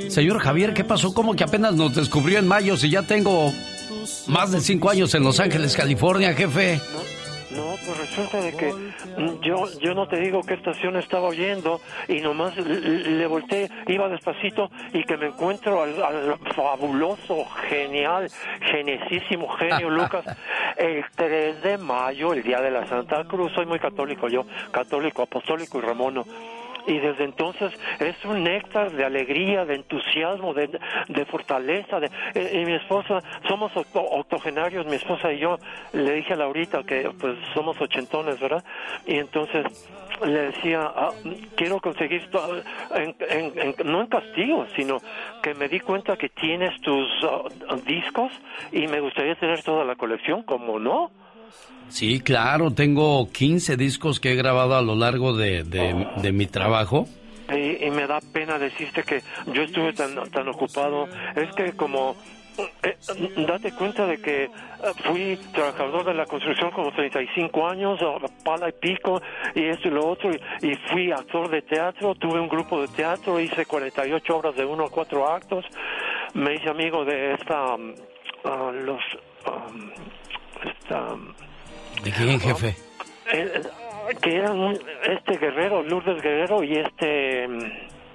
Señor 0.10 0.38
Javier, 0.42 0.76
¿qué 0.76 0.84
pasó? 0.84 1.16
¿Cómo 1.16 1.36
que 1.36 1.44
apenas 1.44 1.74
nos 1.74 1.96
descubrió 1.96 2.38
en 2.38 2.48
mayo 2.48 2.78
si 2.78 2.92
ya 2.92 3.02
tengo 3.02 3.52
más 4.28 4.52
de 4.52 4.62
cinco 4.62 4.92
años 4.92 5.16
en 5.16 5.24
Los 5.24 5.40
Ángeles, 5.40 5.76
California, 5.76 6.36
jefe? 6.36 6.80
No, 7.56 7.76
pues 7.86 7.98
resulta 7.98 8.42
de 8.42 8.56
que 8.56 8.74
yo 9.42 9.66
yo 9.80 9.94
no 9.94 10.08
te 10.08 10.18
digo 10.18 10.42
qué 10.42 10.56
estación 10.56 10.96
estaba 10.98 11.28
oyendo 11.28 11.82
y 12.08 12.20
nomás 12.22 12.56
le, 12.58 13.26
volteé, 13.28 13.70
iba 13.88 14.08
despacito 14.10 14.72
y 14.94 15.04
que 15.04 15.18
me 15.18 15.28
encuentro 15.28 15.84
al, 15.84 15.94
fabuloso, 16.56 17.46
genial, 17.70 18.30
genesísimo 18.62 19.48
genio 19.50 19.90
Lucas 19.92 20.26
el 20.78 21.04
3 21.16 21.62
de 21.62 21.78
mayo, 21.78 22.34
el 22.34 22.44
día 22.44 22.60
de 22.62 22.72
la 22.72 22.88
Santa 22.88 23.24
Cruz. 23.26 23.52
Soy 23.54 23.66
muy 23.66 23.80
católico 23.80 24.28
yo, 24.28 24.46
católico, 24.72 25.22
apostólico 25.22 25.78
y 25.78 25.82
ramono 25.82 26.26
y 26.88 27.00
desde 27.00 27.24
entonces 27.24 27.74
es 28.00 28.16
un 28.26 28.44
néctar 28.44 28.92
de 28.92 29.06
alegría, 29.06 29.66
de 29.66 29.76
entusiasmo, 29.76 30.54
de, 30.54 30.80
de 31.08 31.26
fortaleza. 31.26 32.00
De, 32.00 32.10
eh, 32.34 32.62
y 32.62 32.66
mi 32.66 32.74
esposa, 32.74 33.20
somos 33.48 33.72
octogenarios, 33.76 34.86
mi 34.86 34.96
esposa 34.96 35.32
y 35.32 35.40
yo, 35.40 35.58
le 35.94 36.14
dije 36.16 36.34
a 36.34 36.38
Laurita 36.38 36.84
que 36.84 37.10
pues 37.20 37.38
somos 37.54 37.80
ochentones, 37.80 38.40
¿verdad? 38.40 38.64
Y 39.06 39.18
entonces 39.18 39.66
le 40.26 40.52
decía, 40.52 40.92
ah, 40.96 41.12
quiero 41.56 41.80
conseguir, 41.80 42.30
no 43.86 44.02
en 44.02 44.08
castigo, 44.08 44.66
sino 44.76 45.00
que 45.42 45.54
me 45.54 45.68
di 45.68 45.80
cuenta 45.80 46.18
que 46.18 46.30
tienes 46.30 46.80
tus 46.82 47.10
ah, 47.24 47.76
discos 47.86 48.32
y 48.72 48.88
me 48.88 49.00
gustaría 49.00 49.36
tener 49.36 49.64
toda 49.64 49.84
la 49.84 49.96
colección, 49.96 50.44
como 50.44 50.80
no. 50.80 51.12
Sí, 51.90 52.20
claro, 52.22 52.72
tengo 52.72 53.30
15 53.32 53.78
discos 53.78 54.20
que 54.20 54.34
he 54.34 54.36
grabado 54.36 54.76
a 54.76 54.82
lo 54.82 54.96
largo 54.96 55.36
de, 55.36 55.64
de, 55.64 56.32
mi 56.32 56.48
trabajo. 56.48 57.08
Y, 57.50 57.90
me 57.92 58.08
da 58.08 58.20
pena 58.20 58.58
decirte 58.58 59.04
que 59.04 59.22
yo 59.54 59.64
estuve 59.64 59.94
tan, 59.94 60.16
tan 60.32 60.48
ocupado. 60.48 61.08
Es 61.36 61.54
que 61.56 61.74
como 61.74 62.16
eh, 62.58 62.98
date 63.48 63.72
cuenta 63.72 64.06
de 64.06 64.18
que 64.22 64.44
eh, 64.44 64.50
fui 65.06 65.38
trabajador 65.54 66.06
de 66.06 66.14
la 66.14 66.26
construcción 66.26 66.70
como 66.72 66.92
35 66.92 67.68
años, 67.68 68.00
pala 68.44 68.70
y 68.70 68.74
pico, 68.74 69.22
y 69.56 69.66
esto 69.66 69.88
y 69.88 69.92
lo 69.92 70.08
otro, 70.08 70.30
y, 70.62 70.76
fui 70.92 71.12
actor 71.12 71.50
de 71.50 71.62
teatro, 71.64 72.14
tuve 72.16 72.40
un 72.40 72.48
grupo 72.48 72.82
de 72.82 72.88
teatro, 72.90 73.40
hice 73.40 73.66
48 73.66 74.38
obras 74.38 74.56
de 74.56 74.66
uno 74.66 74.86
a 74.86 74.90
cuatro 74.90 75.28
actos, 75.28 75.66
me 76.34 76.56
hice 76.56 76.70
amigo 76.70 77.04
de 77.06 77.34
esta, 77.34 77.76
um, 77.76 77.94
uh, 78.44 78.72
los, 78.72 79.02
um, 79.48 79.92
esta, 80.64 81.16
¿De 82.04 82.12
quién, 82.12 82.40
jefe? 82.40 82.76
Eh, 83.32 83.62
que 84.22 84.36
eran 84.36 84.78
este 85.08 85.38
Guerrero, 85.38 85.84
Lourdes 85.84 86.22
Guerrero 86.22 86.64
y 86.64 86.78
este... 86.78 87.48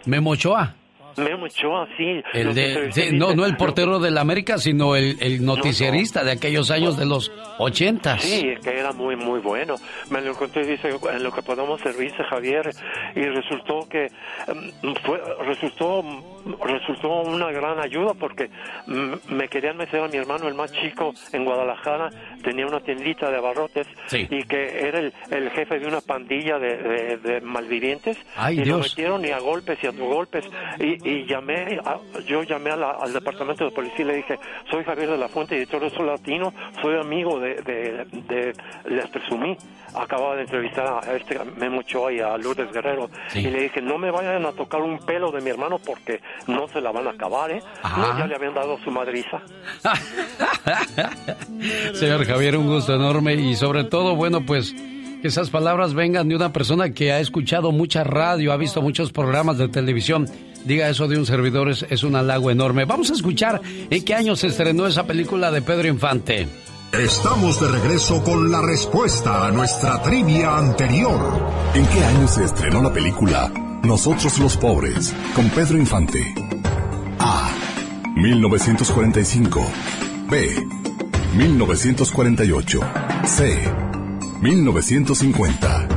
Memo 0.04 0.30
Ochoa. 0.30 0.74
Memo 1.18 1.44
Ochoa, 1.46 1.86
sí. 1.96 2.22
El 2.32 2.54
de, 2.54 2.90
sí, 2.92 3.08
no, 3.12 3.34
no 3.34 3.44
el 3.44 3.56
portero 3.56 3.98
del 3.98 4.16
América, 4.18 4.58
sino 4.58 4.96
el, 4.96 5.16
el 5.20 5.44
noticierista 5.44 6.24
de 6.24 6.32
aquellos 6.32 6.70
años 6.70 6.96
de 6.96 7.06
los 7.06 7.30
ochentas. 7.58 8.22
Sí, 8.22 8.54
que 8.62 8.78
era 8.78 8.92
muy, 8.92 9.16
muy 9.16 9.40
bueno. 9.40 9.74
Me 10.10 10.20
lo 10.20 10.30
encontré, 10.30 10.66
dice, 10.66 10.88
en 11.12 11.22
lo 11.22 11.32
que 11.32 11.42
podemos 11.42 11.80
servirse, 11.80 12.22
Javier, 12.24 12.70
y 13.14 13.22
resultó 13.22 13.88
que 13.88 14.06
mm, 14.82 14.92
fue, 15.04 15.20
resultó, 15.46 16.02
resultó 16.64 17.22
una 17.22 17.50
gran 17.50 17.78
ayuda 17.80 18.14
porque 18.14 18.50
mm, 18.86 19.34
me 19.34 19.48
querían 19.48 19.76
meter 19.76 20.00
a 20.00 20.08
mi 20.08 20.16
hermano, 20.16 20.48
el 20.48 20.54
más 20.54 20.72
chico, 20.72 21.12
en 21.32 21.44
Guadalajara, 21.44 22.10
tenía 22.42 22.66
una 22.66 22.80
tiendita 22.80 23.30
de 23.30 23.36
abarrotes 23.38 23.86
Sí. 24.06 24.26
y 24.30 24.42
que 24.44 24.80
era 24.88 25.00
el, 25.00 25.12
el 25.30 25.50
jefe 25.50 25.78
de 25.78 25.86
una 25.86 26.00
pandilla 26.00 26.58
de, 26.58 26.76
de- 26.76 27.16
de 27.18 27.40
malvivientes 27.40 28.16
Ay, 28.36 28.60
y 28.60 28.64
lo 28.64 28.78
metieron 28.78 29.24
y 29.24 29.30
a 29.30 29.38
golpes 29.38 29.78
y 29.82 29.86
a 29.86 29.90
golpes 29.90 30.44
y, 30.78 31.07
y 31.08 31.26
llamé, 31.26 31.78
a- 31.84 31.98
yo 32.26 32.42
llamé 32.42 32.70
a 32.70 32.76
la- 32.76 32.90
al 33.00 33.12
departamento 33.12 33.64
de 33.64 33.70
policía 33.70 34.04
y 34.04 34.08
le 34.08 34.16
dije, 34.16 34.38
soy 34.70 34.84
Javier 34.84 35.10
de 35.10 35.18
la 35.18 35.28
Fuente, 35.28 35.56
editor 35.56 35.80
de 35.82 35.90
Sol 35.90 36.06
Latino, 36.06 36.52
soy 36.82 36.98
amigo 36.98 37.38
de, 37.40 37.54
de, 37.62 38.04
de- 38.28 38.52
les 38.88 39.06
presumí, 39.08 39.56
acababa 39.94 40.36
de 40.36 40.42
entrevistar 40.42 41.00
a 41.04 41.16
este 41.16 41.38
Memo 41.56 41.80
Ochoa 41.80 42.12
y 42.12 42.20
a 42.20 42.36
Lourdes 42.36 42.70
Guerrero 42.72 43.08
Sí. 43.28 43.40
y 43.40 43.50
le 43.50 43.62
dije, 43.62 43.80
no 43.80 43.98
me 43.98 44.10
vayan 44.10 44.44
a 44.44 44.52
tocar 44.52 44.82
un 44.82 44.98
pelo 44.98 45.30
de 45.32 45.40
mi 45.40 45.50
hermano 45.50 45.78
porque 45.78 46.20
no 46.46 46.68
se 46.68 46.80
la 46.80 46.92
van 46.92 47.06
a 47.06 47.10
acabar, 47.10 47.50
¿eh? 47.50 47.62
No, 47.96 48.18
ya 48.18 48.26
le 48.26 48.34
habían 48.34 48.54
dado 48.54 48.78
su 48.84 48.90
madriza. 48.90 49.40
Señor 51.94 52.24
Javier, 52.24 52.56
un 52.56 52.66
gusto 52.66 52.94
enorme 52.94 53.34
y 53.34 53.54
sobre 53.56 53.84
todo, 53.84 54.14
bueno, 54.16 54.44
pues 54.44 54.74
que 55.20 55.28
esas 55.28 55.50
palabras 55.50 55.94
vengan 55.94 56.28
de 56.28 56.36
una 56.36 56.52
persona 56.52 56.92
que 56.92 57.12
ha 57.12 57.20
escuchado 57.20 57.72
mucha 57.72 58.04
radio, 58.04 58.52
ha 58.52 58.56
visto 58.56 58.82
muchos 58.82 59.12
programas 59.12 59.58
de 59.58 59.68
televisión. 59.68 60.26
Diga 60.64 60.88
eso 60.88 61.08
de 61.08 61.18
un 61.18 61.26
servidor 61.26 61.70
es, 61.70 61.86
es 61.88 62.02
un 62.02 62.16
halago 62.16 62.50
enorme. 62.50 62.84
Vamos 62.84 63.10
a 63.10 63.14
escuchar 63.14 63.60
en 63.64 64.04
qué 64.04 64.14
año 64.14 64.36
se 64.36 64.48
estrenó 64.48 64.86
esa 64.86 65.06
película 65.06 65.50
de 65.50 65.62
Pedro 65.62 65.88
Infante. 65.88 66.48
Estamos 66.92 67.60
de 67.60 67.68
regreso 67.68 68.24
con 68.24 68.50
la 68.50 68.62
respuesta 68.62 69.46
a 69.46 69.50
nuestra 69.50 70.00
trivia 70.02 70.56
anterior. 70.56 71.20
¿En 71.74 71.86
qué 71.86 72.02
año 72.02 72.26
se 72.26 72.44
estrenó 72.44 72.82
la 72.82 72.90
película 72.90 73.52
Nosotros 73.82 74.38
los 74.38 74.56
Pobres 74.56 75.14
con 75.34 75.50
Pedro 75.50 75.76
Infante? 75.76 76.34
A. 77.18 77.50
1945. 78.16 79.66
B. 80.30 80.66
1948. 81.36 82.80
C. 83.26 83.58
1950. 84.40 85.88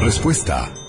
Respuesta. 0.00 0.79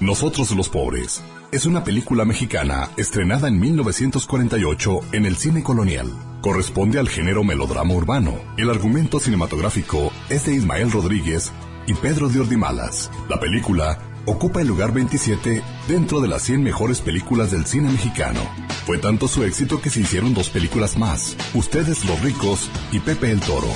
Nosotros 0.00 0.50
los 0.52 0.70
pobres. 0.70 1.22
Es 1.50 1.66
una 1.66 1.84
película 1.84 2.24
mexicana 2.24 2.88
estrenada 2.96 3.48
en 3.48 3.60
1948 3.60 5.00
en 5.12 5.26
el 5.26 5.36
cine 5.36 5.62
colonial. 5.62 6.10
Corresponde 6.40 6.98
al 6.98 7.10
género 7.10 7.44
melodrama 7.44 7.92
urbano. 7.92 8.34
El 8.56 8.70
argumento 8.70 9.20
cinematográfico 9.20 10.10
es 10.30 10.46
de 10.46 10.54
Ismael 10.54 10.90
Rodríguez 10.90 11.52
y 11.86 11.92
Pedro 11.92 12.30
de 12.30 12.40
Ordimalas. 12.40 13.10
La 13.28 13.38
película 13.38 13.98
ocupa 14.24 14.62
el 14.62 14.68
lugar 14.68 14.94
27 14.94 15.62
dentro 15.86 16.22
de 16.22 16.28
las 16.28 16.40
100 16.40 16.62
mejores 16.62 17.02
películas 17.02 17.50
del 17.50 17.66
cine 17.66 17.90
mexicano. 17.90 18.40
Fue 18.86 18.96
tanto 18.96 19.28
su 19.28 19.44
éxito 19.44 19.82
que 19.82 19.90
se 19.90 20.00
hicieron 20.00 20.32
dos 20.32 20.48
películas 20.48 20.96
más, 20.96 21.36
Ustedes 21.52 22.06
los 22.06 22.18
ricos 22.22 22.70
y 22.90 23.00
Pepe 23.00 23.32
el 23.32 23.40
Toro. 23.40 23.68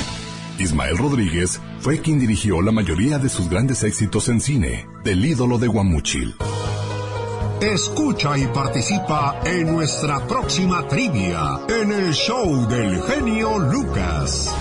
Ismael 0.58 0.96
Rodríguez 0.96 1.60
fue 1.80 2.00
quien 2.00 2.18
dirigió 2.18 2.62
la 2.62 2.72
mayoría 2.72 3.18
de 3.18 3.28
sus 3.28 3.48
grandes 3.48 3.82
éxitos 3.82 4.28
en 4.28 4.40
cine, 4.40 4.86
del 5.04 5.24
ídolo 5.24 5.58
de 5.58 5.66
Guamúchil. 5.66 6.34
Escucha 7.60 8.36
y 8.36 8.46
participa 8.48 9.40
en 9.44 9.72
nuestra 9.72 10.26
próxima 10.26 10.86
trivia 10.88 11.60
en 11.68 11.90
el 11.90 12.12
show 12.12 12.68
del 12.68 13.02
genio 13.02 13.58
Lucas. 13.58 14.52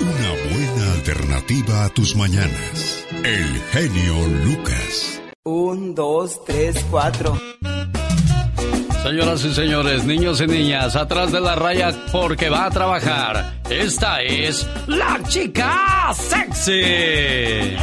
Una 0.00 0.54
buena 0.54 0.92
alternativa 0.94 1.84
a 1.84 1.88
tus 1.90 2.16
mañanas. 2.16 3.06
El 3.24 3.60
genio 3.72 4.26
Lucas. 4.44 5.20
Un, 5.44 5.94
dos, 5.94 6.44
tres, 6.44 6.84
cuatro. 6.90 7.36
Señoras 9.02 9.44
y 9.44 9.52
señores, 9.52 10.04
niños 10.04 10.40
y 10.40 10.46
niñas, 10.46 10.94
atrás 10.94 11.32
de 11.32 11.40
la 11.40 11.56
raya 11.56 11.92
porque 12.12 12.48
va 12.48 12.66
a 12.66 12.70
trabajar. 12.70 13.54
Esta 13.68 14.22
es 14.22 14.66
la 14.86 15.20
chica 15.28 16.14
sexy. 16.14 17.76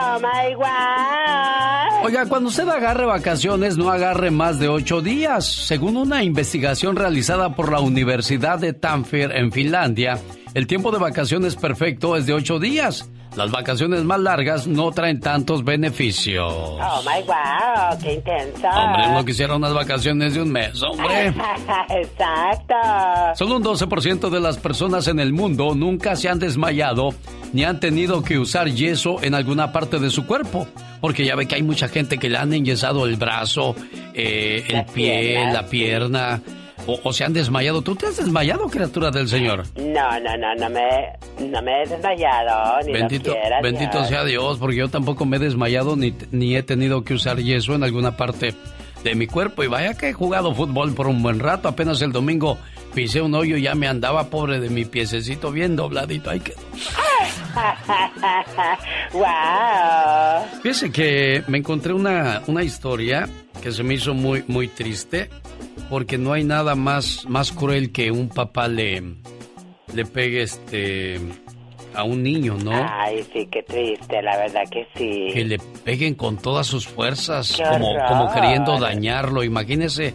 Oh 0.00 0.18
my 0.20 0.54
God. 0.54 2.02
Oiga, 2.02 2.24
cuando 2.26 2.48
usted 2.48 2.66
agarre 2.66 3.04
vacaciones, 3.04 3.76
no 3.76 3.90
agarre 3.90 4.30
más 4.30 4.58
de 4.58 4.68
ocho 4.68 5.02
días. 5.02 5.44
Según 5.44 5.98
una 5.98 6.24
investigación 6.24 6.96
realizada 6.96 7.54
por 7.54 7.70
la 7.70 7.80
Universidad 7.80 8.58
de 8.58 8.72
Tampere 8.72 9.38
en 9.38 9.52
Finlandia, 9.52 10.18
el 10.54 10.66
tiempo 10.66 10.90
de 10.90 10.98
vacaciones 10.98 11.56
perfecto 11.56 12.16
es 12.16 12.26
de 12.26 12.34
ocho 12.34 12.58
días. 12.58 13.08
Las 13.36 13.52
vacaciones 13.52 14.02
más 14.02 14.18
largas 14.18 14.66
no 14.66 14.90
traen 14.90 15.20
tantos 15.20 15.64
beneficios. 15.64 16.52
Oh 16.52 17.02
my 17.04 17.22
wow, 17.24 17.96
qué 18.02 18.14
intenso. 18.14 18.66
Hombre, 18.66 19.06
no 19.12 19.24
quisiera 19.24 19.54
unas 19.54 19.72
vacaciones 19.72 20.34
de 20.34 20.42
un 20.42 20.50
mes, 20.50 20.82
hombre. 20.82 21.28
Exacto. 21.90 22.74
Solo 23.36 23.56
un 23.58 23.62
12% 23.62 24.30
de 24.30 24.40
las 24.40 24.58
personas 24.58 25.06
en 25.06 25.20
el 25.20 25.32
mundo 25.32 25.76
nunca 25.76 26.16
se 26.16 26.28
han 26.28 26.40
desmayado 26.40 27.10
ni 27.52 27.62
han 27.64 27.78
tenido 27.78 28.22
que 28.22 28.38
usar 28.38 28.68
yeso 28.68 29.22
en 29.22 29.34
alguna 29.34 29.70
parte 29.70 30.00
de 30.00 30.10
su 30.10 30.26
cuerpo. 30.26 30.66
Porque 31.00 31.24
ya 31.24 31.36
ve 31.36 31.46
que 31.46 31.54
hay 31.54 31.62
mucha 31.62 31.88
gente 31.88 32.18
que 32.18 32.28
le 32.28 32.36
han 32.36 32.52
enyesado 32.52 33.06
el 33.06 33.16
brazo, 33.16 33.74
eh, 34.12 34.64
el 34.68 34.84
pie, 34.86 35.20
piernas. 35.20 35.54
la 35.54 35.66
pierna, 35.66 36.42
o, 36.86 37.00
o 37.02 37.12
se 37.12 37.24
han 37.24 37.32
desmayado. 37.32 37.82
¿Tú 37.82 37.96
te 37.96 38.06
has 38.06 38.16
desmayado, 38.16 38.66
criatura 38.68 39.10
del 39.10 39.28
Señor? 39.28 39.64
No, 39.76 40.20
no, 40.20 40.36
no, 40.36 40.54
no 40.54 40.70
me, 40.70 41.48
no 41.48 41.62
me 41.62 41.82
he 41.82 41.86
desmayado, 41.86 42.80
ni 42.86 42.92
Bendito, 42.92 43.30
lo 43.30 43.40
quiera, 43.40 43.60
bendito 43.62 44.04
sea 44.04 44.24
Dios, 44.24 44.58
porque 44.58 44.76
yo 44.76 44.88
tampoco 44.88 45.24
me 45.24 45.36
he 45.36 45.40
desmayado 45.40 45.96
ni, 45.96 46.14
ni 46.30 46.56
he 46.56 46.62
tenido 46.62 47.02
que 47.04 47.14
usar 47.14 47.38
yeso 47.38 47.74
en 47.74 47.84
alguna 47.84 48.16
parte 48.16 48.54
de 49.02 49.14
mi 49.14 49.26
cuerpo. 49.26 49.64
Y 49.64 49.66
vaya 49.66 49.94
que 49.94 50.10
he 50.10 50.12
jugado 50.12 50.54
fútbol 50.54 50.94
por 50.94 51.06
un 51.06 51.22
buen 51.22 51.38
rato. 51.38 51.68
Apenas 51.68 52.02
el 52.02 52.12
domingo 52.12 52.58
pisé 52.94 53.20
un 53.20 53.34
hoyo 53.34 53.56
y 53.56 53.62
ya 53.62 53.74
me 53.74 53.88
andaba 53.88 54.30
pobre 54.30 54.60
de 54.60 54.70
mi 54.70 54.84
piececito 54.84 55.50
bien 55.52 55.76
dobladito. 55.76 56.30
Ay, 56.30 56.40
que... 56.40 56.54
wow. 59.12 59.24
Fíjese 60.62 60.90
que 60.90 61.42
me 61.46 61.58
encontré 61.58 61.92
una, 61.92 62.42
una 62.46 62.62
historia 62.62 63.28
que 63.62 63.72
se 63.72 63.82
me 63.82 63.94
hizo 63.94 64.14
muy, 64.14 64.44
muy 64.46 64.68
triste. 64.68 65.30
Porque 65.88 66.18
no 66.18 66.32
hay 66.32 66.44
nada 66.44 66.74
más, 66.74 67.26
más 67.28 67.52
cruel 67.52 67.92
que 67.92 68.10
un 68.10 68.28
papá 68.28 68.68
le, 68.68 69.02
le 69.94 70.04
pegue 70.04 70.42
este 70.42 71.20
a 71.94 72.04
un 72.04 72.22
niño, 72.22 72.56
¿no? 72.62 72.72
Ay, 72.72 73.24
sí, 73.32 73.48
qué 73.50 73.62
triste, 73.62 74.22
la 74.22 74.36
verdad 74.36 74.62
que 74.70 74.86
sí. 74.94 75.28
que 75.32 75.44
le 75.44 75.58
peguen 75.84 76.14
con 76.14 76.36
todas 76.36 76.66
sus 76.66 76.86
fuerzas, 76.86 77.60
como, 77.60 77.96
como 78.08 78.32
queriendo 78.32 78.78
dañarlo. 78.78 79.42
Imagínese, 79.42 80.14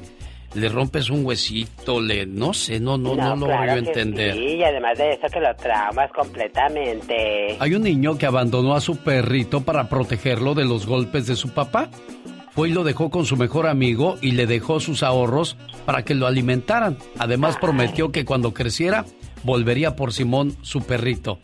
le 0.56 0.70
rompes 0.70 1.10
un 1.10 1.26
huesito, 1.26 2.00
le, 2.00 2.26
no 2.26 2.54
sé, 2.54 2.80
no, 2.80 2.98
no, 2.98 3.16
no, 3.16 3.36
logro 3.36 3.48
claro 3.48 3.68
yo 3.68 3.74
que 3.74 3.90
entender. 3.90 4.34
Sí, 4.34 4.56
y 4.56 4.64
además 4.64 4.98
de 4.98 5.14
eso 5.14 5.28
que 5.32 5.40
lo 5.40 5.54
traumas 5.56 6.12
completamente. 6.12 7.58
Hay 7.60 7.76
un 7.76 7.84
niño 7.84 8.18
que 8.18 8.26
abandonó 8.26 8.74
a 8.74 8.82
su 8.82 8.98
perrito 8.98 9.62
para 9.62 9.90
protegerlo 9.90 10.54
de 10.54 10.66
los 10.66 10.86
golpes 10.86 11.28
de 11.28 11.36
su 11.36 11.50
papá. 11.50 11.90
Fue 12.56 12.70
y 12.70 12.72
lo 12.72 12.86
dejó 12.86 13.10
con 13.10 13.26
su 13.26 13.36
mejor 13.36 13.68
amigo 13.68 14.16
y 14.22 14.32
le 14.32 14.48
dejó 14.48 14.80
sus 14.80 15.04
ahorros 15.04 15.58
para 15.86 16.06
que 16.06 16.16
lo 16.16 16.26
alimentaran. 16.26 16.98
Además 17.20 17.58
prometió 17.58 18.14
que 18.14 18.24
cuando 18.24 18.54
creciera 18.54 19.06
volvería 19.44 19.98
por 19.98 20.14
Simón, 20.14 20.56
su 20.62 20.82
perrito. 20.82 21.38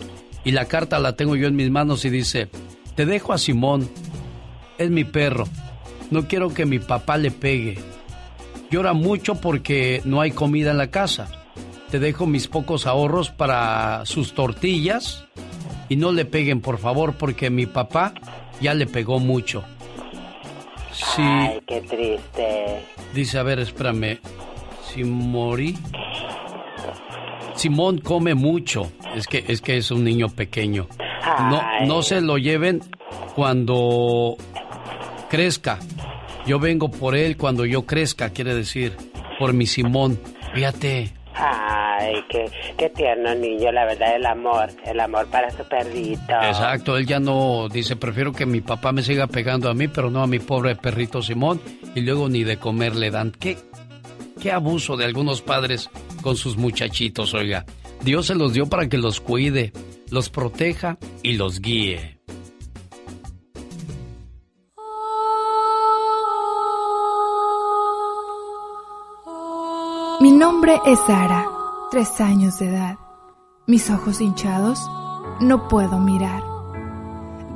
Y 0.45 0.51
la 0.51 0.66
carta 0.66 0.99
la 0.99 1.18
tengo 1.18 1.36
yo 1.36 1.47
en 1.47 1.55
mis 1.57 1.70
manos 1.70 2.05
y 2.05 2.09
dice, 2.09 2.49
te 2.95 3.05
dejo 3.05 3.34
a 3.34 3.38
Simón, 3.38 3.89
es 4.78 4.89
mi 4.89 5.03
perro. 5.03 5.47
No 6.12 6.28
quiero 6.28 6.53
que 6.53 6.66
mi 6.66 6.80
papá 6.80 7.18
le 7.18 7.30
pegue. 7.30 7.78
Llora 8.72 8.93
mucho 8.93 9.36
porque 9.36 10.01
no 10.05 10.22
hay 10.22 10.32
comida 10.32 10.72
en 10.72 10.78
la 10.78 10.91
casa. 10.91 11.28
Te 11.89 11.99
dejo 11.99 12.26
mis 12.26 12.47
pocos 12.47 12.88
ahorros 12.88 13.32
para 13.32 14.05
sus 14.05 14.34
tortillas 14.34 15.26
y 15.89 15.97
no 15.97 16.14
le 16.14 16.24
peguen, 16.24 16.62
por 16.62 16.78
favor, 16.78 17.16
porque 17.16 17.49
mi 17.49 17.66
papá 17.66 18.14
ya 18.62 18.74
le 18.74 18.88
pegó 18.88 19.20
mucho. 19.20 19.66
Sí, 21.15 21.21
Ay, 21.21 21.59
qué 21.65 21.81
triste. 21.81 22.81
dice, 23.13 23.39
a 23.39 23.43
ver, 23.43 23.59
espérame. 23.59 24.19
Si 24.93 25.03
morí. 25.03 25.77
Simón 27.55 27.99
come 27.99 28.33
mucho. 28.35 28.91
Es 29.15 29.27
que 29.27 29.43
es 29.47 29.61
que 29.61 29.77
es 29.77 29.91
un 29.91 30.03
niño 30.03 30.29
pequeño. 30.29 30.87
No, 31.49 31.61
no 31.85 32.01
se 32.01 32.21
lo 32.21 32.37
lleven 32.37 32.81
cuando 33.35 34.35
crezca. 35.29 35.79
Yo 36.45 36.59
vengo 36.59 36.89
por 36.89 37.15
él 37.15 37.37
cuando 37.37 37.65
yo 37.65 37.85
crezca, 37.85 38.29
quiere 38.31 38.55
decir, 38.55 38.95
por 39.39 39.53
mi 39.53 39.65
Simón. 39.67 40.19
Fíjate. 40.53 41.13
Ay, 41.34 42.23
qué, 42.29 42.51
qué 42.77 42.89
tierno 42.89 43.34
niño, 43.36 43.71
la 43.71 43.86
verdad, 43.86 44.15
el 44.15 44.25
amor, 44.25 44.69
el 44.86 44.99
amor 44.99 45.27
para 45.27 45.49
su 45.51 45.63
perrito. 45.63 46.34
Exacto, 46.41 46.97
él 46.97 47.05
ya 47.05 47.19
no 47.19 47.69
dice, 47.69 47.95
prefiero 47.95 48.34
que 48.34 48.45
mi 48.45 48.61
papá 48.61 48.91
me 48.91 49.01
siga 49.01 49.27
pegando 49.27 49.69
a 49.69 49.73
mí, 49.73 49.88
pero 49.88 50.09
no 50.09 50.21
a 50.21 50.27
mi 50.27 50.39
pobre 50.39 50.75
perrito 50.75 51.21
Simón, 51.21 51.61
y 51.95 52.01
luego 52.01 52.29
ni 52.29 52.43
de 52.43 52.57
comer 52.57 52.95
le 52.95 53.11
dan. 53.11 53.32
¿Qué, 53.32 53.57
qué 54.41 54.51
abuso 54.51 54.97
de 54.97 55.05
algunos 55.05 55.41
padres 55.41 55.89
con 56.21 56.38
sus 56.38 56.57
muchachitos, 56.57 57.34
oiga. 57.34 57.65
Dios 58.03 58.27
se 58.27 58.36
los 58.36 58.53
dio 58.53 58.67
para 58.67 58.88
que 58.89 58.97
los 58.97 59.21
cuide, 59.21 59.73
los 60.09 60.29
proteja 60.29 60.97
y 61.21 61.34
los 61.34 61.61
guíe. 61.61 62.17
Nombre 70.41 70.81
es 70.87 70.97
Sara, 71.01 71.45
tres 71.91 72.19
años 72.19 72.57
de 72.57 72.69
edad. 72.69 72.95
Mis 73.67 73.91
ojos 73.91 74.21
hinchados, 74.21 74.79
no 75.39 75.67
puedo 75.67 75.99
mirar. 75.99 76.41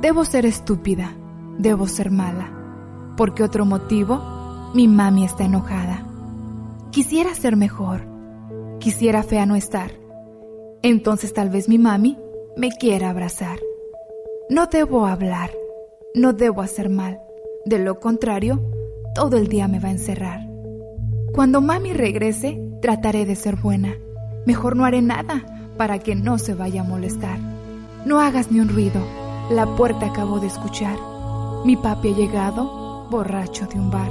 Debo 0.00 0.24
ser 0.24 0.46
estúpida, 0.46 1.12
debo 1.58 1.88
ser 1.88 2.12
mala, 2.12 2.48
porque 3.16 3.42
otro 3.42 3.64
motivo, 3.66 4.70
mi 4.72 4.86
mami 4.86 5.24
está 5.24 5.46
enojada. 5.46 6.06
Quisiera 6.92 7.34
ser 7.34 7.56
mejor, 7.56 8.02
quisiera 8.78 9.24
fea 9.24 9.46
no 9.46 9.56
estar. 9.56 9.90
Entonces 10.82 11.34
tal 11.34 11.50
vez 11.50 11.68
mi 11.68 11.78
mami 11.78 12.16
me 12.56 12.70
quiera 12.70 13.10
abrazar. 13.10 13.58
No 14.48 14.66
debo 14.66 15.06
hablar, 15.06 15.50
no 16.14 16.34
debo 16.34 16.62
hacer 16.62 16.88
mal. 16.88 17.18
De 17.64 17.80
lo 17.80 17.98
contrario, 17.98 18.62
todo 19.12 19.38
el 19.38 19.48
día 19.48 19.66
me 19.66 19.80
va 19.80 19.88
a 19.88 19.92
encerrar. 19.98 20.46
Cuando 21.34 21.60
mami 21.60 21.92
regrese, 21.92 22.65
trataré 22.86 23.26
de 23.26 23.34
ser 23.34 23.56
buena. 23.56 23.96
Mejor 24.46 24.76
no 24.76 24.84
haré 24.84 25.02
nada 25.02 25.42
para 25.76 25.98
que 25.98 26.14
no 26.14 26.38
se 26.38 26.54
vaya 26.54 26.82
a 26.82 26.84
molestar. 26.84 27.36
No 28.04 28.20
hagas 28.20 28.52
ni 28.52 28.60
un 28.60 28.68
ruido. 28.68 29.04
La 29.50 29.66
puerta 29.74 30.06
acabo 30.06 30.38
de 30.38 30.46
escuchar. 30.46 30.96
Mi 31.64 31.74
papi 31.74 32.12
ha 32.12 32.16
llegado, 32.16 33.08
borracho 33.10 33.66
de 33.66 33.80
un 33.80 33.90
bar. 33.90 34.08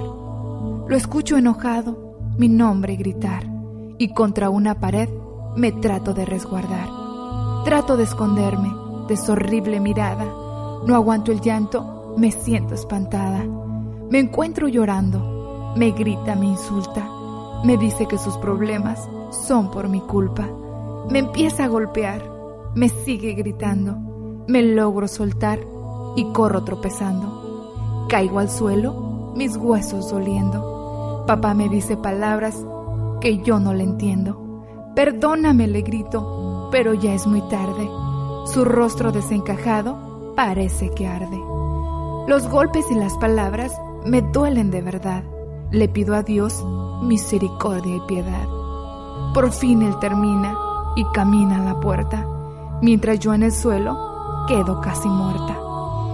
Lo 0.90 0.94
escucho 0.94 1.38
enojado, 1.38 2.18
mi 2.38 2.50
nombre 2.50 2.98
gritar, 2.98 3.46
y 3.98 4.10
contra 4.10 4.50
una 4.50 4.78
pared 4.78 5.08
me 5.56 5.72
trato 5.72 6.14
de 6.14 6.26
resguardar. 6.26 6.90
Trato 7.64 7.96
de 7.96 8.04
esconderme 8.04 8.74
de 9.08 9.16
su 9.16 9.32
horrible 9.32 9.80
mirada. 9.80 10.26
No 10.86 10.96
aguanto 10.96 11.32
el 11.32 11.40
llanto, 11.40 12.14
me 12.18 12.30
siento 12.30 12.74
espantada. 12.74 13.42
Me 14.12 14.20
encuentro 14.20 14.68
llorando, 14.68 15.74
me 15.78 15.92
grita, 15.92 16.36
me 16.36 16.48
insulta. 16.48 17.15
Me 17.66 17.78
dice 17.78 18.06
que 18.06 18.20
sus 18.20 18.38
problemas 18.38 19.10
son 19.32 19.72
por 19.72 19.90
mi 19.90 20.00
culpa. 20.00 20.48
Me 21.10 21.18
empieza 21.18 21.64
a 21.64 21.68
golpear, 21.68 22.22
me 22.76 22.90
sigue 22.90 23.34
gritando. 23.34 23.98
Me 24.48 24.62
logro 24.62 25.08
soltar 25.08 25.60
y 26.16 26.26
corro 26.26 26.64
tropezando. 26.64 28.06
Caigo 28.08 28.38
al 28.38 28.52
suelo, 28.52 29.34
mis 29.36 29.58
huesos 29.58 30.12
doliendo. 30.12 31.24
Papá 31.26 31.56
me 31.56 31.68
dice 31.68 31.98
palabras 31.98 32.64
que 33.20 33.40
yo 33.40 33.60
no 33.60 33.74
le 33.74 33.84
entiendo. 33.84 34.64
Perdóname, 34.96 35.66
le 35.66 35.82
grito, 35.82 36.70
pero 36.72 36.94
ya 36.94 37.16
es 37.16 37.26
muy 37.26 37.42
tarde. 37.50 37.90
Su 38.46 38.64
rostro 38.64 39.12
desencajado 39.12 40.36
parece 40.36 40.92
que 40.92 41.08
arde. 41.08 41.42
Los 42.28 42.48
golpes 42.48 42.86
y 42.92 42.94
las 42.94 43.18
palabras 43.18 43.76
me 44.06 44.22
duelen 44.22 44.70
de 44.70 44.84
verdad. 44.84 45.24
Le 45.72 45.90
pido 45.90 46.14
a 46.14 46.22
Dios 46.22 46.64
misericordia 47.02 47.96
y 47.96 48.02
piedad. 48.02 48.48
Por 49.34 49.52
fin 49.52 49.82
él 49.82 49.98
termina 50.00 50.58
y 50.96 51.04
camina 51.14 51.58
a 51.58 51.74
la 51.74 51.80
puerta, 51.80 52.26
mientras 52.82 53.20
yo 53.20 53.34
en 53.34 53.44
el 53.44 53.52
suelo 53.52 54.46
quedo 54.48 54.82
casi 54.82 55.10
muerta. 55.10 55.58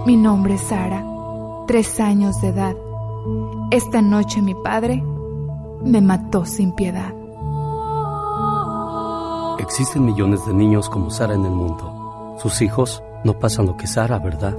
Mi 0.06 0.16
nombre 0.16 0.54
es 0.54 0.62
Sara, 0.62 1.04
tres 1.66 2.00
años 2.00 2.40
de 2.40 2.48
edad. 2.48 2.76
Esta 3.70 4.02
noche 4.02 4.42
mi 4.42 4.54
padre 4.54 5.02
me 5.84 6.00
mató 6.00 6.44
sin 6.44 6.72
piedad. 6.72 7.14
Existen 9.58 10.04
millones 10.04 10.44
de 10.46 10.52
niños 10.52 10.88
como 10.88 11.10
Sara 11.10 11.34
en 11.34 11.44
el 11.44 11.52
mundo. 11.52 12.36
Sus 12.38 12.60
hijos 12.62 13.02
no 13.24 13.38
pasan 13.38 13.66
lo 13.66 13.76
que 13.76 13.86
Sara, 13.86 14.18
¿verdad? 14.18 14.56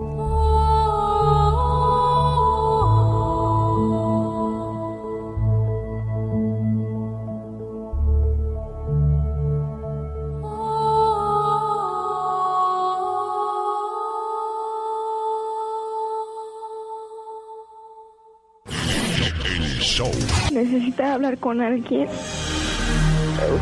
Con 21.44 21.62
alguien. 21.62 22.08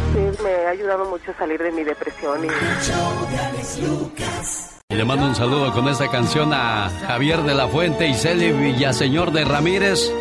Usted 0.06 0.40
me 0.44 0.68
ha 0.68 0.70
ayudado 0.70 1.10
mucho 1.10 1.32
a 1.32 1.34
salir 1.34 1.60
de 1.60 1.72
mi 1.72 1.84
depresión. 1.84 2.46
Y... 2.46 2.48
Y 4.94 4.96
le 4.96 5.04
mando 5.04 5.26
un 5.26 5.34
saludo 5.34 5.74
con 5.74 5.88
esta 5.88 6.08
canción 6.10 6.54
a 6.54 6.92
Javier 7.08 7.42
de 7.42 7.56
la 7.56 7.68
Fuente 7.68 8.08
y 8.08 8.14
Celi 8.14 8.52
Villaseñor 8.52 9.32
de 9.32 9.46
Ramírez. 9.46 10.12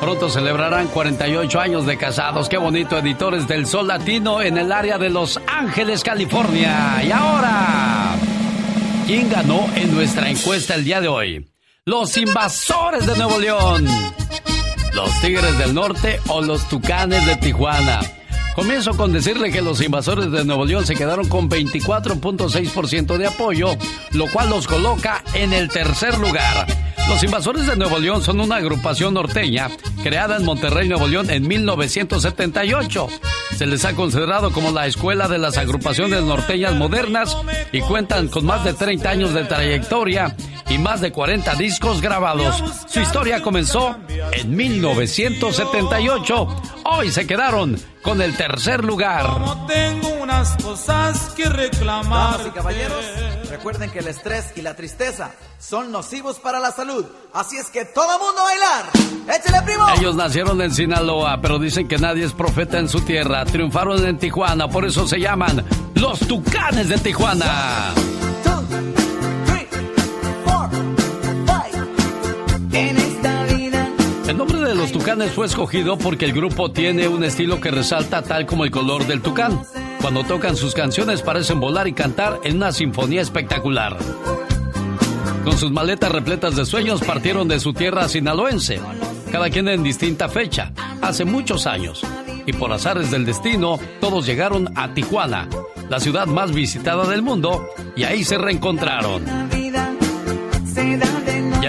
Pronto 0.00 0.28
celebrarán 0.28 0.88
48 0.88 1.60
años 1.60 1.86
de 1.86 1.96
casados. 1.96 2.50
Qué 2.50 2.58
bonito, 2.58 2.98
editores 2.98 3.48
del 3.48 3.66
Sol 3.66 3.88
Latino 3.88 4.42
en 4.42 4.58
el 4.58 4.70
área 4.70 4.98
de 4.98 5.08
Los 5.08 5.40
Ángeles, 5.46 6.04
California. 6.04 7.02
Y 7.02 7.10
ahora, 7.10 8.16
¿quién 9.06 9.30
ganó 9.30 9.66
en 9.76 9.94
nuestra 9.94 10.28
encuesta 10.28 10.74
el 10.74 10.84
día 10.84 11.00
de 11.00 11.08
hoy? 11.08 11.48
Los 11.86 12.16
invasores 12.18 13.06
de 13.06 13.16
Nuevo 13.16 13.38
León, 13.38 13.86
los 14.94 15.20
Tigres 15.20 15.58
del 15.58 15.74
Norte 15.74 16.20
o 16.28 16.40
los 16.40 16.68
Tucanes 16.68 17.24
de 17.26 17.36
Tijuana. 17.36 18.00
Comienzo 18.54 18.94
con 18.96 19.12
decirle 19.12 19.50
que 19.50 19.62
los 19.62 19.80
invasores 19.80 20.30
de 20.30 20.44
Nuevo 20.44 20.66
León 20.66 20.86
se 20.86 20.94
quedaron 20.94 21.26
con 21.28 21.48
24.6% 21.48 23.16
de 23.16 23.26
apoyo, 23.26 23.76
lo 24.12 24.26
cual 24.30 24.50
los 24.50 24.66
coloca 24.66 25.24
en 25.32 25.54
el 25.54 25.68
tercer 25.68 26.18
lugar. 26.18 26.66
Los 27.08 27.22
invasores 27.22 27.66
de 27.66 27.76
Nuevo 27.76 27.98
León 27.98 28.22
son 28.22 28.40
una 28.40 28.56
agrupación 28.56 29.14
norteña 29.14 29.70
creada 30.02 30.36
en 30.36 30.44
Monterrey, 30.44 30.88
Nuevo 30.88 31.08
León 31.08 31.30
en 31.30 31.48
1978. 31.48 33.08
Se 33.56 33.66
les 33.66 33.84
ha 33.84 33.94
considerado 33.94 34.52
como 34.52 34.70
la 34.70 34.86
escuela 34.86 35.28
de 35.28 35.38
las 35.38 35.58
agrupaciones 35.58 36.22
norteñas 36.22 36.74
modernas 36.74 37.36
y 37.70 37.80
cuentan 37.80 38.28
con 38.28 38.44
más 38.44 38.64
de 38.64 38.74
30 38.74 39.10
años 39.10 39.34
de 39.34 39.44
trayectoria 39.44 40.34
y 40.68 40.78
más 40.78 41.00
de 41.00 41.12
40 41.12 41.54
discos 41.56 42.00
grabados. 42.00 42.62
Su 42.86 43.00
historia 43.00 43.42
comenzó 43.42 43.96
en 44.32 44.56
1978. 44.56 46.62
Hoy 46.84 47.10
se 47.10 47.26
quedaron 47.26 47.78
con 48.02 48.20
el 48.20 48.36
tercer 48.36 48.84
lugar. 48.84 49.26
tengo 49.68 50.08
unas 50.20 50.56
cosas 50.62 51.32
que 51.36 51.48
reclamar. 51.48 52.32
Damas 52.32 52.46
y 52.46 52.50
caballeros, 52.50 53.04
recuerden 53.48 53.90
que 53.90 54.00
el 54.00 54.08
estrés 54.08 54.52
y 54.56 54.62
la 54.62 54.74
tristeza 54.74 55.30
son 55.58 55.92
nocivos 55.92 56.38
para 56.38 56.58
la 56.58 56.72
salud. 56.72 57.04
Así 57.32 57.56
es 57.56 57.68
que 57.68 57.84
todo 57.84 58.18
mundo 58.18 58.40
a 58.40 58.44
bailar. 58.44 58.84
¡Échale, 59.28 59.62
primo! 59.62 59.86
Ellos 59.96 60.16
nacieron 60.16 60.60
en 60.60 60.72
Sinaloa, 60.72 61.40
pero 61.40 61.58
dicen 61.58 61.86
que 61.86 61.98
nadie 61.98 62.24
es 62.24 62.32
profeta 62.32 62.78
en 62.78 62.88
su 62.88 63.00
tierra. 63.02 63.41
Triunfaron 63.44 64.04
en 64.06 64.18
Tijuana, 64.18 64.68
por 64.68 64.84
eso 64.84 65.06
se 65.06 65.18
llaman 65.18 65.64
los 65.94 66.20
Tucanes 66.20 66.88
de 66.88 66.98
Tijuana. 66.98 67.94
El 74.28 74.36
nombre 74.36 74.60
de 74.60 74.74
los 74.74 74.92
Tucanes 74.92 75.32
fue 75.32 75.46
escogido 75.46 75.98
porque 75.98 76.24
el 76.24 76.32
grupo 76.32 76.70
tiene 76.70 77.08
un 77.08 77.22
estilo 77.24 77.60
que 77.60 77.70
resalta 77.70 78.22
tal 78.22 78.46
como 78.46 78.64
el 78.64 78.70
color 78.70 79.06
del 79.06 79.20
tucán. 79.20 79.60
Cuando 80.00 80.24
tocan 80.24 80.56
sus 80.56 80.74
canciones 80.74 81.22
parecen 81.22 81.60
volar 81.60 81.86
y 81.86 81.92
cantar 81.92 82.40
en 82.44 82.56
una 82.56 82.72
sinfonía 82.72 83.20
espectacular. 83.20 83.96
Con 85.44 85.58
sus 85.58 85.70
maletas 85.70 86.10
repletas 86.10 86.56
de 86.56 86.64
sueños 86.64 87.02
partieron 87.02 87.48
de 87.48 87.60
su 87.60 87.72
tierra 87.72 88.08
sinaloense, 88.08 88.80
cada 89.30 89.50
quien 89.50 89.68
en 89.68 89.82
distinta 89.82 90.28
fecha, 90.28 90.72
hace 91.00 91.24
muchos 91.24 91.66
años. 91.66 92.02
Y 92.46 92.52
por 92.52 92.72
azares 92.72 93.10
del 93.10 93.24
destino, 93.24 93.78
todos 94.00 94.26
llegaron 94.26 94.68
a 94.76 94.94
Tijuana, 94.94 95.48
la 95.88 96.00
ciudad 96.00 96.26
más 96.26 96.52
visitada 96.52 97.06
del 97.06 97.22
mundo, 97.22 97.68
y 97.96 98.04
ahí 98.04 98.24
se 98.24 98.38
reencontraron. 98.38 99.24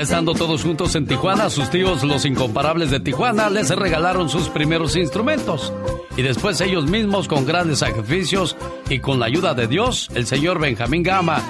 Estando 0.04 0.34
todos 0.34 0.64
juntos 0.64 0.95
en 0.95 1.08
Tijuana, 1.08 1.49
sus 1.49 1.70
tíos, 1.70 2.04
los 2.04 2.26
incomparables 2.26 2.91
de 2.91 2.99
Tijuana, 2.99 3.49
les 3.49 3.70
regalaron 3.70 4.28
sus 4.28 4.49
primeros 4.49 4.97
instrumentos. 4.97 5.72
Y 6.18 6.24
después 6.24 6.60
ellos 6.60 6.89
mismos, 6.89 7.30
con 7.30 7.45
grandes 7.45 7.80
sacrificios 7.80 8.58
y 8.89 8.99
con 8.99 9.18
la 9.18 9.28
ayuda 9.28 9.54
de 9.54 9.68
Dios, 9.68 10.10
el 10.14 10.26
señor 10.26 10.60
Benjamín 10.60 11.04
Gama 11.04 11.41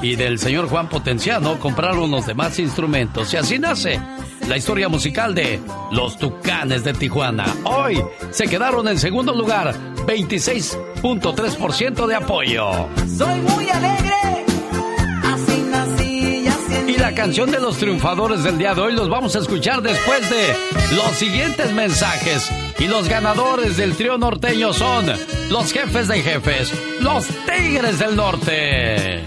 y 0.00 0.16
del 0.16 0.38
señor 0.38 0.70
Juan 0.70 0.88
Potenciano, 0.88 1.60
compraron 1.60 2.10
los 2.10 2.24
demás 2.24 2.58
instrumentos. 2.58 3.34
Y 3.34 3.36
así 3.36 3.58
nace 3.58 4.00
la 4.48 4.56
historia 4.56 4.88
musical 4.88 5.34
de 5.34 5.60
Los 5.92 6.18
Tucanes 6.18 6.84
de 6.84 6.94
Tijuana. 6.94 7.44
Hoy 7.64 8.02
se 8.30 8.48
quedaron 8.48 8.88
en 8.88 8.98
segundo 8.98 9.34
lugar, 9.34 9.74
26.3% 10.06 12.06
de 12.06 12.14
apoyo. 12.14 12.88
Soy 13.18 13.38
muy 13.42 13.68
alegre. 13.68 14.27
Canción 17.18 17.50
de 17.50 17.58
los 17.58 17.78
triunfadores 17.78 18.44
del 18.44 18.58
día 18.58 18.76
de 18.76 18.80
hoy 18.80 18.92
los 18.94 19.08
vamos 19.08 19.34
a 19.34 19.40
escuchar 19.40 19.82
después 19.82 20.30
de 20.30 20.54
los 20.94 21.10
siguientes 21.16 21.72
mensajes. 21.72 22.48
Y 22.78 22.86
los 22.86 23.08
ganadores 23.08 23.76
del 23.76 23.96
trío 23.96 24.16
norteño 24.18 24.72
son 24.72 25.06
los 25.50 25.72
jefes 25.72 26.06
de 26.06 26.20
jefes, 26.22 26.72
los 27.00 27.26
Tigres 27.26 27.98
del 27.98 28.14
Norte. 28.14 29.24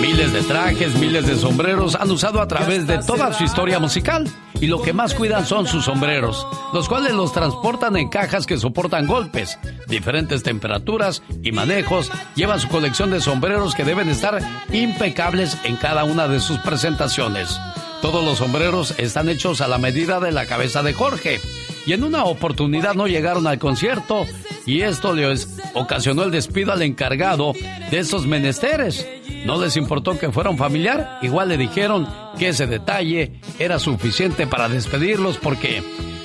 Miles 0.00 0.32
de 0.32 0.42
trajes, 0.42 0.94
miles 0.94 1.26
de 1.26 1.34
sombreros 1.34 1.96
han 1.96 2.08
usado 2.08 2.40
a 2.40 2.46
través 2.46 2.86
de 2.86 2.98
toda 2.98 3.32
su 3.32 3.42
historia 3.42 3.80
musical. 3.80 4.30
Y 4.60 4.68
lo 4.68 4.80
que 4.80 4.92
más 4.92 5.14
cuidan 5.14 5.44
son 5.44 5.66
sus 5.66 5.84
sombreros, 5.84 6.46
los 6.72 6.88
cuales 6.88 7.12
los 7.12 7.32
transportan 7.32 7.96
en 7.96 8.08
cajas 8.08 8.46
que 8.46 8.56
soportan 8.56 9.06
golpes, 9.06 9.58
diferentes 9.86 10.42
temperaturas 10.42 11.22
y 11.42 11.52
manejos. 11.52 12.10
Llevan 12.34 12.60
su 12.60 12.68
colección 12.68 13.10
de 13.10 13.20
sombreros 13.20 13.74
que 13.74 13.84
deben 13.84 14.08
estar 14.08 14.40
impecables 14.72 15.58
en 15.64 15.76
cada 15.76 16.04
una 16.04 16.26
de 16.26 16.40
sus 16.40 16.58
presentaciones. 16.58 17.58
Todos 18.00 18.24
los 18.24 18.38
sombreros 18.38 18.94
están 18.98 19.28
hechos 19.28 19.60
a 19.60 19.68
la 19.68 19.78
medida 19.78 20.20
de 20.20 20.32
la 20.32 20.46
cabeza 20.46 20.82
de 20.82 20.92
Jorge. 20.92 21.40
Y 21.86 21.92
en 21.92 22.02
una 22.02 22.24
oportunidad 22.24 22.94
no 22.94 23.06
llegaron 23.06 23.46
al 23.46 23.58
concierto 23.58 24.26
y 24.66 24.82
esto 24.82 25.12
les 25.14 25.48
ocasionó 25.74 26.24
el 26.24 26.30
despido 26.30 26.72
al 26.72 26.82
encargado 26.82 27.52
de 27.90 27.98
esos 27.98 28.26
menesteres. 28.26 29.06
No 29.46 29.60
les 29.60 29.76
importó 29.76 30.18
que 30.18 30.32
fuera 30.32 30.50
un 30.50 30.58
familiar, 30.58 31.20
igual 31.22 31.50
le 31.50 31.56
dijeron 31.56 32.08
que 32.36 32.48
ese 32.48 32.66
detalle 32.66 33.40
era 33.60 33.78
suficiente 33.78 34.44
para 34.48 34.68
despedirlos 34.68 35.38
porque 35.38 35.84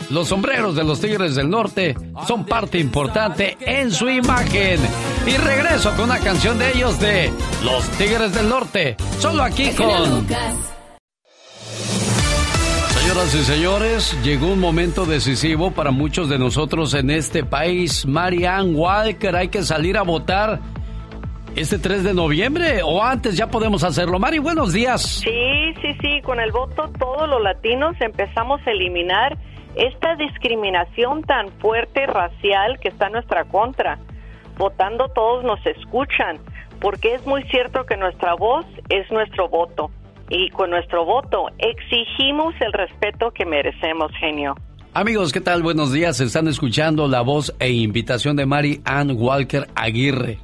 los 0.10 0.30
sombreros 0.30 0.76
de 0.76 0.84
los 0.84 1.00
Tigres 1.00 1.36
del 1.36 1.48
Norte 1.48 1.96
son 2.28 2.46
parte 2.46 2.80
importante 2.80 3.58
en 3.62 3.92
su 3.92 4.10
imagen. 4.10 4.80
Y 5.28 5.38
regreso 5.38 5.92
con 5.92 6.06
una 6.06 6.18
canción 6.18 6.58
de 6.58 6.72
ellos 6.72 7.00
de 7.00 7.32
Los 7.64 7.88
Tigres 7.92 8.34
del 8.34 8.50
Norte, 8.50 8.98
solo 9.20 9.44
aquí 9.44 9.70
con... 9.70 10.28
Señoras 13.00 13.36
y 13.36 13.44
señores, 13.44 14.18
llegó 14.24 14.48
un 14.48 14.60
momento 14.60 15.06
decisivo 15.06 15.70
para 15.70 15.92
muchos 15.92 16.28
de 16.28 16.40
nosotros 16.40 16.96
en 16.96 17.12
este 17.12 17.44
país. 17.44 18.08
Marianne 18.08 18.74
Walker, 18.74 19.36
hay 19.36 19.50
que 19.50 19.62
salir 19.62 19.96
a 19.98 20.02
votar 20.02 20.60
este 21.56 21.80
3 21.80 22.04
de 22.04 22.14
noviembre 22.14 22.82
o 22.84 23.04
antes 23.04 23.36
ya 23.36 23.48
podemos 23.48 23.84
hacerlo. 23.84 24.20
Mari, 24.20 24.40
buenos 24.40 24.74
días. 24.74 25.02
Sí, 25.02 25.74
sí, 25.82 25.98
sí, 26.02 26.22
con 26.22 26.40
el 26.40 26.52
voto 26.52 26.90
todos 26.98 27.28
los 27.28 27.42
latinos 27.42 27.96
empezamos 28.00 28.62
a 28.66 28.72
eliminar 28.72 29.38
esta 29.76 30.16
discriminación 30.16 31.24
tan 31.24 31.50
fuerte 31.60 32.06
racial 32.06 32.80
que 32.80 32.90
está 32.90 33.08
en 33.08 33.14
nuestra 33.14 33.46
contra. 33.46 34.00
Votando 34.58 35.10
todos 35.10 35.44
nos 35.44 35.66
escuchan, 35.66 36.40
porque 36.80 37.16
es 37.16 37.26
muy 37.26 37.44
cierto 37.44 37.86
que 37.86 37.98
nuestra 37.98 38.36
voz 38.36 38.66
es 38.90 39.10
nuestro 39.12 39.50
voto. 39.50 39.92
Y 40.30 40.50
con 40.50 40.70
nuestro 40.70 41.04
voto 41.06 41.48
exigimos 41.58 42.54
el 42.62 42.72
respeto 42.72 43.32
que 43.32 43.46
merecemos, 43.46 44.12
genio. 44.20 44.56
Amigos, 44.94 45.32
¿qué 45.32 45.42
tal? 45.42 45.64
Buenos 45.64 45.92
días. 45.92 46.20
Están 46.20 46.48
escuchando 46.48 47.08
la 47.08 47.22
voz 47.22 47.54
e 47.60 47.72
invitación 47.72 48.36
de 48.36 48.46
Mari 48.46 48.82
Ann 48.86 49.12
Walker 49.18 49.68
Aguirre. 49.76 50.40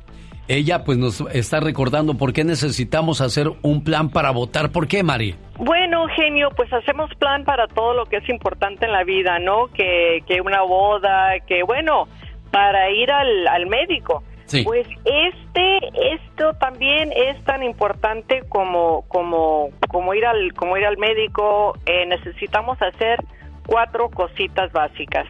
Ella 0.47 0.83
pues 0.83 0.97
nos 0.97 1.21
está 1.33 1.59
recordando 1.59 2.13
por 2.15 2.31
qué 2.31 2.43
necesitamos 2.43 3.19
hacer 3.21 3.47
un 3.63 3.83
plan 3.83 4.09
para 4.09 4.31
votar. 4.31 4.71
¿Por 4.71 4.87
qué, 4.87 5.03
Mari? 5.03 5.35
Bueno, 5.57 6.07
genio, 6.15 6.49
pues 6.55 6.71
hacemos 6.71 7.13
plan 7.15 7.43
para 7.43 7.67
todo 7.67 7.93
lo 7.93 8.05
que 8.05 8.17
es 8.17 8.29
importante 8.29 8.85
en 8.85 8.93
la 8.93 9.03
vida, 9.03 9.39
¿no? 9.39 9.67
Que, 9.67 10.23
que 10.25 10.39
una 10.39 10.61
boda, 10.61 11.39
que 11.45 11.63
bueno, 11.63 12.07
para 12.51 12.89
ir 12.91 13.11
al, 13.11 13.47
al 13.47 13.67
médico. 13.67 14.23
Sí. 14.45 14.63
Pues 14.63 14.87
este, 15.03 15.79
esto 16.13 16.53
también 16.53 17.11
es 17.13 17.43
tan 17.43 17.63
importante 17.63 18.43
como, 18.47 19.01
como, 19.09 19.71
como 19.89 20.13
ir 20.13 20.25
al, 20.25 20.53
como 20.53 20.77
ir 20.77 20.85
al 20.85 20.97
médico. 20.97 21.77
Eh, 21.85 22.05
necesitamos 22.05 22.81
hacer 22.81 23.19
cuatro 23.65 24.09
cositas 24.09 24.71
básicas. 24.71 25.27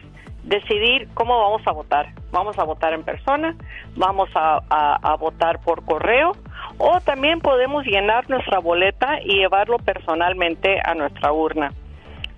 Decidir 0.48 1.08
cómo 1.12 1.38
vamos 1.38 1.60
a 1.66 1.72
votar. 1.72 2.06
Vamos 2.30 2.58
a 2.58 2.64
votar 2.64 2.94
en 2.94 3.04
persona, 3.04 3.54
vamos 3.96 4.30
a, 4.34 5.16
votar 5.20 5.60
por 5.60 5.84
correo 5.84 6.32
o 6.78 7.00
también 7.00 7.40
podemos 7.40 7.84
llenar 7.84 8.28
nuestra 8.30 8.58
boleta 8.58 9.18
y 9.22 9.36
llevarlo 9.36 9.78
personalmente 9.78 10.80
a 10.82 10.94
nuestra 10.94 11.32
urna. 11.32 11.74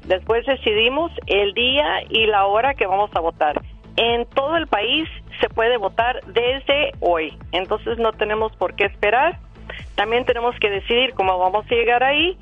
Después 0.07 0.45
decidimos 0.45 1.13
el 1.27 1.55
día 1.55 2.03
y 2.09 2.27
la 2.27 2.47
hora 2.47 2.75
que 2.75 2.87
vamos 2.87 3.11
a 3.15 3.21
votar. 3.21 3.63
En 3.97 4.27
todo 4.27 4.57
el 4.57 4.67
país 4.67 5.09
se 5.41 5.49
puede 5.49 5.77
votar 5.77 6.21
desde 6.27 6.93
hoy, 7.01 7.37
entonces 7.53 7.99
no 7.99 8.13
tenemos 8.13 8.55
por 8.57 8.75
qué 8.75 8.87
esperar. 8.87 9.39
También 9.95 10.25
tenemos 10.25 10.57
que 10.59 10.69
decidir 10.69 11.15
cómo 11.15 11.39
vamos 11.39 11.65
a 11.65 11.75
llegar 11.75 12.03
ahí 12.03 12.37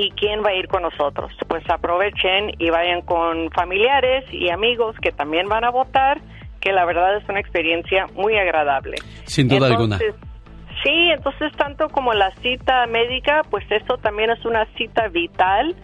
y 0.00 0.10
quién 0.12 0.42
va 0.42 0.50
a 0.50 0.54
ir 0.54 0.66
con 0.68 0.82
nosotros. 0.82 1.30
Pues 1.46 1.62
aprovechen 1.68 2.52
y 2.58 2.70
vayan 2.70 3.02
con 3.02 3.50
familiares 3.50 4.24
y 4.32 4.48
amigos 4.48 4.96
que 5.02 5.12
también 5.12 5.48
van 5.48 5.64
a 5.64 5.70
votar, 5.70 6.20
que 6.60 6.72
la 6.72 6.86
verdad 6.86 7.18
es 7.18 7.28
una 7.28 7.40
experiencia 7.40 8.06
muy 8.14 8.36
agradable. 8.38 8.96
Sin 9.24 9.48
duda 9.48 9.66
alguna. 9.66 9.98
Sí, 9.98 11.10
entonces 11.14 11.52
tanto 11.58 11.90
como 11.90 12.14
la 12.14 12.30
cita 12.36 12.86
médica, 12.86 13.42
pues 13.50 13.64
eso 13.70 13.98
también 13.98 14.30
es 14.30 14.42
una 14.46 14.64
cita 14.78 15.08
vital 15.08 15.76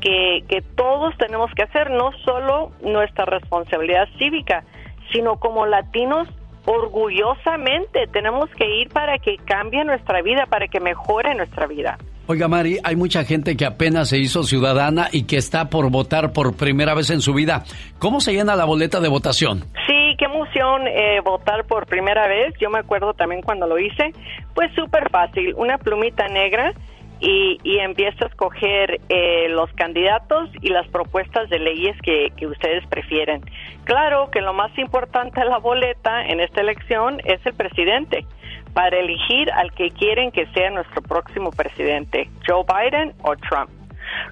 que, 0.00 0.44
que 0.48 0.62
todos 0.62 1.14
tenemos 1.18 1.50
que 1.54 1.64
hacer, 1.64 1.90
no 1.90 2.12
solo 2.24 2.72
nuestra 2.80 3.26
responsabilidad 3.26 4.08
cívica, 4.18 4.64
sino 5.12 5.36
como 5.36 5.66
latinos 5.66 6.26
orgullosamente 6.68 8.06
tenemos 8.12 8.50
que 8.50 8.82
ir 8.82 8.88
para 8.90 9.18
que 9.18 9.36
cambie 9.38 9.82
nuestra 9.84 10.20
vida, 10.20 10.44
para 10.46 10.68
que 10.68 10.80
mejore 10.80 11.34
nuestra 11.34 11.66
vida. 11.66 11.96
Oiga, 12.26 12.46
Mari, 12.46 12.78
hay 12.84 12.94
mucha 12.94 13.24
gente 13.24 13.56
que 13.56 13.64
apenas 13.64 14.10
se 14.10 14.18
hizo 14.18 14.42
ciudadana 14.42 15.08
y 15.10 15.22
que 15.24 15.38
está 15.38 15.70
por 15.70 15.90
votar 15.90 16.34
por 16.34 16.56
primera 16.56 16.94
vez 16.94 17.08
en 17.08 17.22
su 17.22 17.32
vida. 17.32 17.64
¿Cómo 17.98 18.20
se 18.20 18.34
llena 18.34 18.54
la 18.54 18.66
boleta 18.66 19.00
de 19.00 19.08
votación? 19.08 19.64
Sí, 19.86 20.14
qué 20.18 20.26
emoción 20.26 20.86
eh, 20.88 21.20
votar 21.24 21.64
por 21.64 21.86
primera 21.86 22.28
vez. 22.28 22.52
Yo 22.60 22.68
me 22.68 22.80
acuerdo 22.80 23.14
también 23.14 23.40
cuando 23.40 23.66
lo 23.66 23.78
hice. 23.78 24.12
Pues 24.54 24.70
súper 24.74 25.08
fácil, 25.08 25.54
una 25.56 25.78
plumita 25.78 26.28
negra 26.28 26.74
y, 27.20 27.58
y 27.64 27.78
empieza 27.78 28.24
a 28.24 28.28
escoger 28.28 29.00
eh, 29.08 29.48
los 29.48 29.72
candidatos 29.72 30.50
y 30.60 30.68
las 30.68 30.86
propuestas 30.88 31.48
de 31.50 31.58
leyes 31.58 31.96
que, 32.02 32.32
ustedes 32.46 32.86
prefieren. 32.86 33.42
Claro 33.84 34.30
que 34.30 34.40
lo 34.40 34.52
más 34.52 34.76
importante 34.78 35.40
de 35.40 35.46
la 35.46 35.58
boleta 35.58 36.24
en 36.24 36.40
esta 36.40 36.60
elección 36.60 37.20
es 37.24 37.44
el 37.44 37.54
presidente 37.54 38.24
para 38.72 38.96
elegir 38.98 39.50
al 39.52 39.72
que 39.72 39.90
quieren 39.90 40.30
que 40.30 40.46
sea 40.48 40.70
nuestro 40.70 41.02
próximo 41.02 41.50
presidente, 41.50 42.30
Joe 42.46 42.64
Biden 42.64 43.12
o 43.22 43.34
Trump. 43.36 43.70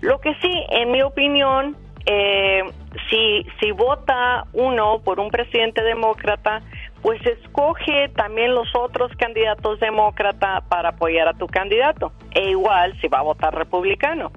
Lo 0.00 0.20
que 0.20 0.34
sí, 0.36 0.52
en 0.70 0.92
mi 0.92 1.02
opinión, 1.02 1.76
eh, 2.06 2.62
si, 3.10 3.46
si 3.60 3.72
vota 3.72 4.44
uno 4.52 5.00
por 5.04 5.20
un 5.20 5.30
presidente 5.30 5.82
demócrata, 5.82 6.62
pues 7.06 7.24
escoge 7.24 8.08
también 8.16 8.52
los 8.52 8.66
otros 8.74 9.12
candidatos 9.16 9.78
demócrata 9.78 10.64
para 10.68 10.88
apoyar 10.88 11.28
a 11.28 11.34
tu 11.34 11.46
candidato. 11.46 12.10
E 12.34 12.50
igual 12.50 13.00
si 13.00 13.06
va 13.06 13.20
a 13.20 13.22
votar 13.22 13.54
republicano. 13.54 14.32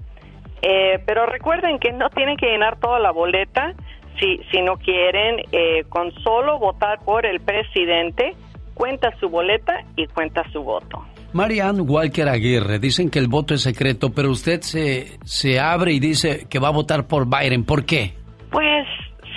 Eh, 0.62 1.02
pero 1.04 1.26
recuerden 1.26 1.80
que 1.80 1.92
no 1.92 2.12
tienen 2.12 2.38
que 2.38 2.46
llenar 2.46 2.80
toda 2.80 3.00
la 3.00 3.10
boleta 3.10 3.74
si, 4.20 4.40
si 4.52 4.62
no 4.62 4.78
quieren, 4.78 5.38
eh, 5.52 5.84
con 5.90 6.12
solo 6.22 6.60
votar 6.60 7.00
por 7.04 7.26
el 7.26 7.40
presidente, 7.40 8.36
cuenta 8.76 9.18
su 9.20 9.30
boleta 9.30 9.74
y 9.96 10.06
cuenta 10.06 10.44
su 10.52 10.62
voto. 10.62 11.04
Marianne 11.34 11.82
Walker 11.82 12.30
Aguirre, 12.30 12.78
dicen 12.78 13.10
que 13.10 13.18
el 13.18 13.30
voto 13.30 13.56
es 13.56 13.62
secreto, 13.62 14.12
pero 14.12 14.30
usted 14.30 14.62
se, 14.62 15.18
se 15.26 15.60
abre 15.60 15.94
y 15.94 16.00
dice 16.00 16.46
que 16.48 16.60
va 16.60 16.68
a 16.68 16.72
votar 16.72 17.08
por 17.08 17.26
Biden. 17.26 17.66
¿Por 17.66 17.84
qué? 17.84 18.14
Pues 18.52 18.86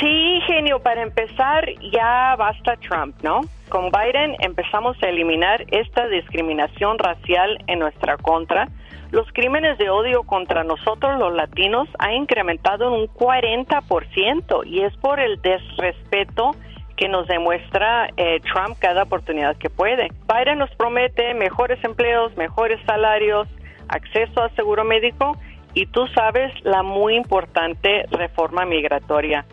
sí, 0.02 0.40
genio, 0.46 0.80
para 0.80 1.02
empezar 1.02 1.64
ya 1.92 2.34
basta 2.36 2.76
Trump, 2.76 3.14
¿no? 3.22 3.40
Con 3.68 3.90
Biden 3.90 4.36
empezamos 4.40 4.96
a 5.02 5.08
eliminar 5.08 5.64
esta 5.70 6.08
discriminación 6.08 6.98
racial 6.98 7.58
en 7.68 7.78
nuestra 7.78 8.16
contra. 8.16 8.68
Los 9.12 9.30
crímenes 9.32 9.78
de 9.78 9.90
odio 9.90 10.24
contra 10.24 10.64
nosotros 10.64 11.18
los 11.18 11.32
latinos 11.34 11.88
ha 11.98 12.12
incrementado 12.12 12.88
en 12.88 13.02
un 13.02 13.06
40% 13.06 14.66
y 14.66 14.82
es 14.82 14.96
por 14.96 15.20
el 15.20 15.40
desrespeto 15.40 16.50
que 16.96 17.08
nos 17.08 17.26
demuestra 17.28 18.08
eh, 18.16 18.40
Trump 18.40 18.76
cada 18.78 19.04
oportunidad 19.04 19.56
que 19.56 19.70
puede. 19.70 20.10
Biden 20.28 20.58
nos 20.58 20.70
promete 20.74 21.32
mejores 21.34 21.82
empleos, 21.84 22.36
mejores 22.36 22.80
salarios, 22.86 23.48
acceso 23.88 24.42
a 24.42 24.50
seguro 24.50 24.84
médico 24.84 25.36
y 25.74 25.86
tú 25.86 26.06
sabes 26.08 26.52
la 26.64 26.82
muy 26.82 27.14
importante 27.14 28.04
reforma 28.10 28.64
migratoria. 28.64 29.46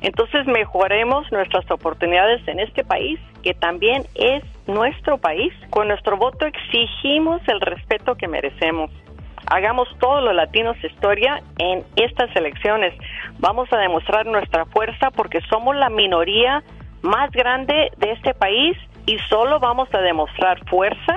Entonces 0.00 0.46
mejoremos 0.46 1.30
nuestras 1.32 1.70
oportunidades 1.70 2.46
en 2.48 2.60
este 2.60 2.84
país, 2.84 3.18
que 3.42 3.54
también 3.54 4.04
es 4.14 4.42
nuestro 4.66 5.18
país. 5.18 5.52
Con 5.70 5.88
nuestro 5.88 6.16
voto 6.16 6.46
exigimos 6.46 7.40
el 7.48 7.60
respeto 7.60 8.14
que 8.16 8.28
merecemos. 8.28 8.90
Hagamos 9.48 9.88
todos 10.00 10.24
los 10.24 10.34
latinos 10.34 10.76
historia 10.82 11.40
en 11.58 11.84
estas 11.96 12.34
elecciones. 12.34 12.94
Vamos 13.38 13.72
a 13.72 13.78
demostrar 13.78 14.26
nuestra 14.26 14.66
fuerza 14.66 15.10
porque 15.10 15.40
somos 15.48 15.76
la 15.76 15.88
minoría 15.88 16.64
más 17.02 17.30
grande 17.30 17.92
de 17.96 18.12
este 18.12 18.34
país 18.34 18.76
y 19.06 19.18
solo 19.28 19.60
vamos 19.60 19.88
a 19.94 20.00
demostrar 20.00 20.58
fuerza 20.68 21.14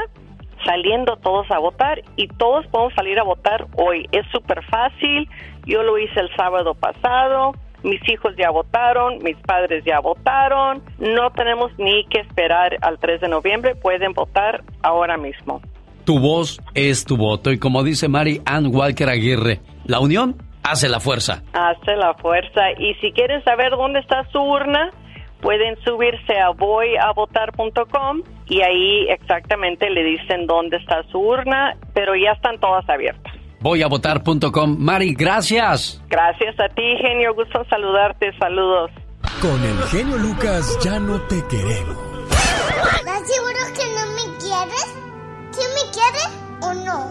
saliendo 0.64 1.16
todos 1.18 1.50
a 1.52 1.58
votar 1.58 2.02
y 2.16 2.28
todos 2.28 2.68
podemos 2.68 2.94
salir 2.94 3.20
a 3.20 3.24
votar 3.24 3.66
hoy. 3.78 4.08
Es 4.12 4.26
súper 4.32 4.64
fácil. 4.66 5.28
Yo 5.66 5.84
lo 5.84 5.98
hice 5.98 6.20
el 6.20 6.30
sábado 6.36 6.76
pasado. 6.76 7.54
Mis 7.84 8.02
hijos 8.10 8.34
ya 8.38 8.50
votaron, 8.50 9.20
mis 9.24 9.38
padres 9.38 9.84
ya 9.86 10.00
votaron. 10.00 10.84
No 11.00 11.32
tenemos 11.32 11.72
ni 11.78 12.06
que 12.06 12.20
esperar 12.20 12.78
al 12.82 13.00
3 13.00 13.22
de 13.22 13.30
noviembre. 13.30 13.76
Pueden 13.76 14.14
votar 14.14 14.64
ahora 14.82 15.18
mismo. 15.18 15.62
Tu 16.06 16.20
voz 16.20 16.60
es 16.74 17.06
tu 17.06 17.18
voto. 17.18 17.52
Y 17.52 17.60
como 17.60 17.84
dice 17.84 18.08
Mary 18.08 18.42
Ann 18.46 18.74
Walker 18.74 19.10
Aguirre, 19.10 19.60
la 19.86 20.00
unión 20.00 20.36
hace 20.64 20.90
la 20.90 21.00
fuerza. 21.00 21.44
Hace 21.54 21.96
la 21.96 22.14
fuerza. 22.16 22.72
Y 22.78 22.96
si 22.96 23.12
quieren 23.12 23.44
saber 23.44 23.72
dónde 23.72 24.00
está 24.00 24.24
su 24.32 24.40
urna, 24.40 24.92
pueden 25.42 25.78
subirse 25.84 26.38
a 26.38 26.50
voyavotar.com 26.50 28.22
y 28.48 28.62
ahí 28.62 29.08
exactamente 29.10 29.90
le 29.90 30.04
dicen 30.04 30.48
dónde 30.48 30.78
está 30.78 31.04
su 31.12 31.20
urna, 31.20 31.76
pero 31.94 32.16
ya 32.16 32.32
están 32.32 32.60
todas 32.60 32.88
abiertas. 32.90 33.39
Voyavotar.com. 33.62 34.78
Mari, 34.80 35.14
gracias. 35.14 36.02
Gracias 36.10 36.60
a 36.60 36.70
ti, 36.74 36.84
genio. 37.02 37.34
Gusto 37.34 37.64
saludarte. 37.70 38.32
Saludos. 38.40 38.92
Con 39.42 39.64
el 39.64 39.78
genio 39.90 40.18
Lucas 40.18 40.78
ya 40.84 41.00
no 41.00 41.20
te 41.22 41.42
queremos. 41.48 41.98
¿Estás 42.30 43.28
seguro 43.28 43.60
que 43.76 43.86
no 43.96 44.06
me 44.16 44.38
quieres? 44.38 44.96
¿Quién 45.54 45.70
me 45.74 45.92
quiere 45.92 46.24
o 46.62 46.74
no? 46.86 47.10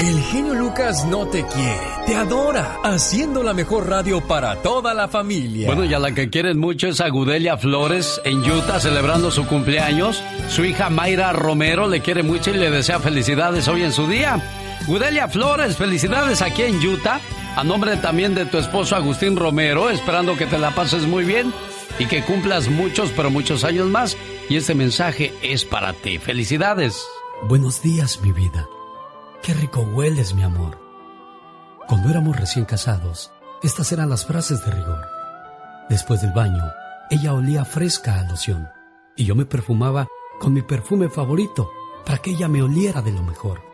El 0.00 0.20
genio 0.24 0.54
Lucas 0.54 1.04
no 1.06 1.26
te 1.28 1.44
quiere, 1.46 1.80
te 2.04 2.16
adora, 2.16 2.78
haciendo 2.82 3.42
la 3.42 3.54
mejor 3.54 3.88
radio 3.88 4.20
para 4.20 4.56
toda 4.56 4.92
la 4.92 5.06
familia. 5.08 5.68
Bueno, 5.68 5.84
y 5.84 5.94
a 5.94 5.98
la 5.98 6.12
que 6.12 6.28
quieren 6.28 6.58
mucho 6.58 6.88
es 6.88 7.00
a 7.00 7.08
Gudelia 7.08 7.56
Flores 7.56 8.20
en 8.24 8.38
Utah 8.38 8.80
celebrando 8.80 9.30
su 9.30 9.46
cumpleaños. 9.46 10.22
Su 10.48 10.64
hija 10.64 10.90
Mayra 10.90 11.32
Romero 11.32 11.88
le 11.88 12.00
quiere 12.00 12.22
mucho 12.22 12.50
y 12.50 12.54
le 12.54 12.70
desea 12.70 12.98
felicidades 12.98 13.68
hoy 13.68 13.82
en 13.82 13.92
su 13.92 14.06
día. 14.08 14.42
Gudelia 14.86 15.28
Flores, 15.28 15.78
felicidades 15.78 16.42
aquí 16.42 16.62
en 16.62 16.76
Utah. 16.86 17.18
A 17.56 17.64
nombre 17.64 17.96
también 17.96 18.34
de 18.34 18.44
tu 18.44 18.58
esposo 18.58 18.96
Agustín 18.96 19.36
Romero, 19.36 19.88
esperando 19.88 20.36
que 20.36 20.44
te 20.44 20.58
la 20.58 20.74
pases 20.74 21.06
muy 21.06 21.24
bien 21.24 21.54
y 21.98 22.06
que 22.06 22.22
cumplas 22.22 22.68
muchos, 22.68 23.10
pero 23.16 23.30
muchos 23.30 23.64
años 23.64 23.88
más. 23.88 24.16
Y 24.50 24.56
este 24.56 24.74
mensaje 24.74 25.32
es 25.40 25.64
para 25.64 25.94
ti. 25.94 26.18
Felicidades. 26.18 27.02
Buenos 27.48 27.80
días, 27.80 28.20
mi 28.20 28.32
vida. 28.32 28.68
Qué 29.42 29.54
rico 29.54 29.80
hueles, 29.80 30.34
mi 30.34 30.42
amor. 30.42 30.78
Cuando 31.88 32.10
éramos 32.10 32.36
recién 32.36 32.66
casados, 32.66 33.32
estas 33.62 33.90
eran 33.92 34.10
las 34.10 34.26
frases 34.26 34.64
de 34.66 34.70
rigor. 34.70 35.00
Después 35.88 36.20
del 36.20 36.32
baño, 36.32 36.64
ella 37.10 37.32
olía 37.32 37.64
fresca 37.64 38.18
a 38.18 38.24
loción 38.24 38.68
y 39.16 39.24
yo 39.24 39.34
me 39.34 39.46
perfumaba 39.46 40.08
con 40.40 40.52
mi 40.52 40.60
perfume 40.60 41.08
favorito 41.08 41.70
para 42.04 42.18
que 42.18 42.32
ella 42.32 42.48
me 42.48 42.62
oliera 42.62 43.00
de 43.00 43.12
lo 43.12 43.22
mejor. 43.22 43.73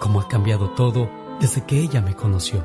Cómo 0.00 0.20
ha 0.20 0.28
cambiado 0.28 0.70
todo 0.70 1.10
desde 1.40 1.64
que 1.64 1.80
ella 1.80 2.00
me 2.00 2.14
conoció. 2.14 2.64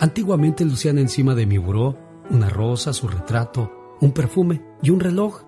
Antiguamente 0.00 0.64
lucían 0.64 0.98
encima 0.98 1.34
de 1.34 1.46
mi 1.46 1.58
buró 1.58 1.96
una 2.30 2.48
rosa, 2.48 2.92
su 2.92 3.06
retrato, 3.08 3.96
un 4.00 4.12
perfume 4.12 4.62
y 4.82 4.90
un 4.90 5.00
reloj. 5.00 5.42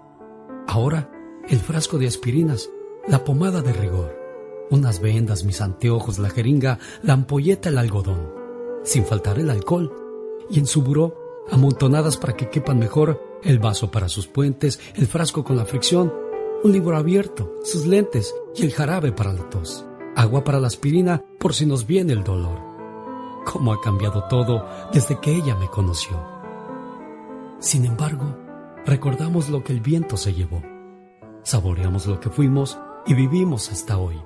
Ahora, 0.68 1.10
el 1.48 1.58
frasco 1.58 1.98
de 1.98 2.06
aspirinas, 2.06 2.70
la 3.08 3.24
pomada 3.24 3.62
de 3.62 3.72
rigor 3.72 4.26
unas 4.70 5.00
vendas, 5.00 5.44
mis 5.44 5.60
anteojos, 5.60 6.18
la 6.18 6.30
jeringa, 6.30 6.78
la 7.02 7.14
ampolleta, 7.14 7.68
el 7.68 7.78
algodón, 7.78 8.32
sin 8.82 9.04
faltar 9.04 9.38
el 9.38 9.50
alcohol, 9.50 9.92
y 10.50 10.58
en 10.58 10.66
su 10.66 10.82
buró, 10.82 11.44
amontonadas 11.50 12.16
para 12.16 12.34
que 12.34 12.48
quepan 12.48 12.78
mejor 12.78 13.22
el 13.42 13.58
vaso 13.58 13.90
para 13.90 14.08
sus 14.08 14.26
puentes, 14.26 14.80
el 14.94 15.06
frasco 15.06 15.44
con 15.44 15.56
la 15.56 15.64
fricción, 15.64 16.12
un 16.64 16.72
libro 16.72 16.96
abierto, 16.96 17.54
sus 17.62 17.86
lentes 17.86 18.34
y 18.54 18.64
el 18.64 18.72
jarabe 18.72 19.12
para 19.12 19.32
la 19.32 19.48
tos, 19.48 19.84
agua 20.16 20.42
para 20.42 20.58
la 20.58 20.66
aspirina 20.66 21.22
por 21.38 21.54
si 21.54 21.66
nos 21.66 21.86
viene 21.86 22.14
el 22.14 22.24
dolor. 22.24 22.58
Cómo 23.44 23.72
ha 23.72 23.80
cambiado 23.80 24.24
todo 24.24 24.66
desde 24.92 25.20
que 25.20 25.36
ella 25.36 25.54
me 25.54 25.68
conoció. 25.68 26.16
Sin 27.60 27.84
embargo, 27.84 28.36
recordamos 28.84 29.50
lo 29.50 29.62
que 29.62 29.72
el 29.72 29.80
viento 29.80 30.16
se 30.16 30.32
llevó, 30.32 30.62
saboreamos 31.42 32.06
lo 32.06 32.18
que 32.18 32.30
fuimos 32.30 32.78
y 33.06 33.14
vivimos 33.14 33.70
hasta 33.70 33.98
hoy. 33.98 34.20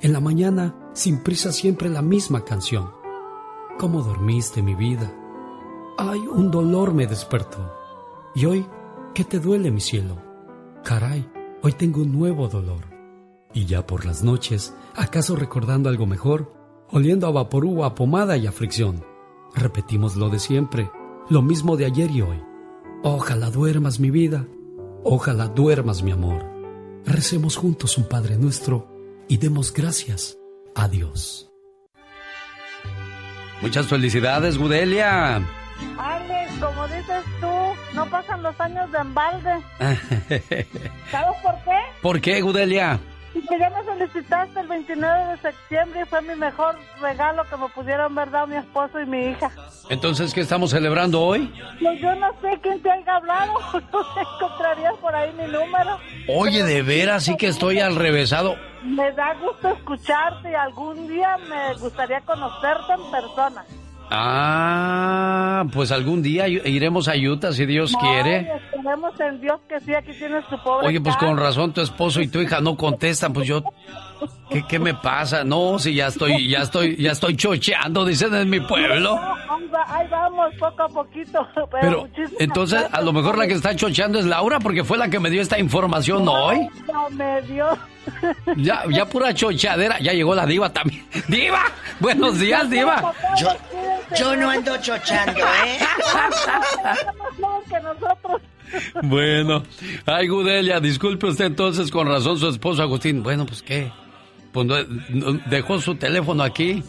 En 0.00 0.12
la 0.14 0.20
mañana, 0.20 0.74
sin 0.94 1.22
prisa, 1.22 1.52
siempre 1.52 1.90
la 1.90 2.02
misma 2.02 2.44
canción. 2.44 2.90
¿Cómo 3.78 4.02
dormiste, 4.02 4.62
mi 4.62 4.74
vida? 4.74 5.14
Ay, 5.98 6.20
un 6.20 6.50
dolor 6.50 6.94
me 6.94 7.06
despertó. 7.06 7.72
Y 8.34 8.46
hoy, 8.46 8.66
¿qué 9.14 9.24
te 9.24 9.38
duele, 9.38 9.70
mi 9.70 9.80
cielo? 9.80 10.16
Caray, 10.82 11.30
hoy 11.62 11.72
tengo 11.72 12.00
un 12.00 12.12
nuevo 12.12 12.48
dolor. 12.48 12.99
Y 13.52 13.66
ya 13.66 13.86
por 13.86 14.04
las 14.04 14.22
noches, 14.22 14.74
¿acaso 14.94 15.36
recordando 15.36 15.88
algo 15.88 16.06
mejor? 16.06 16.52
Oliendo 16.90 17.26
a 17.26 17.30
vaporú, 17.30 17.84
a 17.84 17.94
pomada 17.94 18.36
y 18.36 18.46
a 18.46 18.52
fricción. 18.52 19.04
Repetimos 19.54 20.16
lo 20.16 20.28
de 20.28 20.38
siempre, 20.38 20.90
lo 21.28 21.42
mismo 21.42 21.76
de 21.76 21.86
ayer 21.86 22.10
y 22.10 22.22
hoy. 22.22 22.42
Ojalá 23.02 23.50
duermas, 23.50 23.98
mi 23.98 24.10
vida. 24.10 24.46
Ojalá 25.02 25.48
duermas, 25.48 26.02
mi 26.02 26.12
amor. 26.12 26.44
Recemos 27.04 27.56
juntos 27.56 27.98
un 27.98 28.08
Padre 28.08 28.36
nuestro 28.36 28.88
y 29.28 29.38
demos 29.38 29.72
gracias 29.72 30.38
a 30.74 30.86
Dios. 30.88 31.50
Muchas 33.62 33.86
felicidades, 33.86 34.56
Gudelia. 34.58 35.36
Alex, 35.98 36.52
como 36.60 36.86
dices 36.88 37.24
tú, 37.40 37.94
no 37.94 38.08
pasan 38.10 38.42
los 38.42 38.58
años 38.60 38.90
de 38.92 38.98
embalde. 38.98 39.50
¿Sabes 41.10 41.36
por 41.42 41.54
qué? 41.64 41.78
¿Por 42.00 42.20
qué, 42.20 42.40
Gudelia? 42.40 43.00
Que 43.32 43.58
ya 43.58 43.70
me 43.70 43.82
felicitaste 43.84 44.60
el 44.60 44.66
29 44.66 45.30
de 45.30 45.38
septiembre 45.38 46.00
y 46.02 46.04
fue 46.06 46.22
mi 46.22 46.34
mejor 46.34 46.76
regalo 47.00 47.44
que 47.48 47.56
me 47.56 47.68
pudieron 47.68 48.14
ver 48.14 48.30
dado 48.30 48.46
mi 48.46 48.56
esposo 48.56 49.00
y 49.00 49.06
mi 49.06 49.26
hija. 49.26 49.50
Entonces, 49.88 50.34
¿qué 50.34 50.40
estamos 50.40 50.70
celebrando 50.70 51.20
hoy? 51.20 51.52
Pues 51.80 52.00
yo 52.00 52.14
no 52.16 52.28
sé 52.40 52.58
quién 52.62 52.80
te 52.82 52.90
haya 52.90 53.16
hablado. 53.16 53.52
Tú 53.90 53.98
encontrarías 53.98 54.94
por 55.00 55.14
ahí 55.14 55.32
mi 55.32 55.44
número. 55.44 55.98
Oye, 56.28 56.62
de 56.64 56.82
veras, 56.82 57.24
sí 57.24 57.36
que 57.36 57.48
estoy 57.48 57.80
al 57.80 57.96
revésado. 57.96 58.56
Me 58.82 59.10
da 59.12 59.34
gusto 59.34 59.68
escucharte 59.68 60.50
y 60.50 60.54
algún 60.54 61.06
día 61.08 61.36
me 61.48 61.74
gustaría 61.74 62.20
conocerte 62.22 62.92
en 62.92 63.10
persona. 63.10 63.64
Ah, 64.12 65.64
pues 65.72 65.92
algún 65.92 66.22
día 66.22 66.48
iremos 66.48 67.06
a 67.08 67.12
Utah 67.14 67.52
si 67.52 67.64
Dios 67.64 67.94
quiere. 67.96 68.50
Esperemos 68.56 69.20
en 69.20 69.40
Dios 69.40 69.60
que 69.68 69.78
sí, 69.80 69.94
aquí 69.94 70.12
tienes 70.12 70.44
tu 70.48 70.60
pobre. 70.62 70.88
Oye, 70.88 71.00
pues 71.00 71.16
con 71.16 71.36
razón 71.36 71.72
tu 71.72 71.80
esposo 71.80 72.20
y 72.20 72.26
tu 72.28 72.40
hija 72.40 72.60
no 72.60 72.76
contestan, 72.76 73.32
pues 73.32 73.46
yo 73.46 73.62
¿Qué, 74.50 74.64
¿Qué, 74.66 74.78
me 74.78 74.94
pasa? 74.94 75.44
No, 75.44 75.78
si 75.78 75.94
ya 75.94 76.08
estoy, 76.08 76.48
ya 76.48 76.62
estoy, 76.62 76.96
ya 76.96 77.12
estoy 77.12 77.36
chocheando, 77.36 78.04
dicen 78.04 78.34
en 78.34 78.50
mi 78.50 78.60
pueblo. 78.60 79.18
Ahí 79.86 80.06
vamos, 80.08 80.52
poco 80.58 80.82
a 80.82 80.88
poquito. 80.88 81.46
Pero, 81.80 82.08
entonces, 82.38 82.84
a 82.90 83.00
lo 83.00 83.12
mejor 83.12 83.38
la 83.38 83.46
que 83.46 83.54
está 83.54 83.74
chocheando 83.74 84.18
es 84.18 84.26
Laura, 84.26 84.60
porque 84.60 84.84
fue 84.84 84.98
la 84.98 85.08
que 85.08 85.20
me 85.20 85.30
dio 85.30 85.42
esta 85.42 85.58
información 85.58 86.26
hoy. 86.28 86.68
No 86.92 87.10
me 87.10 87.42
dio. 87.42 87.66
Ya, 88.56 88.82
ya 88.90 89.06
pura 89.06 89.32
chochadera. 89.32 89.98
Ya 90.00 90.12
llegó 90.12 90.34
la 90.34 90.46
diva 90.46 90.72
también. 90.72 91.06
¡Diva! 91.28 91.64
Buenos 92.00 92.38
días, 92.38 92.68
diva. 92.68 93.12
Yo, 93.38 93.48
yo 94.18 94.36
no 94.36 94.50
ando 94.50 94.76
chochando, 94.78 95.38
¿eh? 95.38 95.78
que 97.68 97.80
nosotros. 97.80 98.42
Bueno, 99.02 99.64
ay 100.06 100.28
Gudelia, 100.28 100.80
disculpe 100.80 101.26
usted 101.26 101.46
entonces 101.46 101.90
con 101.90 102.08
razón 102.08 102.38
su 102.38 102.48
esposo 102.48 102.82
Agustín. 102.82 103.22
Bueno, 103.22 103.44
pues 103.46 103.62
qué, 103.62 103.92
pues 104.52 104.66
dejó 105.46 105.80
su 105.80 105.94
teléfono 105.94 106.42
aquí. 106.42 106.82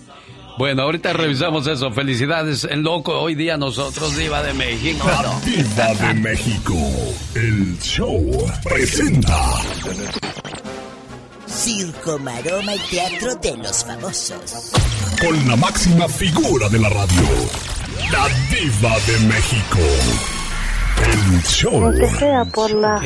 Bueno, 0.58 0.84
ahorita 0.84 1.14
revisamos 1.14 1.66
eso. 1.68 1.92
Felicidades 1.92 2.66
en 2.66 2.84
loco 2.84 3.20
hoy 3.20 3.36
día 3.36 3.58
nosotros, 3.58 4.16
Diva 4.16 4.44
de 4.44 4.54
México. 4.54 5.08
Diva 5.46 6.08
de 6.08 6.14
México, 6.16 6.74
el 7.36 7.80
show 7.80 8.22
presenta. 8.64 9.38
Circo, 11.48 12.20
maroma 12.20 12.76
y 12.76 12.80
teatro 12.90 13.36
de 13.36 13.58
los 13.58 13.86
famosos. 13.86 14.72
Con 15.20 15.48
la 15.48 15.56
máxima 15.56 16.08
figura 16.08 16.70
de 16.70 16.80
la 16.80 16.90
radio, 16.90 17.28
la 18.12 18.28
diva 18.50 18.96
de 19.08 19.20
México. 19.28 19.80
El 21.04 21.42
show. 21.44 21.86
Aunque 21.86 22.08
sea 22.10 22.46
por 22.46 22.72
la... 22.72 23.02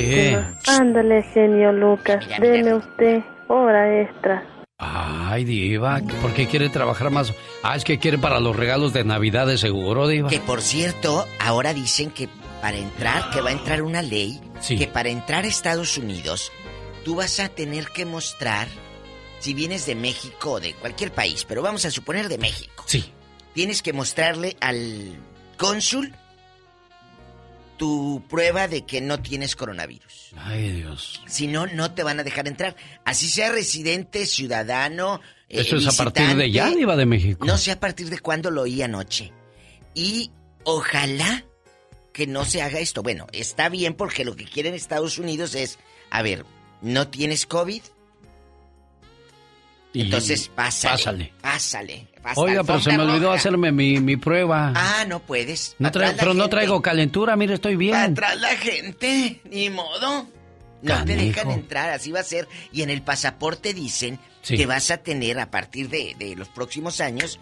Ándale, 0.68 1.24
genio 1.34 1.72
Lucas, 1.72 2.26
deme 2.40 2.76
usted 2.76 3.24
hora 3.48 4.02
extra. 4.02 4.44
Ay, 4.78 5.46
Diva, 5.46 6.02
¿por 6.22 6.34
qué 6.34 6.48
quiere 6.48 6.70
trabajar 6.70 7.10
más? 7.10 7.34
Ah, 7.64 7.76
es 7.78 7.84
que 7.86 7.98
quiere 7.98 8.18
para 8.18 8.40
los 8.42 8.56
regalos 8.56 8.92
de 8.92 9.06
Navidad 9.06 9.48
de 9.48 9.58
seguro, 9.58 10.08
Diva. 10.08 10.30
Que 10.30 10.40
por 10.42 10.62
cierto, 10.62 11.26
ahora 11.40 11.74
dicen 11.74 12.12
que 12.12 12.28
para 12.62 12.78
entrar, 12.78 13.30
que 13.32 13.42
va 13.42 13.50
a 13.50 13.54
entrar 13.54 13.82
una 13.84 14.02
ley, 14.02 14.42
Sí. 14.60 14.78
que 14.78 14.88
para 14.88 15.10
entrar 15.10 15.46
a 15.46 15.48
Estados 15.48 15.98
Unidos, 15.98 16.52
tú 17.06 17.16
vas 17.16 17.40
a 17.40 17.48
tener 17.50 17.88
que 17.90 18.06
mostrar, 18.06 18.68
si 19.40 19.54
vienes 19.54 19.86
de 19.86 19.96
México 19.96 20.54
o 20.54 20.60
de 20.60 20.74
cualquier 20.74 21.12
país, 21.12 21.46
pero 21.46 21.62
vamos 21.62 21.86
a 21.86 21.92
suponer 21.92 22.28
de 22.28 22.38
México. 22.38 22.84
Sí. 22.88 23.14
Tienes 23.54 23.82
que 23.82 23.94
mostrarle 23.94 24.58
al 24.60 25.16
cónsul 25.58 26.14
tu 27.78 28.24
prueba 28.30 28.68
de 28.68 28.86
que 28.86 29.02
no 29.02 29.20
tienes 29.22 29.56
coronavirus. 29.56 30.32
Ay, 30.38 30.72
Dios. 30.72 31.22
Si 31.28 31.48
no, 31.48 31.68
no 31.68 31.94
te 31.94 32.04
van 32.04 32.20
a 32.20 32.24
dejar 32.24 32.48
entrar. 32.48 32.76
Así 33.06 33.28
sea 33.30 33.52
residente, 33.52 34.26
ciudadano. 34.26 35.22
eh, 35.50 35.62
Eso 35.62 35.78
es 35.78 35.88
a 35.88 35.92
partir 36.04 36.36
de 36.36 36.52
ya. 36.52 36.70
Diva 36.70 36.96
de 36.96 37.06
México. 37.06 37.46
No 37.46 37.58
sé 37.58 37.72
a 37.72 37.80
partir 37.80 38.10
de 38.10 38.20
cuándo 38.20 38.52
lo 38.52 38.64
oí 38.64 38.82
anoche. 38.82 39.32
Y 39.94 40.32
ojalá 40.64 41.46
que 42.14 42.28
no 42.28 42.46
se 42.46 42.62
haga 42.62 42.80
esto. 42.80 43.04
Bueno, 43.04 43.28
está 43.34 43.70
bien 43.70 43.94
porque 43.94 44.26
lo 44.26 44.36
que 44.36 44.46
quieren 44.46 44.74
Estados 44.74 45.18
Unidos 45.18 45.54
es, 45.56 45.80
a 46.10 46.22
ver, 46.22 46.46
¿no 46.82 47.08
tienes 47.10 47.46
COVID? 47.46 47.82
Y- 49.96 50.02
Entonces 50.02 50.50
pásale. 50.54 50.92
Pásale. 50.94 51.34
Pásale. 51.42 52.08
pásale. 52.22 52.48
Oiga, 52.52 52.64
pero 52.64 52.80
se 52.82 52.92
me 52.98 53.04
olvidó 53.04 53.28
roja. 53.28 53.36
hacerme 53.36 53.72
mi, 53.72 54.00
mi 54.00 54.18
prueba. 54.18 54.74
Ah, 54.76 55.06
no 55.08 55.20
puedes. 55.22 55.76
No 55.80 55.92
pero 55.92 56.34
no 56.34 56.50
traigo 56.50 56.82
calentura, 56.82 57.36
mire, 57.36 57.54
estoy 57.56 57.76
bien. 57.76 57.96
Atrás 57.96 58.40
la 58.40 58.50
gente, 58.58 59.42
ni 59.50 59.70
modo. 59.70 60.28
No 60.82 61.04
te 61.06 61.16
dejan 61.16 61.50
entrar, 61.50 61.90
así 61.90 62.12
va 62.12 62.20
a 62.20 62.24
ser. 62.24 62.48
Y 62.72 62.82
en 62.84 62.90
el 62.92 63.02
pasaporte 63.02 63.74
dicen 63.74 64.20
Sí. 64.42 64.58
que 64.58 64.68
vas 64.68 64.92
a 64.92 64.98
tener 64.98 65.40
a 65.40 65.50
partir 65.50 65.90
de, 65.90 66.16
de 66.20 66.36
los 66.36 66.50
próximos 66.50 67.02
años, 67.02 67.40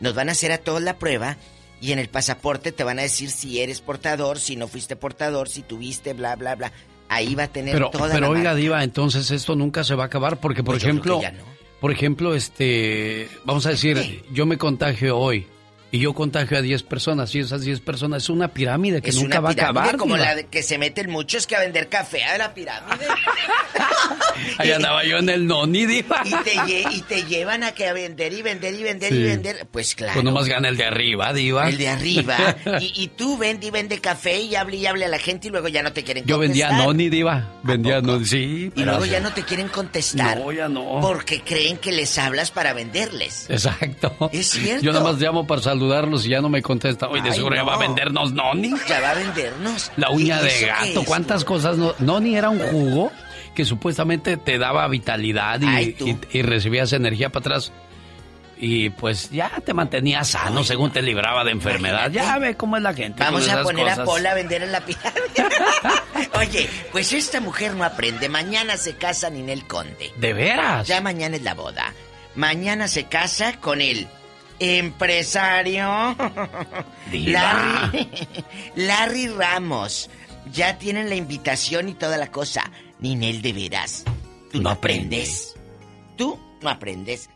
nos 0.00 0.14
van 0.16 0.28
a 0.28 0.32
hacer 0.32 0.50
a 0.50 0.58
todos 0.58 0.82
la 0.82 0.98
prueba 0.98 1.36
y 1.80 1.92
en 1.92 2.00
el 2.00 2.08
pasaporte 2.08 2.72
te 2.72 2.82
van 2.82 2.98
a 2.98 3.02
decir 3.02 3.30
si 3.30 3.60
eres 3.60 3.80
portador, 3.80 4.40
si 4.40 4.56
no 4.56 4.66
fuiste 4.66 4.96
portador, 4.96 5.48
si 5.48 5.62
tuviste, 5.62 6.12
bla, 6.14 6.34
bla, 6.34 6.56
bla. 6.56 6.72
Ahí 7.08 7.34
va 7.36 7.44
a 7.44 7.48
tener 7.48 7.74
Pero, 7.74 7.90
toda 7.90 8.08
pero 8.08 8.20
la 8.20 8.28
oiga, 8.30 8.42
marca. 8.50 8.54
Diva, 8.56 8.82
entonces 8.84 9.30
esto 9.30 9.54
nunca 9.54 9.84
se 9.84 9.94
va 9.94 10.04
a 10.04 10.06
acabar 10.06 10.38
porque, 10.40 10.64
por 10.64 10.74
Pues 10.74 10.82
ejemplo, 10.84 11.20
no. 11.22 11.49
Por 11.80 11.90
ejemplo, 11.90 12.34
este, 12.34 13.28
vamos 13.44 13.66
a 13.66 13.70
decir, 13.70 14.22
yo 14.32 14.46
me 14.46 14.58
contagio 14.58 15.18
hoy 15.18 15.46
y 15.92 15.98
yo 15.98 16.12
contagio 16.14 16.58
a 16.58 16.62
10 16.62 16.82
personas 16.84 17.34
y 17.34 17.40
esas 17.40 17.62
10 17.62 17.80
personas 17.80 18.22
es 18.24 18.28
una 18.28 18.48
pirámide 18.48 19.00
que 19.02 19.10
Es 19.10 19.16
nunca 19.16 19.38
una 19.38 19.40
va 19.40 19.48
a 19.50 19.52
acabar. 19.52 19.96
como 19.96 20.14
Diva. 20.14 20.26
la 20.28 20.34
de 20.36 20.46
que 20.46 20.62
se 20.62 20.78
meten 20.78 21.10
muchos 21.10 21.46
que 21.46 21.56
a 21.56 21.60
vender 21.60 21.88
café 21.88 22.24
a 22.24 22.38
la 22.38 22.54
pirámide. 22.54 23.06
Ahí 24.58 24.70
andaba 24.72 25.04
yo 25.04 25.18
en 25.18 25.28
el 25.28 25.46
noni, 25.46 25.86
Diva. 25.86 26.22
y, 26.24 26.30
te 26.44 26.94
y 26.94 27.02
te 27.02 27.24
llevan 27.24 27.62
a 27.64 27.72
que 27.72 27.86
a 27.88 27.92
vender 27.92 28.32
y 28.32 28.42
vender 28.42 28.74
y 28.74 28.82
vender 28.82 29.12
y 29.12 29.22
vender. 29.22 29.66
Pues 29.70 29.94
claro. 29.94 30.14
Pues 30.14 30.24
nomás 30.24 30.46
gana 30.46 30.68
el 30.68 30.76
de 30.76 30.84
arriba, 30.84 31.32
Diva. 31.32 31.68
El 31.68 31.78
de 31.78 31.88
arriba. 31.88 32.56
y, 32.80 32.92
y 33.02 33.08
tú 33.08 33.36
vende 33.36 33.66
y 33.66 33.70
vende 33.70 33.98
café 34.00 34.40
y 34.40 34.54
hable 34.54 34.76
y 34.76 34.86
hable 34.86 35.04
a 35.04 35.08
la 35.08 35.18
gente 35.18 35.48
y 35.48 35.50
luego 35.50 35.68
ya 35.68 35.82
no 35.82 35.92
te 35.92 36.02
quieren 36.04 36.24
Yo 36.26 36.38
vendía 36.38 36.66
contestar. 36.68 36.88
noni, 36.88 37.08
Diva. 37.10 37.48
Vendía 37.62 38.00
noni, 38.00 38.24
sí. 38.24 38.72
Y 38.74 38.82
luego 38.84 39.04
ya 39.04 39.20
no 39.20 39.32
te 39.32 39.42
quieren 39.44 39.68
contestar. 39.68 40.38
No, 40.38 40.52
ya 40.52 40.68
no. 40.68 40.98
Porque 41.00 41.42
creen 41.42 41.76
que 41.76 41.92
les 41.92 42.16
hablas 42.18 42.50
para 42.50 42.72
venderles. 42.72 43.46
Exacto. 43.48 44.30
Es 44.32 44.50
cierto. 44.50 44.84
Yo 44.84 44.92
nada 44.92 45.04
más 45.04 45.20
llamo 45.20 45.46
para 45.46 45.60
saludarlos 45.80 46.26
y 46.26 46.30
ya 46.30 46.40
no 46.40 46.48
me 46.50 46.60
contesta. 46.62 47.08
Oye, 47.08 47.22
de 47.22 47.32
seguro 47.32 47.56
ya 47.56 47.62
va 47.62 47.74
a 47.74 47.78
vendernos 47.78 48.32
noni. 48.32 48.72
Ya 48.88 49.00
va 49.00 49.10
a 49.10 49.14
vendernos. 49.14 49.90
La 49.96 50.10
uña 50.10 50.40
¿Y 50.40 50.44
de 50.44 50.66
gato? 50.66 51.04
¿cuántas 51.04 51.44
cosas 51.44 51.78
no? 51.78 51.94
Noni 51.98 52.36
era 52.36 52.50
un 52.50 52.58
jugo 52.60 53.10
que 53.54 53.64
supuestamente 53.64 54.36
te 54.36 54.58
daba 54.58 54.86
vitalidad 54.88 55.60
y, 55.60 55.66
Ay, 55.66 55.96
y- 55.98 56.38
y 56.38 56.42
recibías 56.42 56.92
energía 56.92 57.30
para 57.30 57.40
atrás. 57.56 57.72
Y 58.62 58.90
pues 58.90 59.30
ya 59.30 59.50
te 59.64 59.72
mantenía 59.72 60.22
sano 60.22 60.62
según 60.64 60.90
te 60.92 61.00
libraba 61.00 61.44
de 61.44 61.50
enfermedad. 61.52 62.10
Ya 62.10 62.36
ve 62.38 62.56
cómo 62.58 62.76
es 62.76 62.82
la 62.82 62.92
gente. 62.92 63.22
Vamos 63.24 63.48
a 63.48 63.62
poner 63.62 63.88
a. 63.88 64.04
Pola 64.04 64.32
a 64.32 64.34
vender 64.34 64.62
en 64.62 64.70
la 64.72 64.80
pirámide. 64.84 65.56
Oye, 66.38 66.68
pues 66.92 67.10
esta 67.14 67.40
mujer 67.40 67.74
no 67.74 67.84
aprende. 67.84 68.28
Mañana 68.28 68.76
se 68.76 68.96
casa 68.96 69.30
Ninel 69.30 69.66
Conde. 69.66 70.12
¿De 70.18 70.34
veras? 70.34 70.86
Ya 70.86 71.00
mañana 71.00 71.36
es 71.36 71.42
la 71.42 71.54
boda. 71.54 71.94
Mañana 72.34 72.86
se 72.86 73.04
casa 73.04 73.58
con 73.60 73.80
el 73.80 74.06
empresario. 74.60 76.16
Larry, 77.12 78.08
Larry 78.76 79.28
Ramos. 79.28 80.08
Ya 80.52 80.78
tienen 80.78 81.08
la 81.08 81.16
invitación 81.16 81.88
y 81.88 81.94
toda 81.94 82.16
la 82.16 82.30
cosa. 82.30 82.70
Ninel, 83.00 83.42
de 83.42 83.52
veras. 83.52 84.04
Tú 84.52 84.60
no, 84.60 84.70
aprendes. 84.70 85.54
Tú 86.16 86.38
no 86.62 86.70
aprendes. 86.70 87.28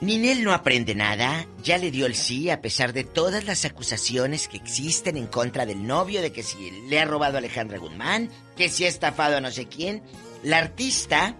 Ninel 0.00 0.44
no 0.44 0.52
aprende 0.52 0.94
nada, 0.94 1.46
ya 1.62 1.78
le 1.78 1.90
dio 1.90 2.04
el 2.04 2.14
sí 2.14 2.50
a 2.50 2.60
pesar 2.60 2.92
de 2.92 3.02
todas 3.02 3.44
las 3.44 3.64
acusaciones 3.64 4.46
que 4.46 4.58
existen 4.58 5.16
en 5.16 5.26
contra 5.26 5.64
del 5.64 5.86
novio, 5.86 6.20
de 6.20 6.32
que 6.32 6.42
si 6.42 6.70
le 6.88 7.00
ha 7.00 7.06
robado 7.06 7.36
a 7.36 7.38
Alejandra 7.38 7.78
Guzmán, 7.78 8.30
que 8.56 8.68
si 8.68 8.84
ha 8.84 8.88
estafado 8.88 9.38
a 9.38 9.40
no 9.40 9.50
sé 9.50 9.66
quién. 9.66 10.02
La 10.42 10.58
artista 10.58 11.34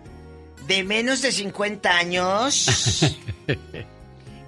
de 0.67 0.83
menos 0.85 1.21
de 1.21 1.33
50 1.33 1.99
años 1.99 3.15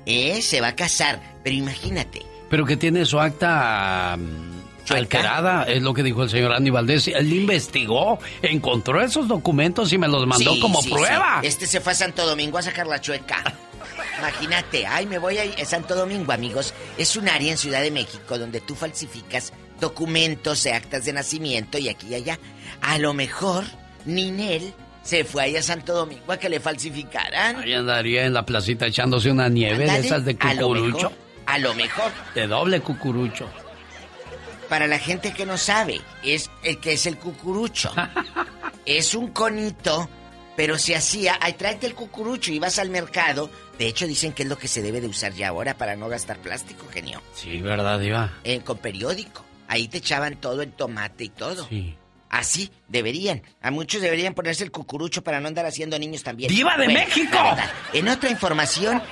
eh, 0.08 0.40
se 0.42 0.60
va 0.62 0.68
a 0.68 0.74
casar, 0.74 1.20
pero 1.44 1.54
imagínate, 1.54 2.22
Pero 2.48 2.64
que 2.64 2.76
tiene 2.78 3.04
su 3.04 3.20
acta 3.20 4.16
mm, 4.18 4.92
alterada, 4.94 5.64
es 5.64 5.82
lo 5.82 5.92
que 5.92 6.02
dijo 6.02 6.22
el 6.22 6.30
señor 6.30 6.52
Andy 6.54 6.70
Valdés. 6.70 7.08
Él 7.08 7.30
investigó, 7.30 8.18
encontró 8.40 9.02
esos 9.02 9.28
documentos 9.28 9.92
y 9.92 9.98
me 9.98 10.08
los 10.08 10.26
mandó 10.26 10.54
Sí, 10.54 10.60
como 10.60 10.80
sí, 10.80 10.90
prueba. 10.90 11.38
sí. 11.42 11.46
Este 11.48 11.66
se 11.66 11.80
fue 11.80 11.92
a 11.92 11.94
Santo 11.94 12.26
Domingo 12.26 12.56
a 12.56 12.62
sacar 12.62 12.86
la 12.86 13.00
chueca. 13.00 13.42
Imagínate, 14.18 14.86
ay, 14.86 15.06
me 15.06 15.18
voy 15.18 15.36
a 15.38 15.64
Santo 15.66 15.94
Domingo, 15.94 16.32
amigos. 16.32 16.72
Es 16.96 17.14
un 17.16 17.28
área 17.28 17.50
en 17.52 17.58
Ciudad 17.58 17.82
de 17.82 17.90
México 17.90 18.38
donde 18.38 18.60
tú 18.60 18.74
falsificas 18.74 19.52
documentos 19.78 20.64
de 20.64 20.72
actas 20.72 21.04
de 21.04 21.12
nacimiento 21.12 21.76
y 21.78 21.88
aquí 21.90 22.08
y 22.08 22.14
allá. 22.14 22.38
A 22.80 22.98
lo 22.98 23.12
mejor 23.12 23.64
Ninel 24.06 24.72
se 25.08 25.24
fue 25.24 25.44
ahí 25.44 25.56
a 25.56 25.62
Santo 25.62 25.94
Domingo 25.94 26.30
a 26.30 26.36
que 26.36 26.50
le 26.50 26.60
falsificaran. 26.60 27.56
Ahí 27.56 27.72
andaría 27.72 28.26
en 28.26 28.34
la 28.34 28.44
placita 28.44 28.86
echándose 28.86 29.30
una 29.30 29.48
nieve 29.48 29.86
de 29.86 30.00
esas 30.00 30.22
de 30.22 30.36
a 30.38 30.52
lo 30.52 30.68
cucurucho. 30.68 31.08
mejor, 31.08 31.12
A 31.46 31.58
lo 31.58 31.74
mejor. 31.74 32.12
De 32.34 32.46
doble 32.46 32.80
cucurucho. 32.82 33.48
Para 34.68 34.86
la 34.86 34.98
gente 34.98 35.32
que 35.32 35.46
no 35.46 35.56
sabe, 35.56 36.02
es 36.22 36.50
el 36.62 36.78
que 36.78 36.92
es 36.92 37.06
el 37.06 37.16
cucurucho. 37.16 37.90
es 38.84 39.14
un 39.14 39.28
conito, 39.28 40.10
pero 40.58 40.76
se 40.76 40.94
hacía, 40.94 41.38
ay, 41.40 41.54
tráete 41.54 41.86
el 41.86 41.94
cucurucho 41.94 42.52
y 42.52 42.58
vas 42.58 42.78
al 42.78 42.90
mercado. 42.90 43.50
De 43.78 43.86
hecho, 43.86 44.06
dicen 44.06 44.34
que 44.34 44.42
es 44.42 44.48
lo 44.50 44.58
que 44.58 44.68
se 44.68 44.82
debe 44.82 45.00
de 45.00 45.06
usar 45.06 45.32
ya 45.32 45.48
ahora 45.48 45.78
para 45.78 45.96
no 45.96 46.10
gastar 46.10 46.36
plástico, 46.36 46.86
genio. 46.92 47.22
Sí, 47.32 47.62
¿verdad, 47.62 47.98
Diva? 47.98 48.34
Eh, 48.44 48.60
con 48.60 48.76
periódico. 48.76 49.42
Ahí 49.68 49.88
te 49.88 49.98
echaban 49.98 50.36
todo 50.36 50.60
el 50.60 50.72
tomate 50.72 51.24
y 51.24 51.28
todo. 51.30 51.66
Sí. 51.66 51.96
Así, 52.30 52.70
deberían. 52.88 53.42
A 53.62 53.70
muchos 53.70 54.02
deberían 54.02 54.34
ponerse 54.34 54.64
el 54.64 54.70
cucurucho 54.70 55.22
para 55.22 55.40
no 55.40 55.48
andar 55.48 55.66
haciendo 55.66 55.98
niños 55.98 56.22
también. 56.22 56.50
¡Viva 56.50 56.76
de 56.76 56.84
Bueno, 56.84 57.00
México! 57.00 57.38
En 57.92 58.08
otra 58.08 58.30
información, 58.30 59.02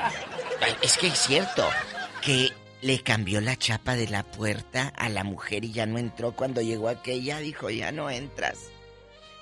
es 0.82 0.96
que 0.98 1.08
es 1.08 1.18
cierto 1.18 1.68
que 2.20 2.50
le 2.82 3.00
cambió 3.00 3.40
la 3.40 3.56
chapa 3.56 3.96
de 3.96 4.08
la 4.08 4.22
puerta 4.22 4.92
a 4.96 5.08
la 5.08 5.24
mujer 5.24 5.64
y 5.64 5.72
ya 5.72 5.86
no 5.86 5.98
entró 5.98 6.32
cuando 6.32 6.60
llegó 6.60 6.88
aquella. 6.88 7.38
Dijo, 7.38 7.70
ya 7.70 7.90
no 7.92 8.10
entras. 8.10 8.58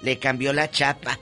Le 0.00 0.18
cambió 0.18 0.52
la 0.52 0.70
chapa. 0.70 1.18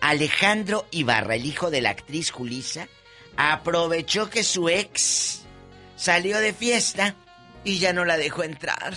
Alejandro 0.00 0.86
Ibarra, 0.90 1.36
el 1.36 1.46
hijo 1.46 1.70
de 1.70 1.80
la 1.80 1.90
actriz 1.90 2.30
Julisa, 2.30 2.88
aprovechó 3.36 4.28
que 4.28 4.44
su 4.44 4.68
ex 4.68 5.40
salió 5.96 6.38
de 6.40 6.52
fiesta 6.52 7.14
y 7.64 7.78
ya 7.78 7.94
no 7.94 8.04
la 8.04 8.18
dejó 8.18 8.42
entrar. 8.42 8.94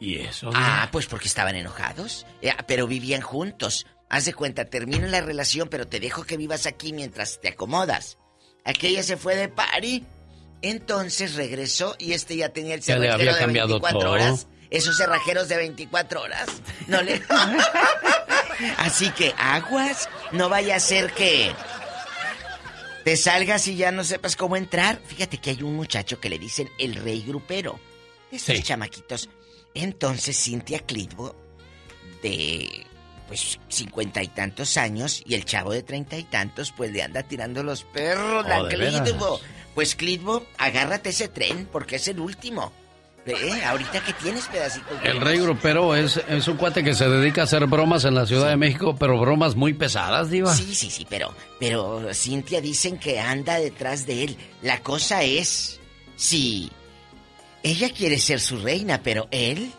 ¿Y 0.00 0.18
eso? 0.20 0.50
Ah, 0.54 0.88
pues 0.92 1.06
porque 1.06 1.28
estaban 1.28 1.56
enojados. 1.56 2.24
Eh, 2.42 2.52
pero 2.66 2.86
vivían 2.86 3.20
juntos. 3.20 3.86
Haz 4.08 4.24
de 4.24 4.32
cuenta, 4.34 4.64
termina 4.64 5.06
la 5.06 5.20
relación, 5.20 5.68
pero 5.68 5.86
te 5.86 6.00
dejo 6.00 6.24
que 6.24 6.36
vivas 6.36 6.66
aquí 6.66 6.92
mientras 6.92 7.40
te 7.40 7.48
acomodas. 7.48 8.16
Aquella 8.64 9.02
se 9.02 9.16
fue 9.16 9.34
de 9.36 9.48
party. 9.48 10.04
Entonces 10.62 11.34
regresó 11.34 11.94
y 11.98 12.12
este 12.12 12.36
ya 12.36 12.48
tenía 12.50 12.74
el 12.74 12.82
cerrajero 12.82 13.32
de 13.34 13.38
cambiado 13.40 13.68
24 13.80 13.98
todo. 14.00 14.10
horas. 14.12 14.46
Esos 14.70 14.96
cerrajeros 14.96 15.48
de 15.48 15.56
24 15.56 16.20
horas. 16.22 16.48
No 16.88 17.00
le. 17.02 17.22
Así 18.78 19.10
que 19.10 19.34
aguas. 19.38 20.08
No 20.32 20.48
vaya 20.48 20.76
a 20.76 20.80
ser 20.80 21.12
que 21.12 21.52
te 23.04 23.16
salgas 23.16 23.66
y 23.68 23.76
ya 23.76 23.90
no 23.92 24.04
sepas 24.04 24.36
cómo 24.36 24.56
entrar. 24.56 25.00
Fíjate 25.06 25.38
que 25.38 25.50
hay 25.50 25.62
un 25.62 25.74
muchacho 25.76 26.20
que 26.20 26.28
le 26.28 26.38
dicen 26.38 26.68
el 26.78 26.94
rey 26.96 27.22
grupero. 27.26 27.78
Estos 28.30 28.56
Sí. 28.56 28.62
chamaquitos. 28.62 29.28
Entonces 29.82 30.36
Cintia 30.36 30.80
Clitbo 30.80 31.34
de 32.22 32.84
pues 33.28 33.58
cincuenta 33.68 34.22
y 34.22 34.28
tantos 34.28 34.76
años 34.76 35.22
y 35.26 35.34
el 35.34 35.44
chavo 35.44 35.72
de 35.72 35.82
treinta 35.82 36.16
y 36.16 36.24
tantos 36.24 36.72
pues 36.72 36.90
le 36.90 37.02
anda 37.02 37.22
tirando 37.22 37.62
los 37.62 37.84
perros 37.84 38.44
Oh, 38.44 38.48
la 38.48 38.64
¿de 38.64 38.76
veras? 38.76 39.02
Clitbo. 39.02 39.40
Pues 39.74 39.94
Clitbo, 39.94 40.44
agárrate 40.56 41.10
ese 41.10 41.28
tren 41.28 41.68
porque 41.70 41.96
es 41.96 42.08
el 42.08 42.18
último. 42.20 42.72
Ve, 43.26 43.62
ahorita 43.64 44.02
que 44.02 44.14
tienes 44.14 44.46
pedacitos. 44.46 45.02
de 45.02 45.10
El 45.10 45.20
rey 45.20 45.38
grupero 45.38 45.94
es, 45.94 46.16
es 46.28 46.48
un 46.48 46.56
cuate 46.56 46.82
que 46.82 46.94
se 46.94 47.06
dedica 47.08 47.42
a 47.42 47.44
hacer 47.44 47.66
bromas 47.66 48.04
en 48.06 48.14
la 48.14 48.24
Ciudad 48.24 48.48
de 48.48 48.56
México, 48.56 48.96
pero 48.98 49.20
bromas 49.20 49.54
muy 49.54 49.74
pesadas, 49.74 50.30
Diva. 50.30 50.52
Sí, 50.54 50.74
sí, 50.74 50.90
sí, 50.90 51.06
pero, 51.08 51.34
pero 51.60 52.12
Cintia 52.14 52.62
dicen 52.62 52.98
que 52.98 53.20
anda 53.20 53.58
detrás 53.60 54.06
de 54.06 54.24
él. 54.24 54.36
La 54.62 54.80
cosa 54.82 55.22
es, 55.22 55.78
si 56.16 56.70
ella 57.62 57.90
quiere 57.90 58.18
ser 58.18 58.40
su 58.40 58.58
reina, 58.58 59.02
pero 59.02 59.28
él, 59.30 59.72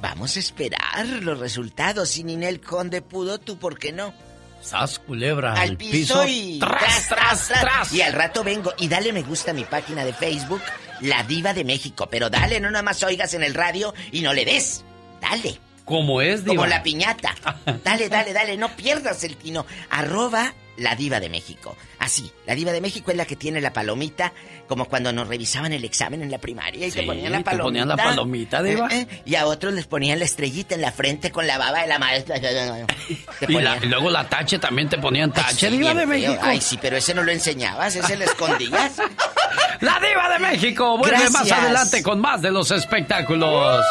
vamos 0.00 0.36
a 0.36 0.40
esperar 0.40 1.06
los 1.06 1.38
resultados. 1.38 2.10
Si 2.10 2.24
Ninel 2.24 2.60
Conde 2.60 3.02
pudo, 3.02 3.38
tú, 3.38 3.58
¿por 3.58 3.78
qué 3.78 3.92
no? 3.92 4.14
Sas, 4.60 5.00
culebra, 5.00 5.54
al 5.54 5.76
piso, 5.76 6.24
y 6.24 6.60
tras, 6.60 7.08
tras, 7.08 7.48
tras, 7.48 7.92
Y 7.92 8.00
al 8.00 8.12
rato 8.12 8.44
vengo 8.44 8.72
y 8.78 8.86
dale 8.86 9.12
me 9.12 9.22
gusta 9.22 9.50
a 9.50 9.54
mi 9.54 9.64
página 9.64 10.04
de 10.04 10.12
Facebook, 10.12 10.62
La 11.00 11.24
Diva 11.24 11.52
de 11.52 11.64
México. 11.64 12.08
Pero 12.08 12.30
dale, 12.30 12.60
no 12.60 12.70
nada 12.70 12.84
más 12.84 13.02
oigas 13.02 13.34
en 13.34 13.42
el 13.42 13.54
radio 13.54 13.92
y 14.12 14.20
no 14.20 14.32
le 14.32 14.44
des. 14.44 14.84
Dale. 15.20 15.58
Como 15.84 16.20
es, 16.20 16.44
Diva. 16.44 16.54
Como 16.54 16.66
la 16.66 16.82
piñata. 16.84 17.34
Dale, 17.84 18.08
dale, 18.08 18.32
dale, 18.32 18.56
no 18.56 18.68
pierdas 18.76 19.24
el 19.24 19.36
tino. 19.36 19.66
Arroba 19.90 20.54
la 20.76 20.94
diva 20.96 21.20
de 21.20 21.28
México. 21.28 21.76
Así, 21.98 22.32
la 22.46 22.54
diva 22.54 22.72
de 22.72 22.80
México 22.80 23.10
es 23.10 23.16
la 23.16 23.26
que 23.26 23.36
tiene 23.36 23.60
la 23.60 23.72
palomita, 23.72 24.32
como 24.66 24.86
cuando 24.86 25.12
nos 25.12 25.28
revisaban 25.28 25.72
el 25.72 25.84
examen 25.84 26.22
en 26.22 26.30
la 26.30 26.38
primaria 26.38 26.86
y 26.86 26.90
te 26.90 27.00
Sí, 27.00 27.06
ponían 27.06 27.30
la 27.32 27.38
te 27.38 27.44
palomita. 27.44 27.64
ponían 27.64 27.88
la 27.88 27.96
palomita, 27.96 28.62
diva. 28.62 28.88
Eh, 28.90 29.06
eh, 29.10 29.22
y 29.26 29.34
a 29.36 29.46
otros 29.46 29.72
les 29.74 29.86
ponían 29.86 30.18
la 30.18 30.24
estrellita 30.24 30.74
en 30.74 30.80
la 30.80 30.90
frente 30.92 31.30
con 31.30 31.46
la 31.46 31.58
baba 31.58 31.82
de 31.82 31.86
la 31.88 31.98
maestra. 31.98 32.40
Te 32.40 32.50
Y, 32.50 32.54
la- 32.54 33.46
ponían- 33.46 33.84
y 33.84 33.86
luego 33.86 34.10
la 34.10 34.28
tache 34.28 34.58
también 34.58 34.88
te 34.88 34.98
ponían 34.98 35.32
Ay, 35.36 35.42
tache, 35.42 35.70
sí, 35.70 35.76
Diva 35.78 35.94
de. 35.94 36.06
México. 36.06 36.38
Ay, 36.42 36.60
sí, 36.60 36.78
pero 36.80 36.96
ese 36.96 37.14
no 37.14 37.22
lo 37.22 37.30
enseñabas, 37.32 37.94
ese 37.96 38.16
lo 38.16 38.24
escondías. 38.24 38.92
La 39.80 39.98
Diva 40.00 40.28
de 40.32 40.38
México 40.38 40.96
vuelve 40.96 41.18
más 41.24 41.32
Gracias. 41.32 41.58
adelante 41.58 42.02
con 42.02 42.20
más 42.20 42.40
de 42.40 42.50
los 42.52 42.70
espectáculos. 42.70 43.84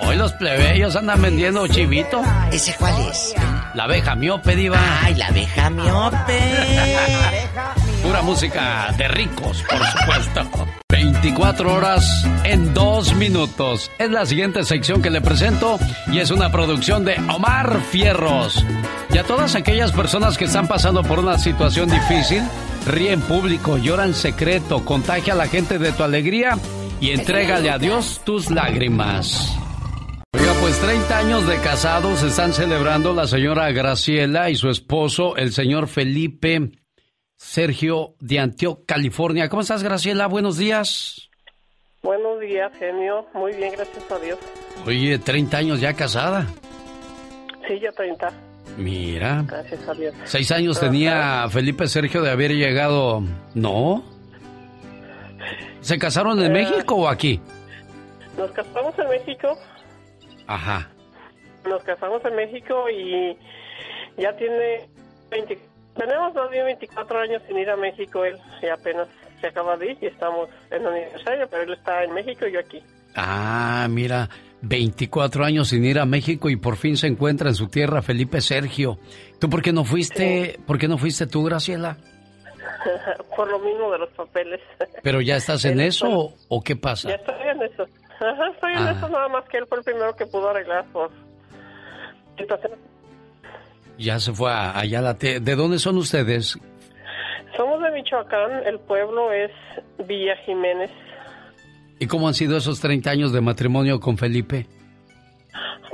Hoy 0.00 0.16
los 0.16 0.32
plebeyos 0.34 0.94
andan 0.94 1.20
vendiendo 1.20 1.66
chivito. 1.66 2.22
¿Ese 2.52 2.72
cuál 2.78 2.94
es? 3.10 3.34
La 3.74 3.84
abeja 3.84 4.14
miope, 4.14 4.54
Diva. 4.54 4.78
Ay, 5.02 5.14
la 5.16 5.26
abeja 5.26 5.70
miope. 5.70 6.40
Pura 8.02 8.22
música 8.22 8.94
de 8.96 9.08
ricos, 9.08 9.64
por 9.68 9.84
supuesto. 9.86 10.66
24 10.88 11.74
horas 11.74 12.24
en 12.44 12.72
2 12.74 13.14
minutos. 13.14 13.90
Es 13.98 14.10
la 14.10 14.24
siguiente 14.24 14.62
sección 14.62 15.02
que 15.02 15.10
le 15.10 15.20
presento 15.20 15.78
y 16.12 16.20
es 16.20 16.30
una 16.30 16.50
producción 16.52 17.04
de 17.04 17.16
Omar 17.34 17.80
Fierros. 17.90 18.64
Y 19.10 19.18
a 19.18 19.24
todas 19.24 19.56
aquellas 19.56 19.90
personas 19.90 20.38
que 20.38 20.44
están 20.44 20.68
pasando 20.68 21.02
por 21.02 21.18
una 21.18 21.38
situación 21.38 21.90
difícil, 21.90 22.42
ríe 22.86 23.12
en 23.12 23.20
público, 23.20 23.78
llora 23.78 24.04
en 24.04 24.14
secreto, 24.14 24.84
contagia 24.84 25.32
a 25.32 25.36
la 25.36 25.48
gente 25.48 25.78
de 25.78 25.90
tu 25.92 26.04
alegría 26.04 26.56
y 27.00 27.10
entrégale 27.10 27.70
a 27.70 27.78
Dios 27.78 28.20
tus 28.24 28.50
lágrimas. 28.50 29.58
Pues 30.68 30.80
30 30.80 31.18
años 31.18 31.46
de 31.46 31.56
casados 31.62 32.22
están 32.22 32.52
celebrando 32.52 33.14
la 33.14 33.26
señora 33.26 33.72
Graciela 33.72 34.50
y 34.50 34.54
su 34.54 34.68
esposo, 34.68 35.34
el 35.38 35.52
señor 35.52 35.88
Felipe 35.88 36.72
Sergio 37.36 38.16
de 38.20 38.38
Antioch, 38.38 38.80
California. 38.84 39.48
¿Cómo 39.48 39.62
estás, 39.62 39.82
Graciela? 39.82 40.26
Buenos 40.26 40.58
días. 40.58 41.30
Buenos 42.02 42.38
días, 42.40 42.70
genio. 42.78 43.24
Muy 43.32 43.54
bien, 43.54 43.72
gracias 43.74 44.12
a 44.12 44.18
Dios. 44.18 44.38
Oye, 44.84 45.18
30 45.18 45.56
años 45.56 45.80
ya 45.80 45.94
casada. 45.94 46.46
Sí, 47.66 47.80
ya 47.80 47.90
30. 47.92 48.30
Mira. 48.76 49.44
Gracias 49.48 49.88
a 49.88 49.94
Dios. 49.94 50.14
Seis 50.24 50.52
años 50.52 50.78
tenía 50.78 51.48
Felipe 51.48 51.86
Sergio 51.88 52.20
de 52.20 52.30
haber 52.30 52.52
llegado. 52.54 53.22
¿No? 53.54 54.04
¿Se 55.80 55.98
casaron 55.98 56.38
en 56.42 56.54
Eh. 56.54 56.62
México 56.62 56.94
o 56.96 57.08
aquí? 57.08 57.40
Nos 58.36 58.50
casamos 58.50 58.92
en 58.98 59.08
México. 59.08 59.56
Ajá. 60.48 60.90
Nos 61.68 61.82
casamos 61.84 62.24
en 62.24 62.34
México 62.34 62.88
y 62.90 63.36
ya 64.16 64.34
tiene 64.36 64.88
20, 65.30 65.58
tenemos 65.96 66.34
más 66.34 66.50
bien 66.50 66.64
24 66.64 67.20
años 67.20 67.42
sin 67.46 67.58
ir 67.58 67.70
a 67.70 67.76
México 67.76 68.24
él 68.24 68.36
y 68.62 68.66
apenas 68.66 69.06
se 69.40 69.46
acaba 69.48 69.76
de 69.76 69.92
ir 69.92 69.98
y 70.00 70.06
estamos 70.06 70.48
en 70.70 70.84
aniversario, 70.86 71.46
pero 71.48 71.62
él 71.62 71.72
está 71.74 72.02
en 72.02 72.12
México 72.14 72.46
y 72.46 72.52
yo 72.52 72.60
aquí. 72.60 72.82
Ah, 73.14 73.86
mira, 73.90 74.28
24 74.62 75.44
años 75.44 75.68
sin 75.68 75.84
ir 75.84 75.98
a 75.98 76.06
México 76.06 76.48
y 76.50 76.56
por 76.56 76.76
fin 76.76 76.96
se 76.96 77.06
encuentra 77.06 77.48
en 77.48 77.54
su 77.54 77.68
tierra 77.68 78.02
Felipe 78.02 78.40
Sergio. 78.40 78.98
¿Tú 79.38 79.48
por 79.48 79.62
qué 79.62 79.72
no 79.72 79.84
fuiste? 79.84 80.58
¿Por 80.66 80.78
qué 80.78 80.88
no 80.88 80.98
fuiste 80.98 81.26
tú, 81.26 81.44
Graciela? 81.44 81.96
Por 83.36 83.48
lo 83.50 83.58
mismo 83.60 83.90
de 83.90 83.98
los 83.98 84.08
papeles. 84.10 84.60
¿Pero 85.02 85.20
ya 85.20 85.36
estás 85.36 85.64
en 85.64 85.80
eso 85.80 86.08
o, 86.10 86.34
o 86.48 86.62
qué 86.62 86.74
Ya 86.74 86.80
pasa? 86.80 87.10
estoy 87.10 87.34
en 87.48 87.62
eso. 87.62 87.86
Ajá, 88.20 88.48
estoy 88.52 88.72
en 88.72 88.78
Ah. 88.78 88.90
eso 88.96 89.08
nada 89.08 89.28
más 89.28 89.44
que 89.48 89.58
él 89.58 89.66
fue 89.68 89.78
el 89.78 89.84
primero 89.84 90.14
que 90.16 90.26
pudo 90.26 90.48
arreglar 90.50 90.84
por 90.92 91.10
situación. 92.36 92.72
Ya 93.98 94.18
se 94.20 94.32
fue 94.32 94.50
a- 94.50 94.78
allá 94.78 94.98
a 95.00 95.02
la... 95.02 95.18
te- 95.18 95.40
¿De 95.40 95.54
dónde 95.56 95.78
son 95.78 95.96
ustedes? 95.98 96.58
Somos 97.56 97.82
de 97.82 97.90
Michoacán, 97.90 98.66
el 98.66 98.78
pueblo 98.80 99.32
es 99.32 99.50
Villa 100.06 100.36
Jiménez. 100.44 100.90
¿Y 101.98 102.06
cómo 102.06 102.28
han 102.28 102.34
sido 102.34 102.56
esos 102.56 102.80
30 102.80 103.10
años 103.10 103.32
de 103.32 103.40
matrimonio 103.40 103.98
con 103.98 104.16
Felipe? 104.18 104.66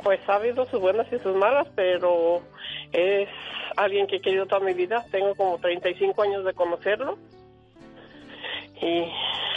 Pues 0.03 0.21
ha 0.29 0.35
habido 0.35 0.67
sus 0.67 0.81
buenas 0.81 1.07
y 1.11 1.19
sus 1.21 1.35
malas, 1.35 1.67
pero 1.75 2.43
es 2.93 3.29
alguien 3.79 4.07
que 4.07 4.17
he 4.17 4.21
querido 4.21 4.45
toda 4.45 4.61
mi 4.61 4.75
vida. 4.75 5.03
Tengo 5.11 5.35
como 5.35 5.57
35 5.59 6.23
años 6.23 6.45
de 6.45 6.53
conocerlo 6.53 7.17
y 8.83 9.05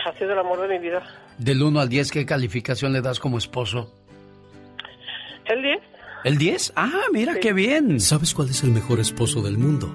ha 0.06 0.14
sido 0.14 0.32
el 0.32 0.40
amor 0.40 0.62
de 0.62 0.68
mi 0.70 0.80
vida. 0.80 1.04
Del 1.38 1.62
1 1.62 1.80
al 1.80 1.88
10, 1.88 2.12
¿qué 2.12 2.26
calificación 2.26 2.94
le 2.94 3.02
das 3.02 3.20
como 3.20 3.38
esposo? 3.38 3.94
¿El 5.46 5.62
10? 5.62 5.78
¿El 6.24 6.38
10? 6.38 6.74
Ah, 6.76 7.04
mira 7.14 7.40
qué 7.40 7.54
bien. 7.54 8.00
¿Sabes 8.00 8.34
cuál 8.34 8.50
es 8.50 8.64
el 8.64 8.72
mejor 8.72 9.00
esposo 9.00 9.42
del 9.44 9.58
mundo? 9.58 9.94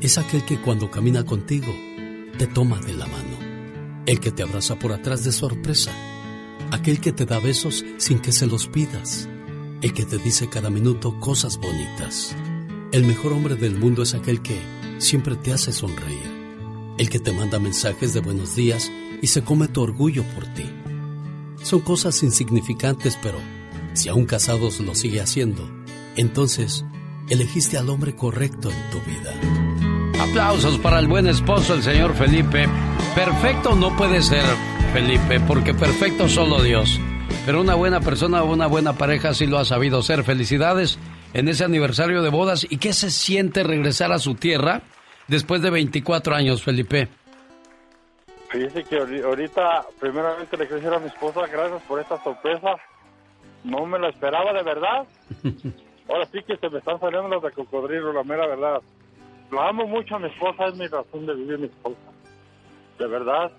Es 0.00 0.16
aquel 0.16 0.44
que 0.44 0.58
cuando 0.60 0.90
camina 0.90 1.24
contigo 1.24 1.72
te 2.38 2.46
toma 2.46 2.80
de 2.80 2.94
la 2.94 3.06
mano. 3.06 4.04
El 4.06 4.18
que 4.18 4.30
te 4.30 4.42
abraza 4.42 4.78
por 4.78 4.92
atrás 4.92 5.22
de 5.22 5.32
sorpresa. 5.32 5.92
Aquel 6.70 6.98
que 6.98 7.12
te 7.12 7.26
da 7.26 7.38
besos 7.38 7.84
sin 7.98 8.18
que 8.18 8.32
se 8.32 8.46
los 8.46 8.68
pidas. 8.68 9.28
El 9.82 9.92
que 9.92 10.06
te 10.06 10.16
dice 10.16 10.48
cada 10.48 10.70
minuto 10.70 11.20
cosas 11.20 11.58
bonitas. 11.58 12.34
El 12.90 13.04
mejor 13.04 13.34
hombre 13.34 13.56
del 13.56 13.76
mundo 13.76 14.02
es 14.02 14.14
aquel 14.14 14.40
que 14.40 14.58
siempre 14.96 15.36
te 15.36 15.52
hace 15.52 15.72
sonreír. 15.72 16.34
El 16.96 17.10
que 17.10 17.18
te 17.18 17.32
manda 17.32 17.58
mensajes 17.58 18.14
de 18.14 18.20
buenos 18.20 18.56
días 18.56 18.90
y 19.22 19.26
se 19.28 19.42
come 19.42 19.68
tu 19.68 19.82
orgullo 19.82 20.22
por 20.34 20.44
ti. 20.54 20.64
Son 21.62 21.80
cosas 21.80 22.22
insignificantes, 22.22 23.18
pero 23.22 23.38
si 23.94 24.08
aún 24.08 24.26
casados 24.26 24.80
lo 24.80 24.94
sigue 24.94 25.20
haciendo, 25.20 25.68
entonces 26.16 26.84
elegiste 27.28 27.78
al 27.78 27.88
hombre 27.88 28.14
correcto 28.14 28.70
en 28.70 28.90
tu 28.90 29.00
vida. 29.00 29.32
Aplausos 30.20 30.78
para 30.78 30.98
el 30.98 31.08
buen 31.08 31.26
esposo, 31.26 31.74
el 31.74 31.82
señor 31.82 32.14
Felipe. 32.14 32.68
Perfecto 33.14 33.74
no 33.74 33.96
puede 33.96 34.22
ser 34.22 34.44
Felipe, 34.92 35.40
porque 35.40 35.74
perfecto 35.74 36.28
solo 36.28 36.62
Dios. 36.62 37.00
Pero 37.44 37.60
una 37.60 37.74
buena 37.74 38.00
persona 38.00 38.42
o 38.42 38.52
una 38.52 38.66
buena 38.66 38.94
pareja 38.94 39.34
sí 39.34 39.46
lo 39.46 39.58
ha 39.58 39.64
sabido 39.64 40.02
ser. 40.02 40.24
Felicidades 40.24 40.98
en 41.32 41.48
ese 41.48 41.64
aniversario 41.64 42.22
de 42.22 42.30
bodas. 42.30 42.66
¿Y 42.68 42.78
qué 42.78 42.92
se 42.92 43.10
siente 43.10 43.62
regresar 43.62 44.12
a 44.12 44.18
su 44.18 44.34
tierra 44.34 44.82
después 45.28 45.62
de 45.62 45.70
24 45.70 46.34
años, 46.34 46.62
Felipe? 46.62 47.08
Fíjese 48.56 48.84
que 48.84 48.96
ahori- 48.98 49.22
ahorita, 49.22 49.84
primeramente 50.00 50.56
le 50.56 50.66
quiero 50.66 50.76
decir 50.80 50.94
a 50.94 50.98
mi 50.98 51.08
esposa, 51.08 51.46
gracias 51.46 51.82
por 51.82 52.00
esta 52.00 52.22
sorpresa. 52.24 52.76
No 53.64 53.84
me 53.84 53.98
lo 53.98 54.08
esperaba 54.08 54.52
de 54.54 54.62
verdad. 54.62 55.06
Ahora 56.08 56.24
sí 56.32 56.38
que 56.46 56.56
se 56.56 56.70
me 56.70 56.78
están 56.78 56.98
saliendo 57.00 57.28
las 57.28 57.42
de 57.42 57.50
cocodrilo, 57.50 58.12
la 58.14 58.22
mera 58.22 58.46
verdad. 58.46 58.80
La 59.50 59.68
amo 59.68 59.86
mucho 59.86 60.16
a 60.16 60.18
mi 60.20 60.28
esposa, 60.28 60.66
es 60.66 60.76
mi 60.76 60.86
razón 60.86 61.26
de 61.26 61.34
vivir 61.34 61.58
mi 61.58 61.66
esposa. 61.66 61.98
De 62.98 63.06
verdad. 63.06 63.50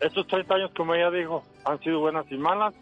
Estos 0.00 0.26
30 0.28 0.54
años, 0.54 0.70
como 0.74 0.94
ella 0.94 1.10
dijo, 1.10 1.44
han 1.66 1.78
sido 1.80 2.00
buenas 2.00 2.24
y 2.32 2.36
malas, 2.38 2.72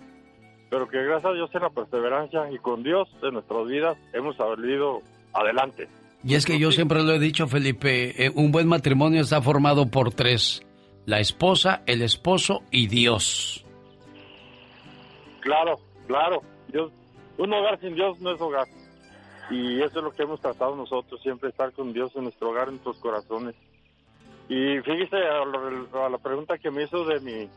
pero 0.70 0.86
que 0.88 1.02
gracias 1.02 1.32
a 1.32 1.34
Dios 1.34 1.50
en 1.54 1.62
la 1.62 1.70
perseverancia 1.70 2.50
y 2.52 2.58
con 2.58 2.84
Dios 2.84 3.08
en 3.22 3.32
nuestras 3.34 3.66
vidas 3.66 3.98
hemos 4.12 4.36
salido 4.36 5.00
adelante. 5.32 5.88
Y 6.22 6.34
es 6.34 6.44
que 6.46 6.58
yo 6.58 6.70
siempre 6.70 7.02
lo 7.02 7.12
he 7.12 7.18
dicho, 7.18 7.46
Felipe, 7.48 8.24
eh, 8.26 8.30
un 8.34 8.52
buen 8.52 8.68
matrimonio 8.68 9.22
está 9.22 9.40
formado 9.40 9.86
por 9.88 10.12
tres. 10.12 10.62
La 11.08 11.20
esposa, 11.20 11.80
el 11.86 12.02
esposo 12.02 12.64
y 12.70 12.86
Dios. 12.86 13.64
Claro, 15.40 15.78
claro. 16.06 16.42
Dios, 16.70 16.92
un 17.38 17.50
hogar 17.50 17.80
sin 17.80 17.94
Dios 17.94 18.20
no 18.20 18.30
es 18.32 18.40
hogar. 18.42 18.66
Y 19.50 19.80
eso 19.80 20.00
es 20.00 20.04
lo 20.04 20.10
que 20.12 20.24
hemos 20.24 20.38
tratado 20.38 20.76
nosotros, 20.76 21.18
siempre 21.22 21.48
estar 21.48 21.72
con 21.72 21.94
Dios 21.94 22.14
en 22.14 22.24
nuestro 22.24 22.50
hogar, 22.50 22.64
en 22.68 22.72
nuestros 22.74 22.98
corazones. 22.98 23.54
Y 24.50 24.80
fíjese 24.80 25.16
a, 25.16 25.46
lo- 25.46 26.04
a 26.04 26.10
la 26.10 26.18
pregunta 26.18 26.58
que 26.58 26.70
me 26.70 26.82
hizo 26.82 27.02
de 27.06 27.20
mi, 27.20 27.48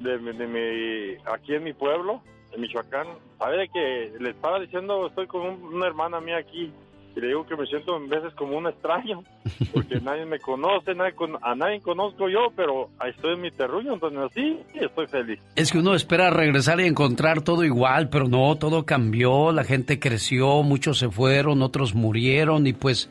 de, 0.00 0.18
mi- 0.18 0.36
de 0.36 0.46
mi, 0.46 1.22
aquí 1.32 1.54
en 1.54 1.64
mi 1.64 1.72
pueblo, 1.72 2.20
en 2.52 2.60
Michoacán, 2.60 3.06
sabe 3.38 3.70
que 3.72 4.12
le 4.20 4.30
estaba 4.32 4.60
diciendo, 4.60 5.06
estoy 5.06 5.26
con 5.28 5.40
un- 5.46 5.62
una 5.76 5.86
hermana 5.86 6.20
mía 6.20 6.36
aquí, 6.36 6.70
y 7.14 7.20
le 7.20 7.26
digo 7.28 7.46
que 7.46 7.56
me 7.56 7.66
siento 7.66 7.96
en 7.96 8.08
veces 8.08 8.32
como 8.34 8.56
un 8.56 8.66
extraño, 8.66 9.22
porque 9.72 10.00
nadie 10.02 10.24
me 10.24 10.38
conoce, 10.38 10.94
nadie 10.94 11.14
con- 11.14 11.38
a 11.42 11.54
nadie 11.54 11.80
conozco 11.80 12.28
yo, 12.28 12.48
pero 12.56 12.88
ahí 12.98 13.10
estoy 13.10 13.34
en 13.34 13.40
mi 13.42 13.50
terruño, 13.50 13.94
entonces 13.94 14.30
sí, 14.34 14.58
estoy 14.80 15.06
feliz. 15.08 15.38
Es 15.56 15.72
que 15.72 15.78
uno 15.78 15.94
espera 15.94 16.30
regresar 16.30 16.80
y 16.80 16.86
encontrar 16.86 17.42
todo 17.42 17.64
igual, 17.64 18.08
pero 18.08 18.28
no, 18.28 18.56
todo 18.56 18.84
cambió, 18.86 19.52
la 19.52 19.64
gente 19.64 19.98
creció, 20.00 20.62
muchos 20.62 20.98
se 20.98 21.10
fueron, 21.10 21.62
otros 21.62 21.94
murieron 21.94 22.66
y 22.66 22.72
pues, 22.72 23.10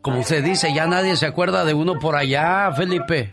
como 0.00 0.22
se 0.22 0.42
dice, 0.42 0.72
ya 0.74 0.86
nadie 0.86 1.16
se 1.16 1.26
acuerda 1.26 1.64
de 1.64 1.74
uno 1.74 1.94
por 1.98 2.16
allá, 2.16 2.70
Felipe. 2.72 3.32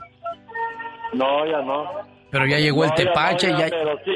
No, 1.13 1.45
ya 1.45 1.61
no. 1.61 1.85
Pero 2.29 2.45
ya 2.47 2.59
llegó 2.59 2.83
el 2.83 2.89
No, 2.89 2.97
ya 2.97 3.03
no, 3.05 3.09
tepache, 3.11 3.47
ya, 3.51 3.57
ya, 3.59 3.69
Pero 3.69 3.97
sí, 4.03 4.11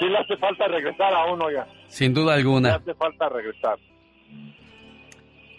sí 0.00 0.06
le 0.08 0.18
hace 0.18 0.36
falta 0.38 0.66
regresar 0.66 1.14
a 1.14 1.32
uno 1.32 1.50
ya, 1.50 1.66
sin 1.86 2.12
duda 2.12 2.32
le 2.34 2.40
alguna. 2.40 2.74
hace 2.74 2.94
falta 2.94 3.28
regresar. 3.28 3.78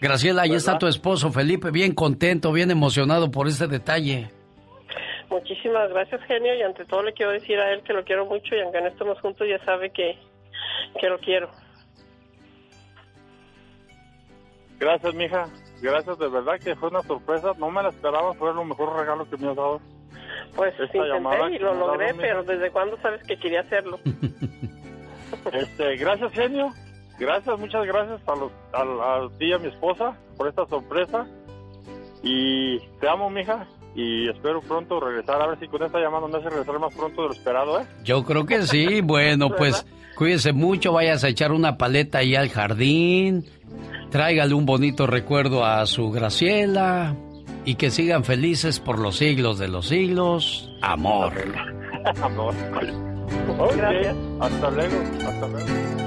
Graciela, 0.02 0.42
ahí 0.42 0.54
está 0.54 0.78
tu 0.78 0.88
esposo, 0.88 1.30
Felipe, 1.30 1.70
bien 1.70 1.94
contento, 1.94 2.52
bien 2.52 2.72
emocionado 2.72 3.30
por 3.30 3.46
este 3.46 3.68
detalle. 3.68 4.28
Muchísimas 5.30 5.88
gracias, 5.90 6.20
genio, 6.24 6.52
y 6.56 6.62
ante 6.62 6.84
todo 6.84 7.04
le 7.04 7.12
quiero 7.12 7.30
decir 7.30 7.56
a 7.60 7.72
él 7.72 7.82
que 7.82 7.92
lo 7.92 8.02
quiero 8.02 8.26
mucho 8.26 8.56
y 8.56 8.60
aunque 8.62 8.80
no 8.80 8.88
estemos 8.88 9.20
juntos 9.20 9.46
ya 9.48 9.64
sabe 9.64 9.90
que, 9.90 10.18
que 11.00 11.08
lo 11.08 11.20
quiero. 11.20 11.48
Gracias, 14.80 15.14
mija. 15.14 15.46
Gracias, 15.80 16.18
de 16.18 16.28
verdad 16.28 16.58
que 16.58 16.74
fue 16.74 16.88
una 16.88 17.02
sorpresa. 17.02 17.52
No 17.58 17.70
me 17.70 17.84
la 17.84 17.90
esperaba, 17.90 18.34
fue 18.34 18.52
lo 18.52 18.64
mejor 18.64 18.98
regalo 18.98 19.24
que 19.30 19.36
me 19.36 19.50
has 19.50 19.56
dado. 19.56 19.80
Pues 20.56 20.74
Esta 20.80 20.98
intenté 20.98 21.54
y 21.54 21.58
lo 21.60 21.74
dado, 21.74 21.86
logré, 21.86 22.12
mija. 22.12 22.22
pero 22.22 22.42
¿desde 22.42 22.70
cuándo 22.72 22.98
sabes 23.00 23.22
que 23.22 23.36
quería 23.36 23.60
hacerlo? 23.60 24.00
Este, 25.52 25.96
gracias, 25.96 26.32
genio. 26.32 26.72
Gracias, 27.22 27.56
muchas 27.56 27.86
gracias 27.86 28.20
a, 28.26 28.34
los, 28.34 28.50
a, 28.72 28.80
a 28.80 29.28
ti 29.38 29.44
y 29.44 29.52
a 29.52 29.58
mi 29.58 29.68
esposa 29.68 30.18
por 30.36 30.48
esta 30.48 30.66
sorpresa. 30.66 31.24
Y 32.20 32.80
te 33.00 33.08
amo, 33.08 33.30
mija. 33.30 33.68
Y 33.94 34.28
espero 34.28 34.60
pronto 34.60 34.98
regresar. 34.98 35.40
A 35.40 35.46
ver 35.46 35.60
si 35.60 35.68
con 35.68 35.84
esta 35.84 36.00
llamada 36.00 36.26
me 36.26 36.38
hace 36.38 36.50
regresar 36.50 36.80
más 36.80 36.92
pronto 36.92 37.22
de 37.22 37.28
lo 37.28 37.34
esperado, 37.34 37.80
¿eh? 37.80 37.84
Yo 38.02 38.24
creo 38.24 38.44
que 38.44 38.62
sí, 38.62 39.00
bueno, 39.04 39.50
pues 39.56 39.86
cuídese 40.16 40.52
mucho, 40.52 40.92
vayas 40.92 41.22
a 41.22 41.28
echar 41.28 41.52
una 41.52 41.78
paleta 41.78 42.18
ahí 42.18 42.34
al 42.34 42.48
jardín, 42.48 43.44
tráigale 44.10 44.54
un 44.54 44.66
bonito 44.66 45.06
recuerdo 45.06 45.64
a 45.64 45.86
su 45.86 46.10
Graciela 46.10 47.14
y 47.64 47.76
que 47.76 47.90
sigan 47.90 48.24
felices 48.24 48.80
por 48.80 48.98
los 48.98 49.18
siglos 49.18 49.60
de 49.60 49.68
los 49.68 49.86
siglos. 49.86 50.74
Amor. 50.82 51.32
Amor. 52.20 52.52
Ok, 53.60 53.76
Gracias. 53.76 54.16
Hasta 54.40 54.70
luego. 54.72 54.96
Hasta 55.24 55.46
luego. 55.46 56.01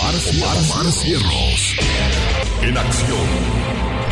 Omar, 0.00 0.56
Omar, 0.56 0.92
Cierros. 0.92 1.76
En 2.62 2.78
acción. 2.78 3.28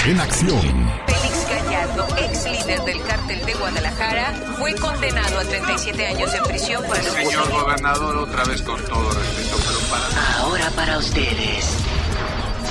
En 0.06 0.20
acción. 0.20 0.92
Félix 1.06 1.48
Gallardo, 1.48 2.06
ex 2.18 2.44
líder 2.44 2.80
del 2.82 3.02
cártel 3.04 3.46
de 3.46 3.54
Guadalajara, 3.54 4.34
fue 4.58 4.74
condenado 4.74 5.38
a 5.38 5.44
37 5.44 6.06
años 6.06 6.32
de 6.32 6.40
prisión 6.42 6.84
por 6.84 6.94
el 6.94 7.04
Señor 7.04 7.50
gobernador, 7.50 8.16
otra 8.18 8.44
vez 8.44 8.60
con 8.60 8.78
todo 8.84 9.10
respeto, 9.10 9.56
pero 9.66 9.78
para... 9.90 10.38
Ahora 10.40 10.70
para 10.76 10.98
ustedes. 10.98 11.78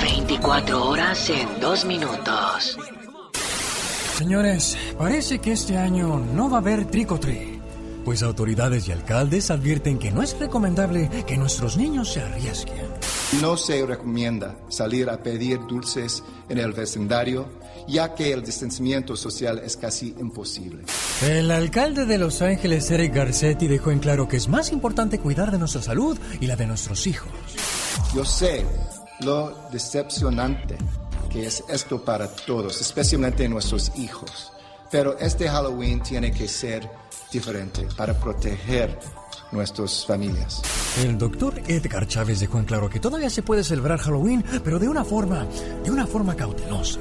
24 0.00 0.88
horas 0.88 1.28
en 1.28 1.60
2 1.60 1.84
minutos. 1.86 2.78
Señores, 4.16 4.78
parece 4.96 5.40
que 5.40 5.52
este 5.52 5.76
año 5.76 6.18
no 6.18 6.48
va 6.48 6.58
a 6.58 6.60
haber 6.60 6.84
tricotri. 6.84 7.57
Pues 8.08 8.22
autoridades 8.22 8.88
y 8.88 8.92
alcaldes 8.92 9.50
advierten 9.50 9.98
que 9.98 10.10
no 10.10 10.22
es 10.22 10.38
recomendable 10.38 11.10
que 11.26 11.36
nuestros 11.36 11.76
niños 11.76 12.10
se 12.10 12.22
arriesguen. 12.22 12.86
No 13.42 13.58
se 13.58 13.84
recomienda 13.84 14.56
salir 14.70 15.10
a 15.10 15.22
pedir 15.22 15.60
dulces 15.68 16.22
en 16.48 16.56
el 16.56 16.72
vecindario, 16.72 17.50
ya 17.86 18.14
que 18.14 18.32
el 18.32 18.42
distanciamiento 18.42 19.14
social 19.14 19.58
es 19.58 19.76
casi 19.76 20.14
imposible. 20.18 20.84
El 21.22 21.50
alcalde 21.50 22.06
de 22.06 22.16
Los 22.16 22.40
Ángeles, 22.40 22.90
Eric 22.90 23.12
Garcetti, 23.12 23.66
dejó 23.66 23.90
en 23.90 23.98
claro 23.98 24.26
que 24.26 24.38
es 24.38 24.48
más 24.48 24.72
importante 24.72 25.18
cuidar 25.18 25.50
de 25.50 25.58
nuestra 25.58 25.82
salud 25.82 26.18
y 26.40 26.46
la 26.46 26.56
de 26.56 26.66
nuestros 26.66 27.06
hijos. 27.06 27.30
Yo 28.14 28.24
sé 28.24 28.64
lo 29.20 29.54
decepcionante 29.70 30.78
que 31.28 31.44
es 31.44 31.62
esto 31.68 32.02
para 32.02 32.26
todos, 32.26 32.80
especialmente 32.80 33.46
nuestros 33.50 33.92
hijos. 33.96 34.50
Pero 34.90 35.18
este 35.18 35.46
Halloween 35.46 36.02
tiene 36.02 36.32
que 36.32 36.48
ser 36.48 36.88
diferente 37.30 37.86
para 37.96 38.18
proteger 38.18 38.98
nuestras 39.52 40.04
familias. 40.04 40.62
El 41.02 41.16
doctor 41.18 41.54
Edgar 41.66 42.06
Chávez 42.06 42.40
dejó 42.40 42.58
en 42.58 42.64
claro 42.64 42.88
que 42.88 43.00
todavía 43.00 43.30
se 43.30 43.42
puede 43.42 43.64
celebrar 43.64 43.98
Halloween, 43.98 44.44
pero 44.64 44.78
de 44.78 44.88
una 44.88 45.04
forma, 45.04 45.46
de 45.84 45.90
una 45.90 46.06
forma 46.06 46.34
cautelosa. 46.34 46.98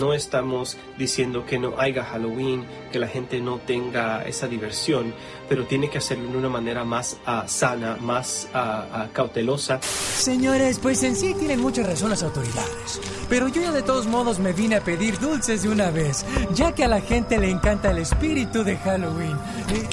No 0.00 0.12
estamos 0.12 0.76
diciendo 0.96 1.44
que 1.44 1.58
no 1.58 1.74
haya 1.78 2.04
Halloween, 2.04 2.64
que 2.92 2.98
la 2.98 3.08
gente 3.08 3.40
no 3.40 3.58
tenga 3.58 4.22
esa 4.24 4.46
diversión, 4.46 5.12
pero 5.48 5.64
tiene 5.64 5.90
que 5.90 5.98
hacerlo 5.98 6.30
de 6.30 6.38
una 6.38 6.48
manera 6.48 6.84
más 6.84 7.16
ah, 7.26 7.44
sana, 7.48 7.96
más 8.00 8.48
ah, 8.54 8.84
ah, 8.92 9.06
cautelosa. 9.12 9.80
Señores, 9.82 10.78
pues 10.78 11.02
en 11.02 11.16
sí 11.16 11.34
tienen 11.34 11.60
mucha 11.60 11.82
razón 11.82 12.10
las 12.10 12.22
autoridades. 12.22 13.00
Pero 13.28 13.48
yo 13.48 13.62
ya 13.62 13.72
de 13.72 13.82
todos 13.82 14.06
modos 14.06 14.38
me 14.38 14.52
vine 14.52 14.76
a 14.76 14.84
pedir 14.84 15.18
dulces 15.18 15.62
de 15.62 15.68
una 15.68 15.90
vez, 15.90 16.24
ya 16.54 16.72
que 16.72 16.84
a 16.84 16.88
la 16.88 17.00
gente 17.00 17.38
le 17.38 17.50
encanta 17.50 17.90
el 17.90 17.98
espíritu 17.98 18.62
de 18.62 18.76
Halloween. 18.76 19.36
Eh, 19.70 19.88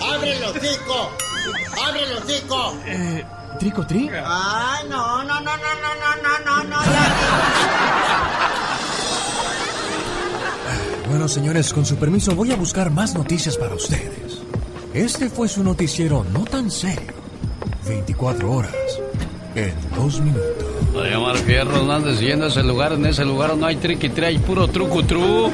¡Abre 0.00 0.36
el 0.36 0.44
hocico! 0.44 1.10
¡Abre 1.86 2.02
el 2.04 2.12
hocico! 2.16 2.74
eh, 2.86 3.24
¿Trico 3.58 3.86
tri? 3.86 4.08
¡Ay, 4.24 4.88
no, 4.88 5.22
no, 5.24 5.40
no, 5.40 5.56
no, 5.56 5.56
no, 5.56 5.94
no, 6.00 6.38
no, 6.44 6.64
no, 6.64 6.64
no! 6.64 7.59
Bueno, 11.10 11.26
señores, 11.26 11.72
con 11.72 11.84
su 11.84 11.96
permiso 11.96 12.36
voy 12.36 12.52
a 12.52 12.56
buscar 12.56 12.88
más 12.92 13.16
noticias 13.16 13.56
para 13.56 13.74
ustedes. 13.74 14.42
Este 14.94 15.28
fue 15.28 15.48
su 15.48 15.64
noticiero 15.64 16.24
no 16.32 16.44
tan 16.44 16.70
serio. 16.70 17.12
24 17.88 18.52
horas 18.52 18.72
en 19.56 19.74
2 19.96 20.20
minutos. 20.20 20.64
No 20.94 21.04
llamar 21.04 21.36
fierro, 21.38 21.82
no 21.82 21.92
andes 21.92 22.20
siguiendo 22.20 22.46
ese 22.46 22.62
lugar. 22.62 22.92
En 22.92 23.06
ese 23.06 23.24
lugar 23.24 23.56
no 23.56 23.66
hay 23.66 23.74
triqui 23.74 24.08
hay 24.22 24.38
puro 24.38 24.68
truco 24.68 25.02
tru. 25.04 25.50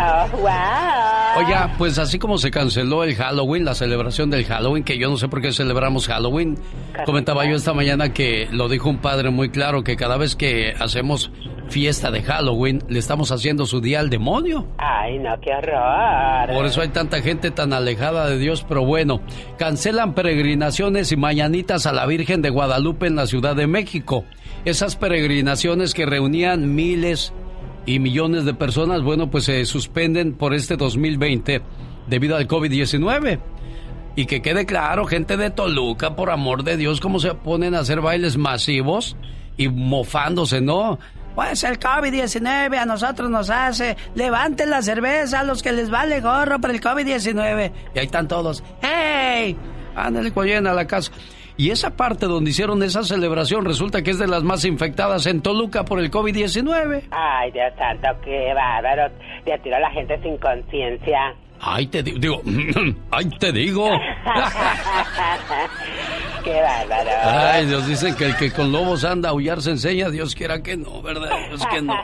oh, 0.00 0.28
wow. 0.38 1.44
Oiga, 1.44 1.74
pues 1.76 1.98
así 1.98 2.18
como 2.18 2.38
se 2.38 2.50
canceló 2.50 3.04
el 3.04 3.14
Halloween, 3.14 3.64
la 3.64 3.74
celebración 3.74 4.30
del 4.30 4.46
Halloween, 4.46 4.82
que 4.82 4.98
yo 4.98 5.10
no 5.10 5.18
sé 5.18 5.28
por 5.28 5.42
qué 5.42 5.52
celebramos 5.52 6.06
Halloween, 6.06 6.58
comentaba 7.04 7.44
yo 7.44 7.56
esta 7.56 7.74
mañana 7.74 8.14
que 8.14 8.48
lo 8.50 8.68
dijo 8.68 8.88
un 8.88 8.98
padre 8.98 9.28
muy 9.30 9.50
claro, 9.50 9.84
que 9.84 9.96
cada 9.96 10.16
vez 10.16 10.34
que 10.36 10.74
hacemos 10.78 11.30
fiesta 11.68 12.10
de 12.10 12.22
Halloween, 12.22 12.82
le 12.88 12.98
estamos 12.98 13.32
haciendo 13.32 13.66
su 13.66 13.80
día 13.80 14.00
al 14.00 14.08
demonio. 14.08 14.66
Ay, 14.78 15.18
no, 15.18 15.38
qué 15.40 15.50
horror. 15.52 16.54
Por 16.54 16.66
eso 16.66 16.80
hay 16.80 16.88
tanta 16.88 17.20
gente 17.20 17.50
tan 17.50 17.72
alejada 17.72 18.28
de 18.28 18.38
Dios, 18.38 18.64
pero 18.66 18.84
bueno, 18.84 19.20
cancelan 19.58 20.14
peregrinaciones 20.14 21.12
y 21.12 21.16
mañanitas 21.16 21.86
a 21.86 21.92
la 21.92 22.06
Virgen 22.06 22.42
de 22.42 22.50
Guadalupe 22.50 23.06
en 23.06 23.16
la 23.16 23.26
Ciudad 23.26 23.56
de 23.56 23.66
México. 23.66 24.24
Esas 24.66 24.96
peregrinaciones 24.96 25.94
que 25.94 26.06
reunían 26.06 26.74
miles 26.74 27.32
y 27.86 28.00
millones 28.00 28.44
de 28.44 28.52
personas, 28.52 29.02
bueno, 29.02 29.30
pues 29.30 29.44
se 29.44 29.64
suspenden 29.64 30.34
por 30.34 30.54
este 30.54 30.76
2020 30.76 31.62
debido 32.08 32.34
al 32.36 32.48
COVID-19. 32.48 33.38
Y 34.16 34.26
que 34.26 34.42
quede 34.42 34.66
claro, 34.66 35.04
gente 35.04 35.36
de 35.36 35.50
Toluca, 35.50 36.16
por 36.16 36.30
amor 36.30 36.64
de 36.64 36.76
Dios, 36.76 37.00
cómo 37.00 37.20
se 37.20 37.32
ponen 37.34 37.76
a 37.76 37.78
hacer 37.78 38.00
bailes 38.00 38.38
masivos 38.38 39.16
y 39.56 39.68
mofándose, 39.68 40.60
¿no? 40.60 40.98
Pues 41.36 41.62
el 41.62 41.78
COVID-19 41.78 42.76
a 42.76 42.86
nosotros 42.86 43.30
nos 43.30 43.50
hace, 43.50 43.96
levanten 44.16 44.68
la 44.70 44.82
cerveza 44.82 45.40
a 45.40 45.44
los 45.44 45.62
que 45.62 45.70
les 45.70 45.90
vale 45.90 46.20
gorro 46.20 46.60
por 46.60 46.72
el 46.72 46.80
COVID-19. 46.80 47.70
Y 47.94 47.98
ahí 48.00 48.06
están 48.06 48.26
todos, 48.26 48.64
¡hey! 48.82 49.56
Ándale, 49.94 50.32
cuando 50.32 50.70
a 50.70 50.74
la 50.74 50.88
casa. 50.88 51.12
Y 51.58 51.70
esa 51.70 51.96
parte 51.96 52.26
donde 52.26 52.50
hicieron 52.50 52.82
esa 52.82 53.02
celebración 53.02 53.64
resulta 53.64 54.02
que 54.02 54.10
es 54.10 54.18
de 54.18 54.26
las 54.26 54.42
más 54.42 54.64
infectadas 54.66 55.26
en 55.26 55.40
Toluca 55.40 55.84
por 55.84 56.00
el 56.00 56.10
COVID-19. 56.10 57.04
Ay, 57.10 57.50
Dios 57.50 57.72
santo, 57.78 58.08
qué 58.22 58.52
bárbaro. 58.52 59.10
Ya 59.46 59.56
tiró 59.58 59.76
a 59.76 59.80
la 59.80 59.90
gente 59.90 60.20
sin 60.22 60.36
conciencia. 60.36 61.34
Ay, 61.68 61.88
te 61.88 62.00
digo, 62.00 62.18
digo, 62.18 62.40
ay, 63.10 63.28
te 63.40 63.52
digo. 63.52 63.90
Qué 66.44 66.60
bárbaro. 66.60 67.10
Ay, 67.24 67.66
Dios 67.66 67.88
dice 67.88 68.14
que 68.14 68.26
el 68.26 68.36
que 68.36 68.52
con 68.52 68.70
lobos 68.70 69.04
anda 69.04 69.30
a 69.30 69.32
aullar 69.32 69.60
se 69.60 69.72
enseña. 69.72 70.08
Dios 70.10 70.36
quiera 70.36 70.62
que 70.62 70.76
no, 70.76 71.02
¿verdad? 71.02 71.28
Dios 71.48 71.66
que 71.66 71.82
no. 71.82 71.94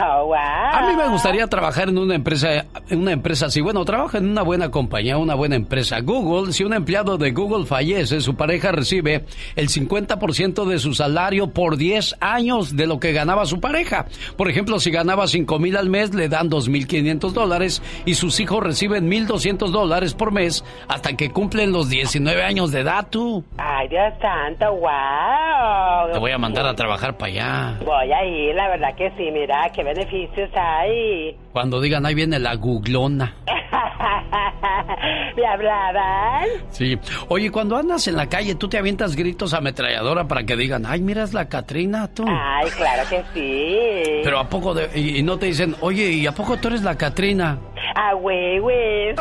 Oh, 0.00 0.26
wow. 0.26 0.36
A 0.36 0.86
mí 0.88 0.96
me 0.96 1.08
gustaría 1.08 1.46
trabajar 1.48 1.88
en 1.88 1.98
una 1.98 2.14
empresa, 2.14 2.66
en 2.88 3.00
una 3.00 3.12
empresa 3.12 3.46
así. 3.46 3.60
Bueno, 3.60 3.84
trabajo 3.84 4.16
en 4.16 4.30
una 4.30 4.42
buena 4.42 4.70
compañía, 4.70 5.18
una 5.18 5.34
buena 5.34 5.56
empresa. 5.56 6.00
Google, 6.00 6.52
si 6.52 6.62
un 6.62 6.72
empleado 6.72 7.18
de 7.18 7.32
Google 7.32 7.66
fallece, 7.66 8.20
su 8.20 8.36
pareja 8.36 8.70
recibe 8.70 9.24
el 9.56 9.68
50% 9.68 10.64
de 10.66 10.78
su 10.78 10.94
salario 10.94 11.50
por 11.50 11.76
10 11.76 12.16
años 12.20 12.76
de 12.76 12.86
lo 12.86 13.00
que 13.00 13.12
ganaba 13.12 13.44
su 13.44 13.60
pareja. 13.60 14.06
Por 14.36 14.48
ejemplo, 14.48 14.78
si 14.78 14.90
ganaba 14.90 15.26
5 15.26 15.58
mil 15.58 15.76
al 15.76 15.90
mes, 15.90 16.14
le 16.14 16.28
dan 16.28 16.48
2.500 16.48 17.32
dólares 17.32 17.57
y 18.04 18.14
sus 18.14 18.40
hijos 18.40 18.62
reciben 18.62 19.10
1.200 19.10 19.70
dólares 19.70 20.14
por 20.14 20.32
mes 20.32 20.64
hasta 20.88 21.16
que 21.16 21.30
cumplen 21.30 21.72
los 21.72 21.88
19 21.88 22.42
años 22.42 22.72
de 22.72 22.80
edad, 22.80 23.06
tú. 23.10 23.44
Ay, 23.56 23.88
Dios 23.88 24.12
santo, 24.20 24.72
wow. 24.72 26.12
Te 26.12 26.18
voy 26.18 26.32
a 26.32 26.38
mandar 26.38 26.66
a 26.66 26.74
trabajar 26.74 27.16
para 27.16 27.32
allá. 27.32 27.78
Voy 27.84 28.12
a 28.12 28.24
ir, 28.24 28.54
la 28.54 28.68
verdad 28.68 28.94
que 28.96 29.10
sí, 29.16 29.30
mira, 29.32 29.70
qué 29.74 29.82
beneficios 29.82 30.50
hay. 30.54 31.36
Cuando 31.52 31.80
digan, 31.80 32.06
ahí 32.06 32.14
viene 32.14 32.38
la 32.38 32.54
googlona. 32.54 33.34
¿Me 35.36 35.46
hablaban? 35.46 36.46
Sí. 36.70 36.98
Oye, 37.28 37.50
cuando 37.50 37.76
andas 37.76 38.06
en 38.08 38.16
la 38.16 38.28
calle, 38.28 38.54
tú 38.54 38.68
te 38.68 38.78
avientas 38.78 39.16
gritos 39.16 39.54
ametralladora 39.54 40.26
para 40.26 40.44
que 40.44 40.56
digan, 40.56 40.86
ay, 40.86 41.00
mira, 41.00 41.24
es 41.24 41.34
la 41.34 41.48
Catrina, 41.48 42.08
tú. 42.08 42.24
Ay, 42.26 42.68
claro 42.70 43.02
que 43.08 43.22
sí. 43.34 44.20
Pero 44.22 44.38
a 44.38 44.48
poco 44.48 44.74
de... 44.74 44.98
Y, 44.98 45.22
no 45.22 45.38
te 45.38 45.46
dicen, 45.46 45.74
oye, 45.80 46.10
¿y 46.10 46.26
a 46.26 46.32
poco 46.32 46.56
tú 46.58 46.68
eres 46.68 46.82
la 46.82 46.96
Catrina? 46.96 47.37
Ah, 47.40 48.14
güey, 48.14 48.58
güey. 48.58 49.14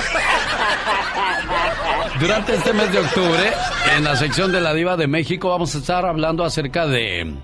Durante 2.19 2.55
este 2.55 2.73
mes 2.73 2.91
de 2.91 2.99
octubre, 2.99 3.51
en 3.95 4.03
la 4.03 4.15
sección 4.15 4.51
de 4.51 4.61
la 4.61 4.73
Diva 4.73 4.97
de 4.97 5.07
México, 5.07 5.49
vamos 5.49 5.75
a 5.75 5.77
estar 5.79 6.05
hablando 6.05 6.43
acerca 6.43 6.87
de, 6.87 7.35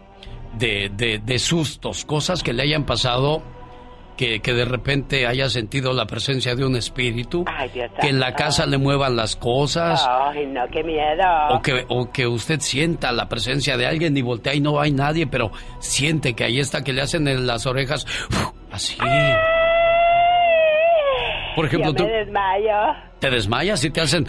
de, 0.58 1.22
de, 1.24 1.40
sustos, 1.40 2.06
cosas 2.06 2.44
que 2.44 2.54
le 2.54 2.64
hayan 2.64 2.86
pasado 2.86 3.44
que, 4.18 4.42
que, 4.42 4.54
de 4.54 4.66
repente 4.66 5.26
haya 5.26 5.50
sentido 5.50 5.94
la 5.94 6.06
presencia 6.06 6.56
de 6.56 6.66
un 6.66 6.76
espíritu, 6.76 7.46
que 8.00 8.10
en 8.10 8.20
la 8.20 8.34
casa 8.34 8.66
le 8.66 8.78
muevan 8.78 9.16
las 9.16 9.36
cosas. 9.36 10.06
Ay, 10.08 10.46
no, 10.48 10.62
qué 10.72 10.84
miedo. 10.84 11.24
O 11.50 11.62
que, 11.62 11.86
o 11.90 12.12
que 12.12 12.28
usted 12.28 12.60
sienta 12.60 13.12
la 13.12 13.28
presencia 13.28 13.78
de 13.78 13.88
alguien 13.88 14.16
y 14.16 14.22
voltea 14.22 14.54
y 14.54 14.60
no 14.60 14.80
hay 14.80 14.92
nadie, 14.92 15.28
pero 15.28 15.52
siente 15.80 16.34
que 16.34 16.44
ahí 16.44 16.60
está, 16.60 16.84
que 16.84 16.94
le 16.94 17.02
hacen 17.02 17.28
en 17.28 17.48
las 17.48 17.66
orejas 17.66 18.06
así. 18.72 18.98
Por 21.56 21.66
ejemplo, 21.66 21.92
Yo 21.92 21.96
tú. 21.96 22.04
Me 22.06 22.12
desmayo. 22.12 22.96
¿Te 23.20 23.30
desmayas 23.30 23.84
y 23.84 23.90
te 23.90 24.02
hacen.? 24.02 24.28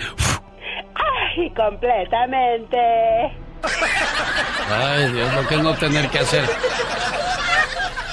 Ay, 1.37 1.51
completamente. 1.51 2.77
Ay, 4.71 5.13
Dios, 5.13 5.35
lo 5.35 5.49
que 5.49 5.55
es 5.55 5.63
no 5.63 5.75
tener 5.75 6.09
que 6.09 6.19
hacer. 6.19 6.45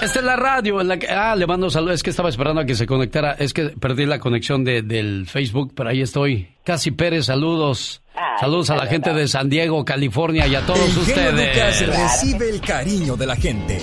Esta 0.01 0.17
es 0.17 0.25
la 0.25 0.35
radio 0.35 0.81
en 0.81 0.87
la 0.87 0.97
que... 0.97 1.07
Ah, 1.07 1.35
le 1.35 1.45
mando 1.45 1.69
saludos. 1.69 1.95
Es 1.95 2.03
que 2.03 2.09
estaba 2.09 2.29
esperando 2.29 2.61
a 2.61 2.65
que 2.65 2.73
se 2.73 2.87
conectara. 2.87 3.33
Es 3.33 3.53
que 3.53 3.65
perdí 3.65 4.07
la 4.07 4.17
conexión 4.19 4.63
de, 4.63 4.81
del 4.81 5.27
Facebook, 5.27 5.73
pero 5.75 5.89
ahí 5.89 6.01
estoy. 6.01 6.55
Casi 6.63 6.89
Pérez, 6.89 7.25
saludos. 7.27 8.01
saludos 8.39 8.71
a 8.71 8.77
la 8.77 8.87
gente 8.87 9.13
de 9.13 9.27
San 9.27 9.47
Diego, 9.47 9.85
California 9.85 10.47
y 10.47 10.55
a 10.55 10.61
todos 10.65 10.79
el 10.79 10.97
ustedes. 10.97 11.55
Lucas 11.55 11.87
recibe 11.87 12.49
el 12.49 12.61
cariño 12.61 13.15
de 13.15 13.27
la 13.27 13.35
gente. 13.35 13.77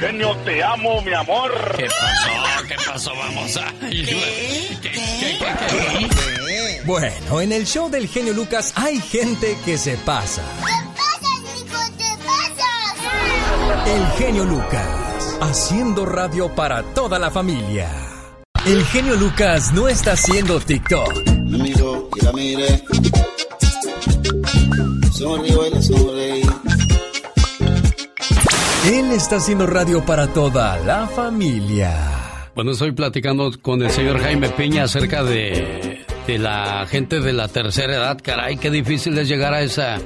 Genio, 0.00 0.34
te 0.46 0.64
amo, 0.64 1.02
mi 1.02 1.12
amor. 1.12 1.52
¿Qué 1.76 1.86
pasó? 1.86 2.66
¿Qué 2.66 2.74
pasó? 2.86 3.12
Vamos 3.14 3.56
a... 3.58 3.74
Bueno, 6.86 7.40
en 7.40 7.52
el 7.52 7.66
show 7.66 7.90
del 7.90 8.08
genio 8.08 8.32
Lucas 8.32 8.72
hay 8.74 8.98
gente 9.00 9.56
que 9.64 9.76
se 9.76 9.96
pasa. 9.98 10.42
El 13.86 14.06
genio 14.18 14.44
Lucas, 14.44 15.36
haciendo 15.42 16.06
radio 16.06 16.52
para 16.54 16.82
toda 16.94 17.18
la 17.18 17.30
familia. 17.30 17.90
El 18.66 18.84
genio 18.86 19.14
Lucas 19.16 19.72
no 19.72 19.88
está 19.88 20.12
haciendo 20.12 20.58
TikTok. 20.58 21.12
Él 28.86 29.12
está 29.12 29.36
haciendo 29.36 29.66
radio 29.66 30.02
para 30.06 30.28
toda 30.28 30.78
la 30.78 31.06
familia. 31.06 31.92
Bueno, 32.54 32.70
estoy 32.70 32.92
platicando 32.92 33.52
con 33.60 33.82
el 33.82 33.90
señor 33.90 34.18
Jaime 34.20 34.48
Piña 34.48 34.84
acerca 34.84 35.22
de, 35.22 36.02
la 36.26 36.86
gente 36.86 37.20
de 37.20 37.34
la 37.34 37.48
tercera 37.48 37.94
edad. 37.94 38.18
Caray, 38.22 38.56
qué 38.56 38.70
difícil 38.70 39.18
es 39.18 39.28
llegar 39.28 39.52
a 39.52 39.60
esa, 39.60 39.98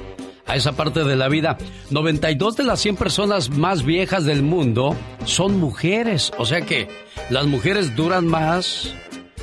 a 0.45 0.55
esa 0.57 0.73
parte 0.73 1.05
de 1.05 1.15
la 1.15 1.29
vida. 1.29 1.57
92 1.89 2.57
de 2.57 2.63
las 2.65 2.81
100 2.81 2.97
personas 2.97 3.49
más 3.49 3.83
viejas 3.83 4.25
del 4.25 4.43
mundo 4.43 4.93
son 5.23 5.57
mujeres. 5.57 6.33
O 6.37 6.45
sea 6.45 6.61
que 6.61 6.89
las 7.29 7.45
mujeres 7.45 7.95
duran 7.95 8.27
más, 8.27 8.93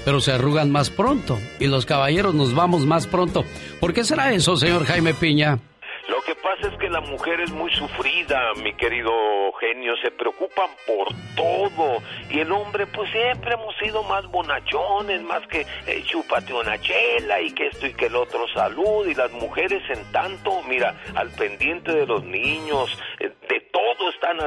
pero 0.05 0.21
se 0.21 0.33
arrugan 0.33 0.71
más 0.71 0.91
pronto. 0.91 1.39
Y 1.59 1.69
los 1.69 1.87
caballeros 1.87 2.35
nos 2.35 2.55
vamos 2.55 2.85
más 2.85 3.07
pronto. 3.07 3.45
¿Por 3.81 3.95
qué 3.95 4.05
será 4.05 4.35
eso, 4.35 4.59
señor 4.59 4.85
Jaime 4.85 5.15
Piña? 5.15 5.59
Que 6.33 6.41
pasa 6.41 6.69
es 6.69 6.79
que 6.79 6.89
la 6.89 7.03
mujer 7.03 7.43
es 7.43 7.51
muy 7.51 7.71
sufrida, 7.75 8.55
mi 8.63 8.73
querido 8.73 9.13
genio, 9.61 9.95
se 9.99 10.11
preocupan 10.11 10.71
por 10.87 11.09
todo. 11.37 11.99
Y 12.31 12.41
el 12.41 12.51
hombre, 12.53 12.87
pues 12.87 13.11
siempre 13.11 13.53
hemos 13.53 13.77
sido 13.77 14.03
más 14.05 14.27
bonachones, 14.31 15.21
más 15.21 15.47
que 15.49 15.67
eh, 15.87 16.03
chúpate 16.07 16.55
una 16.55 16.81
chela 16.81 17.39
y 17.39 17.53
que 17.53 17.67
esto 17.67 17.87
y 17.87 17.93
que 17.93 18.07
el 18.07 18.17
otro 18.17 18.49
salud. 18.49 19.07
Y 19.07 19.15
las 19.15 19.31
mujeres, 19.33 19.83
en 19.91 20.11
tanto, 20.11 20.63
mira, 20.63 20.95
al 21.15 21.29
pendiente 21.33 21.93
de 21.93 22.07
los 22.07 22.25
niños, 22.25 22.99
eh, 23.21 23.31
de 23.47 23.61
todo 23.71 24.09
están, 24.09 24.39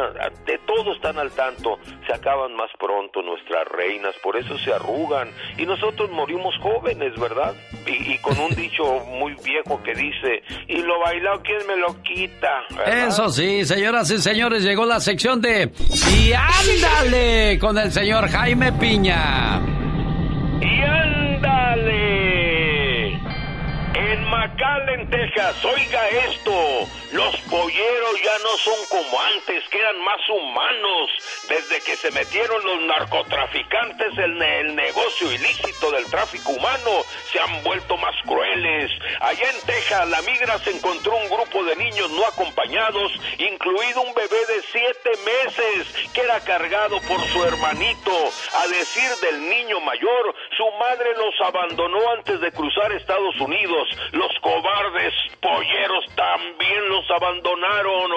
de 0.48 0.58
todo 0.66 0.92
están 0.92 1.20
al 1.20 1.32
tanto. 1.34 1.78
Se 2.08 2.14
acaban 2.14 2.56
más 2.56 2.72
pronto 2.80 3.22
nuestras 3.22 3.68
reinas, 3.68 4.16
por 4.24 4.38
eso 4.38 4.58
se 4.58 4.74
arrugan. 4.74 5.30
Y 5.60 5.68
nosotros 5.68 6.10
morimos 6.10 6.58
jóvenes, 6.64 7.14
¿verdad? 7.20 7.54
Y, 7.88 8.18
con 8.20 8.38
un 8.40 8.56
dicho 8.56 8.84
muy 9.20 9.36
viejo 9.44 9.82
que 9.84 9.94
dice, 9.94 10.42
y 10.68 10.82
lo 10.82 11.00
bailado, 11.00 11.42
¿quién 11.44 11.60
me 11.68 11.78
lo 11.78 12.02
quita? 12.02 12.64
Eso 13.08 13.30
sí, 13.30 13.64
señoras 13.66 14.10
y 14.12 14.20
señores, 14.20 14.64
llegó 14.64 14.86
la 14.86 15.00
sección 15.00 15.42
de 15.42 15.72
Y 16.12 16.34
ándale 16.34 17.60
con 17.60 17.78
el 17.78 17.92
señor 17.92 18.28
Jaime 18.30 18.72
Piña. 18.74 19.85
McAllen, 24.56 25.10
Texas, 25.10 25.66
oiga 25.66 26.08
esto, 26.08 26.88
los 27.12 27.36
polleros 27.50 28.22
ya 28.24 28.38
no 28.40 28.58
son 28.58 28.76
como 28.90 29.22
antes, 29.22 29.68
que 29.70 29.80
eran 29.80 30.00
más 30.00 30.22
humanos. 30.30 31.10
Desde 31.50 31.82
que 31.82 31.98
se 31.98 32.10
metieron 32.12 32.64
los 32.64 32.82
narcotraficantes 32.84 34.18
en 34.18 34.42
el 34.42 34.76
negocio 34.76 35.32
ilícito 35.32 35.92
del 35.92 36.06
tráfico 36.06 36.52
humano, 36.54 37.04
se 37.32 37.40
han 37.40 37.64
vuelto 37.64 37.98
más 37.98 38.16
crueles. 38.26 38.92
Allá 39.20 39.50
en 39.50 39.66
Texas, 39.66 40.08
la 40.08 40.22
migra 40.22 40.58
se 40.60 40.72
encontró 40.72 41.18
un 41.18 41.30
grupo 41.30 41.64
de 41.66 41.76
niños 41.76 42.10
no 42.12 42.26
acompañados, 42.26 43.12
incluido 43.38 44.02
un 44.02 44.14
bebé 44.14 44.40
de 44.48 44.62
siete 44.72 45.12
meses, 45.26 46.12
que 46.14 46.22
era 46.22 46.40
cargado 46.40 47.02
por 47.02 47.20
su 47.28 47.44
hermanito. 47.44 48.12
A 48.54 48.68
decir 48.68 49.10
del 49.22 49.50
niño 49.50 49.82
mayor, 49.82 50.34
su 50.56 50.66
madre 50.80 51.10
los 51.18 51.36
abandonó 51.46 52.00
antes 52.12 52.40
de 52.40 52.52
cruzar 52.54 52.94
Estados 52.94 53.40
Unidos. 53.42 53.90
Los 54.14 54.32
cobardes 54.46 55.14
polleros 55.42 56.06
también 56.16 56.90
los 56.90 57.10
abandonaron. 57.10 58.12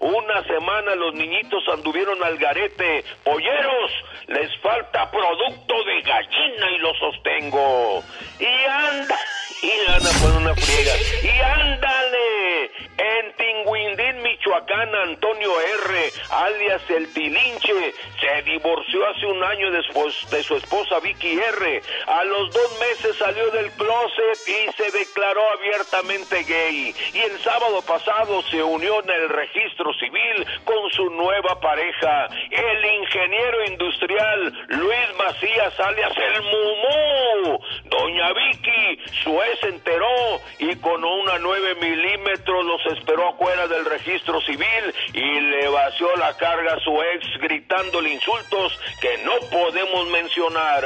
Una 0.00 0.42
semana 0.44 0.94
los 0.96 1.14
niñitos 1.14 1.64
anduvieron 1.72 2.22
al 2.22 2.36
garete. 2.36 3.02
Polleros, 3.24 3.90
les 4.26 4.54
falta 4.60 5.10
producto 5.10 5.74
de 5.84 6.02
gallina 6.02 6.70
y 6.72 6.78
lo 6.78 6.94
sostengo. 6.96 8.04
Y 8.38 8.64
anda, 8.68 9.18
y 9.62 9.90
anda 9.90 10.10
por 10.20 10.32
una 10.36 10.54
friega. 10.54 10.92
Y 11.22 11.40
ándale, 11.40 12.70
en 12.98 13.36
Tinguindín, 13.36 14.22
Michoacán. 14.22 14.42
Michoacán, 14.42 14.94
Antonio 14.94 15.52
R., 15.60 16.12
alias 16.30 16.82
El 16.90 17.12
Tilinche, 17.12 17.94
se 18.20 18.42
divorció 18.42 19.06
hace 19.08 19.26
un 19.26 19.42
año 19.42 19.70
después 19.70 20.14
de 20.30 20.42
su 20.42 20.56
esposa 20.56 20.98
Vicky 21.00 21.38
R. 21.38 21.82
A 22.06 22.24
los 22.24 22.52
dos 22.52 22.80
meses 22.80 23.16
salió 23.18 23.50
del 23.50 23.70
closet 23.72 24.38
y 24.46 24.72
se 24.76 24.90
declaró 24.98 25.42
abiertamente 25.52 26.42
gay. 26.44 26.94
Y 27.14 27.18
el 27.18 27.38
sábado 27.40 27.82
pasado 27.82 28.42
se 28.50 28.62
unió 28.62 29.02
en 29.02 29.10
el 29.10 29.28
registro 29.28 29.92
civil 29.94 30.46
con 30.64 30.90
su 30.90 31.10
nueva 31.10 31.60
pareja, 31.60 32.26
el 32.50 32.84
ingeniero 32.84 33.64
industrial 33.66 34.66
Luis 34.68 35.08
Macías, 35.18 35.78
alias 35.80 36.12
El 36.16 36.42
Mumú. 36.42 37.60
Doña 37.84 38.32
Vicky, 38.32 38.98
su 39.22 39.40
ex 39.52 39.62
enteró 39.64 40.40
y 40.58 40.76
con 40.76 41.04
una 41.04 41.38
9 41.38 41.74
milímetros 41.80 42.64
los 42.64 42.86
esperó 42.96 43.28
afuera 43.28 43.66
del 43.68 43.84
registro 43.84 44.40
civil 44.40 44.94
y 45.12 45.40
le 45.40 45.68
vació 45.68 46.14
la 46.16 46.36
carga 46.36 46.74
a 46.74 46.80
su 46.80 47.02
ex 47.02 47.26
gritándole 47.40 48.10
insultos 48.10 48.78
que 49.00 49.18
no 49.18 49.32
podemos 49.50 50.08
mencionar. 50.08 50.84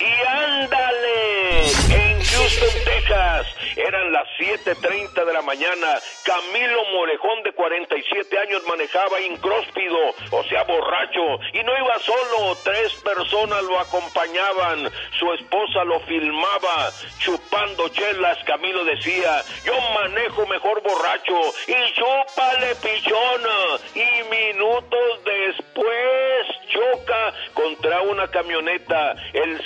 Y 0.00 0.26
ándale, 0.26 1.66
en 1.90 2.24
Houston, 2.24 2.84
Texas, 2.86 3.46
eran 3.76 4.12
las 4.12 4.26
7.30 4.38 5.26
de 5.26 5.32
la 5.32 5.42
mañana, 5.42 5.98
Camilo 6.24 6.84
Morejón 6.92 7.42
de 7.42 7.52
47 7.52 8.38
años 8.38 8.62
manejaba 8.66 9.20
incróspido, 9.20 9.98
o 10.30 10.44
sea, 10.44 10.64
borracho, 10.64 11.38
y 11.52 11.62
no 11.62 11.76
iba 11.76 11.98
solo, 11.98 12.56
tres 12.64 12.94
personas 13.04 13.62
lo 13.64 13.78
acompañaban, 13.78 14.90
su 15.18 15.32
esposa 15.34 15.84
lo 15.84 16.00
filmaba, 16.00 16.90
chupando 17.18 17.88
chelas, 17.90 18.38
Camilo 18.44 18.84
decía, 18.84 19.42
yo 19.64 19.74
manejo 19.94 20.46
mejor 20.46 20.82
borracho, 20.82 21.40
y 21.68 21.92
chúpale 21.92 22.74
pichona, 22.76 23.78
y 23.94 24.22
minutos 24.30 25.24
después 25.24 26.46
choca 26.70 27.34
contra 27.54 28.00
una 28.02 28.28
camioneta, 28.28 29.14
el 29.32 29.64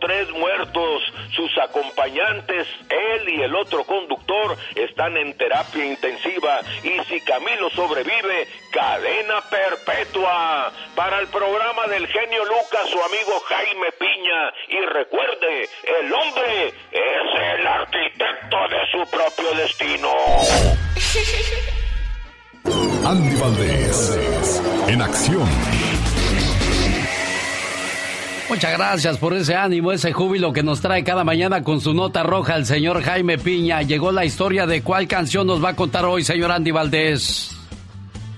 tres 0.00 0.30
muertos, 0.30 1.02
sus 1.34 1.50
acompañantes, 1.58 2.66
él 2.88 3.28
y 3.28 3.42
el 3.42 3.54
otro 3.54 3.84
conductor 3.84 4.56
están 4.74 5.16
en 5.16 5.36
terapia 5.36 5.84
intensiva 5.84 6.60
y 6.82 6.98
si 7.04 7.20
Camilo 7.20 7.70
sobrevive, 7.70 8.48
cadena 8.72 9.40
perpetua. 9.50 10.72
Para 10.94 11.20
el 11.20 11.28
programa 11.28 11.86
del 11.86 12.06
genio 12.06 12.44
Lucas, 12.44 12.88
su 12.90 12.98
amigo 13.02 13.40
Jaime 13.46 13.92
Piña. 13.98 14.52
Y 14.68 14.86
recuerde, 14.86 15.68
el 16.00 16.12
hombre 16.12 16.68
es 16.68 17.58
el 17.58 17.66
arquitecto 17.66 18.56
de 18.68 18.86
su 18.90 19.10
propio 19.10 19.54
destino. 19.54 20.10
Andy 23.06 23.36
Valdés, 23.36 24.62
en 24.88 25.02
acción. 25.02 25.48
Muchas 28.50 28.72
gracias 28.72 29.16
por 29.18 29.32
ese 29.32 29.54
ánimo, 29.54 29.92
ese 29.92 30.12
júbilo 30.12 30.52
que 30.52 30.64
nos 30.64 30.80
trae 30.80 31.04
cada 31.04 31.22
mañana 31.22 31.62
con 31.62 31.80
su 31.80 31.94
nota 31.94 32.24
roja 32.24 32.56
el 32.56 32.66
señor 32.66 33.00
Jaime 33.00 33.38
Piña. 33.38 33.80
Llegó 33.82 34.10
la 34.10 34.24
historia 34.24 34.66
de 34.66 34.82
cuál 34.82 35.06
canción 35.06 35.46
nos 35.46 35.62
va 35.62 35.68
a 35.68 35.76
contar 35.76 36.04
hoy, 36.04 36.24
señor 36.24 36.50
Andy 36.50 36.72
Valdés. 36.72 37.56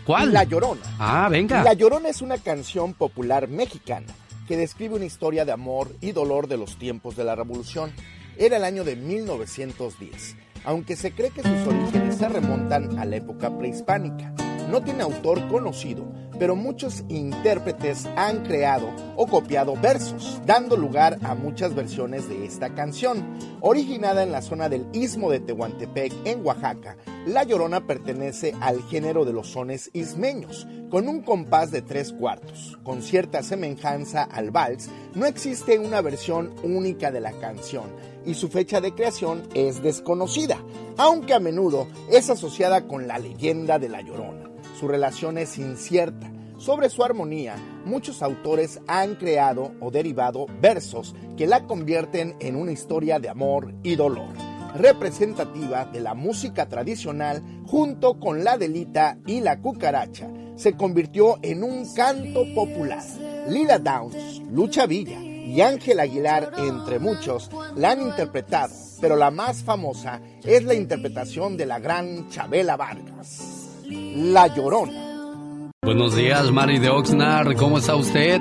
¿Cuál? 0.05 0.35
La 0.35 0.45
Llorona. 0.45 0.83
Ah, 0.99 1.29
venga. 1.31 1.65
La 1.65 1.73
Llorona 1.73 2.11
es 2.11 2.21
una 2.21 2.37
canción 2.37 2.93
popular 2.93 3.49
mexicana 3.49 4.13
que 4.47 4.59
describe 4.59 4.97
una 4.97 5.07
historia 5.07 5.47
de 5.47 5.53
amor 5.53 5.89
y 6.03 6.13
dolor 6.13 6.47
de 6.47 6.59
los 6.59 6.77
tiempos 6.77 7.17
de 7.17 7.25
la 7.25 7.35
Revolución. 7.35 7.91
Era 8.37 8.59
el 8.59 8.65
año 8.65 8.85
de 8.85 8.97
1910, 8.97 10.37
aunque 10.65 10.95
se 10.95 11.13
cree 11.13 11.31
que 11.31 11.43
sus 11.43 11.67
orígenes 11.67 12.19
se 12.19 12.29
remontan 12.29 12.99
a 12.99 13.07
la 13.07 13.17
época 13.17 13.57
prehispánica. 13.57 14.35
No 14.71 14.83
tiene 14.83 15.05
autor 15.05 15.49
conocido, 15.49 16.05
pero 16.39 16.57
muchos 16.57 17.05
intérpretes 17.09 18.07
han 18.17 18.45
creado 18.45 18.89
o 19.17 19.27
copiado 19.27 19.75
versos, 19.77 20.41
dando 20.47 20.77
lugar 20.77 21.19
a 21.23 21.35
muchas 21.35 21.75
versiones 21.75 22.29
de 22.29 22.45
esta 22.45 22.75
canción. 22.75 23.39
Originada 23.61 24.23
en 24.23 24.33
la 24.33 24.43
zona 24.43 24.69
del 24.69 24.87
Istmo 24.93 25.31
de 25.31 25.41
Tehuantepec, 25.41 26.13
en 26.25 26.45
Oaxaca, 26.45 26.97
La 27.27 27.45
Llorona 27.45 27.87
pertenece 27.87 28.55
al 28.61 28.83
género 28.83 29.25
de 29.25 29.33
los 29.33 29.49
sones 29.49 29.91
ismeños, 29.93 30.67
con 30.91 31.09
un 31.09 31.23
compás 31.23 31.71
de 31.71 31.83
tres 31.83 32.13
cuartos. 32.13 32.79
Con 32.83 33.03
cierta 33.03 33.43
semejanza 33.43 34.23
al 34.25 34.51
vals, 34.51 34.91
no 35.15 35.27
existe 35.27 35.79
una 35.79 36.01
versión 36.01 36.53
única 36.63 37.11
de 37.11 37.21
la 37.21 37.33
canción 37.33 37.85
y 38.25 38.35
su 38.35 38.49
fecha 38.49 38.81
de 38.81 38.95
creación 38.95 39.43
es 39.55 39.83
desconocida, 39.83 40.59
aunque 40.97 41.35
a 41.35 41.41
menudo 41.41 41.87
es 42.11 42.31
asociada 42.31 42.87
con 42.87 43.09
la 43.09 43.19
leyenda 43.19 43.79
de 43.79 43.89
La 43.89 44.01
Llorona. 44.01 44.52
Su 44.83 44.89
relación 44.89 45.39
es 45.39 45.59
incierta. 45.59 46.29
Sobre 46.59 46.91
su 46.91 47.05
armonía, 47.05 47.55
muchos 47.85 48.21
autores 48.21 48.81
han 48.89 49.15
creado 49.15 49.71
o 49.81 49.93
derivado 49.93 50.47
versos 50.61 51.15
que 51.37 51.47
la 51.47 51.69
convierten 51.69 52.35
en 52.41 52.57
una 52.57 52.73
historia 52.73 53.21
de 53.21 53.29
amor 53.29 53.73
y 53.85 53.95
dolor, 53.95 54.35
representativa 54.75 55.85
de 55.85 56.01
la 56.01 56.15
música 56.15 56.69
tradicional 56.69 57.45
junto 57.65 58.19
con 58.19 58.43
la 58.43 58.59
delita 58.59 59.19
y 59.25 59.41
la 59.41 59.61
cucaracha. 59.61 60.29
Se 60.57 60.73
convirtió 60.73 61.39
en 61.43 61.63
un 61.63 61.87
canto 61.95 62.43
popular. 62.53 63.05
Lila 63.49 63.79
Downs, 63.79 64.43
Lucha 64.51 64.87
Villa 64.87 65.21
y 65.21 65.61
Ángel 65.61 66.01
Aguilar, 66.01 66.55
entre 66.59 66.99
muchos, 66.99 67.53
la 67.77 67.93
han 67.93 68.03
interpretado, 68.03 68.75
pero 69.01 69.15
la 69.15 69.31
más 69.31 69.63
famosa 69.63 70.21
es 70.43 70.65
la 70.65 70.75
interpretación 70.75 71.57
de 71.57 71.67
la 71.67 71.79
gran 71.79 72.29
Chabela 72.31 72.77
Vargas. 72.77 73.52
La 73.89 74.47
Llorona. 74.49 75.71
Buenos 75.85 76.15
días, 76.15 76.51
Mari 76.53 76.79
de 76.79 76.89
Oxnard. 76.89 77.57
¿Cómo 77.57 77.79
está 77.79 77.97
usted? 77.97 78.41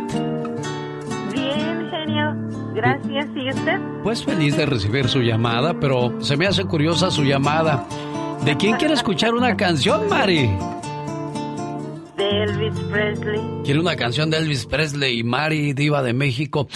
Bien, 1.34 1.89
genio. 1.89 2.35
Gracias. 2.76 3.27
¿Y 3.35 3.49
usted? 3.49 3.80
Pues 4.03 4.23
feliz 4.23 4.55
de 4.57 4.65
recibir 4.65 5.07
su 5.07 5.22
llamada, 5.22 5.73
pero 5.80 6.22
se 6.22 6.38
me 6.38 6.47
hace 6.47 6.65
curiosa 6.65 7.09
su 7.09 7.23
llamada. 7.23 7.85
¿De 8.45 8.55
quién 8.57 8.76
quiere 8.77 8.93
escuchar 8.93 9.34
una 9.34 9.55
canción, 9.55 10.07
Mari? 10.09 10.49
Elvis 12.43 12.80
Presley. 12.89 13.41
Quiere 13.63 13.80
una 13.80 13.95
canción 13.95 14.30
de 14.30 14.38
Elvis 14.38 14.65
Presley 14.65 15.19
y 15.19 15.23
Mari, 15.23 15.73
diva 15.73 16.01
de 16.01 16.13
México. 16.13 16.68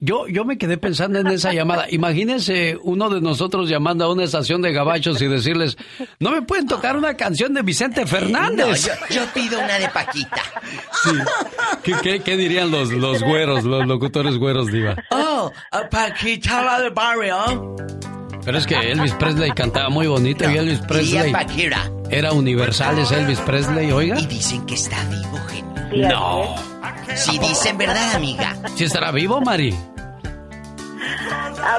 Yo, 0.00 0.28
yo 0.28 0.44
me 0.44 0.58
quedé 0.58 0.78
pensando 0.78 1.18
en 1.18 1.26
esa 1.26 1.52
llamada. 1.52 1.86
Imagínense 1.90 2.78
uno 2.82 3.10
de 3.10 3.20
nosotros 3.20 3.68
llamando 3.68 4.04
a 4.04 4.12
una 4.12 4.24
estación 4.24 4.62
de 4.62 4.72
gabachos 4.72 5.20
y 5.20 5.26
decirles, 5.26 5.76
¿no 6.20 6.30
me 6.30 6.42
pueden 6.42 6.66
tocar 6.66 6.96
una 6.96 7.14
canción 7.14 7.52
de 7.54 7.62
Vicente 7.62 8.06
Fernández? 8.06 8.88
No, 8.88 9.08
yo, 9.08 9.22
yo, 9.22 9.32
pido 9.34 9.58
una 9.58 9.78
de 9.78 9.88
Paquita. 9.88 10.42
Sí. 11.02 11.10
¿Qué, 11.82 11.94
qué, 12.02 12.20
qué 12.20 12.36
dirían 12.36 12.70
los, 12.70 12.90
los 12.90 13.22
güeros, 13.22 13.64
los 13.64 13.86
locutores 13.86 14.36
güeros, 14.36 14.70
diva? 14.70 14.96
Oh, 15.10 15.50
Paquita 15.90 16.62
la 16.62 16.80
de 16.80 16.90
barrio. 16.90 17.76
Pero 18.44 18.58
es 18.58 18.66
que 18.66 18.74
Elvis 18.76 19.12
Presley 19.14 19.50
cantaba 19.52 19.88
muy 19.90 20.06
bonito 20.06 20.44
no, 20.46 20.52
y 20.54 20.58
Elvis 20.58 20.80
Presley 20.80 21.32
era 22.10 22.32
universal, 22.32 22.98
es 22.98 23.10
Elvis 23.12 23.40
Presley, 23.40 23.92
oiga. 23.92 24.18
Y 24.18 24.26
dicen 24.26 24.64
que 24.66 24.74
está 24.74 24.96
vivo, 25.04 25.38
genio. 25.48 26.08
No. 26.08 26.54
Si 27.14 27.38
dicen 27.38 27.76
verdad, 27.76 28.14
amiga. 28.14 28.56
¿Si 28.74 28.84
estará 28.84 29.10
vivo, 29.10 29.40
Mari? 29.40 29.74
Ah, 31.60 31.78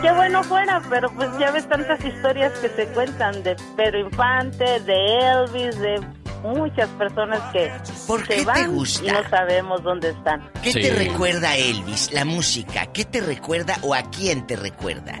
qué 0.00 0.10
bueno 0.12 0.42
fuera, 0.44 0.82
pero 0.90 1.08
pues 1.14 1.28
ya 1.38 1.50
ves 1.50 1.68
tantas 1.68 2.04
historias 2.04 2.52
que 2.58 2.68
se 2.70 2.86
cuentan 2.92 3.42
de 3.42 3.56
Pedro 3.76 4.00
Infante, 4.00 4.80
de 4.80 5.18
Elvis, 5.18 5.78
de 5.78 6.00
muchas 6.42 6.88
personas 6.90 7.40
que 7.52 7.70
¿Por 8.06 8.26
se 8.26 8.36
qué 8.36 8.44
van 8.44 8.62
te 8.62 8.66
gusta? 8.68 9.04
y 9.04 9.10
no 9.12 9.28
sabemos 9.30 9.82
dónde 9.84 10.10
están. 10.10 10.50
¿Qué 10.62 10.72
Sí. 10.72 10.80
te 10.80 10.90
recuerda 10.92 11.56
Elvis? 11.56 12.10
La 12.12 12.24
música. 12.24 12.86
¿Qué 12.86 13.04
te 13.04 13.20
recuerda 13.20 13.76
o 13.82 13.94
a 13.94 14.02
quién 14.10 14.46
te 14.46 14.56
recuerda? 14.56 15.20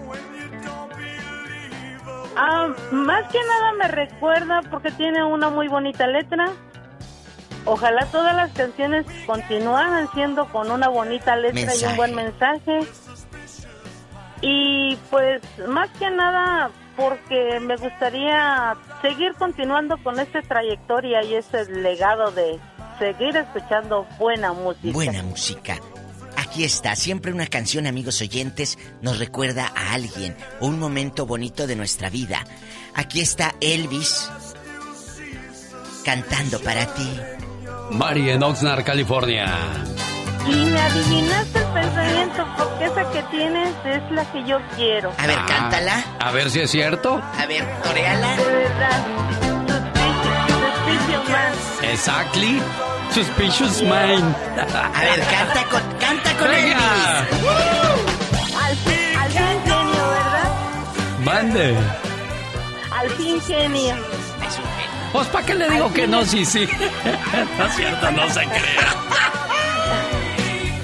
Ah, 2.36 2.68
más 2.90 3.30
que 3.30 3.38
nada 3.38 3.72
me 3.78 3.88
recuerda 3.88 4.62
porque 4.70 4.90
tiene 4.92 5.22
una 5.24 5.50
muy 5.50 5.68
bonita 5.68 6.06
letra. 6.06 6.50
Ojalá 7.64 8.06
todas 8.06 8.34
las 8.34 8.50
canciones 8.52 9.06
continuaran 9.26 10.08
siendo 10.12 10.46
con 10.46 10.70
una 10.70 10.88
bonita 10.88 11.36
letra 11.36 11.74
y 11.74 11.84
un 11.84 11.96
buen 11.96 12.14
mensaje. 12.14 12.80
Y 14.40 14.96
pues 15.10 15.40
más 15.68 15.88
que 15.90 16.10
nada 16.10 16.70
porque 16.96 17.60
me 17.60 17.76
gustaría 17.76 18.76
seguir 19.00 19.34
continuando 19.34 19.96
con 20.02 20.18
esta 20.18 20.42
trayectoria 20.42 21.22
y 21.22 21.34
ese 21.36 21.64
legado 21.70 22.32
de 22.32 22.58
seguir 22.98 23.36
escuchando 23.36 24.06
buena 24.18 24.52
música. 24.52 24.92
Buena 24.92 25.22
música. 25.22 25.78
Aquí 26.52 26.64
está, 26.64 26.94
siempre 26.96 27.32
una 27.32 27.46
canción, 27.46 27.86
amigos 27.86 28.20
oyentes, 28.20 28.76
nos 29.00 29.18
recuerda 29.18 29.72
a 29.74 29.94
alguien 29.94 30.36
o 30.60 30.66
un 30.66 30.78
momento 30.78 31.24
bonito 31.24 31.66
de 31.66 31.76
nuestra 31.76 32.10
vida. 32.10 32.44
Aquí 32.94 33.22
está 33.22 33.54
Elvis 33.62 34.30
cantando 36.04 36.60
para 36.60 36.92
ti. 36.92 37.10
Mari 37.92 38.28
en 38.28 38.42
Oxnard, 38.42 38.84
California. 38.84 39.46
Y 40.46 40.54
me 40.54 40.78
adivinaste 40.78 41.58
el 41.58 41.64
pensamiento 41.68 42.46
porque 42.58 42.84
esa 42.84 43.10
que 43.12 43.22
tienes 43.30 43.74
es 43.86 44.12
la 44.12 44.30
que 44.30 44.46
yo 44.46 44.58
quiero. 44.76 45.10
A 45.16 45.26
ver, 45.26 45.38
cántala. 45.48 46.04
A 46.18 46.32
ver 46.32 46.50
si 46.50 46.60
es 46.60 46.70
cierto. 46.70 47.14
A 47.14 47.46
ver, 47.46 47.66
toreala. 47.82 48.36
De 48.36 48.44
verdad. 48.44 49.51
Suspicious, 50.92 51.82
Exactly. 51.92 52.60
Suspicious 53.10 53.82
mind. 53.82 54.34
A 54.58 55.00
ver, 55.00 55.20
canta 55.20 55.64
con, 55.70 55.82
canta 55.98 56.36
con 56.36 56.48
Venga. 56.48 57.26
Elvis. 57.28 57.42
Al 58.64 58.76
fin, 58.76 59.18
al 59.18 59.30
fin 59.30 59.60
genio, 59.64 60.08
¿verdad? 60.08 60.50
Mande. 61.24 61.76
Al 62.98 63.10
fin 63.10 63.40
genio. 63.40 63.96
Pues, 65.12 65.26
¿para 65.28 65.46
qué 65.46 65.54
le 65.54 65.68
digo 65.70 65.92
que 65.92 66.06
no? 66.06 66.24
Sí, 66.24 66.44
sí. 66.44 66.68
No 67.58 67.66
es 67.66 67.74
cierto, 67.76 68.10
no 68.12 68.28
se 68.30 68.40
crea. 68.44 68.94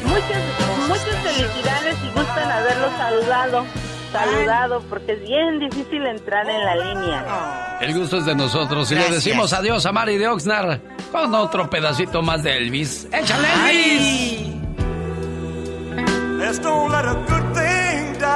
Muchas, 0.05 0.43
muchas 0.89 1.23
felicidades 1.23 1.97
y 2.05 2.09
gustan 2.19 2.51
haberlo 2.51 2.91
saludado. 2.99 3.67
Saludado, 4.13 4.81
porque 4.89 5.13
es 5.13 5.21
bien 5.21 5.59
difícil 5.59 6.07
entrar 6.07 6.49
en 6.49 6.65
la 6.65 6.75
línea. 6.77 7.79
El 7.81 7.99
gusto 7.99 8.19
es 8.19 8.25
de 8.25 8.35
nosotros 8.35 8.91
y 8.91 8.95
le 8.95 9.01
Gracias. 9.03 9.25
decimos 9.25 9.53
adiós 9.53 9.85
a 9.87 9.93
Mari 9.93 10.17
de 10.17 10.29
Oxnard 10.29 10.81
con 11.13 11.35
otro 11.35 11.69
pedacito 11.69 12.23
más 12.23 12.43
de 12.43 12.57
Elvis. 12.57 13.07
¡Échale, 13.13 13.49
Elvis! 13.71 14.49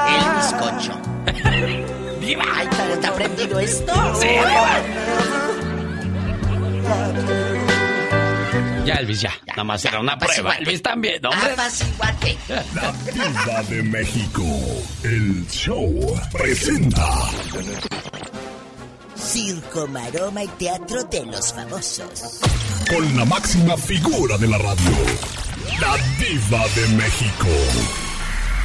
El 0.09 0.37
bizcocho. 0.37 0.93
¡Viva! 2.21 2.45
Ay, 2.55 2.69
¿está, 2.71 2.93
está 2.93 3.13
prendido 3.15 3.59
esto? 3.59 3.93
Sí, 4.15 4.29
Diva. 4.29 4.79
Ya, 8.85 8.95
Elvis, 8.95 9.21
ya. 9.21 9.31
Nada 9.47 9.65
más 9.65 9.85
era 9.85 10.01
una 10.01 10.19
prueba. 10.19 10.55
Elvis 10.55 10.83
también, 10.83 11.25
hombre. 11.25 11.53
Apaciguate. 11.53 12.37
La 12.49 12.93
Diva 13.13 13.63
de 13.69 13.83
México. 13.85 14.43
El 15.05 15.47
show 15.49 16.21
presenta. 16.33 17.07
Circo, 19.15 19.87
maroma 19.87 20.43
y 20.43 20.49
teatro 20.49 21.05
de 21.05 21.25
los 21.27 21.53
famosos. 21.55 22.41
Con 22.93 23.17
la 23.17 23.25
máxima 23.25 23.77
figura 23.77 24.37
de 24.39 24.49
la 24.49 24.59
radio. 24.59 24.91
La 25.81 25.97
Diva 26.19 26.65
de 26.75 26.89
México. 26.97 27.49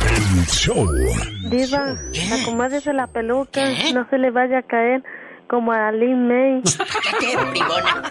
El 0.01 0.45
show. 0.47 0.87
Diva, 1.49 1.95
acomódese 2.41 2.91
la 2.93 3.05
peluca, 3.07 3.69
no 3.93 4.07
se 4.09 4.17
le 4.17 4.31
vaya 4.31 4.59
a 4.59 4.63
caer 4.63 5.03
como 5.47 5.71
a 5.71 5.91
Lin 5.91 6.27
May. 6.27 6.61
¡Qué 7.19 7.35
bribona! 7.37 8.01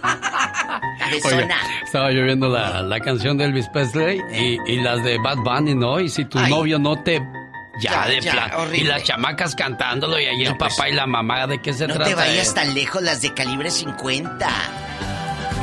Oye, 1.06 1.20
Cabezona. 1.20 1.56
estaba 1.84 2.10
yo 2.12 2.22
viendo 2.24 2.48
la, 2.48 2.82
la 2.82 3.00
canción 3.00 3.36
de 3.38 3.44
Elvis 3.44 3.68
Presley 3.68 4.20
y, 4.32 4.58
y 4.72 4.80
las 4.80 5.02
de 5.04 5.18
Bad 5.18 5.38
Bunny, 5.38 5.74
¿no? 5.74 6.00
Y 6.00 6.08
si 6.08 6.24
tu 6.24 6.38
novio 6.40 6.78
no 6.78 7.02
te... 7.02 7.20
Ya, 7.78 7.90
Ya, 7.90 8.06
de 8.08 8.20
ya, 8.22 8.32
plan. 8.32 8.74
Y 8.74 8.84
las 8.84 9.02
chamacas 9.04 9.54
cantándolo 9.54 10.18
y 10.18 10.24
ahí 10.24 10.44
el 10.44 10.56
papá 10.56 10.88
y 10.88 10.92
la 10.94 11.06
mamá, 11.06 11.46
¿de 11.46 11.60
qué 11.60 11.72
se 11.74 11.86
No 11.86 11.94
trata? 11.94 12.08
te 12.10 12.14
vayas 12.16 12.48
eh? 12.50 12.54
tan 12.54 12.74
lejos 12.74 13.02
las 13.02 13.20
de 13.20 13.34
calibre 13.34 13.70
50. 13.70 14.48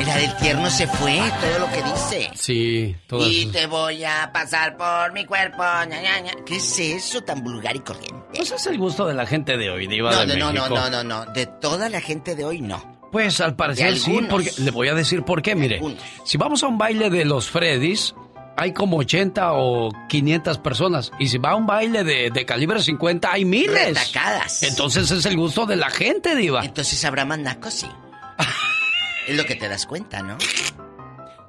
La 0.06 0.18
del 0.18 0.36
tierno 0.38 0.70
se 0.70 0.86
fue, 0.88 1.20
todo 1.40 1.60
lo 1.60 1.72
que 1.72 1.82
dice. 1.84 2.30
Sí, 2.36 2.96
todas 3.08 3.30
Y 3.30 3.46
te 3.48 3.68
voy 3.68 4.04
a 4.04 4.32
pasar 4.34 4.76
por 4.76 5.14
mi 5.14 5.26
cuerpo. 5.26 5.64
ña, 5.64 5.86
ña, 6.02 6.20
ña. 6.20 6.32
¿Qué 6.46 6.58
es 6.58 6.80
eso 6.80 7.22
tan 7.22 7.42
vulgar 7.44 7.76
y 7.76 7.80
corriente? 7.80 8.14
Pues 8.36 8.52
es 8.52 8.66
el 8.68 8.78
gusto 8.78 9.06
de 9.08 9.14
la 9.14 9.26
gente 9.26 9.56
de 9.58 9.70
hoy, 9.70 9.88
Diva 9.88 10.12
No, 10.12 10.26
de 10.26 10.38
no, 10.38 10.52
no, 10.52 10.62
México. 10.64 10.76
no, 10.76 10.90
no, 10.90 11.04
no. 11.04 11.26
De 11.34 11.46
toda 11.46 11.88
la 11.90 12.02
gente 12.02 12.36
de 12.36 12.44
hoy, 12.44 12.62
no. 12.62 13.00
Pues 13.12 13.40
al 13.42 13.56
parecer 13.56 13.98
sí, 13.98 14.10
algunos. 14.12 14.30
porque 14.32 14.52
le 14.58 14.72
voy 14.72 14.88
a 14.90 14.94
decir 14.94 15.24
por 15.24 15.42
qué, 15.42 15.56
mire. 15.56 15.80
Si 16.26 16.38
vamos 16.38 16.64
a 16.64 16.68
un 16.68 16.78
baile 16.78 17.10
de 17.10 17.24
los 17.26 17.50
Freddys, 17.50 18.14
hay 18.58 18.74
como 18.74 18.98
80 18.98 19.54
o 19.54 19.90
500 20.10 20.58
personas. 20.58 21.12
Y 21.20 21.28
si 21.28 21.38
va 21.38 21.52
a 21.52 21.56
un 21.56 21.66
baile 21.68 22.04
de, 22.04 22.30
de 22.32 22.46
calibre 22.46 22.82
50, 22.82 23.32
hay 23.32 23.46
miles. 23.46 23.88
Retacadas. 23.98 24.64
Entonces 24.64 25.10
es 25.12 25.26
el 25.28 25.38
gusto 25.38 25.66
de 25.66 25.76
la 25.78 25.90
gente, 25.90 26.36
Diva. 26.36 26.66
Entonces 26.66 27.04
habrá 27.06 27.24
más 27.24 27.40
nacos, 27.40 27.74
sí. 27.74 27.88
es 29.28 29.36
lo 29.36 29.46
que 29.46 29.56
te 29.56 29.68
das 29.70 29.86
cuenta, 29.86 30.22
¿no? 30.22 30.38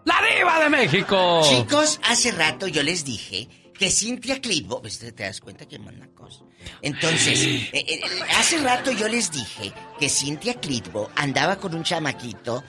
¡La 0.04 0.16
Diva 0.36 0.60
de 0.60 0.70
México! 0.70 1.40
Chicos, 1.48 2.00
hace 2.04 2.32
rato 2.32 2.66
yo 2.68 2.82
les 2.82 3.04
dije 3.04 3.48
que 3.78 3.90
Cintia 3.90 4.40
Clitbo... 4.40 4.80
¿Ves? 4.80 4.98
¿Te 4.98 5.12
das 5.12 5.40
cuenta 5.40 5.66
que 5.66 5.78
más 5.78 5.94
nacos? 5.94 6.44
Entonces, 6.82 7.42
eh, 7.44 7.70
eh, 7.72 8.00
hace 8.38 8.58
rato 8.58 8.92
yo 8.92 9.08
les 9.08 9.30
dije 9.32 9.72
que 9.98 10.08
Cintia 10.08 10.54
Clitbo 10.60 11.10
andaba 11.16 11.56
con 11.56 11.74
un 11.74 11.82
chamaquito... 11.82 12.62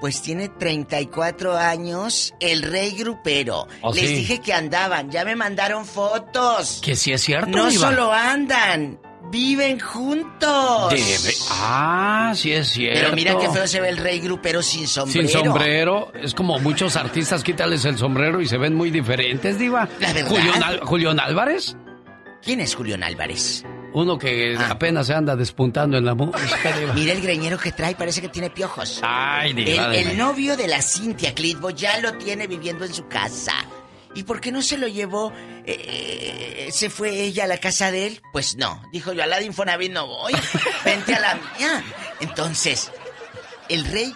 Pues 0.00 0.22
tiene 0.22 0.48
34 0.48 1.56
años, 1.56 2.32
el 2.38 2.62
rey 2.62 2.92
grupero. 2.92 3.66
¿Oh, 3.80 3.92
Les 3.92 4.06
sí? 4.08 4.14
dije 4.14 4.38
que 4.40 4.52
andaban, 4.52 5.10
ya 5.10 5.24
me 5.24 5.34
mandaron 5.34 5.84
fotos. 5.84 6.80
Que 6.84 6.94
sí 6.94 7.10
es 7.10 7.20
cierto, 7.20 7.50
No 7.50 7.66
Diva. 7.68 7.88
solo 7.90 8.12
andan, 8.12 9.00
viven 9.30 9.78
juntos. 9.80 10.92
Debe- 10.92 11.34
Ah, 11.50 12.32
sí 12.34 12.52
es 12.52 12.68
cierto. 12.68 13.00
Pero 13.00 13.14
mira 13.16 13.36
qué 13.38 13.48
feo 13.50 13.66
se 13.66 13.80
ve 13.80 13.88
el 13.90 13.96
rey 13.98 14.20
grupero 14.20 14.62
sin 14.62 14.86
sombrero. 14.86 15.28
Sin 15.28 15.38
sombrero, 15.44 16.12
es 16.14 16.34
como 16.34 16.58
muchos 16.58 16.96
artistas, 16.96 17.42
quítales 17.42 17.84
el 17.84 17.98
sombrero 17.98 18.40
y 18.40 18.46
se 18.46 18.58
ven 18.58 18.74
muy 18.74 18.90
diferentes, 18.90 19.58
Diva. 19.58 19.88
La 20.00 20.12
verdad. 20.12 20.28
Julián, 20.30 20.62
Al- 20.62 20.80
Julián 20.80 21.20
Álvarez, 21.20 21.76
¿Quién 22.42 22.60
es 22.60 22.74
Julián 22.74 23.02
Álvarez? 23.02 23.64
uno 23.92 24.16
que 24.18 24.54
Ah. 24.56 24.68
apenas 24.70 25.06
se 25.08 25.14
anda 25.14 25.34
despuntando 25.34 25.96
en 25.98 26.04
la 26.04 26.14
música, 26.14 26.72
Diva. 26.78 26.92
Mira 26.94 27.12
el 27.12 27.20
greñero 27.20 27.58
que 27.58 27.72
trae, 27.72 27.94
parece 27.96 28.20
que 28.20 28.28
tiene 28.28 28.50
piojos. 28.50 29.00
Ay, 29.02 29.50
El, 29.50 29.56
Diva. 29.56 29.94
el 29.94 30.16
novio 30.16 30.56
de 30.56 30.68
la 30.68 30.80
Cintia 30.82 31.34
Clitbo 31.34 31.70
ya 31.70 31.98
lo 31.98 32.12
tiene 32.14 32.46
viviendo 32.46 32.84
en 32.84 32.94
su 32.94 33.08
casa. 33.08 33.52
¿Y 34.18 34.24
por 34.24 34.40
qué 34.40 34.50
no 34.50 34.62
se 34.62 34.76
lo 34.78 34.88
llevó? 34.88 35.32
eh, 35.64 36.70
¿Se 36.72 36.90
fue 36.90 37.20
ella 37.22 37.44
a 37.44 37.46
la 37.46 37.58
casa 37.58 37.92
de 37.92 38.08
él? 38.08 38.20
Pues 38.32 38.56
no. 38.56 38.82
Dijo 38.90 39.12
yo, 39.12 39.22
a 39.22 39.26
la 39.26 39.38
de 39.38 39.44
Infonavit 39.44 39.92
no 39.92 40.08
voy. 40.08 40.32
Vente 40.84 41.14
a 41.14 41.20
la 41.20 41.34
mía. 41.36 41.84
Entonces, 42.18 42.90
el 43.68 43.84
rey, 43.84 44.12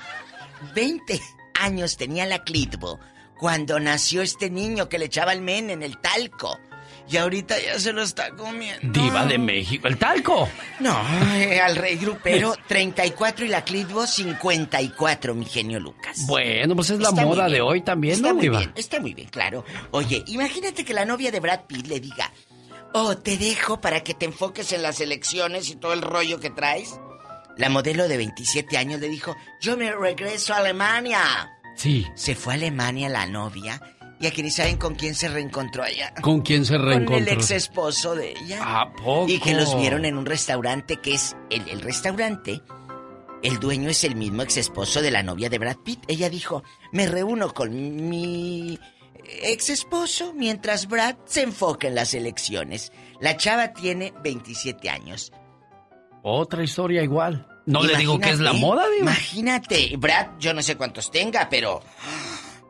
20 0.74 1.20
años 1.60 1.96
tenía 1.96 2.26
la 2.26 2.42
Clitbo 2.42 2.98
cuando 3.38 3.78
nació 3.78 4.22
este 4.22 4.50
niño 4.50 4.88
que 4.88 4.98
le 4.98 5.04
echaba 5.04 5.32
el 5.32 5.40
men 5.40 5.70
en 5.70 5.84
el 5.84 5.98
talco. 5.98 6.58
Y 7.12 7.16
ahorita 7.18 7.60
ya 7.60 7.78
se 7.78 7.92
lo 7.92 8.02
está 8.02 8.30
comiendo. 8.30 8.98
Diva 8.98 9.26
de 9.26 9.36
México, 9.36 9.86
el 9.86 9.98
talco. 9.98 10.48
No, 10.80 10.98
eh, 11.34 11.60
al 11.60 11.76
rey 11.76 11.96
grupero 11.96 12.54
34 12.66 13.44
y 13.44 13.48
la 13.48 13.62
Clitbo 13.64 14.06
54, 14.06 15.34
mi 15.34 15.44
genio 15.44 15.78
Lucas. 15.78 16.26
Bueno, 16.26 16.74
pues 16.74 16.88
es 16.88 17.00
la 17.00 17.10
Está 17.10 17.26
moda 17.26 17.48
de 17.50 17.60
hoy 17.60 17.82
también, 17.82 18.14
Está 18.14 18.28
¿no, 18.28 18.34
muy 18.36 18.42
Diva? 18.44 18.58
bien, 18.60 18.72
está 18.76 18.98
muy 18.98 19.12
bien, 19.12 19.28
claro. 19.28 19.62
Oye, 19.90 20.24
imagínate 20.28 20.86
que 20.86 20.94
la 20.94 21.04
novia 21.04 21.30
de 21.30 21.40
Brad 21.40 21.66
Pitt 21.66 21.86
le 21.86 22.00
diga, 22.00 22.32
oh, 22.94 23.16
te 23.18 23.36
dejo 23.36 23.78
para 23.80 24.02
que 24.02 24.14
te 24.14 24.24
enfoques 24.24 24.72
en 24.72 24.80
las 24.82 24.98
elecciones 25.00 25.68
y 25.68 25.76
todo 25.76 25.92
el 25.92 26.00
rollo 26.00 26.40
que 26.40 26.48
traes. 26.48 26.98
La 27.58 27.68
modelo 27.68 28.08
de 28.08 28.16
27 28.16 28.78
años 28.78 29.00
le 29.00 29.10
dijo, 29.10 29.36
yo 29.60 29.76
me 29.76 29.92
regreso 29.92 30.54
a 30.54 30.58
Alemania. 30.58 31.20
Sí. 31.76 32.06
Se 32.14 32.34
fue 32.34 32.54
a 32.54 32.56
Alemania 32.56 33.10
la 33.10 33.26
novia 33.26 33.80
y 34.22 34.26
aquí 34.26 34.42
ni 34.42 34.50
saben 34.50 34.76
con 34.78 34.94
quién 34.94 35.14
se 35.14 35.28
reencontró 35.28 35.82
allá. 35.82 36.14
¿Con 36.22 36.40
quién 36.42 36.64
se 36.64 36.76
Con 36.76 36.86
reencontró? 36.86 37.16
el 37.18 37.28
ex 37.28 37.50
esposo 37.50 38.14
de 38.14 38.30
ella. 38.30 38.60
¿A 38.62 38.92
poco? 38.92 39.26
Y 39.28 39.38
que 39.40 39.52
los 39.54 39.76
vieron 39.76 40.04
en 40.04 40.16
un 40.16 40.24
restaurante 40.24 40.98
que 40.98 41.14
es 41.14 41.36
el, 41.50 41.68
el 41.68 41.80
restaurante. 41.82 42.62
El 43.42 43.58
dueño 43.58 43.90
es 43.90 44.04
el 44.04 44.14
mismo 44.14 44.42
ex 44.42 44.56
esposo 44.56 45.02
de 45.02 45.10
la 45.10 45.24
novia 45.24 45.50
de 45.50 45.58
Brad 45.58 45.76
Pitt. 45.84 46.04
Ella 46.06 46.30
dijo, 46.30 46.62
me 46.92 47.06
reúno 47.08 47.52
con 47.52 48.08
mi 48.08 48.78
ex 49.42 49.70
esposo 49.70 50.32
mientras 50.34 50.86
Brad 50.86 51.16
se 51.24 51.42
enfoca 51.42 51.88
en 51.88 51.96
las 51.96 52.14
elecciones. 52.14 52.92
La 53.20 53.36
chava 53.36 53.72
tiene 53.72 54.14
27 54.22 54.88
años. 54.88 55.32
Otra 56.22 56.62
historia 56.62 57.02
igual. 57.02 57.48
No 57.66 57.82
le 57.82 57.96
digo 57.96 58.18
que 58.18 58.30
es 58.30 58.38
la 58.40 58.52
moda, 58.52 58.84
Diva. 58.88 59.10
Imagínate, 59.10 59.96
Brad, 59.96 60.38
yo 60.38 60.52
no 60.54 60.62
sé 60.62 60.76
cuántos 60.76 61.10
tenga, 61.10 61.48
pero... 61.48 61.80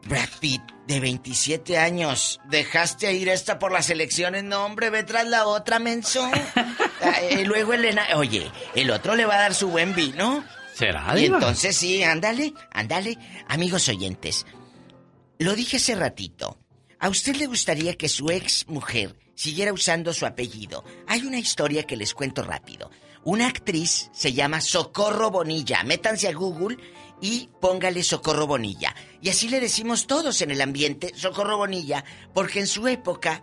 Brad 0.05 0.29
Pitt, 0.41 0.63
de 0.87 1.01
27 1.01 1.79
años, 1.79 2.41
dejaste 2.49 3.13
ir 3.13 3.29
esta 3.29 3.59
por 3.59 3.71
las 3.73 3.89
elecciones, 3.91 4.43
no 4.45 4.65
hombre, 4.65 4.91
ve 4.91 5.05
tras 5.05 5.27
la 5.27 5.47
otra, 5.47 5.79
menso. 5.79 6.29
Eh, 7.21 7.45
luego 7.45 7.73
Elena, 7.73 8.07
oye, 8.15 8.49
el 8.77 8.89
otro 8.93 9.17
le 9.17 9.27
va 9.27 9.35
a 9.35 9.39
dar 9.41 9.55
su 9.55 9.69
buen 9.71 9.93
vino. 9.93 10.45
¿Será, 10.73 11.13
Y 11.19 11.23
Diva? 11.23 11.39
entonces 11.39 11.77
sí, 11.77 12.05
ándale, 12.05 12.55
ándale. 12.71 13.19
Amigos 13.49 13.89
oyentes, 13.89 14.47
lo 15.39 15.57
dije 15.57 15.79
hace 15.79 15.97
ratito. 15.97 16.61
¿A 17.01 17.09
usted 17.09 17.35
le 17.35 17.47
gustaría 17.47 17.97
que 17.97 18.09
su 18.09 18.31
ex 18.31 18.69
mujer 18.69 19.17
siguiera 19.35 19.73
usando 19.73 20.13
su 20.13 20.27
apellido? 20.27 20.85
Hay 21.09 21.23
una 21.27 21.41
historia 21.41 21.83
que 21.83 21.97
les 21.97 22.15
cuento 22.15 22.45
rápido. 22.45 22.89
Una 23.25 23.49
actriz 23.49 24.09
se 24.13 24.33
llama 24.33 24.61
Socorro 24.61 25.33
Bonilla. 25.33 25.83
Métanse 25.83 26.29
a 26.29 26.33
Google 26.33 26.77
y 27.23 27.49
póngale 27.61 28.03
Socorro 28.03 28.47
Bonilla. 28.47 28.95
Y 29.23 29.31
así 29.31 29.49
le 29.49 29.61
decimos 29.61 30.07
todos 30.07 30.43
en 30.43 30.51
el 30.51 30.61
ambiente 30.61 31.13
Socorro 31.17 31.57
Bonilla, 31.57 32.05
porque 32.35 32.61
en 32.61 32.67
su 32.67 32.87
época 32.89 33.43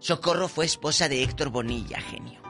Socorro 0.00 0.48
fue 0.48 0.66
esposa 0.66 1.08
de 1.08 1.22
Héctor 1.22 1.48
Bonilla, 1.48 2.00
genio. 2.00 2.42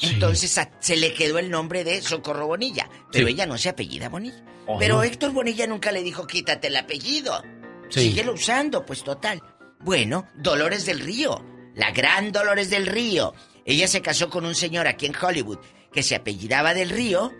Entonces 0.00 0.56
a- 0.58 0.70
se 0.80 0.96
le 0.96 1.14
quedó 1.14 1.38
el 1.38 1.50
nombre 1.50 1.84
de 1.84 2.00
Socorro 2.02 2.46
Bonilla, 2.46 2.88
pero 3.12 3.26
Sí. 3.28 3.34
ella 3.34 3.46
no 3.46 3.56
se 3.58 3.68
apellida 3.68 4.08
Bonilla. 4.08 4.42
Oh, 4.66 4.78
pero 4.78 4.96
no. 4.96 5.02
Héctor 5.04 5.32
Bonilla 5.32 5.66
nunca 5.66 5.92
le 5.92 6.02
dijo 6.02 6.26
quítate 6.26 6.68
el 6.68 6.76
apellido. 6.76 7.42
Sí. 7.88 8.00
Síguelo 8.08 8.32
usando, 8.32 8.84
pues 8.86 9.04
total. 9.04 9.42
Bueno, 9.80 10.26
Dolores 10.36 10.86
del 10.86 11.00
Río, 11.00 11.44
la 11.74 11.90
gran 11.90 12.32
Dolores 12.32 12.70
del 12.70 12.86
Río. 12.86 13.34
Ella 13.64 13.86
se 13.86 14.00
casó 14.02 14.28
con 14.30 14.44
un 14.46 14.54
señor 14.54 14.88
aquí 14.88 15.06
en 15.06 15.14
Hollywood 15.14 15.58
que 15.92 16.02
se 16.02 16.14
apellidaba 16.16 16.74
del 16.74 16.90
Río 16.90 17.32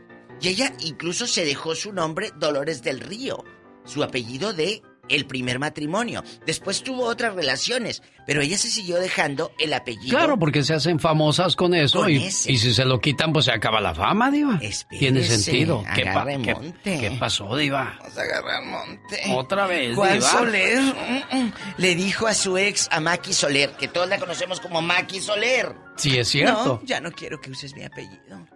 y 0.43 0.49
ella 0.49 0.73
incluso 0.81 1.27
se 1.27 1.45
dejó 1.45 1.75
su 1.75 1.93
nombre 1.93 2.31
Dolores 2.37 2.83
del 2.83 3.01
Río. 3.01 3.43
su 3.85 4.03
apellido 4.03 4.53
de 4.53 4.83
el 5.09 5.27
primer 5.27 5.59
matrimonio. 5.59 6.23
Después 6.47 6.83
tuvo 6.85 7.05
otras 7.07 7.35
relaciones, 7.35 8.01
pero 8.25 8.41
ella 8.41 8.57
se 8.57 8.71
siguió 8.71 8.99
dejando 9.01 9.51
el 9.59 9.75
apellido. 9.75 10.17
Claro, 10.17 10.39
porque 10.39 10.63
se 10.63 10.73
hacen 10.75 11.01
famosas 11.01 11.57
con 11.57 11.75
eso 11.75 11.99
Con 12.03 12.11
y, 12.13 12.31
si 12.31 12.57
se 12.57 12.85
lo 12.85 13.01
quitan, 13.01 13.33
pues 13.33 13.47
se 13.47 13.51
acaba 13.53 13.81
la 13.81 13.93
fama, 13.93 14.31
Diva. 14.31 14.61
Tiene 14.89 15.25
sentido. 15.25 15.83
¿Qué, 15.95 16.05
pa- 16.05 16.11
agarre 16.13 16.39
qué- 16.41 16.55
monte. 16.55 16.99
qué 17.01 17.11
pasó, 17.19 17.57
Diva? 17.57 17.97
Vamos 18.01 18.17
a 18.17 18.23
agarrar 18.23 18.65
monte. 18.65 19.21
Otra 19.35 19.67
vez, 19.67 19.97
Juan 19.97 20.13
Diva. 20.21 20.31
Soler 20.31 20.81
mm, 20.81 21.37
mm, 21.37 21.53
le 21.79 21.95
dijo 21.97 22.29
a 22.29 22.35
su 22.35 22.57
ex, 22.57 22.89
a 22.93 23.01
Maki 23.01 23.33
Soler, 23.33 23.73
que 23.73 23.89
todos 23.89 24.09
la 24.09 24.19
conocemos 24.21 24.61
como 24.61 24.81
Maki 24.81 25.21
Soler. 25.21 25.75
Sí, 25.97 26.17
es 26.17 26.29
cierto. 26.29 26.79
No, 26.81 26.87
ya 26.87 27.01
no 27.01 27.11
quiero 27.11 27.41
que 27.41 27.51
uses 27.51 27.75
mi 27.75 27.83
apellido. 27.85 28.47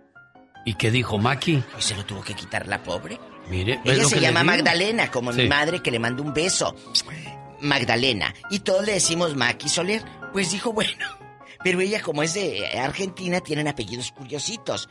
¿Y 0.67 0.75
qué 0.75 0.91
dijo 0.91 1.17
Maki? 1.17 1.63
Y 1.79 1.81
se 1.81 1.95
lo 1.95 2.05
tuvo 2.05 2.23
que 2.23 2.35
quitar 2.35 2.67
la 2.67 2.83
pobre. 2.83 3.21
Mire, 3.49 3.81
¿ves 3.85 3.99
Ella 3.99 4.09
se 4.09 4.21
llama? 4.21 4.43
Magdalena, 4.43 5.13
como 5.13 5.33
mi 5.33 5.49
madre 5.49 5.81
que 5.81 5.93
le 5.93 6.01
manda 6.01 6.23
un 6.23 6.35
beso. 6.35 6.75
Magdalena. 7.61 8.35
Y 8.51 8.59
todos 8.59 8.85
le 8.85 8.95
decimos 8.95 9.37
Maki 9.37 9.69
Soler. 9.69 10.03
Pues 10.33 10.51
dijo, 10.51 10.73
bueno. 10.73 11.07
Pero 11.63 11.81
ella, 11.81 12.03
como 12.03 12.25
es 12.25 12.35
de 12.35 12.67
Argentina, 12.79 13.41
tienen 13.41 13.69
apellidos 13.69 14.11
curiositos. 14.11 14.89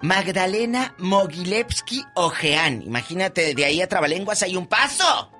Magdalena 0.00 0.94
Mogilevsky 0.96 2.02
Ojean. 2.14 2.82
Imagínate, 2.82 3.54
de 3.54 3.64
ahí 3.66 3.82
a 3.82 3.88
Trabalenguas 3.88 4.42
hay 4.42 4.56
un 4.56 4.66
paso. 4.66 5.30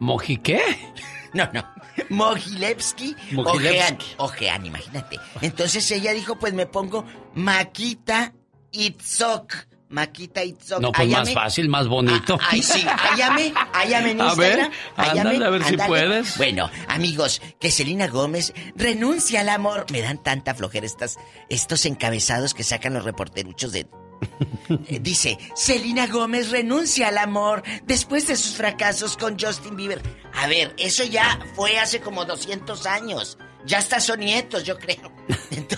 ¿Moji 0.00 0.38
qué? 0.38 0.60
No, 1.34 1.50
no. 1.52 1.68
Mogilevsky 2.10 3.16
Mogilevsky. 3.32 3.36
Ojean. 3.40 3.98
Ojean, 4.18 4.66
imagínate. 4.66 5.18
Entonces 5.40 5.90
ella 5.90 6.12
dijo, 6.12 6.36
pues 6.38 6.54
me 6.54 6.66
pongo 6.66 7.04
Maquita 7.34 8.32
Itzok. 8.74 9.54
Maquita 9.90 10.42
Itzok. 10.42 10.80
No, 10.80 10.90
pues 10.90 11.08
más 11.08 11.32
fácil, 11.32 11.68
más 11.68 11.86
bonito. 11.86 12.36
Ay, 12.50 12.62
sí, 12.62 12.84
hállame, 12.84 13.52
hállame 13.72 14.10
en 14.10 14.20
A 14.20 14.34
ver, 14.34 14.70
ándale, 14.96 15.44
a 15.44 15.50
ver 15.50 15.62
si 15.62 15.70
ándale. 15.74 15.88
puedes. 15.88 16.36
Bueno, 16.36 16.68
amigos, 16.88 17.40
que 17.60 17.70
Selena 17.70 18.08
Gómez 18.08 18.52
renuncia 18.74 19.40
al 19.42 19.50
amor. 19.50 19.86
Me 19.92 20.00
dan 20.02 20.20
tanta 20.22 20.54
flojera 20.54 20.84
estas, 20.84 21.16
estos 21.48 21.86
encabezados 21.86 22.54
que 22.54 22.64
sacan 22.64 22.94
los 22.94 23.04
reporteruchos 23.04 23.70
de... 23.72 23.86
Eh, 24.88 24.98
Dice, 25.00 25.38
Selena 25.54 26.06
Gómez 26.08 26.50
renuncia 26.50 27.08
al 27.08 27.18
amor 27.18 27.62
después 27.84 28.26
de 28.26 28.36
sus 28.36 28.56
fracasos 28.56 29.16
con 29.16 29.38
Justin 29.38 29.76
Bieber. 29.76 30.02
A 30.32 30.48
ver, 30.48 30.74
eso 30.78 31.04
ya 31.04 31.38
fue 31.54 31.78
hace 31.78 32.00
como 32.00 32.24
200 32.24 32.86
años. 32.86 33.38
Ya 33.66 33.78
hasta 33.78 34.00
son 34.00 34.20
nietos, 34.20 34.64
yo 34.64 34.76
creo. 34.78 35.12
Ya 35.50 35.76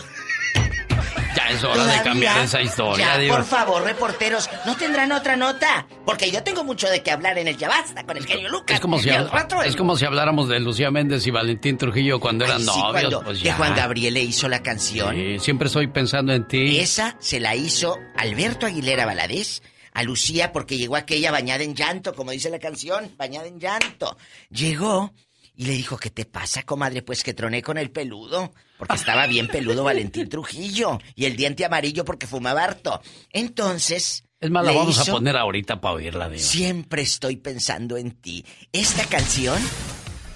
es 1.57 1.65
hora 1.65 1.85
de 1.87 2.03
cambiar 2.03 2.45
esa 2.45 2.61
historia, 2.63 3.21
ya, 3.23 3.33
por 3.35 3.45
favor, 3.45 3.83
reporteros, 3.83 4.49
¿no 4.65 4.77
tendrán 4.77 5.13
otra 5.13 5.37
nota? 5.37 5.87
Porque 6.05 6.31
yo 6.31 6.43
tengo 6.43 6.65
mucho 6.65 6.89
de 6.89 7.03
qué 7.03 7.11
hablar 7.11 7.39
en 7.39 7.49
el 7.49 7.57
Ya 7.57 7.69
Basta 7.69 8.05
con 8.05 8.17
el 8.17 8.27
genio 8.27 8.49
Lucas. 8.49 8.75
Es 8.77 8.81
como, 8.81 8.99
si, 8.99 9.11
es 9.11 9.77
como 9.77 9.97
si 9.97 10.05
habláramos 10.05 10.49
de 10.49 10.61
Lucía 10.61 10.91
Méndez 10.91 11.27
y 11.27 11.31
Valentín 11.31 11.77
Trujillo 11.79 12.21
cuando 12.21 12.45
eran 12.45 12.61
sí, 12.61 12.67
novios. 12.67 12.91
cuando- 12.93 13.23
pues 13.23 13.41
ya. 13.41 13.57
Juan 13.57 13.75
Gabriel 13.75 14.15
le 14.15 14.23
hizo 14.23 14.49
la 14.49 14.63
canción. 14.63 15.15
Sí, 15.15 15.39
siempre 15.39 15.67
estoy 15.67 15.87
pensando 15.89 16.33
en 16.33 16.47
ti. 16.47 16.79
Esa 16.79 17.17
se 17.19 17.41
la 17.41 17.55
hizo 17.57 17.99
Alberto 18.17 18.67
Aguilera 18.67 19.07
Valadez 19.07 19.63
a 19.93 20.03
Lucía 20.03 20.53
porque 20.53 20.77
llegó 20.77 20.97
aquella 20.97 21.31
bañada 21.33 21.65
en 21.65 21.75
llanto, 21.75 22.15
como 22.15 22.31
dice 22.31 22.51
la 22.51 22.59
canción, 22.59 23.11
bañada 23.17 23.47
en 23.47 23.59
llanto. 23.59 24.17
Llegó 24.51 25.13
y 25.57 25.65
le 25.65 25.73
dijo, 25.73 25.97
¿qué 25.97 26.11
te 26.11 26.25
pasa, 26.27 26.63
comadre? 26.65 27.03
Pues 27.03 27.25
que 27.25 27.33
troné 27.35 27.63
con 27.63 27.79
el 27.79 27.91
peludo, 27.91 28.53
porque 28.79 28.95
estaba 28.97 29.27
bien 29.27 29.49
peludo 29.49 29.85
Valentín 29.85 30.29
Trujillo, 30.29 30.99
y 31.15 31.25
el 31.25 31.37
diente 31.37 31.65
amarillo 31.65 32.05
porque 32.05 32.27
fumaba 32.27 32.65
harto. 32.65 33.01
Entonces... 33.31 34.25
Es 34.39 34.51
más, 34.51 34.67
la 34.67 34.73
vamos 34.73 34.99
a 34.99 35.11
poner 35.11 35.37
ahorita 35.37 35.81
para 35.81 35.95
oírla. 35.95 36.31
Siempre 36.37 37.01
estoy 37.03 37.37
pensando 37.37 37.97
en 37.97 38.11
ti. 38.11 38.45
Esta 38.71 39.07
canción 39.07 39.59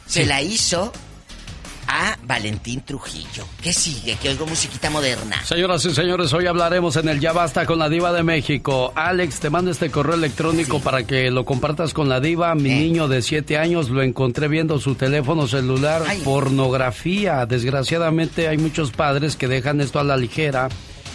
se 0.07 0.25
la 0.25 0.41
hizo 0.41 0.91
a 1.91 2.17
Valentín 2.25 2.83
Trujillo. 2.83 3.45
¿Qué 3.61 3.73
sigue? 3.73 4.17
Que 4.17 4.29
oigo 4.29 4.47
musiquita 4.47 4.91
moderna. 4.91 5.43
Señoras 5.45 5.85
y 5.85 5.93
señores, 5.93 6.33
hoy 6.33 6.47
hablaremos 6.47 6.95
en 6.97 7.09
el 7.09 7.19
Ya 7.19 7.33
Basta 7.33 7.67
con 7.67 7.81
la 7.81 7.89
Diva 7.89 8.13
de 8.13 8.23
México. 8.23 8.93
Alex, 8.95 9.41
te 9.41 9.51
mando 9.51 9.73
este 9.73 9.91
correo 9.91 10.15
electrónico 10.15 10.79
para 10.79 11.05
que 11.05 11.31
lo 11.33 11.45
compartas 11.45 11.93
con 11.93 12.09
la 12.09 12.21
Diva. 12.21 12.55
Mi 12.55 12.71
niño 12.71 13.09
de 13.09 13.23
7 13.23 13.59
años 13.59 13.91
lo 13.91 14.03
encontré 14.03 14.47
viendo 14.47 14.79
su 14.79 14.95
teléfono 14.95 15.49
celular. 15.49 16.03
Pornografía. 16.23 17.45
Desgraciadamente 17.47 18.47
hay 18.47 18.59
muchos 18.59 18.93
padres 18.93 19.35
que 19.35 19.49
dejan 19.49 19.81
esto 19.81 19.99
a 19.99 20.05
la 20.05 20.17
ligera. 20.17 20.69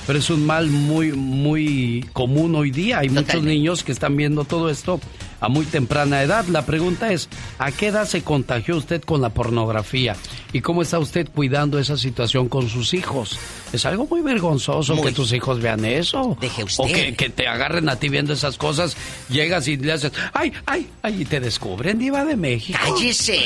Pero 0.08 0.20
es 0.20 0.30
un 0.30 0.46
mal 0.46 0.68
muy, 0.70 1.12
muy 1.14 2.06
común 2.14 2.56
hoy 2.56 2.70
día. 2.72 3.00
Hay 3.00 3.10
muchos 3.10 3.42
niños 3.42 3.84
que 3.84 3.92
están 3.92 4.16
viendo 4.16 4.44
todo 4.46 4.70
esto 4.70 5.00
a 5.42 5.50
muy 5.50 5.66
temprana 5.66 6.22
edad. 6.22 6.46
La 6.46 6.64
pregunta 6.66 7.12
es, 7.12 7.28
¿a 7.58 7.72
qué 7.72 7.88
edad 7.88 8.08
se 8.08 8.22
contagió 8.24 8.78
usted 8.78 9.02
con 9.02 9.22
la 9.22 9.30
pornografía? 9.30 10.16
¿Y 10.54 10.62
cómo 10.62 10.84
está 10.84 11.00
usted 11.00 11.28
cuidando 11.34 11.80
esa 11.80 11.98
situación 11.98 12.50
con 12.50 12.70
sus 12.70 12.94
hijos? 12.94 13.40
Es 13.74 13.86
algo 13.86 14.06
muy 14.06 14.22
vergonzoso 14.22 15.02
que 15.02 15.12
tus 15.12 15.34
hijos 15.34 15.60
vean 15.60 15.84
eso. 15.86 16.38
Deje 16.40 16.62
O 16.62 16.66
usted. 16.66 16.94
que, 16.94 17.16
que 17.16 17.30
te 17.30 17.48
agarren 17.48 17.90
a 17.90 17.96
ti 17.98 18.08
viendo 18.10 18.34
esas 18.34 18.58
cosas. 18.58 18.96
Llegas 19.30 19.68
y 19.68 19.76
le 19.78 19.92
haces, 19.92 20.12
¡ay, 20.34 20.54
ay, 20.68 20.88
ay! 21.02 21.22
Y 21.24 21.26
te 21.26 21.40
descubren, 21.40 21.98
Diva 21.98 22.24
de 22.26 22.36
México. 22.36 22.78
Cállese, 22.82 23.40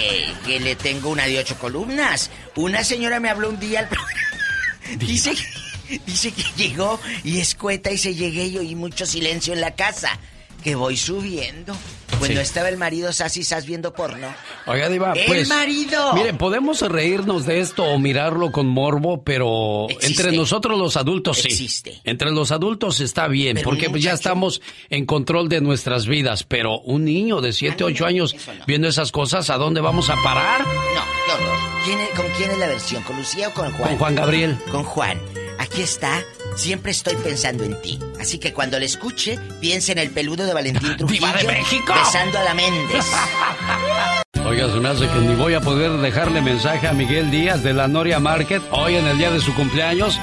que 0.45 0.60
le 0.60 0.76
tengo 0.76 1.10
una 1.10 1.26
de 1.26 1.40
ocho 1.40 1.56
columnas. 1.56 2.30
Una 2.57 2.84
señora 2.84 3.19
me 3.22 3.30
habló 3.30 3.49
un 3.49 3.60
día 3.61 3.80
al. 3.80 3.90
Dice, 4.99 5.31
que- 5.31 5.68
dice 6.06 6.32
que 6.32 6.44
llegó 6.56 6.99
y 7.24 7.40
escueta 7.40 7.91
y 7.91 7.98
se 7.98 8.14
llegué 8.16 8.45
y 8.45 8.76
mucho 8.76 9.06
silencio 9.06 9.53
en 9.53 9.61
la 9.61 9.76
casa. 9.76 10.18
Que 10.64 10.76
voy 10.76 10.98
subiendo. 10.98 11.74
Cuando 12.18 12.36
Sí. 12.36 12.41
estaba 12.41 12.68
el 12.68 12.76
marido 12.76 13.14
Sassy 13.14 13.45
Sass 13.45 13.66
viendo 13.66 13.94
porno. 13.94 14.28
Oiga, 14.66 14.90
Diva, 14.90 15.14
¡El 15.14 15.26
pues. 15.26 15.48
marido! 15.48 16.11
Mire, 16.16 16.34
podemos 16.34 16.82
reírnos 16.82 17.45
de 17.45 17.61
esto 17.61 17.86
o 17.86 17.98
mirarlo 17.98 18.52
con 18.52 18.68
morbo, 18.68 19.24
pero 19.24 19.88
Existe. 19.90 20.24
entre 20.24 20.36
nosotros 20.38 20.78
los 20.78 20.98
adultos 20.98 21.38
sí. 21.38 21.48
Existe. 21.48 22.02
Entre 22.03 22.30
los 22.32 22.52
adultos 22.52 22.99
está 22.99 23.30
bien, 23.30 23.53
Pero 23.56 23.70
porque 23.70 23.90
pues 23.90 24.03
ya 24.03 24.11
estamos 24.11 24.60
en 24.90 25.06
control 25.06 25.48
de 25.48 25.61
nuestras 25.61 26.07
vidas, 26.07 26.44
pero 26.44 26.82
un 26.82 27.06
niño 27.06 27.40
de 27.40 27.53
7, 27.53 27.86
8 27.86 28.06
años 28.06 28.36
viendo 28.68 28.90
esas 28.90 29.14
cosas, 29.14 29.49
¿a 29.49 29.56
dónde 29.56 29.80
vamos 29.80 30.10
a 30.10 30.16
parar? 30.22 30.60
No. 30.66 31.86
¿Quién 31.86 31.99
es- 32.02 32.10
¿Con 32.10 32.26
quién 32.36 32.52
es 32.52 32.57
la 32.57 32.68
versión? 32.68 33.02
¿Con 33.03 33.16
Lucía 33.16 33.48
o 33.48 33.53
con 33.53 33.72
Juan? 33.72 33.90
Con 33.91 33.98
Juan 33.98 34.16
Gabriel. 34.16 34.57
Con 34.70 34.84
Juan. 34.84 35.18
Aquí 35.60 35.81
está. 35.81 36.23
Siempre 36.56 36.91
estoy 36.91 37.15
pensando 37.18 37.65
en 37.65 37.80
ti. 37.81 37.99
Así 38.19 38.38
que 38.40 38.53
cuando 38.53 38.80
le 38.80 38.86
escuche, 38.86 39.38
piense 39.60 39.91
en 39.91 39.99
el 39.99 40.10
peludo 40.10 40.45
de 40.45 40.53
Valentín 40.53 40.95
Trujillo. 40.98 41.27
¡Viva 41.27 41.38
de 41.38 41.48
México! 41.48 41.94
Besando 41.94 42.40
a 42.40 42.44
la 42.44 42.53
Méndez. 42.53 43.06
Oiga, 44.45 44.72
se 44.72 44.80
me 44.80 44.90
hace 44.90 45.07
que 45.07 45.19
ni 45.19 45.36
voy 45.36 45.53
a 45.53 45.61
poder 45.61 45.91
dejarle 45.98 46.41
mensaje 46.41 46.88
a 46.88 46.94
Miguel 46.94 47.30
Díaz 47.30 47.61
de 47.61 47.73
la 47.73 47.88
Noria 47.88 48.19
Market 48.19 48.64
hoy 48.72 48.95
en 48.95 49.06
el 49.06 49.18
día 49.18 49.31
de 49.31 49.41
su 49.41 49.53
cumpleaños. 49.53 50.18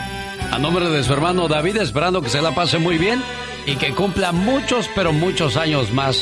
A 0.51 0.59
nombre 0.59 0.89
de 0.89 1.05
su 1.05 1.13
hermano 1.13 1.49
David, 1.49 1.77
esperando 1.77 2.23
que 2.23 2.31
se 2.31 2.41
la 2.41 2.55
pase 2.55 2.79
muy 2.79 2.97
bien 2.97 3.23
y 3.67 3.77
que 3.77 3.95
cumpla 3.95 4.33
muchos, 4.33 4.89
pero 4.95 5.13
muchos 5.13 5.57
años 5.57 5.93
más. 5.93 6.19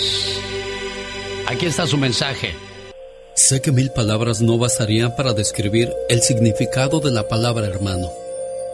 Aquí 1.47 1.67
está 1.67 1.87
su 1.87 1.97
mensaje. 1.97 2.55
Sé 3.37 3.63
que 3.63 3.71
mil 3.71 3.91
palabras 3.91 4.41
no 4.41 4.59
bastarían 4.59 5.15
para 5.15 5.33
describir 5.35 5.93
el 6.09 6.21
significado 6.21 7.01
de 7.01 7.13
la 7.13 7.29
palabra 7.29 7.67
hermano. 7.67 8.24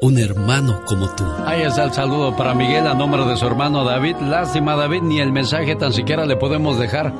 un 0.00 0.18
hermano 0.18 0.82
como 0.86 1.08
tú. 1.14 1.24
Ahí 1.44 1.62
está 1.62 1.84
el 1.84 1.92
saludo 1.92 2.36
para 2.36 2.54
Miguel 2.54 2.86
a 2.86 2.94
nombre 2.94 3.24
de 3.24 3.36
su 3.36 3.46
hermano 3.46 3.84
David. 3.84 4.16
Lástima, 4.20 4.76
David, 4.76 5.02
ni 5.02 5.20
el 5.20 5.32
mensaje 5.32 5.74
tan 5.76 5.92
siquiera 5.92 6.26
le 6.26 6.36
podemos 6.36 6.78
dejar. 6.78 7.12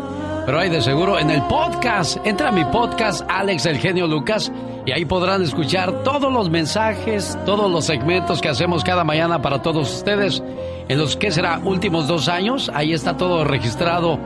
Pero 0.44 0.60
hay 0.60 0.68
de 0.68 0.80
seguro 0.80 1.18
en 1.18 1.30
el 1.30 1.42
podcast. 1.42 2.18
Entra 2.24 2.50
a 2.50 2.52
mi 2.52 2.64
podcast, 2.66 3.24
Alex 3.28 3.66
el 3.66 3.78
genio 3.78 4.06
Lucas, 4.06 4.52
y 4.84 4.92
ahí 4.92 5.04
podrán 5.04 5.42
escuchar 5.42 6.04
todos 6.04 6.32
los 6.32 6.50
mensajes, 6.50 7.36
todos 7.44 7.70
los 7.70 7.84
segmentos 7.84 8.40
que 8.40 8.48
hacemos 8.48 8.84
cada 8.84 9.02
mañana 9.02 9.42
para 9.42 9.60
todos 9.62 9.92
ustedes. 9.92 10.42
En 10.88 10.98
los 10.98 11.16
que 11.16 11.32
será 11.32 11.60
últimos 11.64 12.06
dos 12.06 12.28
años, 12.28 12.70
ahí 12.74 12.92
está 12.92 13.16
todo 13.16 13.42
registrado 13.44 14.20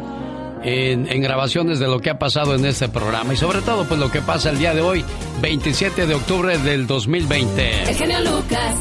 en, 0.62 1.11
en 1.11 1.23
grabaciones 1.23 1.78
de 1.78 1.87
lo 1.87 2.01
que 2.01 2.11
ha 2.11 2.19
pasado 2.19 2.55
en 2.55 2.65
este 2.65 2.89
programa. 2.89 3.35
Y 3.35 3.37
sobre 3.37 3.61
todo, 3.61 3.85
pues 3.85 3.99
lo 3.99 4.11
que 4.11 4.20
pasa 4.20 4.51
el 4.51 4.59
día 4.59 4.74
de 4.74 4.82
hoy, 4.82 5.05
27 5.41 6.07
de 6.07 6.15
octubre 6.15 6.59
del 6.59 6.87
2020. 6.87 7.82
El 7.82 7.95
genio 7.95 8.20
Lucas. 8.20 8.74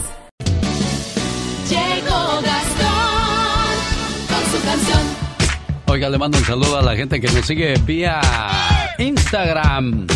Llegó 1.69 2.41
Gastón 2.41 3.69
con 4.27 4.51
su 4.51 4.65
canción. 4.65 4.99
Oiga, 5.87 6.09
le 6.09 6.17
mando 6.17 6.37
un 6.37 6.45
saludo 6.45 6.77
a 6.77 6.81
la 6.81 6.95
gente 6.95 7.19
que 7.19 7.27
nos 7.31 7.45
sigue 7.45 7.73
vía 7.85 8.21
Instagram. 8.97 10.07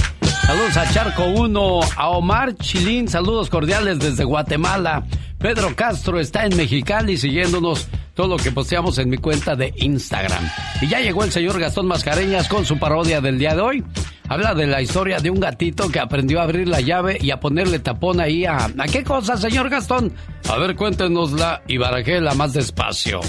Saludos 0.46 0.78
a 0.78 0.92
Charco 0.92 1.26
1, 1.26 1.80
a 1.96 2.10
Omar 2.10 2.56
Chilín, 2.56 3.08
saludos 3.08 3.50
cordiales 3.50 4.00
desde 4.00 4.26
Guatemala. 4.26 5.04
Pedro 5.40 5.74
Castro 5.76 6.20
está 6.20 6.46
en 6.46 6.56
Mexicali 6.58 7.18
siguiéndonos 7.18 7.88
todo 8.14 8.28
lo 8.28 8.38
que 8.38 8.52
posteamos 8.52 8.98
en 8.98 9.10
mi 9.10 9.18
cuenta 9.18 9.56
de 9.56 9.74
Instagram. 9.78 10.44
Y 10.82 10.88
ya 10.88 11.00
llegó 11.00 11.24
el 11.24 11.32
señor 11.32 11.60
Gastón 11.60 11.88
Mascareñas 11.88 12.48
con 12.50 12.66
su 12.66 12.78
parodia 12.78 13.22
del 13.22 13.40
día 13.40 13.56
de 13.56 13.62
hoy. 13.62 13.84
Habla 14.28 14.54
de 14.54 14.68
la 14.68 14.82
historia 14.82 15.20
de 15.20 15.30
un 15.30 15.40
gatito 15.40 15.90
que 15.90 16.00
aprendió 16.00 16.40
a 16.40 16.44
abrir 16.44 16.68
la 16.68 16.82
llave 16.82 17.18
y 17.20 17.32
a 17.32 17.40
ponerle 17.40 17.80
tapón 17.80 18.20
ahí 18.20 18.46
a... 18.46 18.66
¿A 18.66 18.86
qué 18.92 19.04
cosa, 19.04 19.38
señor 19.38 19.70
Gastón? 19.70 20.14
A 20.50 20.58
ver, 20.58 20.76
cuéntenosla 20.76 21.64
y 21.68 21.78
barajela 21.78 22.34
más 22.34 22.54
despacio. 22.54 23.22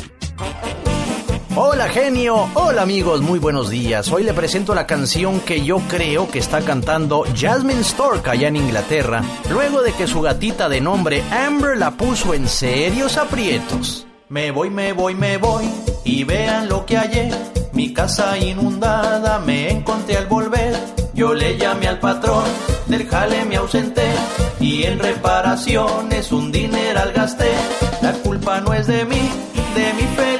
Hola 1.57 1.89
genio, 1.89 2.49
hola 2.55 2.83
amigos, 2.83 3.21
muy 3.23 3.39
buenos 3.39 3.71
días. 3.71 4.11
Hoy 4.11 4.25
le 4.25 4.35
presento 4.35 4.75
la 4.75 4.89
canción 4.89 5.39
que 5.39 5.65
yo 5.65 5.79
creo 5.89 6.29
que 6.29 6.41
está 6.41 6.63
cantando 6.63 7.23
Jasmine 7.37 7.85
Stork 7.85 8.27
allá 8.27 8.49
en 8.49 8.57
Inglaterra, 8.57 9.23
luego 9.49 9.81
de 9.81 9.93
que 9.93 10.09
su 10.09 10.21
gatita 10.21 10.69
de 10.69 10.81
nombre 10.81 11.23
Amber 11.31 11.79
la 11.79 11.93
puso 11.93 12.35
en 12.35 12.49
serios 12.49 13.17
aprietos. 13.17 14.05
Me 14.29 14.51
voy, 14.51 14.69
me 14.69 14.93
voy, 14.95 15.15
me 15.15 15.37
voy, 15.37 15.65
y 16.03 16.25
vean 16.25 16.69
lo 16.69 16.85
que 16.87 16.97
hallé. 16.97 17.31
Mi 17.73 17.95
casa 17.95 18.37
inundada 18.37 19.39
me 19.39 19.71
encontré 19.71 20.17
al 20.17 20.27
volver. 20.27 20.75
Yo 21.15 21.35
le 21.35 21.57
llamé 21.57 21.87
al 21.87 22.01
patrón, 22.01 22.47
del 22.87 23.07
jale 23.09 23.45
me 23.45 23.57
ausenté, 23.57 24.11
y 24.59 24.83
en 24.83 24.99
reparaciones 24.99 26.33
un 26.33 26.51
dineral 26.51 27.13
gasté. 27.13 27.53
La 28.03 28.13
culpa 28.13 28.61
no 28.61 28.75
es 28.75 28.89
de 28.89 29.05
mí, 29.05 29.31
de 29.77 29.93
mi 29.95 30.03
es 30.03 30.34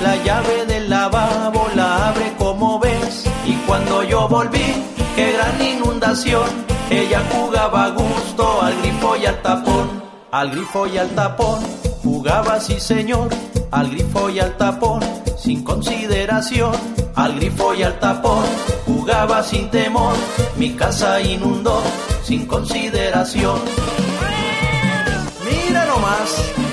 la 0.00 0.16
llave 0.16 0.66
del 0.66 0.88
lavabo 0.88 1.68
la 1.74 2.08
abre 2.08 2.34
como 2.38 2.78
ves. 2.78 3.24
Y 3.46 3.54
cuando 3.66 4.02
yo 4.02 4.28
volví, 4.28 4.74
qué 5.16 5.32
gran 5.32 5.62
inundación. 5.62 6.48
Ella 6.90 7.22
jugaba 7.32 7.84
a 7.84 7.90
gusto 7.90 8.62
al 8.62 8.76
grifo 8.80 9.16
y 9.16 9.26
al 9.26 9.42
tapón. 9.42 10.02
Al 10.30 10.50
grifo 10.50 10.86
y 10.86 10.98
al 10.98 11.10
tapón. 11.10 11.60
Jugaba, 12.02 12.60
sí 12.60 12.80
señor, 12.80 13.28
al 13.70 13.90
grifo 13.90 14.30
y 14.30 14.40
al 14.40 14.56
tapón. 14.56 15.00
Sin 15.36 15.62
consideración, 15.62 16.72
al 17.14 17.36
grifo 17.36 17.74
y 17.74 17.82
al 17.82 17.98
tapón. 17.98 18.44
Jugaba 18.86 19.42
sin 19.42 19.70
temor, 19.70 20.14
mi 20.56 20.70
casa 20.70 21.20
inundó. 21.20 21.82
Sin 22.22 22.46
consideración. 22.46 23.60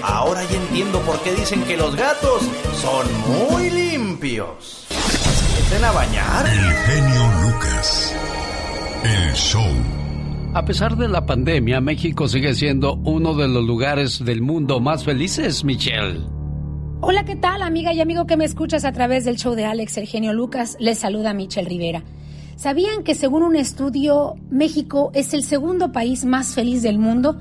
Ahora 0.02 0.44
ya 0.46 0.58
entiendo 0.58 1.00
por 1.02 1.22
qué 1.22 1.32
dicen 1.34 1.64
que 1.64 1.78
los 1.78 1.96
gatos 1.96 2.42
son 2.74 3.06
muy 3.52 3.70
limpios. 3.70 4.88
¿Se 4.90 5.64
meten 5.64 5.84
a 5.86 5.92
bañar? 5.92 6.46
El 6.48 6.74
genio 6.74 7.22
Lucas. 7.44 8.16
El 9.04 9.34
show. 9.34 9.62
A 10.56 10.66
pesar 10.66 10.98
de 10.98 11.08
la 11.08 11.28
pandemia, 11.28 11.80
México 11.82 12.28
sigue 12.28 12.56
siendo 12.56 12.96
uno 12.96 13.36
de 13.36 13.48
los 13.48 13.64
lugares 13.64 14.26
del 14.26 14.42
mundo 14.42 14.80
más 14.80 15.04
felices, 15.04 15.64
Michelle. 15.64 16.22
Hola, 17.02 17.24
¿qué 17.24 17.36
tal, 17.36 17.62
amiga 17.62 17.94
y 17.94 18.02
amigo 18.02 18.26
que 18.26 18.38
me 18.38 18.46
escuchas 18.46 18.86
a 18.86 18.92
través 18.92 19.24
del 19.24 19.38
show 19.38 19.54
de 19.54 19.66
Alex 19.66 19.98
El 19.98 20.08
Genio 20.08 20.34
Lucas? 20.34 20.78
Les 20.80 20.98
saluda 20.98 21.36
Michelle 21.36 21.70
Rivera. 21.70 22.04
¿Sabían 22.56 23.04
que 23.04 23.14
según 23.14 23.44
un 23.44 23.56
estudio, 23.56 24.34
México 24.50 25.12
es 25.14 25.36
el 25.36 25.44
segundo 25.44 25.92
país 25.92 26.26
más 26.26 26.56
feliz 26.56 26.82
del 26.82 26.98
mundo? 26.98 27.38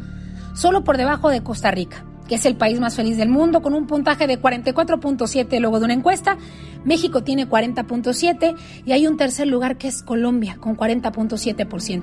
Solo 0.56 0.82
por 0.82 0.96
debajo 0.96 1.30
de 1.30 1.44
Costa 1.44 1.70
Rica 1.70 2.04
que 2.26 2.36
es 2.36 2.46
el 2.46 2.56
país 2.56 2.80
más 2.80 2.96
feliz 2.96 3.16
del 3.16 3.28
mundo, 3.28 3.62
con 3.62 3.74
un 3.74 3.86
puntaje 3.86 4.26
de 4.26 4.40
44.7 4.40 5.60
luego 5.60 5.78
de 5.78 5.84
una 5.84 5.94
encuesta. 5.94 6.36
México 6.84 7.22
tiene 7.22 7.48
40.7 7.48 8.56
y 8.84 8.92
hay 8.92 9.06
un 9.06 9.16
tercer 9.16 9.46
lugar 9.46 9.76
que 9.76 9.88
es 9.88 10.02
Colombia, 10.02 10.56
con 10.60 10.76
40.7%. 10.76 12.02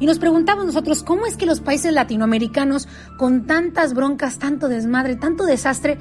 Y 0.00 0.06
nos 0.06 0.18
preguntamos 0.18 0.66
nosotros, 0.66 1.02
¿cómo 1.02 1.26
es 1.26 1.36
que 1.36 1.46
los 1.46 1.60
países 1.60 1.92
latinoamericanos, 1.92 2.88
con 3.18 3.46
tantas 3.46 3.94
broncas, 3.94 4.38
tanto 4.38 4.68
desmadre, 4.68 5.16
tanto 5.16 5.44
desastre, 5.44 5.98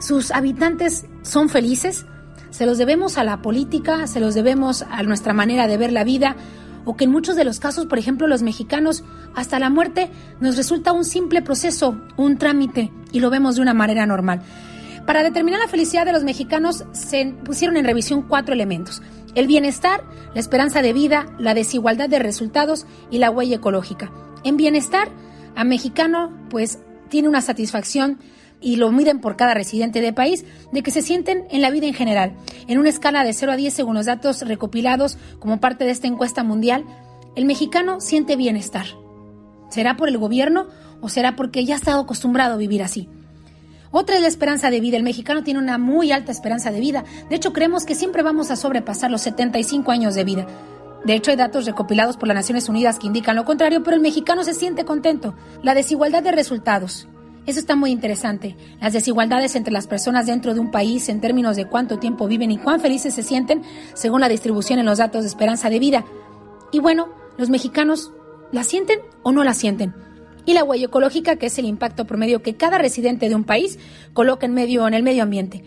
sus 0.00 0.30
habitantes 0.30 1.06
son 1.22 1.48
felices? 1.48 2.06
Se 2.50 2.66
los 2.66 2.78
debemos 2.78 3.18
a 3.18 3.24
la 3.24 3.40
política, 3.40 4.06
se 4.06 4.20
los 4.20 4.34
debemos 4.34 4.82
a 4.82 5.02
nuestra 5.02 5.32
manera 5.32 5.66
de 5.66 5.78
ver 5.78 5.92
la 5.92 6.04
vida, 6.04 6.36
o 6.84 6.96
que 6.96 7.04
en 7.04 7.10
muchos 7.10 7.36
de 7.36 7.44
los 7.44 7.60
casos, 7.60 7.86
por 7.86 7.98
ejemplo, 7.98 8.26
los 8.26 8.42
mexicanos, 8.42 9.04
hasta 9.34 9.58
la 9.58 9.70
muerte 9.70 10.10
nos 10.40 10.56
resulta 10.56 10.92
un 10.92 11.04
simple 11.04 11.42
proceso, 11.42 12.00
un 12.16 12.38
trámite, 12.38 12.92
y 13.12 13.20
lo 13.20 13.30
vemos 13.30 13.56
de 13.56 13.62
una 13.62 13.74
manera 13.74 14.06
normal. 14.06 14.42
Para 15.06 15.22
determinar 15.22 15.60
la 15.60 15.68
felicidad 15.68 16.06
de 16.06 16.12
los 16.12 16.24
mexicanos 16.24 16.84
se 16.92 17.34
pusieron 17.44 17.76
en 17.76 17.84
revisión 17.84 18.22
cuatro 18.22 18.54
elementos. 18.54 19.02
El 19.34 19.46
bienestar, 19.46 20.04
la 20.34 20.40
esperanza 20.40 20.82
de 20.82 20.92
vida, 20.92 21.26
la 21.38 21.54
desigualdad 21.54 22.08
de 22.08 22.18
resultados 22.18 22.86
y 23.10 23.18
la 23.18 23.30
huella 23.30 23.56
ecológica. 23.56 24.12
En 24.44 24.56
bienestar, 24.56 25.08
a 25.56 25.64
mexicano 25.64 26.32
pues 26.50 26.78
tiene 27.08 27.28
una 27.28 27.40
satisfacción 27.40 28.18
y 28.62 28.76
lo 28.76 28.90
miden 28.92 29.20
por 29.20 29.36
cada 29.36 29.54
residente 29.54 30.00
del 30.00 30.14
país, 30.14 30.44
de 30.72 30.82
que 30.82 30.90
se 30.90 31.02
sienten 31.02 31.44
en 31.50 31.60
la 31.60 31.70
vida 31.70 31.86
en 31.86 31.94
general. 31.94 32.34
En 32.68 32.78
una 32.78 32.88
escala 32.88 33.24
de 33.24 33.32
0 33.32 33.52
a 33.52 33.56
10 33.56 33.74
según 33.74 33.94
los 33.94 34.06
datos 34.06 34.42
recopilados 34.42 35.18
como 35.38 35.60
parte 35.60 35.84
de 35.84 35.90
esta 35.90 36.06
encuesta 36.06 36.44
mundial, 36.44 36.84
el 37.34 37.44
mexicano 37.44 38.00
siente 38.00 38.36
bienestar. 38.36 38.86
¿Será 39.68 39.96
por 39.96 40.08
el 40.08 40.18
gobierno 40.18 40.66
o 41.00 41.08
será 41.08 41.34
porque 41.34 41.64
ya 41.64 41.74
ha 41.74 41.78
estado 41.78 42.00
acostumbrado 42.00 42.54
a 42.54 42.58
vivir 42.58 42.82
así? 42.82 43.08
Otra 43.90 44.16
es 44.16 44.22
la 44.22 44.28
esperanza 44.28 44.70
de 44.70 44.80
vida. 44.80 44.96
El 44.96 45.02
mexicano 45.02 45.42
tiene 45.42 45.60
una 45.60 45.76
muy 45.76 46.12
alta 46.12 46.32
esperanza 46.32 46.70
de 46.70 46.80
vida. 46.80 47.04
De 47.28 47.36
hecho, 47.36 47.52
creemos 47.52 47.84
que 47.84 47.94
siempre 47.94 48.22
vamos 48.22 48.50
a 48.50 48.56
sobrepasar 48.56 49.10
los 49.10 49.20
75 49.22 49.90
años 49.90 50.14
de 50.14 50.24
vida. 50.24 50.46
De 51.04 51.14
hecho, 51.14 51.30
hay 51.30 51.36
datos 51.36 51.66
recopilados 51.66 52.16
por 52.16 52.28
las 52.28 52.36
Naciones 52.36 52.68
Unidas 52.68 52.98
que 52.98 53.06
indican 53.06 53.36
lo 53.36 53.44
contrario, 53.44 53.82
pero 53.82 53.96
el 53.96 54.02
mexicano 54.02 54.44
se 54.44 54.54
siente 54.54 54.84
contento. 54.84 55.34
La 55.62 55.74
desigualdad 55.74 56.22
de 56.22 56.32
resultados. 56.32 57.08
Eso 57.44 57.58
está 57.58 57.74
muy 57.74 57.90
interesante. 57.90 58.56
Las 58.80 58.92
desigualdades 58.92 59.56
entre 59.56 59.72
las 59.72 59.88
personas 59.88 60.26
dentro 60.26 60.54
de 60.54 60.60
un 60.60 60.70
país 60.70 61.08
en 61.08 61.20
términos 61.20 61.56
de 61.56 61.66
cuánto 61.66 61.98
tiempo 61.98 62.28
viven 62.28 62.52
y 62.52 62.58
cuán 62.58 62.80
felices 62.80 63.14
se 63.14 63.22
sienten 63.22 63.62
según 63.94 64.20
la 64.20 64.28
distribución 64.28 64.78
en 64.78 64.86
los 64.86 64.98
datos 64.98 65.22
de 65.22 65.28
esperanza 65.28 65.68
de 65.68 65.80
vida. 65.80 66.04
Y 66.70 66.78
bueno, 66.78 67.08
los 67.38 67.50
mexicanos 67.50 68.12
la 68.52 68.62
sienten 68.62 69.00
o 69.24 69.32
no 69.32 69.42
la 69.42 69.54
sienten. 69.54 69.94
Y 70.44 70.54
la 70.54 70.64
huella 70.64 70.86
ecológica, 70.86 71.36
que 71.36 71.46
es 71.46 71.58
el 71.58 71.66
impacto 71.66 72.06
promedio 72.06 72.42
que 72.42 72.56
cada 72.56 72.78
residente 72.78 73.28
de 73.28 73.34
un 73.34 73.44
país 73.44 73.78
coloca 74.12 74.46
en, 74.46 74.54
medio, 74.54 74.86
en 74.86 74.94
el 74.94 75.02
medio 75.02 75.22
ambiente. 75.24 75.64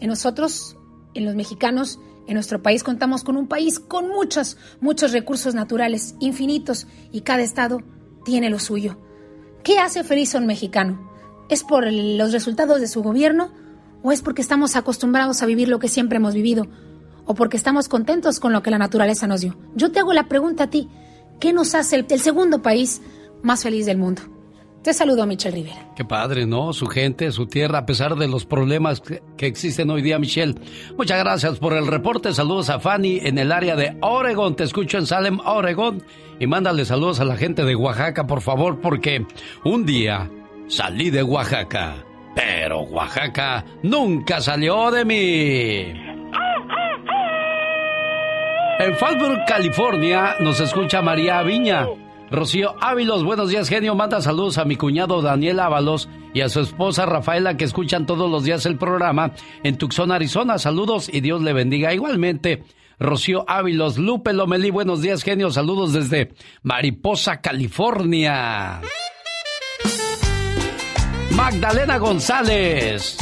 En 0.00 0.08
nosotros, 0.08 0.76
en 1.14 1.24
los 1.24 1.34
mexicanos, 1.34 1.98
en 2.26 2.34
nuestro 2.34 2.62
país 2.62 2.82
contamos 2.82 3.24
con 3.24 3.36
un 3.36 3.46
país 3.46 3.78
con 3.78 4.08
muchos, 4.08 4.58
muchos 4.80 5.12
recursos 5.12 5.54
naturales, 5.54 6.16
infinitos, 6.18 6.86
y 7.12 7.20
cada 7.22 7.42
estado 7.42 7.82
tiene 8.24 8.50
lo 8.50 8.58
suyo. 8.58 8.98
¿Qué 9.62 9.78
hace 9.78 10.04
feliz 10.04 10.34
a 10.34 10.38
un 10.38 10.46
mexicano? 10.46 11.15
¿Es 11.48 11.62
por 11.62 11.90
los 11.90 12.32
resultados 12.32 12.80
de 12.80 12.88
su 12.88 13.02
gobierno 13.02 13.50
o 14.02 14.10
es 14.10 14.22
porque 14.22 14.42
estamos 14.42 14.74
acostumbrados 14.74 15.42
a 15.42 15.46
vivir 15.46 15.68
lo 15.68 15.78
que 15.78 15.88
siempre 15.88 16.16
hemos 16.16 16.34
vivido 16.34 16.66
o 17.24 17.34
porque 17.34 17.56
estamos 17.56 17.88
contentos 17.88 18.40
con 18.40 18.52
lo 18.52 18.62
que 18.62 18.70
la 18.70 18.78
naturaleza 18.78 19.26
nos 19.26 19.42
dio? 19.42 19.56
Yo 19.74 19.92
te 19.92 20.00
hago 20.00 20.12
la 20.12 20.28
pregunta 20.28 20.64
a 20.64 20.70
ti, 20.70 20.88
¿qué 21.38 21.52
nos 21.52 21.74
hace 21.74 22.04
el, 22.08 22.20
segundo 22.20 22.62
país 22.62 23.00
más 23.42 23.62
feliz 23.62 23.86
del 23.86 23.98
mundo? 23.98 24.22
Te 24.82 24.92
saludo, 24.92 25.26
Michelle 25.26 25.56
Rivera. 25.56 25.92
Qué 25.96 26.04
padre, 26.04 26.46
¿no? 26.46 26.72
Su 26.72 26.86
gente, 26.86 27.32
su 27.32 27.46
tierra, 27.46 27.78
a 27.78 27.86
pesar 27.86 28.14
de 28.14 28.28
los 28.28 28.44
problemas 28.44 29.00
que, 29.00 29.20
que, 29.36 29.46
existen 29.46 29.90
hoy 29.90 30.00
día, 30.00 30.18
Michelle. 30.20 30.54
Muchas 30.96 31.18
gracias 31.18 31.58
por 31.58 31.72
el 31.72 31.88
reporte. 31.88 32.32
Saludos 32.32 32.70
a 32.70 32.78
Fanny 32.78 33.18
en 33.22 33.38
el 33.38 33.50
área 33.50 33.74
de 33.74 33.96
Oregon. 34.00 34.54
Te 34.54 34.62
escucho 34.62 34.98
en 34.98 35.06
Salem, 35.06 35.40
Oregon. 35.44 36.04
Y 36.38 36.46
mándale 36.46 36.84
saludos 36.84 37.18
a 37.18 37.24
la 37.24 37.36
gente 37.36 37.64
de 37.64 37.74
Oaxaca, 37.74 38.28
por 38.28 38.42
favor, 38.42 38.80
porque 38.80 39.26
un 39.64 39.86
día 39.86 40.30
salí 40.68 41.10
de 41.10 41.22
Oaxaca, 41.22 42.04
pero 42.34 42.80
Oaxaca 42.80 43.64
nunca 43.82 44.40
salió 44.40 44.90
de 44.90 45.04
mí. 45.04 46.06
En 48.78 48.94
Fallbrook, 48.96 49.46
California, 49.46 50.36
nos 50.40 50.60
escucha 50.60 51.00
María 51.00 51.42
Viña. 51.42 51.86
Rocío 52.30 52.74
Ávilos, 52.80 53.24
buenos 53.24 53.48
días, 53.48 53.68
genio. 53.68 53.94
Manda 53.94 54.20
saludos 54.20 54.58
a 54.58 54.64
mi 54.64 54.76
cuñado 54.76 55.22
Daniel 55.22 55.60
Ábalos 55.60 56.08
y 56.34 56.40
a 56.40 56.48
su 56.48 56.60
esposa 56.60 57.06
Rafaela, 57.06 57.56
que 57.56 57.64
escuchan 57.64 58.04
todos 58.04 58.30
los 58.30 58.44
días 58.44 58.66
el 58.66 58.76
programa 58.76 59.32
en 59.62 59.78
Tucson, 59.78 60.12
Arizona. 60.12 60.58
Saludos 60.58 61.08
y 61.10 61.20
Dios 61.20 61.40
le 61.40 61.52
bendiga. 61.52 61.94
Igualmente, 61.94 62.64
Rocío 62.98 63.44
Ávilos, 63.48 63.96
Lupe 63.96 64.32
Lomelí, 64.32 64.70
buenos 64.70 65.00
días, 65.00 65.22
genio. 65.22 65.50
Saludos 65.50 65.92
desde 65.92 66.34
Mariposa, 66.62 67.40
California. 67.40 68.82
Magdalena 71.36 71.98
González. 71.98 73.18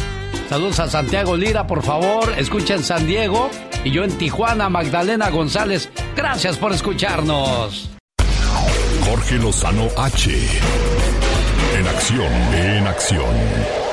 Saludos 0.49 0.79
a 0.79 0.89
Santiago 0.89 1.37
Lira, 1.37 1.67
por 1.67 1.83
favor. 1.83 2.33
Escuchen 2.39 2.85
San 2.85 3.07
Diego. 3.07 3.51
Y 3.83 3.91
yo 3.91 4.05
en 4.05 4.17
Tijuana, 4.17 4.69
Magdalena 4.69 5.31
González. 5.31 5.91
Gracias 6.15 6.57
por 6.57 6.73
escucharnos. 6.73 7.91
Jorge 9.05 9.35
Lozano 9.35 9.89
H. 9.97 10.31
En 11.77 11.89
acción, 11.89 12.33
en 12.55 12.87
acción. 12.87 13.84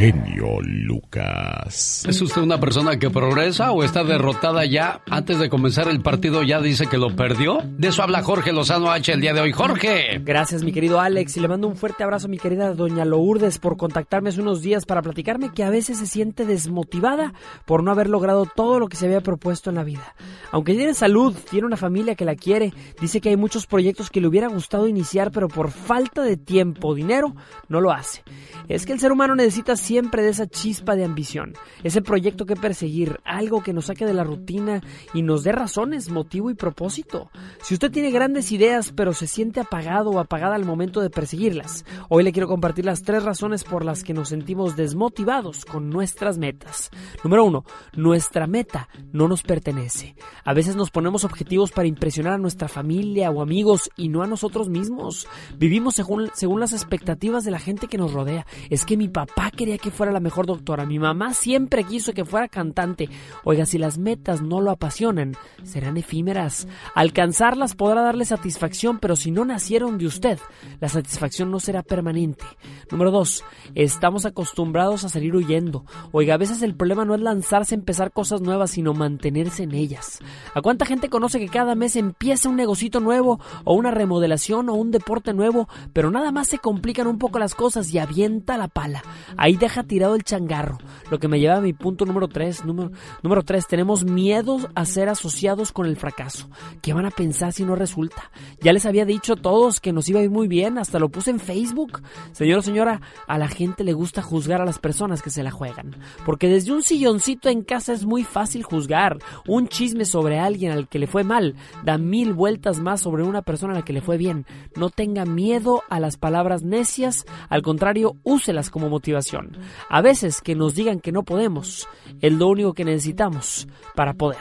Genio 0.00 0.62
Lucas. 0.62 2.06
¿Es 2.08 2.22
usted 2.22 2.40
una 2.40 2.58
persona 2.58 2.98
que 2.98 3.10
progresa 3.10 3.70
o 3.72 3.84
está 3.84 4.02
derrotada 4.02 4.64
ya? 4.64 5.02
Antes 5.10 5.38
de 5.38 5.50
comenzar 5.50 5.88
el 5.88 6.00
partido 6.00 6.42
ya 6.42 6.58
dice 6.62 6.86
que 6.86 6.96
lo 6.96 7.14
perdió. 7.14 7.58
De 7.76 7.88
eso 7.88 8.02
habla 8.02 8.22
Jorge 8.22 8.50
Lozano 8.50 8.90
H 8.90 9.12
el 9.12 9.20
día 9.20 9.34
de 9.34 9.42
hoy. 9.42 9.52
Jorge. 9.52 10.18
Gracias, 10.24 10.64
mi 10.64 10.72
querido 10.72 11.00
Alex. 11.00 11.36
Y 11.36 11.40
le 11.40 11.48
mando 11.48 11.68
un 11.68 11.76
fuerte 11.76 12.02
abrazo 12.02 12.28
a 12.28 12.30
mi 12.30 12.38
querida 12.38 12.72
doña 12.72 13.04
Lourdes 13.04 13.58
por 13.58 13.76
contactarme 13.76 14.30
hace 14.30 14.40
unos 14.40 14.62
días 14.62 14.86
para 14.86 15.02
platicarme 15.02 15.52
que 15.52 15.64
a 15.64 15.70
veces 15.70 15.98
se 15.98 16.06
siente 16.06 16.46
desmotivada 16.46 17.34
por 17.66 17.82
no 17.82 17.90
haber 17.90 18.08
logrado 18.08 18.46
todo 18.46 18.80
lo 18.80 18.88
que 18.88 18.96
se 18.96 19.04
había 19.04 19.20
propuesto 19.20 19.68
en 19.68 19.76
la 19.76 19.84
vida. 19.84 20.14
Aunque 20.50 20.74
tiene 20.76 20.94
salud, 20.94 21.36
tiene 21.50 21.66
una 21.66 21.76
familia 21.76 22.14
que 22.14 22.24
la 22.24 22.36
quiere, 22.36 22.72
dice 23.02 23.20
que 23.20 23.28
hay 23.28 23.36
muchos 23.36 23.66
proyectos 23.66 24.08
que 24.08 24.22
le 24.22 24.28
hubiera 24.28 24.48
gustado 24.48 24.88
iniciar, 24.88 25.30
pero 25.30 25.48
por 25.48 25.70
falta 25.70 26.22
de 26.22 26.38
tiempo 26.38 26.88
o 26.88 26.94
dinero 26.94 27.34
no 27.68 27.82
lo 27.82 27.92
hace. 27.92 28.22
Es 28.66 28.86
que 28.86 28.94
el 28.94 29.00
ser 29.00 29.12
humano 29.12 29.34
necesita 29.34 29.76
siempre 29.90 30.22
de 30.22 30.28
esa 30.28 30.46
chispa 30.46 30.94
de 30.94 31.04
ambición, 31.04 31.54
ese 31.82 32.00
proyecto 32.00 32.46
que 32.46 32.54
perseguir, 32.54 33.18
algo 33.24 33.60
que 33.60 33.72
nos 33.72 33.86
saque 33.86 34.06
de 34.06 34.14
la 34.14 34.22
rutina 34.22 34.82
y 35.12 35.22
nos 35.22 35.42
dé 35.42 35.50
razones, 35.50 36.10
motivo 36.10 36.48
y 36.48 36.54
propósito. 36.54 37.28
Si 37.60 37.74
usted 37.74 37.90
tiene 37.90 38.12
grandes 38.12 38.52
ideas 38.52 38.92
pero 38.94 39.12
se 39.14 39.26
siente 39.26 39.58
apagado 39.58 40.10
o 40.10 40.20
apagada 40.20 40.54
al 40.54 40.64
momento 40.64 41.00
de 41.00 41.10
perseguirlas, 41.10 41.84
hoy 42.08 42.22
le 42.22 42.30
quiero 42.30 42.46
compartir 42.46 42.84
las 42.84 43.02
tres 43.02 43.24
razones 43.24 43.64
por 43.64 43.84
las 43.84 44.04
que 44.04 44.14
nos 44.14 44.28
sentimos 44.28 44.76
desmotivados 44.76 45.64
con 45.64 45.90
nuestras 45.90 46.38
metas. 46.38 46.90
Número 47.24 47.44
uno, 47.44 47.64
nuestra 47.96 48.46
meta 48.46 48.88
no 49.12 49.26
nos 49.26 49.42
pertenece. 49.42 50.14
A 50.44 50.54
veces 50.54 50.76
nos 50.76 50.92
ponemos 50.92 51.24
objetivos 51.24 51.72
para 51.72 51.88
impresionar 51.88 52.34
a 52.34 52.38
nuestra 52.38 52.68
familia 52.68 53.32
o 53.32 53.42
amigos 53.42 53.90
y 53.96 54.08
no 54.08 54.22
a 54.22 54.28
nosotros 54.28 54.68
mismos. 54.68 55.26
Vivimos 55.58 55.96
según, 55.96 56.30
según 56.32 56.60
las 56.60 56.74
expectativas 56.74 57.42
de 57.42 57.50
la 57.50 57.58
gente 57.58 57.88
que 57.88 57.98
nos 57.98 58.12
rodea. 58.12 58.46
Es 58.68 58.84
que 58.84 58.96
mi 58.96 59.08
papá 59.08 59.50
quería 59.50 59.69
que 59.78 59.90
fuera 59.90 60.12
la 60.12 60.20
mejor 60.20 60.46
doctora, 60.46 60.86
mi 60.86 60.98
mamá 60.98 61.34
siempre 61.34 61.84
quiso 61.84 62.12
que 62.12 62.24
fuera 62.24 62.48
cantante. 62.48 63.08
Oiga, 63.44 63.66
si 63.66 63.78
las 63.78 63.98
metas 63.98 64.42
no 64.42 64.60
lo 64.60 64.70
apasionan, 64.70 65.36
serán 65.62 65.96
efímeras. 65.96 66.66
Alcanzarlas 66.94 67.74
podrá 67.74 68.02
darle 68.02 68.24
satisfacción, 68.24 68.98
pero 68.98 69.16
si 69.16 69.30
no 69.30 69.44
nacieron 69.44 69.98
de 69.98 70.06
usted, 70.06 70.38
la 70.80 70.88
satisfacción 70.88 71.50
no 71.50 71.60
será 71.60 71.82
permanente. 71.82 72.44
Número 72.90 73.10
dos, 73.10 73.44
estamos 73.74 74.26
acostumbrados 74.26 75.04
a 75.04 75.08
salir 75.08 75.34
huyendo. 75.34 75.84
Oiga, 76.12 76.34
a 76.34 76.38
veces 76.38 76.62
el 76.62 76.74
problema 76.74 77.04
no 77.04 77.14
es 77.14 77.20
lanzarse 77.20 77.74
a 77.74 77.78
empezar 77.78 78.12
cosas 78.12 78.40
nuevas, 78.40 78.70
sino 78.70 78.94
mantenerse 78.94 79.62
en 79.62 79.74
ellas. 79.74 80.18
¿A 80.54 80.62
cuánta 80.62 80.86
gente 80.86 81.08
conoce 81.08 81.38
que 81.38 81.48
cada 81.48 81.74
mes 81.74 81.96
empieza 81.96 82.48
un 82.48 82.56
negocito 82.56 83.00
nuevo, 83.00 83.40
o 83.64 83.74
una 83.74 83.90
remodelación, 83.90 84.68
o 84.68 84.74
un 84.74 84.90
deporte 84.90 85.34
nuevo, 85.34 85.68
pero 85.92 86.10
nada 86.10 86.32
más 86.32 86.48
se 86.48 86.58
complican 86.58 87.06
un 87.06 87.18
poco 87.18 87.38
las 87.38 87.54
cosas 87.54 87.92
y 87.92 87.98
avienta 87.98 88.56
la 88.56 88.68
pala? 88.68 89.02
Ahí 89.36 89.56
deja 89.60 89.84
tirado 89.84 90.16
el 90.16 90.24
changarro. 90.24 90.78
Lo 91.10 91.20
que 91.20 91.28
me 91.28 91.38
lleva 91.38 91.56
a 91.56 91.60
mi 91.60 91.72
punto 91.72 92.04
número 92.04 92.26
tres. 92.26 92.64
Número, 92.64 92.90
número 93.22 93.44
tres, 93.44 93.68
tenemos 93.68 94.04
miedo 94.04 94.58
a 94.74 94.84
ser 94.84 95.08
asociados 95.08 95.70
con 95.70 95.86
el 95.86 95.96
fracaso. 95.96 96.48
¿Qué 96.82 96.92
van 96.92 97.06
a 97.06 97.10
pensar 97.10 97.52
si 97.52 97.64
no 97.64 97.76
resulta? 97.76 98.30
Ya 98.60 98.72
les 98.72 98.86
había 98.86 99.04
dicho 99.04 99.34
a 99.34 99.36
todos 99.36 99.80
que 99.80 99.92
nos 99.92 100.08
iba 100.08 100.20
a 100.20 100.24
ir 100.24 100.30
muy 100.30 100.48
bien, 100.48 100.78
hasta 100.78 100.98
lo 100.98 101.10
puse 101.10 101.30
en 101.30 101.38
Facebook. 101.38 102.02
Señor 102.32 102.58
o 102.58 102.62
señora, 102.62 103.00
a 103.28 103.38
la 103.38 103.48
gente 103.48 103.84
le 103.84 103.92
gusta 103.92 104.22
juzgar 104.22 104.60
a 104.60 104.64
las 104.64 104.78
personas 104.78 105.22
que 105.22 105.30
se 105.30 105.42
la 105.42 105.50
juegan. 105.50 105.96
Porque 106.24 106.48
desde 106.48 106.72
un 106.72 106.82
silloncito 106.82 107.48
en 107.48 107.62
casa 107.62 107.92
es 107.92 108.04
muy 108.04 108.24
fácil 108.24 108.62
juzgar. 108.62 109.18
Un 109.46 109.68
chisme 109.68 110.06
sobre 110.06 110.38
alguien 110.38 110.72
al 110.72 110.88
que 110.88 110.98
le 110.98 111.06
fue 111.06 111.22
mal 111.22 111.54
da 111.84 111.98
mil 111.98 112.32
vueltas 112.32 112.80
más 112.80 113.02
sobre 113.02 113.22
una 113.22 113.42
persona 113.42 113.74
a 113.74 113.76
la 113.76 113.84
que 113.84 113.92
le 113.92 114.00
fue 114.00 114.16
bien. 114.16 114.46
No 114.74 114.88
tenga 114.88 115.26
miedo 115.26 115.82
a 115.90 116.00
las 116.00 116.16
palabras 116.16 116.62
necias, 116.62 117.26
al 117.50 117.62
contrario, 117.62 118.16
úselas 118.22 118.70
como 118.70 118.88
motivación. 118.88 119.49
A 119.88 120.02
veces 120.02 120.40
que 120.40 120.54
nos 120.54 120.74
digan 120.74 121.00
que 121.00 121.12
no 121.12 121.22
podemos 121.22 121.88
es 122.20 122.32
lo 122.32 122.48
único 122.48 122.74
que 122.74 122.84
necesitamos 122.84 123.68
para 123.94 124.14
poder. 124.14 124.38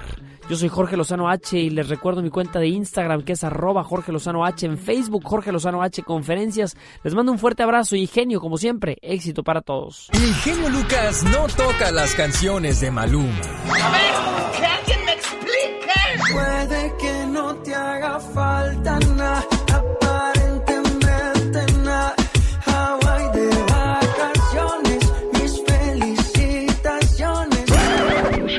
Yo 0.49 0.55
soy 0.55 0.67
Jorge 0.67 0.97
Lozano 0.97 1.29
H 1.29 1.59
y 1.59 1.69
les 1.69 1.89
recuerdo 1.89 2.23
mi 2.23 2.31
cuenta 2.31 2.57
de 2.57 2.67
Instagram 2.69 3.21
que 3.21 3.33
es 3.33 3.43
arroba 3.43 3.83
Jorge 3.83 4.11
Lozano 4.11 4.43
H, 4.43 4.65
en 4.65 4.79
Facebook 4.79 5.21
Jorge 5.23 5.51
Lozano 5.51 5.83
H 5.83 6.01
Conferencias. 6.01 6.75
Les 7.03 7.13
mando 7.13 7.31
un 7.31 7.37
fuerte 7.37 7.61
abrazo 7.61 7.95
y 7.95 8.07
genio, 8.07 8.41
como 8.41 8.57
siempre, 8.57 8.97
éxito 9.03 9.43
para 9.43 9.61
todos. 9.61 10.09
El 10.11 10.33
genio 10.35 10.69
Lucas 10.69 11.23
no 11.23 11.45
toca 11.55 11.91
las 11.91 12.15
canciones 12.15 12.81
de 12.81 12.89
Maluma. 12.89 13.29
A 13.29 13.91
ver, 13.91 14.59
que 14.59 14.65
alguien 14.65 15.05
me 15.05 15.13
explique. 15.13 16.33
Puede 16.33 16.97
que 16.97 17.27
no 17.27 17.55
te 17.57 17.75
haga 17.75 18.19
falta 18.19 18.99
nada, 19.15 19.45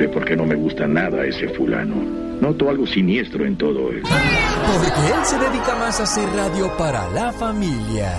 sé 0.01 0.09
por 0.09 0.25
qué 0.25 0.35
no 0.35 0.47
me 0.47 0.55
gusta 0.55 0.87
nada 0.87 1.27
ese 1.27 1.47
fulano. 1.51 1.97
Noto 2.41 2.71
algo 2.71 2.87
siniestro 2.87 3.45
en 3.45 3.57
todo 3.59 3.91
él. 3.91 4.01
Porque 4.03 5.15
él 5.15 5.25
se 5.25 5.39
dedica 5.39 5.77
más 5.77 6.01
a 6.01 6.05
hacer 6.05 6.27
radio 6.31 6.75
para 6.79 7.07
la 7.11 7.31
familia. 7.33 8.11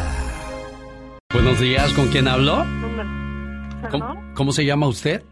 Buenos 1.33 1.59
días, 1.59 1.91
¿con 1.93 2.07
quién 2.09 2.27
habló? 2.27 2.63
¿Cómo, 3.89 4.33
cómo 4.35 4.51
se 4.51 4.63
llama 4.63 4.87
usted? 4.87 5.23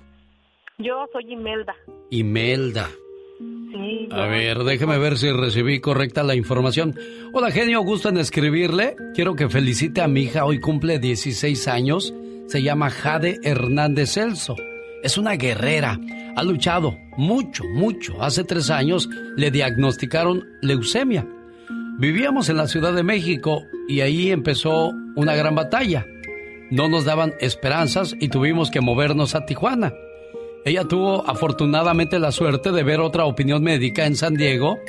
Yo 0.80 1.06
soy 1.14 1.32
Imelda. 1.32 1.76
Imelda. 2.10 2.90
Sí. 3.38 4.10
A 4.12 4.26
ver, 4.26 4.64
déjeme 4.64 4.98
ver 4.98 5.18
si 5.18 5.32
recibí 5.32 5.80
correcta 5.80 6.24
la 6.24 6.34
información. 6.34 6.96
Hola, 7.32 7.52
genio, 7.52 7.82
gusto 7.82 8.10
en 8.10 8.18
escribirle. 8.18 8.96
Quiero 9.14 9.36
que 9.36 9.50
felicite 9.50 10.02
a 10.02 10.08
mi 10.08 10.22
hija, 10.22 10.46
hoy 10.46 10.60
cumple 10.60 10.98
16 10.98 11.68
años. 11.68 12.12
Se 12.48 12.64
llama 12.64 12.90
Jade 12.90 13.38
Hernández 13.44 14.14
Celso. 14.14 14.56
Es 15.04 15.18
una 15.18 15.34
guerrera. 15.34 16.00
Ha 16.36 16.44
luchado 16.44 16.98
mucho, 17.18 17.64
mucho. 17.74 18.22
Hace 18.22 18.44
tres 18.44 18.70
años 18.70 19.10
le 19.36 19.52
diagnosticaron 19.52 20.46
leucemia. 20.62 21.28
Vivíamos 21.98 22.50
en 22.50 22.58
la 22.58 22.68
Ciudad 22.68 22.94
de 22.94 23.04
México 23.04 23.64
y 23.88 24.02
ahí 24.02 24.32
empezó 24.32 24.92
una 25.16 25.36
gran 25.36 25.56
batalla. 25.56 26.06
No 26.72 26.88
nos 26.88 27.06
daban 27.06 27.34
esperanzas 27.40 28.16
y 28.20 28.30
tuvimos 28.30 28.72
que 28.72 28.82
movernos 28.82 29.36
a 29.36 29.46
Tijuana. 29.46 29.94
Ella 30.66 30.84
tuvo 30.84 31.28
afortunadamente 31.28 32.20
la 32.20 32.32
suerte 32.32 32.72
de 32.72 32.84
ver 32.84 33.00
otra 33.00 33.26
opinión 33.26 33.64
médica 33.64 34.06
en 34.06 34.16
San 34.16 34.36
Diego 34.36 34.80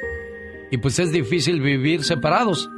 y 0.71 0.79
pues 0.79 0.99
es 0.99 1.11
difícil 1.11 1.61
vivir 1.61 2.05
separados. 2.05 2.69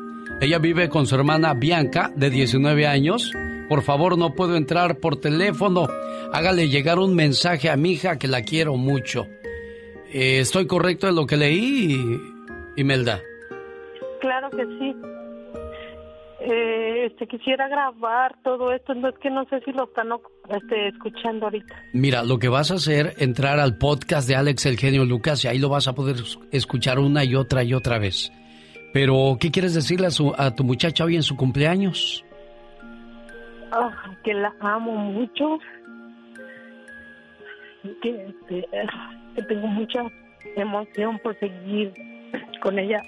Ella 0.40 0.58
vive 0.58 0.88
con 0.88 1.06
su 1.06 1.14
hermana 1.14 1.54
Bianca 1.54 2.12
de 2.16 2.30
19 2.30 2.86
años. 2.86 3.32
Por 3.72 3.80
favor, 3.80 4.18
no 4.18 4.34
puedo 4.34 4.54
entrar 4.56 4.98
por 4.98 5.16
teléfono. 5.16 5.88
Hágale 6.30 6.68
llegar 6.68 6.98
un 6.98 7.14
mensaje 7.14 7.70
a 7.70 7.76
mi 7.78 7.92
hija 7.92 8.18
que 8.18 8.28
la 8.28 8.42
quiero 8.42 8.76
mucho. 8.76 9.26
Eh, 10.12 10.40
¿Estoy 10.40 10.66
correcto 10.66 11.08
en 11.08 11.14
lo 11.14 11.24
que 11.24 11.38
leí, 11.38 11.96
Imelda? 12.76 13.22
Claro 14.20 14.50
que 14.50 14.66
sí. 14.66 14.94
Eh, 16.42 17.06
este 17.06 17.26
quisiera 17.26 17.66
grabar 17.68 18.36
todo 18.44 18.72
esto, 18.72 18.92
no 18.92 19.08
es 19.08 19.14
que 19.16 19.30
no 19.30 19.46
sé 19.46 19.60
si 19.64 19.72
lo 19.72 19.84
están 19.84 20.08
este, 20.50 20.88
escuchando 20.88 21.46
ahorita. 21.46 21.74
Mira, 21.94 22.24
lo 22.24 22.38
que 22.38 22.50
vas 22.50 22.70
a 22.72 22.74
hacer, 22.74 23.14
entrar 23.20 23.58
al 23.58 23.78
podcast 23.78 24.28
de 24.28 24.36
Alex 24.36 24.66
El 24.66 24.76
Genio 24.76 25.06
Lucas 25.06 25.46
y 25.46 25.48
ahí 25.48 25.58
lo 25.58 25.70
vas 25.70 25.88
a 25.88 25.94
poder 25.94 26.16
escuchar 26.50 26.98
una 26.98 27.24
y 27.24 27.36
otra 27.36 27.64
y 27.64 27.72
otra 27.72 27.98
vez. 27.98 28.30
Pero, 28.92 29.38
¿qué 29.40 29.50
quieres 29.50 29.72
decirle 29.72 30.08
a, 30.08 30.10
su, 30.10 30.34
a 30.36 30.54
tu 30.54 30.62
muchacha 30.62 31.04
hoy 31.04 31.16
en 31.16 31.22
su 31.22 31.38
cumpleaños? 31.38 32.22
Ah, 33.72 33.90
que 34.22 34.34
la 34.34 34.54
amo 34.60 34.92
mucho. 34.92 35.58
Que, 38.02 38.26
este, 38.26 38.68
que 39.34 39.42
tengo 39.42 39.66
mucha 39.66 40.04
emoción 40.56 41.18
por 41.18 41.38
seguir 41.38 41.92
con 42.60 42.78
ella, 42.78 43.02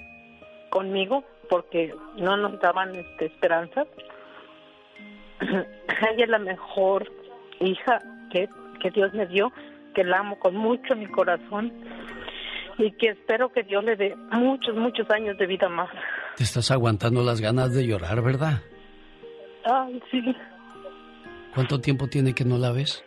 conmigo, 0.71 1.23
porque 1.51 1.95
no 2.17 2.39
nos 2.39 2.59
daban 2.61 2.95
este, 2.95 3.27
esperanzas. 3.27 3.87
Ella 5.41 6.25
es 6.25 6.29
la 6.31 6.39
mejor 6.39 7.13
hija 7.61 8.01
que, 8.31 8.49
que 8.81 8.91
Dios 8.91 9.13
me 9.13 9.27
dio, 9.27 9.53
que 9.95 10.03
la 10.03 10.21
amo 10.21 10.39
con 10.39 10.57
mucho 10.57 10.97
mi 10.97 11.07
corazón 11.07 11.73
y 12.79 12.91
que 12.93 13.11
espero 13.11 13.53
que 13.53 13.63
Dios 13.65 13.85
le 13.85 13.97
dé 13.97 14.17
muchos, 14.33 14.75
muchos 14.75 15.09
años 15.11 15.37
de 15.37 15.47
vida 15.47 15.69
más. 15.69 15.91
Te 16.37 16.43
estás 16.43 16.71
aguantando 16.71 17.23
las 17.23 17.41
ganas 17.41 17.73
de 17.75 17.87
llorar, 17.87 18.23
¿verdad? 18.23 18.63
Ay, 19.65 20.03
sí. 20.11 20.35
¿Cuánto 21.55 21.81
tiempo 21.81 22.09
tiene 22.09 22.35
que 22.35 22.45
no 22.45 22.59
la 22.59 22.73
ves? 22.73 23.05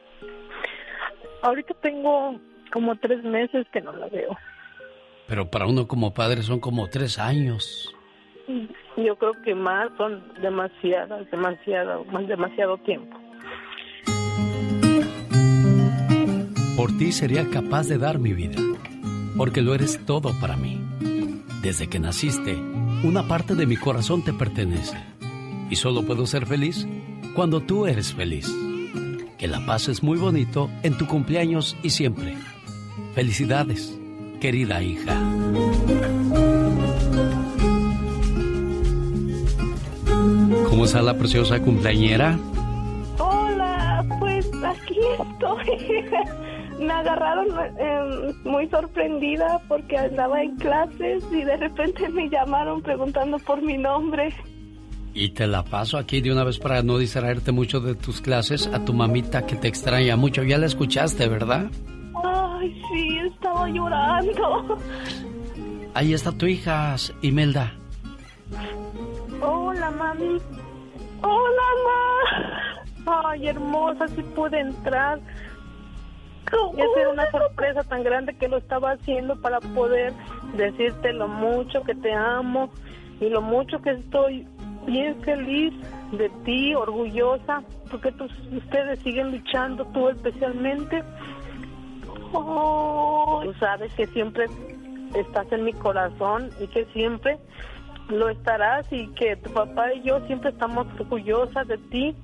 Ahorita 1.41 1.74
tengo 1.82 2.40
como 2.72 2.95
tres 2.95 3.24
meses 3.24 3.68
que 3.74 3.82
no 3.82 3.91
la 3.91 4.07
veo. 4.07 4.38
Pero 5.28 5.49
para 5.49 5.68
uno 5.68 5.88
como 5.88 6.14
padre 6.14 6.41
son 6.41 6.60
como 6.60 6.88
tres 6.88 7.19
años. 7.19 7.94
Yo 8.95 9.15
creo 9.18 9.34
que 9.44 9.53
más 9.53 9.90
son 9.98 10.24
demasiadas, 10.41 11.30
demasiado, 11.30 12.06
más 12.06 12.26
demasiado 12.28 12.78
tiempo. 12.78 13.18
Por 16.78 16.98
ti 16.98 17.11
sería 17.11 17.49
capaz 17.49 17.88
de 17.88 17.98
dar 17.98 18.19
mi 18.19 18.34
vida, 18.34 18.61
porque 19.36 19.61
lo 19.61 19.76
eres 19.76 20.06
todo 20.06 20.32
para 20.40 20.56
mí. 20.56 20.82
Desde 21.61 21.90
que 21.90 21.99
naciste, 21.99 22.56
una 23.03 23.28
parte 23.28 23.56
de 23.56 23.65
mi 23.65 23.76
corazón 23.76 24.24
te 24.24 24.32
pertenece. 24.32 24.98
Y 25.69 25.76
solo 25.76 26.03
puedo 26.03 26.26
ser 26.26 26.45
feliz 26.45 26.88
cuando 27.38 27.62
tú 27.62 27.86
eres 27.86 28.16
feliz. 28.16 28.52
Que 29.38 29.48
la 29.48 29.64
pases 29.64 30.02
muy 30.02 30.18
bonito 30.18 30.72
en 30.82 30.98
tu 30.98 31.06
cumpleaños 31.06 31.78
y 31.84 31.92
siempre. 31.92 32.36
Felicidades, 33.14 33.96
querida 34.42 34.82
hija. 34.82 35.14
¿Cómo 40.68 40.86
está 40.86 41.04
la 41.04 41.16
preciosa 41.16 41.62
cumpleañera? 41.62 42.40
Hola, 43.20 44.04
pues 44.18 44.50
aquí 44.64 44.98
estoy. 45.20 46.06
Me 46.80 46.92
agarraron 46.92 47.50
eh, 47.78 48.34
muy 48.46 48.68
sorprendida 48.70 49.62
porque 49.68 49.96
andaba 49.96 50.42
en 50.42 50.56
clases 50.56 51.24
y 51.32 51.44
de 51.44 51.58
repente 51.58 52.08
me 52.10 52.30
llamaron 52.30 52.82
preguntando 52.82 53.38
por 53.40 53.62
mi 53.62 53.78
nombre. 53.78 54.34
Y 55.19 55.30
te 55.30 55.48
la 55.48 55.64
paso 55.64 55.98
aquí 55.98 56.22
de 56.22 56.31
una 56.31 56.44
vez 56.44 56.60
para 56.60 56.84
no 56.84 56.99
distraerte 56.99 57.52
mucho 57.52 57.80
de 57.80 57.95
tus 57.95 58.22
clases 58.22 58.68
a 58.68 58.85
tu 58.85 58.94
mamita 58.94 59.48
que 59.48 59.56
te 59.56 59.68
extraña 59.68 60.15
mucho. 60.15 60.44
Ya 60.44 60.60
la 60.60 60.68
escuchaste, 60.68 61.27
¿verdad? 61.27 61.72
Ay, 62.23 62.80
sí, 62.88 63.18
estaba 63.26 63.68
llorando. 63.68 64.77
Ahí 65.95 66.14
está 66.14 66.31
tu 66.31 66.45
hija, 66.45 66.95
Imelda. 67.23 67.73
Hola, 69.41 69.89
mami. 69.89 70.38
Hola, 71.23 71.68
ma. 73.03 73.23
Ay, 73.26 73.48
hermosa, 73.48 74.07
si 74.10 74.22
pude 74.22 74.60
entrar. 74.60 75.19
Y 76.77 76.80
hacer 76.80 77.07
una 77.11 77.30
sorpresa 77.31 77.81
tan 77.85 78.03
grande 78.03 78.35
que 78.35 78.48
lo 78.48 78.57
estaba 78.57 78.91
haciendo 78.91 79.35
para 79.41 79.61
poder 79.61 80.14
decirte 80.56 81.11
lo 81.11 81.27
mucho 81.27 81.81
que 81.81 81.95
te 81.95 82.14
amo 82.14 82.69
y 83.19 83.30
lo 83.30 83.41
mucho 83.41 83.81
que 83.81 83.89
estoy 83.89 84.45
bien 84.88 85.22
feliz 85.22 85.74
de 86.14 86.30
ti, 86.44 86.74
orgullosa, 86.74 87.62
porque 87.92 88.12
tus, 88.14 88.32
ustedes 88.52 89.00
siguen 89.00 89.32
luchando, 89.32 89.86
tú 89.88 90.10
especialmente. 90.10 91.04
Oh, 92.34 93.42
tú 93.44 93.54
sabes 93.60 93.94
que 93.94 94.08
siempre 94.08 94.48
estás 95.14 95.52
en 95.52 95.66
mi 95.66 95.74
corazón 95.74 96.50
y 96.60 96.68
que 96.68 96.86
siempre 96.86 97.38
lo 98.10 98.30
estarás 98.30 98.92
y 98.92 99.08
que 99.10 99.36
tu 99.36 99.52
papá 99.52 99.94
y 99.94 100.02
yo 100.04 100.20
siempre 100.28 100.50
estamos 100.50 100.88
orgullosas 101.00 101.68
de 101.68 101.78
ti 101.78 102.16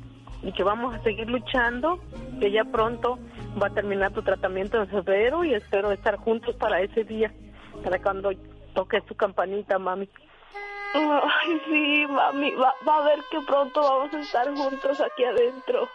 y 0.41 0.52
que 0.53 0.64
vamos 0.64 0.95
a 0.95 1.03
seguir 1.03 1.30
luchando, 1.30 1.99
que 2.40 2.52
ya 2.52 2.64
pronto 2.64 3.19
va 3.61 3.68
a 3.68 3.73
terminar 3.73 4.11
tu 4.11 4.22
tratamiento 4.22 4.81
en 4.81 4.88
febrero 4.88 5.44
y 5.44 5.53
espero 5.53 5.91
estar 5.91 6.18
juntos 6.18 6.56
para 6.56 6.81
ese 6.81 7.03
día, 7.03 7.34
para 7.84 8.02
cuando 8.02 8.31
toque 8.73 9.02
su 9.07 9.15
campanita, 9.15 9.77
mami. 9.77 10.10
Ay, 10.93 11.61
sí, 11.65 12.05
mami, 12.07 12.51
va, 12.51 12.73
a 12.85 13.03
ver 13.03 13.19
que 13.31 13.39
pronto 13.41 13.81
vamos 13.81 14.13
a 14.13 14.19
estar 14.19 14.47
juntos 14.53 15.01
aquí 15.01 15.23
adentro. 15.23 15.89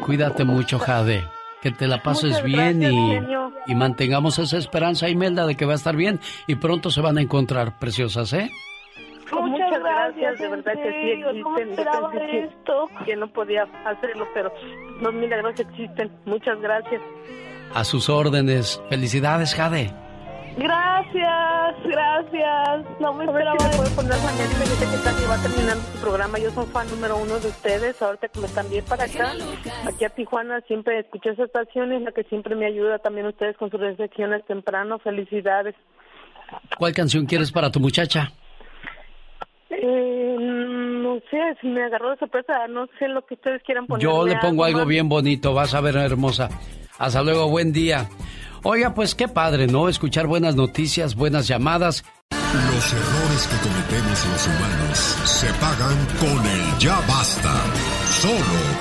Cuídate 0.00 0.44
mucho, 0.44 0.78
Jade. 0.78 1.24
Que 1.60 1.70
te 1.70 1.88
la 1.88 2.02
pases 2.02 2.42
bien 2.42 2.82
y, 2.82 3.18
y, 3.66 3.74
mantengamos 3.74 4.38
esa 4.38 4.58
esperanza, 4.58 5.08
Imelda, 5.08 5.46
de 5.46 5.56
que 5.56 5.64
va 5.64 5.72
a 5.72 5.76
estar 5.76 5.96
bien 5.96 6.20
y 6.46 6.56
pronto 6.56 6.90
se 6.90 7.00
van 7.00 7.16
a 7.16 7.22
encontrar 7.22 7.78
preciosas, 7.78 8.34
¿eh? 8.34 8.50
Muchas, 9.32 9.80
gracias, 9.80 10.38
de 10.38 10.48
verdad 10.48 10.72
que 10.74 10.90
sí 10.90 11.10
existen. 11.22 12.44
esto. 12.44 12.88
Que 13.04 13.16
no 13.16 13.28
podía 13.28 13.66
hacerlo, 13.86 14.26
pero 14.34 14.52
los 15.00 15.14
milagros 15.14 15.58
existen. 15.58 16.10
Muchas 16.26 16.60
gracias. 16.60 17.00
A 17.72 17.84
sus 17.84 18.08
órdenes. 18.08 18.80
Felicidades, 18.90 19.54
Jade. 19.54 20.03
Gracias, 20.56 21.74
gracias. 21.84 23.00
No 23.00 23.12
me 23.14 23.24
esperaba. 23.24 23.58
Si 23.58 23.68
me 23.68 23.76
puede 23.76 23.90
poner 23.90 24.12
mañana 24.18 24.52
y 24.52 24.58
me 24.58 24.64
dice 24.64 24.86
que 24.86 25.02
casi 25.02 25.26
va 25.26 25.42
terminando 25.42 25.82
su 25.92 26.00
programa. 26.00 26.38
Yo 26.38 26.50
soy 26.50 26.66
fan 26.66 26.88
número 26.90 27.16
uno 27.16 27.40
de 27.40 27.48
ustedes. 27.48 28.00
Ahorita 28.00 28.28
que 28.28 28.40
me 28.40 28.48
cambié 28.48 28.82
para 28.82 29.04
acá, 29.04 29.32
aquí 29.86 30.04
a 30.04 30.10
Tijuana, 30.10 30.60
siempre 30.62 31.00
escuché 31.00 31.30
esa 31.30 31.44
estación 31.44 31.92
y 31.92 31.96
es 31.96 32.02
la 32.02 32.12
que 32.12 32.22
siempre 32.24 32.54
me 32.54 32.66
ayuda 32.66 32.98
también 32.98 33.26
ustedes 33.26 33.56
con 33.56 33.70
sus 33.70 33.80
reflexiones 33.80 34.44
temprano. 34.46 34.98
Felicidades. 35.00 35.74
¿Cuál 36.78 36.92
canción 36.92 37.26
quieres 37.26 37.50
para 37.50 37.70
tu 37.70 37.80
muchacha? 37.80 38.30
Eh, 39.70 40.36
no 40.38 41.18
sé, 41.30 41.56
si 41.60 41.66
me 41.66 41.82
agarró 41.82 42.10
de 42.10 42.18
sorpresa, 42.18 42.68
no 42.68 42.86
sé 42.98 43.08
lo 43.08 43.26
que 43.26 43.34
ustedes 43.34 43.60
quieran 43.64 43.86
poner. 43.86 44.04
Yo 44.04 44.24
le 44.24 44.36
pongo 44.36 44.64
algo 44.64 44.86
bien 44.86 45.08
bonito, 45.08 45.52
vas 45.52 45.74
a 45.74 45.80
ver, 45.80 45.96
hermosa. 45.96 46.48
Hasta 46.98 47.22
luego, 47.22 47.48
buen 47.48 47.72
día. 47.72 48.08
Oiga, 48.66 48.94
pues 48.94 49.14
qué 49.14 49.28
padre, 49.28 49.66
¿no? 49.66 49.90
Escuchar 49.90 50.26
buenas 50.26 50.56
noticias, 50.56 51.14
buenas 51.14 51.46
llamadas. 51.46 52.02
Los 52.30 52.92
errores 52.94 53.46
que 53.46 53.56
cometemos 53.68 54.26
los 54.26 54.46
humanos 54.46 54.98
se 55.24 55.52
pagan 55.54 56.06
con 56.18 56.46
el 56.46 56.78
ya 56.78 56.98
basta. 57.06 57.52
Solo 58.10 58.34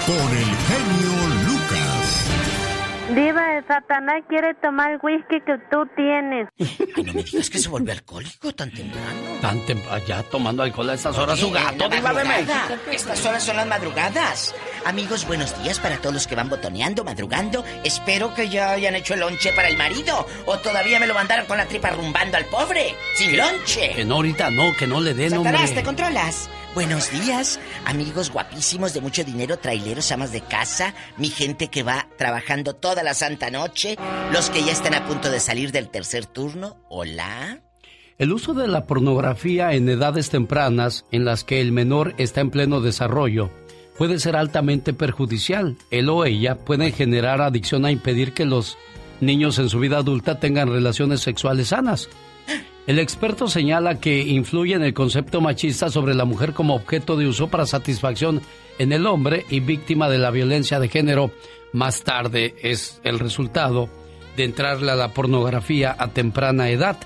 con 0.06 0.38
el 0.38 0.46
genio 0.46 1.12
Lucas. 1.48 2.24
Diva, 3.14 3.62
Satanás 3.68 4.24
quiere 4.30 4.54
tomar 4.56 4.94
el 4.94 5.00
whisky 5.04 5.42
que 5.42 5.58
tú 5.70 5.86
tienes. 5.98 6.48
Ay, 6.58 7.04
no 7.04 7.14
me 7.14 7.24
digas 7.24 7.50
que 7.50 7.60
se 7.60 7.68
vuelve 7.68 7.92
alcohólico 7.92 8.54
tan 8.54 8.72
temprano. 8.72 9.20
Tan 9.42 9.60
temprano, 9.66 10.02
ya 10.08 10.24
tomando 10.24 10.64
alcohol 10.64 10.92
a 10.92 10.94
estas 10.94 11.18
horas 11.18 11.38
su 11.38 11.52
gato, 11.52 11.90
Diva 11.90 12.14
de 12.14 12.24
México. 12.24 12.54
Estas 12.90 13.26
horas 13.26 13.44
son 13.44 13.58
las 13.58 13.68
madrugadas. 13.68 14.56
Amigos, 14.86 15.26
buenos 15.26 15.58
días 15.64 15.80
para 15.80 15.98
todos 15.98 16.14
los 16.14 16.28
que 16.28 16.36
van 16.36 16.50
botoneando, 16.50 17.06
madrugando. 17.06 17.64
Espero 17.86 18.34
que 18.34 18.50
ya 18.50 18.72
hayan 18.72 18.96
hecho 18.96 19.14
el 19.14 19.22
lonche 19.22 19.54
para 19.54 19.70
el 19.70 19.78
marido. 19.78 20.28
O 20.46 20.58
todavía 20.60 21.00
me 21.00 21.08
lo 21.08 21.14
mandaron 21.14 21.46
con 21.46 21.58
la 21.58 21.66
tripa 21.66 21.90
rumbando 21.92 22.36
al 22.36 22.46
pobre. 22.46 22.94
Sin 23.16 23.38
lonche. 23.38 23.94
Que 23.96 24.04
no, 24.04 24.16
ahorita 24.16 24.50
no, 24.50 24.76
que 24.78 24.86
no 24.86 25.00
le 25.00 25.14
den, 25.14 25.32
Satanás. 25.32 25.74
¿te 25.74 25.84
controlas? 25.84 26.50
Buenos 26.74 27.12
días, 27.12 27.60
amigos 27.86 28.32
guapísimos 28.32 28.94
de 28.94 29.02
mucho 29.02 29.24
dinero, 29.24 29.58
traileros, 29.58 30.12
amas 30.12 30.32
de 30.32 30.42
casa, 30.42 30.96
mi 31.18 31.30
gente 31.30 31.68
que 31.68 31.84
va 31.84 32.08
trabajando 32.18 32.74
toda 32.74 33.04
la 33.04 33.14
santa 33.14 33.52
noche, 33.52 33.96
los 34.32 34.50
que 34.50 34.64
ya 34.64 34.72
están 34.72 34.96
a 34.96 35.06
punto 35.06 35.30
de 35.30 35.40
salir 35.40 35.72
del 35.72 35.90
tercer 35.90 36.26
turno. 36.26 36.84
Hola. 36.90 37.62
El 38.18 38.32
uso 38.32 38.54
de 38.54 38.68
la 38.68 38.86
pornografía 38.86 39.74
en 39.74 39.88
edades 39.88 40.30
tempranas, 40.30 41.06
en 41.12 41.26
las 41.26 41.44
que 41.44 41.62
el 41.62 41.72
menor 41.72 42.16
está 42.18 42.42
en 42.42 42.50
pleno 42.50 42.82
desarrollo, 42.82 43.52
puede 43.98 44.20
ser 44.20 44.36
altamente 44.36 44.94
perjudicial. 44.94 45.76
Él 45.92 46.10
o 46.10 46.26
ella 46.26 46.56
pueden 46.56 46.92
generar 46.92 47.42
adicción 47.42 47.86
a 47.86 47.92
impedir 47.92 48.34
que 48.34 48.46
los 48.46 48.78
niños 49.22 49.60
en 49.60 49.70
su 49.70 49.80
vida 49.80 49.98
adulta 49.98 50.40
tengan 50.40 50.70
relaciones 50.70 51.22
sexuales 51.22 51.70
sanas. 51.70 52.10
El 52.86 53.00
experto 53.00 53.48
señala 53.48 54.00
que 54.00 54.20
influye 54.20 54.74
en 54.74 54.84
el 54.84 54.94
concepto 54.94 55.40
machista 55.40 55.90
sobre 55.90 56.16
la 56.16 56.26
mujer 56.26 56.54
como 56.54 56.76
objeto 56.76 57.16
de 57.16 57.28
uso 57.28 57.48
para 57.48 57.66
satisfacción 57.66 58.42
en 58.78 58.92
el 58.92 59.06
hombre 59.08 59.46
y 59.50 59.62
víctima 59.62 60.10
de 60.10 60.18
la 60.18 60.32
violencia 60.32 60.80
de 60.80 60.90
género. 60.90 61.32
Más 61.72 62.04
tarde 62.04 62.56
es 62.62 63.00
el 63.04 63.20
resultado 63.20 63.90
de 64.36 64.44
entrarle 64.44 64.92
a 64.92 64.96
la 64.96 65.14
pornografía 65.14 65.96
a 65.98 66.10
temprana 66.10 66.70
edad. 66.70 66.98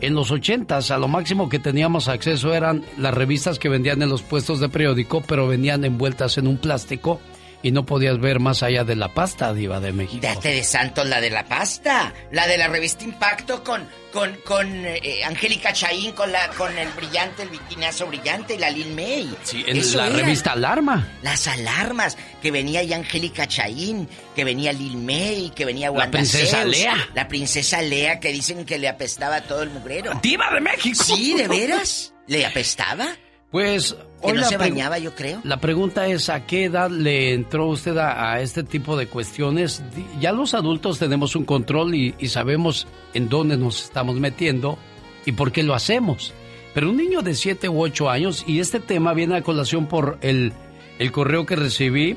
En 0.00 0.14
los 0.14 0.30
ochentas, 0.30 0.90
a 0.90 0.98
lo 0.98 1.08
máximo 1.08 1.48
que 1.50 1.58
teníamos 1.58 2.08
acceso 2.08 2.54
eran 2.54 2.82
las 2.96 3.12
revistas 3.12 3.58
que 3.58 3.68
vendían 3.68 4.00
en 4.00 4.08
los 4.08 4.22
puestos 4.22 4.58
de 4.58 4.70
periódico, 4.70 5.20
pero 5.20 5.46
venían 5.46 5.84
envueltas 5.84 6.38
en 6.38 6.46
un 6.46 6.56
plástico 6.56 7.20
y 7.62 7.70
no 7.70 7.84
podías 7.84 8.18
ver 8.18 8.40
más 8.40 8.62
allá 8.62 8.84
de 8.84 8.96
la 8.96 9.08
pasta, 9.08 9.52
Diva 9.52 9.80
de 9.80 9.92
México. 9.92 10.20
Date 10.22 10.48
de 10.48 10.64
santos 10.64 11.06
la 11.06 11.20
de 11.20 11.30
la 11.30 11.44
pasta, 11.44 12.12
la 12.32 12.46
de 12.46 12.56
la 12.56 12.68
revista 12.68 13.04
Impacto 13.04 13.62
con 13.62 13.86
con 14.12 14.34
con 14.44 14.66
eh, 14.86 15.22
Angélica 15.24 15.72
Chaín 15.72 16.12
con 16.12 16.32
la 16.32 16.48
con 16.50 16.76
el 16.76 16.88
brillante, 16.90 17.42
el 17.42 17.50
bikinazo 17.50 18.06
brillante 18.06 18.54
y 18.54 18.58
la 18.58 18.70
Lil 18.70 18.94
May. 18.94 19.34
Sí, 19.42 19.64
en 19.66 19.96
la 19.96 20.08
revista 20.08 20.52
Alarma. 20.52 21.08
Las 21.22 21.46
alarmas 21.46 22.16
que 22.42 22.50
venía 22.50 22.82
ya 22.82 22.96
Angélica 22.96 23.46
Chaín, 23.46 24.08
que 24.34 24.44
venía 24.44 24.72
Lil 24.72 24.96
May, 24.96 25.52
que 25.54 25.64
venía 25.64 25.90
Wanda 25.90 26.06
La 26.06 26.10
princesa 26.10 26.64
Lea. 26.64 27.08
La 27.14 27.28
princesa 27.28 27.82
Lea 27.82 28.20
que 28.20 28.32
dicen 28.32 28.64
que 28.64 28.78
le 28.78 28.88
apestaba 28.88 29.42
todo 29.42 29.62
el 29.62 29.70
mugrero. 29.70 30.18
Diva 30.22 30.50
de 30.52 30.60
México. 30.60 31.02
Sí, 31.04 31.34
de 31.34 31.48
veras. 31.48 32.14
¿Le 32.26 32.46
apestaba? 32.46 33.08
Pues 33.50 33.96
que 34.20 34.32
no 34.32 34.44
se 34.44 34.56
bañaba, 34.56 34.98
yo 34.98 35.14
creo. 35.14 35.40
La 35.44 35.60
pregunta 35.60 36.06
es, 36.06 36.28
¿a 36.28 36.46
qué 36.46 36.64
edad 36.64 36.90
le 36.90 37.32
entró 37.32 37.66
usted 37.66 37.96
a, 37.96 38.40
este 38.40 38.62
tipo 38.62 38.96
de 38.96 39.06
cuestiones? 39.06 39.82
Ya 40.20 40.32
los 40.32 40.54
adultos 40.54 40.98
tenemos 40.98 41.36
un 41.36 41.44
control 41.44 41.94
y, 41.94 42.14
sabemos 42.28 42.86
en 43.14 43.28
dónde 43.28 43.56
nos 43.56 43.84
estamos 43.84 44.16
metiendo 44.16 44.78
y 45.26 45.32
por 45.32 45.52
qué 45.52 45.62
lo 45.62 45.74
hacemos. 45.74 46.32
Pero 46.74 46.90
un 46.90 46.96
niño 46.96 47.22
de 47.22 47.34
7 47.34 47.68
u 47.68 47.82
8 47.82 48.10
años, 48.10 48.44
y 48.46 48.60
este 48.60 48.78
tema 48.78 49.12
viene 49.12 49.36
a 49.36 49.42
colación 49.42 49.86
por 49.86 50.18
el, 50.20 50.52
el 50.98 51.12
correo 51.12 51.46
que 51.46 51.56
recibí. 51.56 52.16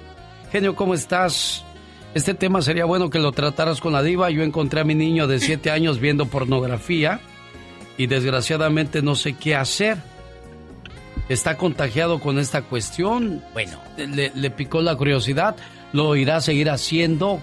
Genio, 0.51 0.75
¿cómo 0.75 0.93
estás? 0.93 1.65
Este 2.13 2.35
tema 2.35 2.61
sería 2.61 2.85
bueno 2.85 3.09
que 3.09 3.17
lo 3.17 3.31
trataras 3.31 3.81
con 3.81 3.93
la 3.93 4.03
diva. 4.03 4.29
Yo 4.29 4.43
encontré 4.43 4.81
a 4.81 4.83
mi 4.83 4.93
niño 4.93 5.25
de 5.25 5.39
7 5.39 5.71
años 5.71 5.99
viendo 5.99 6.27
pornografía 6.27 7.19
y 7.97 8.07
desgraciadamente 8.07 9.01
no 9.01 9.15
sé 9.15 9.33
qué 9.33 9.55
hacer 9.55 10.12
está 11.29 11.57
contagiado 11.57 12.19
con 12.19 12.39
esta 12.39 12.61
cuestión. 12.61 13.43
Bueno. 13.53 13.79
Le, 13.97 14.51
picó 14.51 14.81
la 14.81 14.95
curiosidad, 14.95 15.55
lo 15.91 16.15
irá 16.15 16.37
a 16.37 16.41
seguir 16.41 16.69
haciendo. 16.69 17.41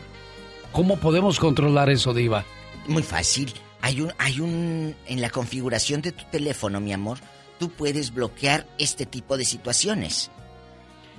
¿Cómo 0.73 0.98
podemos 0.98 1.39
controlar 1.39 1.90
eso, 1.90 2.15
Diva? 2.15 2.44
Muy 2.86 3.02
fácil. 3.02 3.52
Hay 3.82 4.01
un, 4.01 4.12
hay 4.19 4.40
un. 4.40 4.94
En 5.07 5.20
la 5.20 5.31
configuración 5.31 6.02
de 6.02 6.12
tu 6.12 6.24
teléfono, 6.31 6.81
mi 6.81 6.93
amor, 6.93 7.19
tú 7.59 7.70
puedes 7.70 8.12
bloquear 8.12 8.66
este 8.78 9.07
tipo 9.07 9.36
de 9.36 9.44
situaciones. 9.44 10.31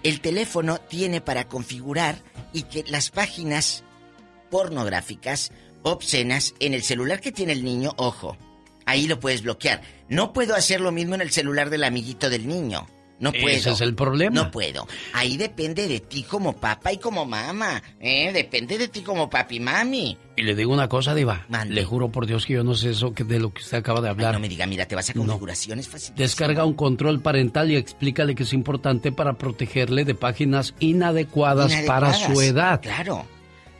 El 0.04 0.22
teléfono 0.22 0.80
tiene 0.80 1.22
para 1.22 1.48
configurar 1.48 2.18
y 2.54 2.64
que 2.64 2.84
las 2.88 3.12
páginas 3.12 3.84
pornográficas, 4.50 5.52
obscenas, 5.84 6.54
en 6.60 6.74
el 6.74 6.84
celular 6.84 7.22
que 7.22 7.32
tiene 7.32 7.54
el 7.54 7.64
niño, 7.64 7.94
ojo, 7.98 8.36
ahí 8.86 9.08
lo 9.08 9.20
puedes 9.20 9.44
bloquear. 9.44 9.82
No 10.12 10.34
puedo 10.34 10.56
hacer 10.56 10.82
lo 10.82 10.92
mismo 10.92 11.16
en 11.16 11.22
el 11.22 11.32
celular 11.32 11.70
del 11.70 11.86
amiguito 11.86 12.30
del 12.30 12.46
niño. 12.46 12.86
No 13.22 13.32
puedo. 13.32 13.48
Ese 13.48 13.70
es 13.70 13.80
el 13.80 13.96
problema. 13.96 14.36
No 14.36 14.52
puedo. 14.52 14.86
Ahí 15.14 15.38
depende 15.38 15.88
de 15.88 16.02
ti 16.02 16.24
como 16.24 16.58
papá 16.58 16.92
y 16.92 16.98
como 16.98 17.24
mamá. 17.24 17.82
¿eh? 17.98 18.32
Depende 18.34 18.78
de 18.78 18.90
ti 18.90 19.04
como 19.04 19.30
papi 19.30 19.56
y 19.56 19.60
mami. 19.62 20.18
Y 20.36 20.42
le 20.42 20.54
digo 20.54 20.74
una 20.74 20.90
cosa, 20.90 21.16
Diva. 21.16 21.46
Le 21.66 21.86
juro 21.86 22.12
por 22.12 22.26
Dios 22.26 22.46
que 22.46 22.54
yo 22.54 22.64
no 22.66 22.74
sé 22.74 22.90
eso 22.90 23.14
que 23.14 23.24
de 23.24 23.40
lo 23.40 23.54
que 23.54 23.62
usted 23.62 23.78
acaba 23.78 24.02
de 24.02 24.10
hablar. 24.10 24.34
no 24.34 24.42
me 24.42 24.50
diga, 24.50 24.66
mira, 24.66 24.86
te 24.86 24.96
vas 24.96 25.10
a 25.10 25.14
configuraciones 25.14 25.88
fácil. 25.88 26.14
Descarga 26.16 26.66
un 26.66 26.74
control 26.74 27.22
parental 27.22 27.72
y 27.72 27.78
explícale 27.78 28.36
que 28.36 28.44
es 28.44 28.52
importante 28.52 29.14
para 29.14 29.38
protegerle 29.38 30.04
de 30.04 30.16
páginas 30.16 30.74
inadecuadas, 30.80 31.74
para 31.88 32.14
su 32.14 32.42
edad. 32.42 32.82
Claro. 32.82 33.26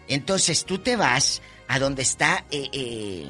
Entonces 0.08 0.64
tú 0.64 0.78
te 0.78 0.96
vas 0.96 1.42
a 1.68 1.78
donde 1.78 2.04
está 2.04 2.46
eh, 2.52 2.70
eh, 2.72 3.28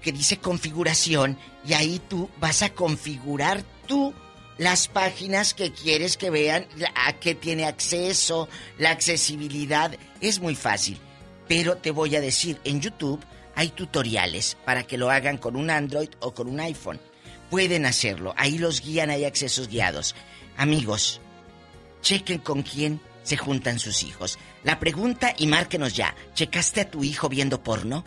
que 0.00 0.12
dice 0.12 0.38
configuración 0.38 1.38
y 1.66 1.74
ahí 1.74 2.00
tú 2.08 2.28
vas 2.38 2.62
a 2.62 2.70
configurar 2.70 3.62
tú 3.86 4.14
las 4.58 4.88
páginas 4.88 5.54
que 5.54 5.72
quieres 5.72 6.18
que 6.18 6.28
vean, 6.28 6.66
a 6.94 7.14
qué 7.14 7.34
tiene 7.34 7.64
acceso, 7.64 8.46
la 8.78 8.90
accesibilidad. 8.90 9.96
Es 10.20 10.38
muy 10.38 10.54
fácil. 10.54 10.98
Pero 11.48 11.78
te 11.78 11.90
voy 11.90 12.14
a 12.14 12.20
decir, 12.20 12.60
en 12.64 12.80
YouTube 12.80 13.24
hay 13.54 13.68
tutoriales 13.70 14.58
para 14.66 14.82
que 14.82 14.98
lo 14.98 15.10
hagan 15.10 15.38
con 15.38 15.56
un 15.56 15.70
Android 15.70 16.10
o 16.20 16.34
con 16.34 16.46
un 16.46 16.60
iPhone. 16.60 17.00
Pueden 17.48 17.86
hacerlo. 17.86 18.34
Ahí 18.36 18.58
los 18.58 18.82
guían, 18.82 19.08
hay 19.08 19.24
accesos 19.24 19.68
guiados. 19.68 20.14
Amigos, 20.58 21.22
chequen 22.02 22.38
con 22.38 22.62
quién 22.62 23.00
se 23.22 23.38
juntan 23.38 23.78
sus 23.78 24.02
hijos. 24.02 24.38
La 24.62 24.78
pregunta 24.78 25.34
y 25.38 25.46
márquenos 25.46 25.94
ya. 25.94 26.14
¿Checaste 26.34 26.82
a 26.82 26.90
tu 26.90 27.02
hijo 27.02 27.30
viendo 27.30 27.62
porno? 27.62 28.04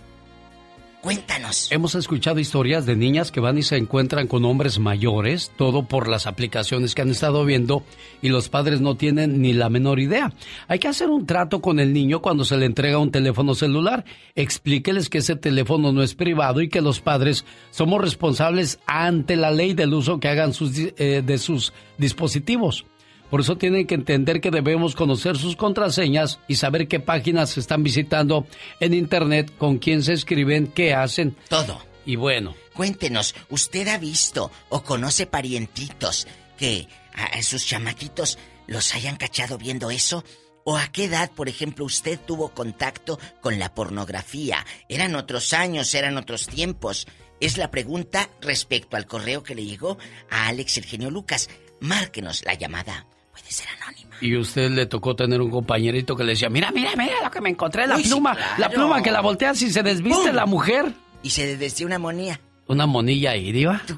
Cuéntanos. 1.04 1.70
Hemos 1.70 1.96
escuchado 1.96 2.40
historias 2.40 2.86
de 2.86 2.96
niñas 2.96 3.30
que 3.30 3.42
van 3.42 3.58
y 3.58 3.64
se 3.64 3.76
encuentran 3.76 4.26
con 4.26 4.46
hombres 4.46 4.80
mayores, 4.80 5.52
todo 5.58 5.86
por 5.86 6.08
las 6.08 6.28
aplicaciones 6.28 6.96
que 6.96 7.02
han 7.02 7.10
estado 7.10 7.44
viendo 7.44 7.84
y 8.22 8.30
los 8.30 8.48
padres 8.48 8.80
no 8.80 8.96
tienen 8.96 9.42
ni 9.42 9.52
la 9.52 9.68
menor 9.68 10.00
idea. 10.00 10.32
Hay 10.70 10.80
que 10.80 10.88
hacer 10.88 11.10
un 11.10 11.26
trato 11.26 11.60
con 11.60 11.82
el 11.82 11.92
niño 11.92 12.22
cuando 12.22 12.46
se 12.46 12.56
le 12.56 12.68
entrega 12.68 13.00
un 13.00 13.12
teléfono 13.12 13.54
celular. 13.54 14.06
Explíqueles 14.34 15.10
que 15.10 15.18
ese 15.18 15.36
teléfono 15.36 15.92
no 15.92 16.04
es 16.04 16.16
privado 16.16 16.62
y 16.62 16.70
que 16.70 16.80
los 16.80 17.02
padres 17.02 17.44
somos 17.70 18.00
responsables 18.00 18.80
ante 18.88 19.36
la 19.36 19.52
ley 19.52 19.74
del 19.74 19.94
uso 19.94 20.22
que 20.22 20.30
hagan 20.30 20.54
sus, 20.54 20.72
eh, 20.78 21.22
de 21.22 21.38
sus 21.38 21.74
dispositivos. 21.98 22.86
Por 23.34 23.42
eso 23.42 23.58
tienen 23.58 23.88
que 23.88 23.96
entender 23.96 24.42
que 24.42 24.52
debemos 24.52 24.94
conocer 24.94 25.40
sus 25.40 25.56
contraseñas 25.56 26.38
y 26.48 26.54
saber 26.54 26.88
qué 26.88 27.00
páginas 27.00 27.58
están 27.58 27.82
visitando 27.82 28.46
en 28.80 28.94
Internet, 28.94 29.58
con 29.58 29.80
quién 29.80 30.04
se 30.04 30.14
escriben, 30.14 30.68
qué 30.68 30.94
hacen. 30.94 31.36
Todo. 31.50 31.82
Y 32.06 32.16
bueno. 32.16 32.54
Cuéntenos, 32.76 33.34
¿usted 33.50 33.88
ha 33.88 33.98
visto 33.98 34.52
o 34.70 34.84
conoce 34.84 35.26
parientitos 35.26 36.28
que 36.60 36.88
a 37.16 37.42
sus 37.42 37.66
chamaquitos 37.66 38.38
los 38.68 38.94
hayan 38.94 39.16
cachado 39.16 39.58
viendo 39.58 39.90
eso? 39.90 40.24
¿O 40.64 40.78
a 40.78 40.92
qué 40.92 41.06
edad, 41.06 41.32
por 41.32 41.50
ejemplo, 41.50 41.86
usted 41.86 42.20
tuvo 42.20 42.50
contacto 42.50 43.18
con 43.42 43.58
la 43.58 43.74
pornografía? 43.74 44.64
Eran 44.88 45.16
otros 45.16 45.54
años, 45.54 45.96
eran 45.96 46.18
otros 46.18 46.46
tiempos. 46.46 47.08
Es 47.40 47.58
la 47.58 47.72
pregunta 47.72 48.30
respecto 48.42 48.96
al 48.96 49.08
correo 49.08 49.42
que 49.42 49.56
le 49.56 49.66
llegó 49.66 49.98
a 50.30 50.50
Alex 50.50 50.78
el 50.78 50.86
genio 50.86 51.10
Lucas. 51.10 51.50
Márquenos 51.80 52.46
la 52.46 52.54
llamada 52.54 53.08
Puede 53.34 53.52
ser 53.52 53.68
anónima. 53.82 54.16
Y 54.22 54.38
usted 54.38 54.70
le 54.70 54.86
tocó 54.86 55.16
tener 55.16 55.42
un 55.42 55.52
compañerito 55.52 56.16
que 56.16 56.24
le 56.24 56.32
decía, 56.34 56.50
mira, 56.50 56.72
mira, 56.72 56.92
mira 56.96 57.16
lo 57.22 57.30
que 57.30 57.42
me 57.42 57.50
encontré, 57.50 57.86
la 57.88 57.98
pluma, 57.98 58.38
la 58.58 58.70
pluma 58.70 59.04
que 59.04 59.12
la 59.12 59.20
volteas 59.20 59.62
y 59.62 59.72
se 59.72 59.84
desviste 59.84 60.32
la 60.32 60.46
mujer. 60.46 60.94
Y 61.24 61.32
se 61.32 61.46
desviste 61.46 61.84
una 61.84 62.00
monía. 62.00 62.40
Una 62.68 62.86
monilla 62.86 63.32
ahí, 63.32 63.52
diva. 63.52 63.82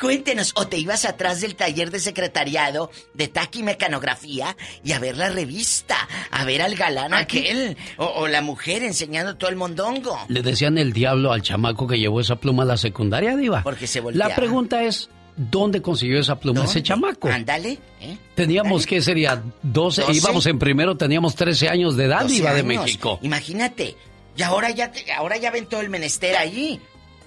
Cuéntenos, 0.00 0.52
o 0.56 0.68
te 0.68 0.78
ibas 0.78 1.04
atrás 1.04 1.40
del 1.40 1.56
taller 1.56 1.90
de 1.90 1.98
secretariado 1.98 2.90
de 3.14 3.28
taqui 3.28 3.62
mecanografía 3.62 4.56
y 4.84 4.92
a 4.92 4.98
ver 4.98 5.16
la 5.16 5.30
revista, 5.30 5.96
a 6.30 6.44
ver 6.44 6.62
al 6.62 6.74
galán 6.76 7.14
aquel, 7.14 7.76
o, 7.96 8.04
o, 8.04 8.28
la 8.28 8.42
mujer 8.42 8.82
enseñando 8.82 9.36
todo 9.36 9.50
el 9.50 9.56
mondongo. 9.56 10.18
Le 10.28 10.42
decían 10.42 10.78
el 10.78 10.92
diablo 10.92 11.32
al 11.32 11.42
chamaco 11.42 11.86
que 11.86 11.98
llevó 11.98 12.20
esa 12.20 12.36
pluma 12.36 12.62
a 12.62 12.66
la 12.66 12.76
secundaria, 12.76 13.36
diva. 13.36 13.62
Porque 13.62 13.86
se 13.86 14.00
volteaba. 14.00 14.28
La 14.28 14.36
pregunta 14.36 14.84
es, 14.84 15.10
¿Dónde 15.36 15.82
consiguió 15.82 16.18
esa 16.18 16.38
pluma 16.40 16.64
ese 16.64 16.82
chamaco? 16.82 17.28
Ándale. 17.28 17.78
¿eh? 18.00 18.16
Teníamos, 18.34 18.86
¿qué 18.86 19.02
sería? 19.02 19.42
12, 19.62 20.04
íbamos 20.12 20.46
en 20.46 20.58
primero, 20.58 20.96
teníamos 20.96 21.34
13 21.34 21.68
años 21.68 21.96
de 21.96 22.04
edad, 22.04 22.28
iba 22.28 22.54
de 22.54 22.62
México. 22.62 23.18
Imagínate. 23.22 23.96
Y 24.36 24.42
ahora 24.42 24.70
ya, 24.70 24.90
te, 24.90 25.12
ahora 25.12 25.36
ya 25.36 25.50
ven 25.50 25.66
todo 25.66 25.80
el 25.82 25.90
menester 25.90 26.36
allí. 26.36 26.80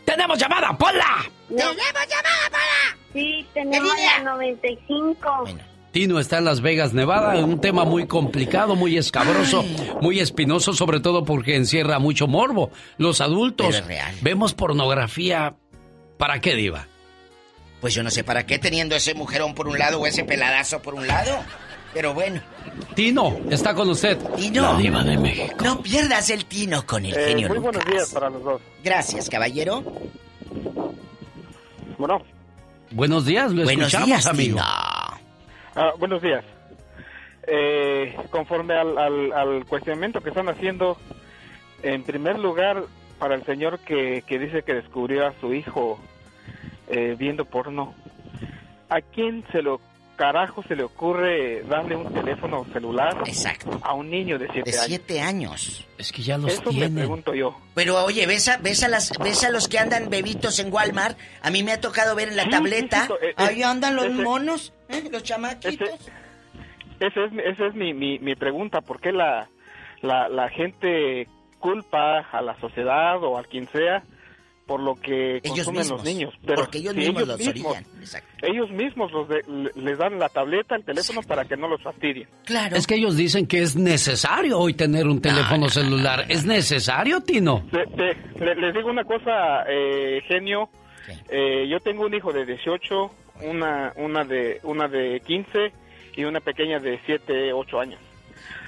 ¡Tenemos 0.06 0.40
llamada, 0.40 0.76
Pola! 0.76 1.30
¡Tenemos 1.48 1.76
llamada, 1.76 2.50
Pola! 2.50 2.98
Sí, 3.14 3.46
tenemos 3.54 3.94
la 3.96 4.24
95. 4.24 5.46
Tino 5.92 6.20
está 6.20 6.38
en 6.38 6.46
Las 6.46 6.62
Vegas, 6.62 6.94
Nevada, 6.94 7.44
un 7.44 7.62
tema 7.62 7.84
muy 7.84 8.06
complicado, 8.06 8.76
muy 8.76 8.98
escabroso, 8.98 9.64
muy 10.02 10.20
espinoso, 10.20 10.74
sobre 10.74 11.00
todo 11.00 11.26
porque 11.26 11.56
encierra 11.56 11.98
mucho 11.98 12.28
morbo. 12.28 12.72
Los 12.98 13.22
adultos 13.22 13.84
vemos 14.22 14.54
pornografía. 14.54 15.56
¿Para 16.18 16.42
qué, 16.42 16.54
Diva? 16.56 16.88
Pues 17.82 17.94
yo 17.94 18.04
no 18.04 18.10
sé 18.10 18.24
para 18.24 18.46
qué 18.46 18.60
teniendo 18.60 18.96
ese 18.96 19.14
mujerón 19.14 19.56
por 19.56 19.68
un 19.68 19.78
lado 19.80 20.00
o 20.02 20.06
ese 20.06 20.24
peladazo 20.24 20.82
por 20.82 20.94
un 20.96 21.08
lado. 21.08 21.38
Pero 21.94 22.14
bueno. 22.14 22.42
Tino, 22.94 23.36
está 23.50 23.74
con 23.74 23.90
usted. 23.90 24.18
Tino. 24.36 24.62
La 24.74 24.78
diva 24.78 25.04
de 25.04 25.18
México. 25.18 25.56
No 25.64 25.82
pierdas 25.82 26.30
el 26.30 26.46
tino 26.46 26.86
con 26.86 27.06
el 27.06 27.16
Eh, 27.18 27.26
genio 27.30 27.48
muy 27.50 27.58
buenos 27.60 27.84
días 27.86 28.10
para 28.14 28.30
los 28.30 28.44
dos. 28.44 28.62
Gracias, 28.84 29.30
caballero. 29.30 29.84
Bueno. 31.98 32.22
Buenos 32.92 33.26
días, 33.26 33.52
lo 33.52 33.64
Buenos 33.64 33.88
escuchamos, 33.88 34.08
días, 34.08 34.26
amigo. 34.28 34.58
Tino. 34.58 34.64
Ah, 34.66 35.94
buenos 35.98 36.22
días. 36.22 36.44
Eh, 37.48 38.16
conforme 38.30 38.76
al, 38.76 38.98
al, 38.98 39.34
al 39.34 39.66
cuestionamiento 39.66 40.22
que 40.22 40.30
están 40.30 40.50
haciendo, 40.50 40.98
en 41.84 42.04
primer 42.04 42.38
lugar, 42.40 42.84
para 43.18 43.36
el 43.36 43.46
señor 43.46 43.80
que, 43.80 44.24
que 44.28 44.38
dice 44.40 44.64
que 44.64 44.74
descubrió 44.74 45.28
a 45.28 45.34
su 45.40 45.54
hijo 45.54 46.00
eh, 46.90 47.16
viendo 47.18 47.46
porno, 47.46 47.94
¿a 48.90 49.02
quién 49.02 49.44
se 49.52 49.62
lo 49.62 49.80
carajo 50.16 50.62
se 50.64 50.76
le 50.76 50.84
ocurre 50.84 51.62
darle 51.64 51.96
un 51.96 52.12
teléfono 52.14 52.66
celular 52.74 53.24
Exacto. 53.26 53.80
a 53.82 53.94
un 53.94 54.10
niño 54.10 54.38
de 54.38 54.48
7 54.52 54.70
De 54.70 54.78
años? 54.78 54.86
siete 54.88 55.22
años. 55.22 55.88
Es 55.98 56.12
que 56.12 56.22
ya 56.22 56.38
los 56.38 56.52
Eso 56.52 56.64
me 56.66 56.70
tienen. 56.72 56.96
pregunto 56.96 57.34
yo. 57.34 57.56
Pero 57.74 58.04
oye, 58.04 58.28
¿ves 58.28 58.50
a, 58.50 58.58
ves, 58.58 58.84
a 58.84 58.90
las, 58.90 59.14
¿ves 59.24 59.46
a 59.46 59.50
los 59.50 59.70
que 59.70 59.80
andan 59.80 60.10
bebitos 60.10 60.60
en 60.60 60.74
Walmart? 60.74 61.18
A 61.42 61.50
mí 61.52 61.64
me 61.64 61.72
ha 61.72 61.80
tocado 61.80 62.16
ver 62.16 62.28
en 62.28 62.36
la 62.36 62.44
Sí, 62.44 62.50
tableta. 62.50 63.06
sí, 63.08 63.14
sí, 63.22 63.26
eh, 63.28 63.34
Ahí 63.38 63.64
andan 63.64 63.96
los 63.96 64.06
ese- 64.08 64.22
monos, 64.22 64.74
¿eh? 64.90 65.04
los 65.10 65.24
chamaquitos. 65.24 65.90
Esa 67.00 67.24
es, 67.24 67.32
esa 67.46 67.68
es 67.68 67.74
mi, 67.76 67.94
mi, 67.94 68.20
mi 68.20 68.36
pregunta, 68.36 68.82
¿por 68.82 69.00
qué 69.00 69.14
la, 69.14 69.48
la, 70.02 70.28
la 70.28 70.50
gente 70.50 71.30
culpa 71.60 72.20
a 72.30 72.42
la 72.42 72.60
sociedad 72.60 73.24
o 73.24 73.38
a 73.38 73.44
quien 73.46 73.70
sea 73.70 74.04
por 74.70 74.80
lo 74.82 74.94
que 74.94 75.38
Ellos 75.38 75.66
consumen 75.66 75.80
mismos, 75.82 75.98
los 75.98 76.04
niños? 76.06 76.34
Pero 76.46 76.62
porque 76.62 76.78
ellos 76.78 76.94
si 76.94 77.00
mismos 77.00 77.28
los 77.28 77.38
mismos, 77.40 77.76
orillan. 77.76 77.86
Exacto. 78.00 78.30
ellos 78.44 78.70
mismos 78.70 79.12
los 79.12 79.28
de- 79.28 79.42
le- 79.48 79.82
les 79.84 79.98
dan 79.98 80.20
la 80.20 80.30
tableta, 80.30 80.76
el 80.76 80.84
teléfono 80.86 81.24
para 81.24 81.44
que 81.46 81.58
no 81.58 81.68
los 81.68 81.82
fastidien. 81.82 82.28
Claro. 82.46 82.76
Es 82.76 82.86
que 82.86 82.94
ellos 82.96 83.18
dicen 83.18 83.48
que 83.48 83.64
es 83.64 83.76
necesario 83.76 84.60
hoy 84.60 84.76
tener 84.76 85.08
un 85.08 85.20
teléfono 85.22 85.68
celular. 85.70 86.26
¿Es 86.30 86.46
necesario, 86.46 87.20
Tino? 87.22 87.64
Te- 87.72 87.88
te- 87.88 88.46
le- 88.46 88.56
les 88.56 88.74
digo 88.76 88.90
una 88.92 89.04
cosa, 89.06 89.64
eh, 89.68 90.22
genio. 90.28 90.70
Eh, 91.30 91.68
yo 91.68 91.80
tengo 91.80 92.06
un 92.06 92.14
hijo 92.14 92.32
de 92.32 92.46
18, 92.46 93.10
una, 93.42 93.92
una, 93.96 94.24
de, 94.24 94.60
una 94.62 94.88
de 94.88 95.20
15 95.26 95.72
y 96.16 96.24
una 96.26 96.40
pequeña 96.42 96.78
de 96.80 97.00
7, 97.08 97.52
8 97.54 97.80
años. 97.80 98.00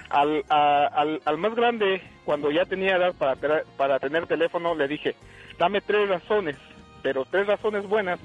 Al, 0.10 0.44
a- 0.50 0.88
al, 0.88 1.22
al 1.24 1.38
más 1.38 1.54
grande, 1.56 2.02
cuando 2.26 2.52
ya 2.52 2.66
tenía 2.66 2.96
edad 2.98 3.14
para, 3.18 3.36
para 3.78 4.00
tener 4.00 4.26
teléfono, 4.28 4.76
le 4.76 4.88
dije, 4.88 5.16
dame 5.62 5.80
tres 5.80 6.10
razones, 6.10 6.58
pero 7.04 7.24
tres 7.24 7.46
razones 7.46 7.88
buenas 7.88 8.20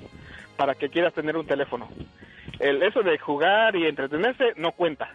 para 0.56 0.74
que 0.74 0.88
quieras 0.88 1.12
tener 1.12 1.36
un 1.36 1.46
teléfono. 1.46 1.86
El, 2.58 2.82
eso 2.82 3.02
de 3.02 3.18
jugar 3.18 3.76
y 3.76 3.86
entretenerse 3.86 4.54
no 4.56 4.72
cuenta. 4.72 5.10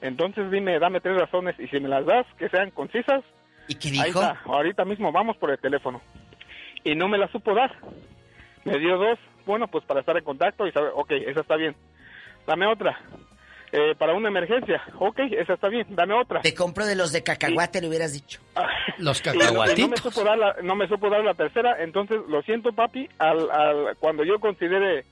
Entonces 0.00 0.48
dime, 0.52 0.78
dame 0.78 1.00
tres 1.00 1.16
razones 1.16 1.58
y 1.58 1.66
si 1.66 1.80
me 1.80 1.88
las 1.88 2.06
das, 2.06 2.24
que 2.38 2.48
sean 2.50 2.70
concisas, 2.70 3.24
¿Y 3.66 3.74
qué 3.74 3.88
Ahí 3.88 3.94
dijo? 4.06 4.20
está, 4.20 4.42
ahorita 4.44 4.84
mismo 4.84 5.10
vamos 5.10 5.36
por 5.38 5.50
el 5.50 5.58
teléfono. 5.58 6.00
Y 6.84 6.94
no 6.94 7.08
me 7.08 7.18
la 7.18 7.26
supo 7.28 7.52
dar. 7.52 7.74
Me 8.64 8.78
dio 8.78 8.96
dos, 8.96 9.18
bueno, 9.44 9.66
pues 9.66 9.84
para 9.86 10.00
estar 10.00 10.16
en 10.16 10.22
contacto 10.22 10.68
y 10.68 10.72
saber, 10.72 10.92
ok, 10.94 11.10
esa 11.26 11.40
está 11.40 11.56
bien. 11.56 11.74
Dame 12.46 12.66
otra. 12.66 13.00
Eh, 13.76 13.96
para 13.98 14.14
una 14.14 14.28
emergencia, 14.28 14.80
ok, 15.00 15.18
esa 15.32 15.54
está 15.54 15.68
bien, 15.68 15.84
dame 15.90 16.14
otra. 16.14 16.40
Te 16.42 16.54
compro 16.54 16.86
de 16.86 16.94
los 16.94 17.10
de 17.10 17.24
cacahuate, 17.24 17.80
le 17.80 17.88
hubieras 17.88 18.12
dicho. 18.12 18.40
Los 18.98 19.20
Y 19.26 19.36
no, 19.36 19.52
no 19.52 19.88
me 19.88 19.96
supo 19.96 20.22
dar 20.22 20.38
la, 20.38 20.54
no 20.62 20.76
me 20.76 20.86
supo 20.86 21.10
dar 21.10 21.24
la 21.24 21.34
tercera, 21.34 21.82
entonces 21.82 22.18
lo 22.28 22.40
siento 22.42 22.72
papi, 22.72 23.08
al, 23.18 23.50
al, 23.50 23.96
cuando 23.98 24.22
yo 24.22 24.38
considere 24.38 25.04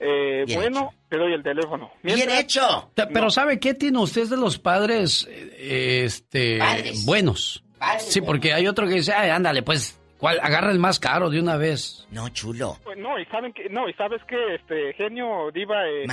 eh, 0.00 0.44
bueno, 0.54 0.94
te 1.10 1.18
doy 1.18 1.34
el 1.34 1.42
teléfono. 1.42 1.90
Bien 2.02 2.30
hecho. 2.30 2.90
Pero 2.94 3.28
¿sabe 3.28 3.60
qué 3.60 3.74
tiene 3.74 3.98
usted 3.98 4.26
de 4.28 4.38
los 4.38 4.58
padres 4.58 5.28
eh, 5.30 6.04
este 6.04 6.58
Padres. 6.58 7.04
buenos? 7.04 7.64
Padres 7.78 8.04
sí, 8.04 8.22
porque 8.22 8.54
hay 8.54 8.66
otro 8.66 8.86
que 8.86 8.94
dice, 8.94 9.12
ay, 9.12 9.28
ándale, 9.28 9.62
pues, 9.62 10.00
¿cuál? 10.34 10.40
agarra 10.42 10.70
el 10.72 10.78
más 10.78 10.98
caro 10.98 11.30
de 11.30 11.40
una 11.40 11.56
vez. 11.56 12.06
No, 12.10 12.28
chulo. 12.30 12.76
Pues 12.84 12.98
no, 12.98 13.18
y 13.18 13.24
saben 13.26 13.52
que, 13.52 13.68
no, 13.68 13.88
y 13.88 13.92
sabes 13.94 14.22
que 14.24 14.54
este 14.56 14.92
genio 14.94 15.50
diva 15.52 15.88
eh, 15.88 16.06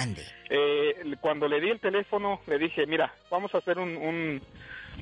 eh, 0.50 1.16
cuando 1.22 1.48
le 1.48 1.60
di 1.60 1.70
el 1.70 1.80
teléfono 1.80 2.40
le 2.48 2.58
dije, 2.58 2.86
mira, 2.86 3.14
vamos 3.30 3.54
a 3.56 3.60
hacer 3.60 3.78
un, 3.80 3.96
un, 3.98 4.42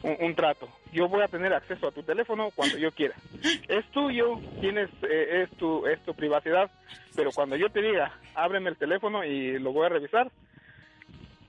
un- 0.04 0.18
un 0.20 0.36
trato. 0.36 0.68
Yo 0.94 1.08
voy 1.08 1.22
a 1.22 1.28
tener 1.28 1.54
acceso 1.54 1.88
a 1.88 1.92
tu 1.92 2.04
teléfono 2.04 2.50
cuando 2.56 2.78
yo 2.78 2.92
quiera. 2.92 3.16
Es 3.68 3.86
tuyo, 3.92 4.40
tienes 4.60 4.90
eh, 5.04 5.44
es 5.50 5.58
tu 5.58 5.86
es 5.88 6.00
tu 6.06 6.14
privacidad, 6.14 6.70
pero 7.16 7.32
cuando 7.32 7.56
yo 7.56 7.70
te 7.70 7.82
diga, 7.82 8.12
ábreme 8.36 8.70
el 8.70 8.78
teléfono 8.78 9.24
y 9.24 9.58
lo 9.60 9.72
voy 9.74 9.86
a 9.86 9.90
revisar, 9.90 10.30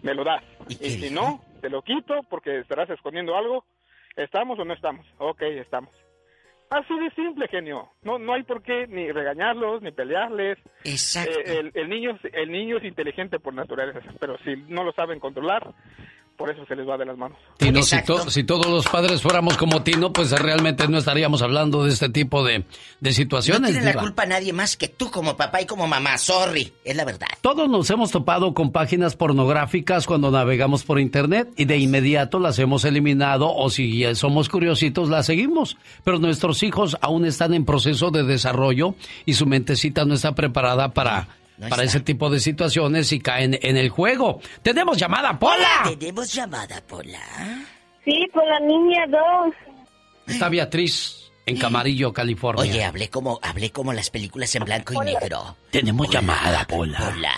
me 0.02 0.14
lo 0.14 0.24
das. 0.24 0.42
Y, 0.68 0.74
si 0.74 1.10
no, 1.10 1.42
te 1.60 1.68
lo 1.70 1.82
quito 1.82 2.22
porque 2.28 2.58
estarás 2.58 2.90
escondiendo 2.90 3.36
algo. 3.36 3.64
¿Estamos 4.16 4.58
o 4.58 4.64
no 4.64 4.74
estamos? 4.74 5.06
Ok, 5.18 5.42
estamos. 5.42 5.90
Así 6.72 6.98
de 6.98 7.10
simple, 7.10 7.48
genio. 7.48 7.90
No, 8.02 8.18
no 8.18 8.32
hay 8.32 8.44
por 8.44 8.62
qué 8.62 8.86
ni 8.86 9.12
regañarlos, 9.12 9.82
ni 9.82 9.92
pelearles. 9.92 10.58
Exacto. 10.84 11.38
Eh, 11.40 11.58
el, 11.58 11.70
el 11.74 11.88
niño, 11.90 12.18
el 12.32 12.50
niño 12.50 12.78
es 12.78 12.84
inteligente 12.84 13.38
por 13.38 13.52
naturaleza, 13.52 14.00
pero 14.18 14.38
si 14.38 14.56
no 14.68 14.82
lo 14.82 14.92
saben 14.92 15.20
controlar, 15.20 15.74
por 16.36 16.50
eso 16.50 16.64
se 16.66 16.74
les 16.74 16.88
va 16.88 16.96
de 16.98 17.04
las 17.06 17.16
manos. 17.16 17.38
Tino, 17.56 17.82
si, 17.82 18.02
to- 18.04 18.28
si 18.30 18.42
todos 18.44 18.66
los 18.66 18.86
padres 18.86 19.22
fuéramos 19.22 19.56
como 19.56 19.82
Tino, 19.82 20.12
pues 20.12 20.30
realmente 20.32 20.88
no 20.88 20.98
estaríamos 20.98 21.40
hablando 21.42 21.84
de 21.84 21.92
este 21.92 22.08
tipo 22.08 22.44
de, 22.44 22.64
de 23.00 23.10
No 23.10 23.12
situaciones. 23.12 23.70
tiene 23.72 23.86
la 23.92 24.00
culpa 24.00 24.26
nadie 24.26 24.52
más 24.52 24.76
que 24.76 24.88
tú 24.88 25.10
como 25.10 25.36
papá 25.36 25.60
y 25.62 25.66
como 25.66 25.86
mamá. 25.86 26.18
Sorry, 26.18 26.72
es 26.84 26.96
la 26.96 27.04
verdad. 27.04 27.28
Todos 27.42 27.68
nos 27.68 27.88
hemos 27.90 28.10
topado 28.10 28.54
con 28.54 28.72
páginas 28.72 29.14
pornográficas 29.14 30.06
cuando 30.06 30.30
navegamos 30.30 30.84
por 30.84 30.98
internet 30.98 31.48
y 31.56 31.64
de 31.66 31.76
inmediato 31.78 32.38
las 32.38 32.58
hemos 32.58 32.84
eliminado 32.84 33.52
o 33.54 33.70
si 33.70 34.02
somos 34.14 34.48
curiositos 34.48 35.08
las 35.08 35.26
seguimos. 35.26 35.76
Pero 36.04 36.18
nuestros 36.18 36.62
hijos 36.62 36.96
aún 37.00 37.24
están 37.24 37.54
en 37.54 37.64
proceso 37.64 38.10
de 38.10 38.24
desarrollo 38.24 38.94
y 39.26 39.34
su 39.34 39.46
mentecita 39.46 40.04
no 40.04 40.14
está 40.14 40.34
preparada 40.34 40.92
para, 40.92 41.28
No 41.62 41.68
para 41.68 41.84
está. 41.84 41.96
ese 41.98 42.00
tipo 42.04 42.28
de 42.28 42.40
situaciones 42.40 43.12
y 43.12 43.20
caen 43.20 43.58
en 43.62 43.76
el 43.76 43.88
juego. 43.88 44.40
Tenemos 44.62 44.98
llamada, 44.98 45.38
Pola. 45.38 45.82
Tenemos 45.98 46.32
llamada, 46.32 46.82
Pola. 46.86 47.20
Sí, 48.04 48.26
con 48.32 48.46
la 48.48 48.60
niña 48.60 49.06
2. 49.08 49.54
Está 50.26 50.48
Beatriz 50.48 51.30
en 51.46 51.58
Camarillo, 51.58 52.12
California. 52.12 52.62
Oye, 52.62 52.84
hablé 52.84 53.08
como, 53.08 53.38
hablé 53.42 53.70
como 53.70 53.92
las 53.92 54.10
películas 54.10 54.54
en 54.56 54.64
blanco 54.64 54.94
y 54.94 55.06
negro. 55.06 55.56
Tenemos 55.70 56.08
llamada, 56.10 56.64
Pola. 56.66 56.98
Hola. 57.14 57.32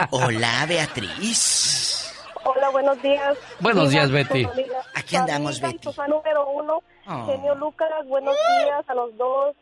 Hola, 0.10 0.66
Beatriz. 0.68 2.12
Hola, 2.44 2.70
buenos 2.70 3.02
días. 3.02 3.36
Buenos 3.60 3.90
días, 3.90 4.10
Betty. 4.10 4.46
Aquí 4.94 5.16
andamos, 5.16 5.60
Betty. 5.60 5.88
número 6.08 6.48
uno, 6.50 6.82
Oh. 7.06 7.26
genio 7.26 7.54
Lucas, 7.56 7.88
buenos 8.06 8.34
días 8.34 8.84
a 8.88 8.94
los 8.94 9.16
dos. 9.16 9.56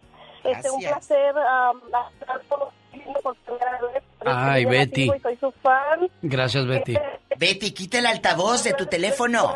Este, 0.45 0.71
un 0.71 0.81
Gracias. 0.81 1.07
placer 1.09 1.35
um, 1.35 1.81
estar 2.21 2.41
conociendo 3.15 3.23
por 3.23 3.37
primera 3.59 3.79
vez. 3.93 4.03
Ay, 4.25 4.65
Betty. 4.65 5.03
y 5.05 5.21
soy 5.21 5.37
su 5.41 5.53
fan. 5.63 6.09
Gracias, 6.23 6.67
Betty. 6.67 6.95
Betty, 7.37 7.71
quita 7.73 7.99
el 7.99 8.07
altavoz 8.07 8.65
de 8.65 8.75
tu 8.75 8.87
teléfono. 8.87 9.53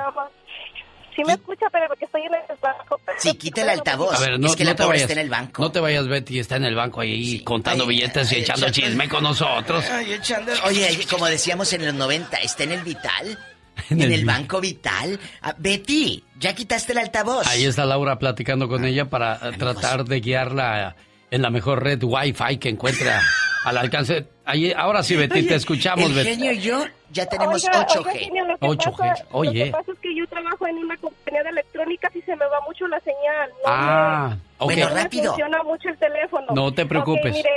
Sí 1.15 1.23
me 1.27 1.35
escucha, 1.35 1.67
pero 1.71 1.89
porque 1.89 2.07
estoy 2.07 2.23
en 2.23 2.35
el 2.35 2.41
banco. 2.63 2.99
Sí, 3.19 3.35
quita 3.35 3.61
el 3.63 3.69
altavoz. 3.69 4.17
A 4.17 4.21
ver, 4.21 4.41
no, 4.41 4.47
es 4.47 4.57
que 4.57 4.65
no 4.65 4.71
la 4.71 4.77
te 4.77 4.83
pobre 4.83 4.95
vayas. 4.97 5.11
está 5.11 5.21
en 5.21 5.27
el 5.27 5.31
banco. 5.31 5.63
No 5.63 5.71
te 5.71 5.81
vayas, 5.81 6.09
Betty. 6.09 6.39
Está 6.39 6.57
en 6.57 6.65
el 6.65 6.75
banco 6.75 7.03
ahí 7.03 7.41
contando 7.41 7.87
billetes 7.87 8.33
y 8.33 8.37
echando 8.37 8.67
ay, 8.67 8.73
chisme 8.73 9.09
con 9.11 9.23
nosotros. 9.23 9.85
Ay, 9.91 10.15
echando- 10.15 10.53
Oye, 10.65 11.01
como 11.11 11.27
decíamos 11.27 11.71
en 11.75 11.85
los 11.85 11.95
90, 11.95 12.39
¿está 12.39 12.65
en 12.65 12.73
el 12.73 12.81
Vital? 12.83 13.39
En 13.91 14.03
¿En, 14.03 14.13
el 14.13 14.25
Banco 14.27 14.61
Vital? 14.61 15.19
Ah, 15.41 15.55
Betty, 15.59 16.23
ya 16.39 16.55
quitaste 16.55 16.93
el 16.93 16.99
altavoz. 16.99 17.47
Ahí 17.47 17.65
está 17.65 17.85
Laura 17.87 18.19
platicando 18.19 18.69
con 18.69 18.85
ella 18.85 19.09
para 19.11 19.35
eh, 19.37 19.53
tratar 19.59 20.05
de 20.05 20.21
guiarla 20.21 20.95
en 21.33 21.43
la 21.43 21.51
mejor 21.51 21.83
red 21.83 22.01
Wi-Fi 22.03 22.59
que 22.59 22.69
encuentra 22.69 23.21
al 23.65 23.77
alcance. 23.79 24.27
Ahí, 24.45 24.73
ahora 24.77 25.03
sí, 25.03 25.17
Betty, 25.17 25.47
te 25.47 25.55
escuchamos, 25.57 26.05
El 26.11 26.15
Betty. 26.15 26.31
genio 26.31 26.53
y 26.53 26.59
yo 26.61 26.85
ya 27.11 27.27
tenemos 27.27 27.65
Oiga, 27.65 27.87
8G. 27.87 27.99
oiga, 27.99 28.13
genio, 28.13 28.45
lo 28.47 28.59
que 28.59 28.67
8G, 28.67 28.97
pasa- 28.97 29.27
oye. 29.33 29.59
Lo 29.59 29.65
que 29.65 29.71
pasa 29.73 29.93
es 29.93 29.99
que 29.99 30.15
yo 30.17 30.27
trabajo 30.29 30.67
en 30.67 30.79
una 30.79 30.97
compañía 30.97 31.43
de 31.43 31.49
electrónica 31.51 32.11
y 32.15 32.21
se 32.23 32.37
me 32.37 32.47
va 32.47 32.61
mucho 32.67 32.87
la 32.89 32.99
señal. 33.01 33.51
No 33.51 33.57
Ah, 33.67 34.37
me. 34.61 34.65
Bueno, 34.67 34.89
no 34.89 34.95
me 34.95 35.03
rápido. 35.03 35.25
funciona 35.33 35.63
mucho 35.65 35.89
el 35.89 35.99
teléfono. 35.99 36.47
No 36.55 36.73
te 36.73 36.87
preocupes. 36.87 37.33
Mire, 37.33 37.51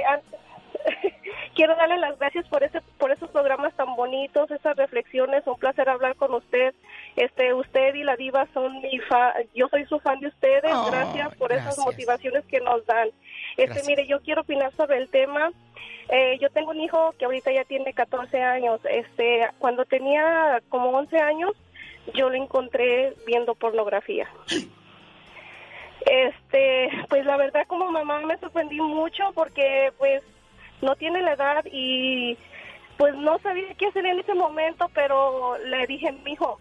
quiero 1.56 1.76
darle 1.76 1.98
las 1.98 2.18
gracias 2.20 2.46
por 2.48 2.64
ese, 2.64 2.82
por 2.98 3.12
esos 3.12 3.30
programas 3.32 3.74
tan 3.76 3.96
bonitos, 3.96 4.50
esas 4.52 4.76
reflexiones. 4.76 5.44
Un 5.48 5.58
placer 5.58 5.88
hablar 5.90 6.16
con 6.16 6.34
usted. 6.34 6.74
Este, 7.16 7.54
usted 7.54 7.96
y 7.96 8.04
la 8.04 8.16
diva 8.16 8.46
son 8.54 8.82
mi 8.82 9.00
fan. 9.10 9.32
Yo 9.56 9.68
soy 9.70 9.86
su 9.86 10.00
fan 10.00 10.20
de 10.20 10.28
ustedes. 10.28 10.72
Oh, 10.74 10.88
gracias 10.92 11.34
por 11.36 11.52
esas 11.52 11.78
motivaciones 11.80 12.44
que 12.46 12.60
nos 12.60 12.86
dan. 12.86 13.10
Este, 13.57 13.65
Gracias. 13.65 13.88
mire, 13.88 14.07
yo 14.07 14.22
quiero 14.22 14.41
opinar 14.41 14.73
sobre 14.76 14.98
el 14.98 15.10
tema. 15.10 15.52
Eh, 16.10 16.38
yo 16.40 16.49
tengo 16.49 16.72
un 16.72 16.80
hijo 16.80 17.14
que 17.18 17.26
ahorita 17.26 17.52
ya 17.52 17.64
tiene 17.64 17.94
14 17.94 18.41
años. 18.41 18.80
Este, 18.90 19.48
cuando 19.60 19.86
tenía 19.86 20.61
como 20.69 20.90
11 20.90 21.18
años, 21.18 21.52
yo 22.14 22.30
lo 22.30 22.36
encontré 22.36 23.14
viendo 23.26 23.56
pornografía. 23.56 24.30
Este, 26.06 26.90
pues 27.10 27.26
la 27.26 27.36
verdad 27.38 27.65
como 27.68 27.90
mamá 27.91 28.19
me 28.19 28.38
sorprendí 28.38 28.80
mucho 28.80 29.23
porque 29.34 29.91
pues 29.98 30.22
no 30.82 30.95
tiene 30.95 31.22
la 31.22 31.34
edad 31.34 31.65
y 31.72 32.38
pues 32.98 33.15
no 33.15 33.40
sabía 33.40 33.73
qué 33.76 33.88
hacer 33.88 34.06
en 34.06 34.19
ese 34.19 34.36
momento, 34.36 34.90
pero 34.94 35.57
le 35.57 35.88
dije, 35.88 36.11
mijo, 36.23 36.60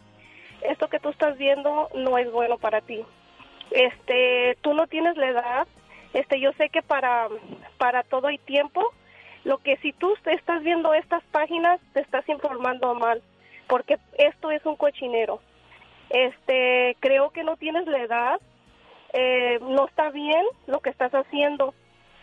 esto 0.62 0.88
que 0.88 0.98
tú 0.98 1.10
estás 1.10 1.36
viendo 1.36 1.88
no 1.94 2.18
es 2.18 2.30
bueno 2.32 2.58
para 2.58 2.80
ti. 2.80 3.04
Este, 3.70 4.56
tú 4.62 4.74
no 4.74 4.86
tienes 4.86 5.16
la 5.16 5.28
edad. 5.28 5.68
Este, 6.15 6.41
yo 6.41 6.53
sé 6.55 6.70
que 6.70 6.81
para 6.81 7.28
para 7.77 8.03
todo 8.05 8.28
hay 8.28 8.39
tiempo. 8.39 8.81
Lo 9.45 9.59
que 9.59 9.77
si 9.78 9.93
tú 9.93 10.15
te 10.24 10.32
estás 10.32 10.62
viendo 10.62 10.95
estas 10.95 11.23
páginas 11.24 11.78
te 11.93 12.01
estás 12.01 12.27
informando 12.31 12.95
mal, 12.95 13.20
porque 13.66 13.99
esto 14.16 14.51
es 14.51 14.65
un 14.65 14.77
cochinero. 14.77 15.41
Este, 16.11 16.97
creo 17.01 17.31
que 17.31 17.43
no 17.45 17.57
tienes 17.57 17.86
la 17.86 17.99
edad. 17.99 18.41
Eh, 19.12 19.59
no 19.61 19.86
está 19.86 20.11
bien 20.11 20.45
lo 20.66 20.81
que 20.81 20.91
estás 20.91 21.12
haciendo. 21.12 21.74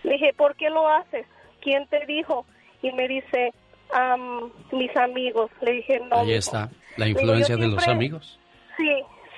Le 0.03 0.13
dije, 0.13 0.33
¿por 0.33 0.55
qué 0.55 0.69
lo 0.69 0.87
haces? 0.87 1.25
¿Quién 1.61 1.87
te 1.87 2.05
dijo? 2.05 2.45
Y 2.81 2.91
me 2.91 3.07
dice, 3.07 3.53
"Am, 3.93 4.51
mis 4.71 4.95
amigos. 4.97 5.51
Le 5.61 5.73
dije, 5.73 5.99
no. 5.99 6.17
Ahí 6.17 6.27
mijo". 6.27 6.39
está 6.39 6.69
la 6.97 7.05
digo, 7.05 7.19
influencia 7.19 7.55
"Yo 7.55 7.61
de 7.61 7.67
los 7.67 7.83
siempre- 7.83 8.05
amigos. 8.05 8.39
Sí, 8.77 8.89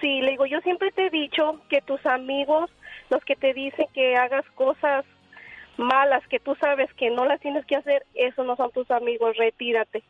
sí, 0.02 0.22
le 0.22 0.32
digo, 0.32 0.46
yo 0.46 0.60
siempre 0.62 0.92
te 0.92 1.08
he 1.08 1.10
dicho 1.10 1.60
que 1.70 1.82
tus 1.82 2.04
amigos, 2.06 2.72
los 3.14 3.24
que 3.26 3.36
te 3.36 3.54
dicen 3.54 3.86
que 3.94 4.16
hagas 4.16 4.44
cosas 4.56 5.06
malas, 5.78 6.26
que 6.28 6.40
tú 6.40 6.56
sabes 6.56 6.92
que 6.96 7.12
no 7.12 7.26
las 7.26 7.40
tienes 7.40 7.66
que 7.66 7.76
hacer, 7.76 8.06
esos 8.16 8.46
no 8.46 8.56
son 8.56 8.72
tus 8.72 8.90
amigos, 8.90 9.38
retírate. 9.38 10.04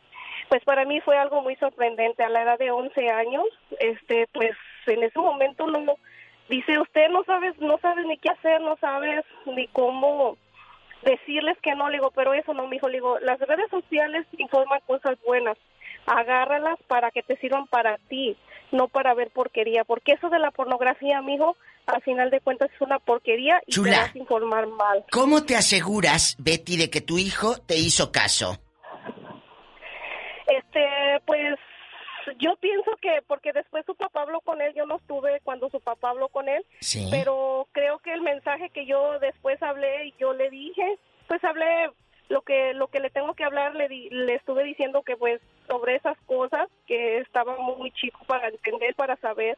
Pues 0.50 0.64
para 0.64 0.86
mí 0.86 1.02
fue 1.02 1.18
algo 1.18 1.42
muy 1.42 1.56
sorprendente 1.58 2.24
a 2.24 2.30
la 2.30 2.44
edad 2.44 2.58
de 2.58 2.72
11 2.72 3.10
años, 3.10 3.46
este, 3.80 4.28
pues 4.34 4.52
en 4.88 5.04
ese 5.04 5.20
momento 5.20 5.68
no 5.68 5.96
dice 6.50 6.80
usted 6.80 7.10
no 7.10 7.24
sabes, 7.24 7.58
no 7.60 7.78
sabes 7.80 8.06
ni 8.06 8.18
qué 8.18 8.30
hacer, 8.30 8.62
no 8.62 8.78
sabes 8.78 9.26
ni 9.46 9.68
cómo 9.68 10.38
decirles 11.04 11.58
que 11.62 11.76
no, 11.76 11.90
le 11.90 11.98
digo, 11.98 12.12
pero 12.12 12.34
eso 12.34 12.54
no, 12.54 12.68
mi 12.68 12.78
hijo, 12.78 12.88
le 12.88 12.96
digo, 12.96 13.20
las 13.20 13.40
redes 13.40 13.70
sociales 13.70 14.26
informan 14.38 14.80
cosas 14.88 15.18
buenas, 15.26 15.58
agárralas 16.06 16.80
para 16.88 17.12
que 17.12 17.24
te 17.24 17.36
sirvan 17.38 17.68
para 17.68 17.98
ti, 18.10 18.38
no 18.72 18.88
para 18.88 19.14
ver 19.14 19.30
porquería, 19.32 19.84
porque 19.84 20.14
eso 20.14 20.30
de 20.30 20.40
la 20.40 20.52
pornografía, 20.52 21.22
mijo, 21.22 21.58
al 21.86 22.02
final 22.02 22.30
de 22.30 22.40
cuentas 22.42 22.70
es 22.74 22.82
una 22.82 23.00
porquería 23.00 23.62
y 23.68 23.72
Chula. 23.72 23.92
te 23.92 23.98
vas 24.00 24.16
a 24.16 24.18
informar 24.18 24.68
mal. 24.68 25.06
¿Cómo 25.12 25.44
te 25.44 25.56
aseguras, 25.56 26.36
Betty, 26.40 26.78
de 26.78 26.90
que 26.90 27.02
tu 27.02 27.18
hijo 27.18 27.58
te 27.58 27.76
hizo 27.78 28.12
caso? 28.12 28.58
Este, 30.48 31.20
pues 31.26 31.56
yo 32.40 32.56
pienso 32.58 32.92
que 33.02 33.22
porque 33.28 33.52
después 33.54 33.86
su 33.86 33.96
papá 33.96 34.22
habló 34.22 34.42
con 34.42 34.62
él, 34.62 34.74
yo 34.76 34.86
no 34.86 34.96
estuve 34.98 35.40
cuando 35.44 35.70
su 35.70 35.80
papá 35.82 36.10
habló 36.12 36.30
con 36.30 36.48
él, 36.50 36.66
Sí. 36.80 37.08
pero 37.12 37.68
creo 37.72 38.00
que 38.00 38.14
el 38.14 38.22
mensaje 38.22 38.70
que 38.70 38.86
yo 38.86 39.20
después 39.20 39.62
hablé 39.62 40.08
y 40.08 40.14
yo 40.20 40.34
le 40.34 40.50
dije, 40.50 40.98
pues 41.28 41.44
hablé 41.44 41.90
lo 42.30 42.42
que 42.42 42.74
lo 42.74 42.88
que 42.88 43.00
le 43.00 43.10
tengo 43.10 43.34
que 43.34 43.44
hablar 43.44 43.76
le 43.76 43.88
di- 43.90 44.10
le 44.10 44.36
estuve 44.36 44.64
diciendo 44.64 45.04
que 45.04 45.16
pues 45.18 45.42
sobre 45.68 45.96
esas 45.96 46.18
cosas 46.26 46.68
que 46.88 47.18
estaba 47.20 47.56
muy 47.58 47.92
chico 47.92 48.20
para 48.26 48.48
entender, 48.48 48.96
para 48.96 49.16
saber. 49.18 49.58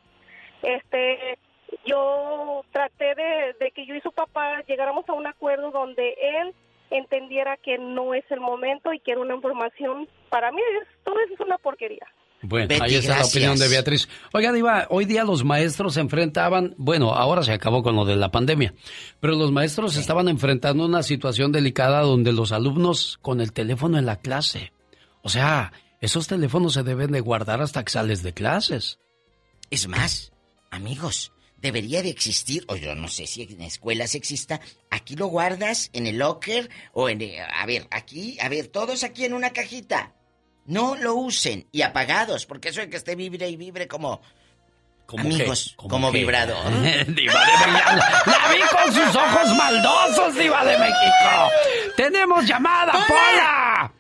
Este, 0.64 1.38
yo 1.86 2.64
traté 2.72 3.16
de, 3.16 3.56
de 3.60 3.72
que 3.72 3.86
yo 3.86 3.96
y 3.96 4.02
su 4.02 4.12
papá 4.12 4.62
llegáramos 4.68 5.08
a 5.10 5.14
un 5.14 5.28
acuerdo 5.28 5.72
donde 5.72 6.10
él 6.22 6.54
entendiera 6.92 7.58
que 7.58 7.78
no 7.78 8.14
es 8.14 8.24
el 8.30 8.40
momento 8.40 8.94
y 8.94 9.00
que 9.00 9.12
era 9.12 9.22
una 9.22 9.36
información, 9.36 10.08
para 10.30 10.52
mí 10.52 10.62
es- 10.82 10.88
todo 11.04 11.16
eso 11.26 11.34
es 11.34 11.40
una 11.40 11.58
porquería. 11.58 12.06
Bueno, 12.42 12.68
Betty, 12.68 12.84
ahí 12.84 12.96
está 12.96 13.18
la 13.18 13.26
opinión 13.26 13.58
de 13.58 13.68
Beatriz. 13.68 14.08
Oiga, 14.32 14.52
Diva, 14.52 14.86
hoy 14.92 15.06
día 15.06 15.24
los 15.24 15.44
maestros 15.44 15.96
se 15.96 16.02
enfrentaban, 16.02 16.76
bueno, 16.78 17.12
ahora 17.14 17.42
se 17.42 17.54
acabó 17.54 17.82
con 17.82 17.96
lo 17.96 18.06
de 18.06 18.16
la 18.18 18.30
pandemia, 18.30 18.74
pero 19.20 19.34
los 19.34 19.52
maestros 19.52 19.96
estaban 19.98 20.28
enfrentando 20.28 20.86
una 20.86 21.02
situación 21.02 21.52
delicada 21.52 22.02
donde 22.02 22.34
los 22.34 22.52
alumnos 22.52 23.18
con 23.22 23.42
el 23.42 23.52
teléfono 23.52 23.98
en 23.98 24.06
la 24.06 24.18
clase. 24.18 24.74
O 25.24 25.30
sea, 25.30 25.74
esos 26.02 26.28
teléfonos 26.28 26.74
se 26.74 26.84
deben 26.84 27.12
de 27.12 27.20
guardar 27.22 27.62
hasta 27.62 27.84
que 27.84 27.92
sales 27.92 28.22
de 28.22 28.34
clases. 28.34 29.00
Es 29.72 29.88
más, 29.88 30.32
amigos, 30.70 31.32
debería 31.66 32.02
de 32.02 32.10
existir, 32.10 32.64
o 32.68 32.76
yo 32.76 32.94
no 32.96 33.08
sé 33.08 33.26
si 33.28 33.42
en 33.44 33.62
escuelas 33.62 34.16
exista, 34.16 34.62
aquí 34.90 35.16
lo 35.16 35.28
guardas 35.28 35.90
en 35.94 36.08
el 36.08 36.18
locker 36.20 36.70
o 36.94 37.10
en... 37.10 37.22
eh, 37.22 37.40
A 37.42 37.66
ver, 37.66 37.88
aquí, 37.92 38.38
a 38.40 38.48
ver, 38.50 38.68
todos 38.68 39.04
aquí 39.04 39.26
en 39.26 39.34
una 39.34 39.50
cajita. 39.50 40.14
No 40.66 40.96
lo 40.96 41.16
usen 41.16 41.68
y 41.72 41.82
apagados, 41.82 42.46
porque 42.46 42.70
eso 42.70 42.82
de 42.82 42.90
que 42.90 42.98
esté 42.98 43.16
vibre 43.16 43.50
y 43.50 43.56
vibre 43.58 43.88
como... 43.88 44.22
amigos, 45.18 45.76
como 45.78 46.12
vibrador. 46.12 46.64
Diva 47.08 47.34
de 47.46 47.72
México. 47.72 48.06
La 48.26 48.54
vi 48.54 48.62
con 48.72 48.94
sus 48.94 49.16
ojos 49.16 49.56
maldosos, 49.58 50.36
Diva 50.36 50.64
de 50.66 50.78
México. 50.78 51.52
Tenemos 51.98 52.46
llamada, 52.48 52.94
Pola. 53.08 53.92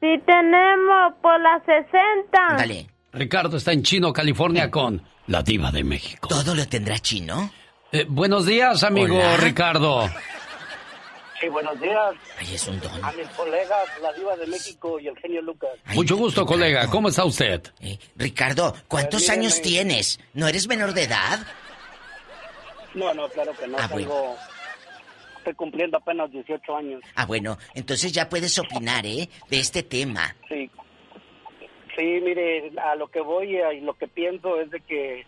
Sí 0.00 0.08
tenemos 0.26 1.14
por 1.22 1.40
las 1.40 1.62
60. 1.64 2.56
Dale. 2.58 2.86
Ricardo 3.12 3.56
está 3.56 3.72
en 3.72 3.82
Chino, 3.82 4.12
California 4.12 4.70
con 4.70 5.02
la 5.26 5.42
Diva 5.42 5.70
de 5.70 5.84
México. 5.84 6.28
¿Todo 6.28 6.54
lo 6.54 6.66
tendrá 6.66 6.98
chino? 6.98 7.50
Eh, 7.92 8.04
buenos 8.08 8.46
días, 8.46 8.82
amigo 8.82 9.16
Hola. 9.16 9.36
Ricardo. 9.38 10.08
Sí, 11.40 11.48
buenos 11.48 11.78
días. 11.80 12.14
Ay, 12.38 12.54
es 12.54 12.66
un 12.66 12.80
don. 12.80 13.04
A 13.04 13.12
mis 13.12 13.28
colegas, 13.28 13.86
la 14.02 14.12
Diva 14.14 14.36
de 14.36 14.46
México 14.46 14.98
y 14.98 15.08
el 15.08 15.16
genio 15.18 15.42
Lucas. 15.42 15.70
Mucho 15.94 16.16
gusto, 16.16 16.46
colega. 16.46 16.86
¿Cómo 16.88 17.08
está 17.08 17.24
usted? 17.24 17.62
Ricardo, 18.16 18.74
¿cuántos 18.88 19.22
Pues, 19.24 19.30
años 19.30 19.54
mírenme. 19.56 19.70
tienes? 19.70 20.20
¿No 20.34 20.48
eres 20.48 20.66
menor 20.66 20.94
de 20.94 21.02
edad? 21.04 21.40
No, 22.94 23.12
no, 23.12 23.28
claro 23.28 23.52
que 23.58 23.66
no. 23.68 23.76
Ah, 23.78 23.88
bueno. 23.92 24.08
tengo... 24.08 24.36
Estoy 25.38 25.54
cumpliendo 25.54 25.96
apenas 25.98 26.28
18 26.32 26.76
años. 26.76 27.02
Ah, 27.14 27.24
bueno, 27.24 27.56
entonces 27.74 28.10
ya 28.10 28.28
puedes 28.28 28.58
opinar, 28.58 29.06
¿eh? 29.06 29.28
De 29.48 29.60
este 29.60 29.84
tema. 29.84 30.34
Sí. 30.48 30.68
Sí, 31.96 32.20
mire, 32.22 32.72
a 32.78 32.94
lo 32.94 33.08
que 33.08 33.20
voy 33.20 33.56
y 33.56 33.80
lo 33.80 33.94
que 33.94 34.06
pienso 34.06 34.60
es 34.60 34.70
de 34.70 34.80
que 34.80 35.26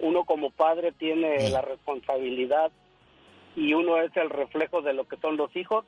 uno 0.00 0.24
como 0.24 0.50
padre 0.50 0.92
tiene 0.92 1.50
la 1.50 1.60
responsabilidad 1.60 2.72
y 3.54 3.74
uno 3.74 4.00
es 4.00 4.16
el 4.16 4.30
reflejo 4.30 4.80
de 4.80 4.94
lo 4.94 5.06
que 5.06 5.18
son 5.18 5.36
los 5.36 5.54
hijos. 5.54 5.84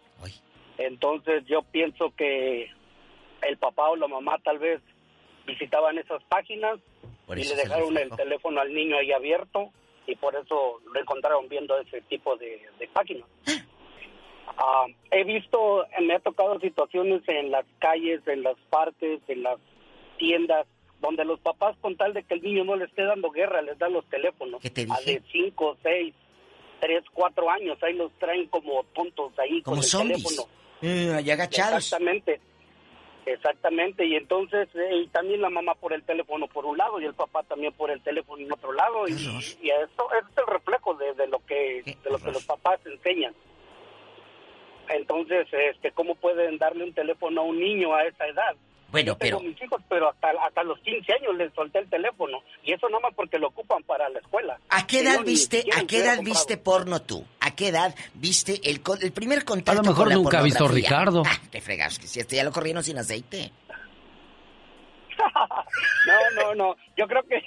Entonces 0.76 1.44
yo 1.46 1.62
pienso 1.62 2.12
que 2.16 2.70
el 3.42 3.56
papá 3.58 3.88
o 3.88 3.96
la 3.96 4.08
mamá 4.08 4.38
tal 4.44 4.58
vez 4.58 4.80
visitaban 5.46 5.96
esas 5.96 6.22
páginas 6.24 6.78
y 7.28 7.44
le 7.44 7.54
dejaron 7.54 7.96
el 7.96 8.10
teléfono 8.10 8.60
al 8.60 8.74
niño 8.74 8.96
ahí 8.98 9.12
abierto 9.12 9.70
y 10.06 10.16
por 10.16 10.34
eso 10.34 10.80
lo 10.92 11.00
encontraron 11.00 11.48
viendo 11.48 11.78
ese 11.78 12.02
tipo 12.02 12.36
de, 12.36 12.60
de 12.78 12.88
páginas. 12.88 13.28
Ah, 14.58 14.86
he 15.10 15.24
visto, 15.24 15.86
me 16.02 16.14
ha 16.14 16.18
tocado 16.18 16.58
situaciones 16.60 17.22
en 17.28 17.50
las 17.50 17.64
calles, 17.78 18.20
en 18.26 18.42
las 18.42 18.56
parques, 18.68 19.20
en 19.28 19.42
las 19.42 19.58
tiendas, 20.20 20.66
donde 21.00 21.24
los 21.24 21.40
papás 21.40 21.74
con 21.80 21.96
tal 21.96 22.12
de 22.12 22.22
que 22.22 22.34
el 22.34 22.42
niño 22.42 22.62
no 22.64 22.76
le 22.76 22.84
esté 22.84 23.02
dando 23.02 23.30
guerra, 23.30 23.62
les 23.62 23.78
dan 23.78 23.94
los 23.94 24.04
teléfonos. 24.10 24.60
¿Qué 24.60 24.68
te 24.70 24.82
A 24.82 25.00
de 25.04 25.22
5, 25.32 25.78
6, 25.82 26.14
3, 26.80 27.04
4 27.12 27.50
años, 27.50 27.82
ahí 27.82 27.94
los 27.94 28.12
traen 28.18 28.46
como 28.48 28.84
tontos 28.94 29.32
ahí 29.38 29.62
Como 29.62 29.76
con 29.76 29.78
el 29.78 29.90
zombies. 29.90 30.22
teléfono. 30.22 30.48
Mm, 30.82 31.14
allá 31.16 31.32
agachados. 31.34 31.84
Exactamente. 31.84 32.40
Exactamente, 33.26 34.04
y 34.06 34.16
entonces 34.16 34.66
eh, 34.74 34.96
y 35.04 35.06
también 35.08 35.42
la 35.42 35.50
mamá 35.50 35.74
por 35.74 35.92
el 35.92 36.02
teléfono 36.04 36.48
por 36.48 36.64
un 36.64 36.78
lado 36.78 36.98
y 37.00 37.04
el 37.04 37.12
papá 37.14 37.42
también 37.42 37.72
por 37.74 37.90
el 37.90 38.00
teléfono 38.02 38.42
en 38.42 38.50
otro 38.50 38.72
lado 38.72 39.06
y, 39.06 39.12
y 39.12 39.70
esto 39.70 40.08
es 40.18 40.24
el 40.38 40.46
reflejo 40.46 40.94
de, 40.94 41.12
de 41.12 41.28
lo 41.28 41.38
que 41.46 41.82
de 42.02 42.10
lo 42.10 42.18
que 42.18 42.32
los 42.32 42.44
papás 42.46 42.80
enseñan. 42.86 43.34
Entonces, 44.88 45.46
este, 45.52 45.92
¿cómo 45.92 46.14
pueden 46.16 46.56
darle 46.58 46.82
un 46.82 46.94
teléfono 46.94 47.42
a 47.42 47.44
un 47.44 47.60
niño 47.60 47.94
a 47.94 48.04
esa 48.04 48.26
edad? 48.26 48.56
Bueno, 48.90 49.12
Yo 49.12 49.16
tengo 49.16 49.38
pero- 49.38 49.48
mis 49.50 49.62
hijos, 49.62 49.80
pero 49.88 50.08
hasta, 50.10 50.30
hasta 50.46 50.62
los 50.64 50.78
15 50.80 51.12
años 51.12 51.34
les 51.36 51.52
solté 51.54 51.78
el 51.80 51.88
teléfono 51.88 52.38
y 52.64 52.72
eso 52.72 52.88
nada 52.88 53.00
más 53.00 53.14
porque 53.14 53.38
lo 53.38 53.48
ocupan 53.48 53.82
para 53.84 54.08
la 54.08 54.18
escuela. 54.18 54.58
¿A 54.68 54.86
qué 54.86 55.00
edad 55.00 55.18
no, 55.18 55.24
viste, 55.24 55.64
a 55.76 55.86
qué 55.86 55.98
edad 55.98 56.20
viste 56.22 56.56
porno 56.56 57.00
tú? 57.02 57.24
¿A 57.40 57.54
qué 57.54 57.68
edad 57.68 57.94
viste 58.14 58.60
el, 58.68 58.80
el 59.02 59.12
primer 59.12 59.44
contacto 59.44 59.80
A 59.80 59.84
lo 59.84 59.90
mejor 59.90 60.08
con 60.08 60.14
nunca 60.14 60.40
ha 60.40 60.42
visto? 60.42 60.66
Ricardo. 60.68 61.22
Ah, 61.26 61.38
te 61.50 61.60
fregas, 61.60 61.98
que 61.98 62.06
si 62.06 62.20
este 62.20 62.36
ya 62.36 62.44
lo 62.44 62.52
corrieron 62.52 62.82
sin 62.82 62.98
aceite. 62.98 63.52
No, 66.06 66.42
no, 66.42 66.54
no. 66.54 66.76
Yo 66.96 67.06
creo 67.06 67.22
que 67.24 67.42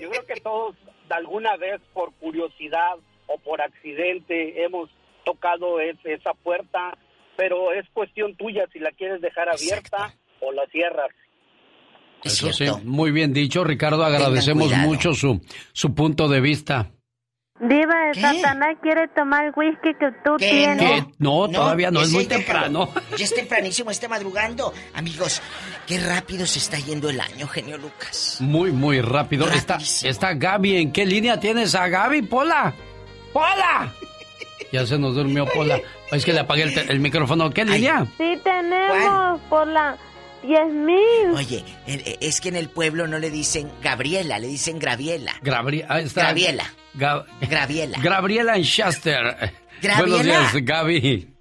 yo 0.00 0.10
creo 0.10 0.26
que 0.26 0.40
todos 0.40 0.76
de 1.08 1.14
alguna 1.14 1.56
vez 1.56 1.80
por 1.92 2.12
curiosidad 2.14 2.94
o 3.26 3.36
por 3.38 3.60
accidente 3.60 4.64
hemos 4.64 4.88
tocado 5.24 5.80
es- 5.80 5.98
esa 6.04 6.34
puerta, 6.34 6.96
pero 7.36 7.72
es 7.72 7.84
cuestión 7.92 8.36
tuya 8.36 8.66
si 8.72 8.78
la 8.78 8.92
quieres 8.92 9.20
dejar 9.20 9.48
abierta 9.48 10.14
o 10.40 10.52
la 10.52 10.62
cierras. 10.70 11.10
Eso 12.22 12.52
sí, 12.52 12.66
muy 12.84 13.12
bien 13.12 13.32
dicho, 13.32 13.64
Ricardo. 13.64 14.04
Agradecemos 14.04 14.72
mucho 14.78 15.14
su, 15.14 15.40
su 15.72 15.94
punto 15.94 16.28
de 16.28 16.40
vista. 16.40 16.90
Diva 17.60 18.06
de 18.06 18.14
Satanás 18.20 18.76
quiere 18.82 19.06
tomar 19.08 19.44
el 19.44 19.52
whisky 19.54 19.92
que 19.98 20.08
tú 20.24 20.36
tienes. 20.38 20.78
¿Qué? 20.78 21.04
No, 21.18 21.46
todavía 21.48 21.90
no, 21.90 22.00
es 22.00 22.10
muy 22.10 22.24
déjalo. 22.24 22.44
temprano. 22.46 22.88
Ya 23.18 23.24
es 23.24 23.34
tempranísimo, 23.34 23.90
está 23.90 24.08
madrugando. 24.08 24.72
Amigos, 24.94 25.42
qué 25.86 25.98
rápido 25.98 26.46
se 26.46 26.58
está 26.58 26.78
yendo 26.78 27.10
el 27.10 27.20
año, 27.20 27.46
genio 27.48 27.76
Lucas. 27.76 28.38
Muy, 28.40 28.72
muy 28.72 29.02
rápido. 29.02 29.46
Está, 29.50 29.76
está 29.76 30.32
Gaby. 30.34 30.76
¿En 30.76 30.92
qué 30.92 31.04
línea 31.04 31.38
tienes 31.38 31.74
a 31.74 31.86
Gaby, 31.88 32.22
Pola? 32.22 32.72
¡Pola! 33.32 33.92
Ya 34.72 34.86
se 34.86 34.96
nos 34.96 35.16
durmió 35.16 35.46
Pola. 35.46 35.80
Es 36.12 36.24
que 36.24 36.32
le 36.32 36.38
apagué 36.40 36.62
el, 36.62 36.78
el 36.90 37.00
micrófono. 37.00 37.50
¿Qué 37.50 37.64
línea? 37.64 38.06
Sí 38.16 38.38
tenemos 38.44 39.40
por 39.50 39.66
la 39.66 39.96
10 40.42 40.66
mil. 40.72 41.30
Oye, 41.36 41.64
el- 41.86 42.16
es 42.20 42.40
que 42.40 42.48
en 42.48 42.56
el 42.56 42.68
pueblo 42.68 43.06
no 43.06 43.18
le 43.18 43.30
dicen 43.30 43.70
Gabriela, 43.82 44.38
le 44.38 44.46
dicen 44.48 44.78
Graviela. 44.78 45.32
Gabri- 45.42 45.84
ahí 45.88 46.04
está. 46.04 46.22
Graviela. 46.22 46.64
Graviela. 47.40 47.98
Gabriela 48.02 48.56
en 48.56 48.62
Shaster. 48.62 49.52
Graviela. 49.82 49.98
Buenos 49.98 50.24
días, 50.24 50.54
Gaby. 50.64 51.34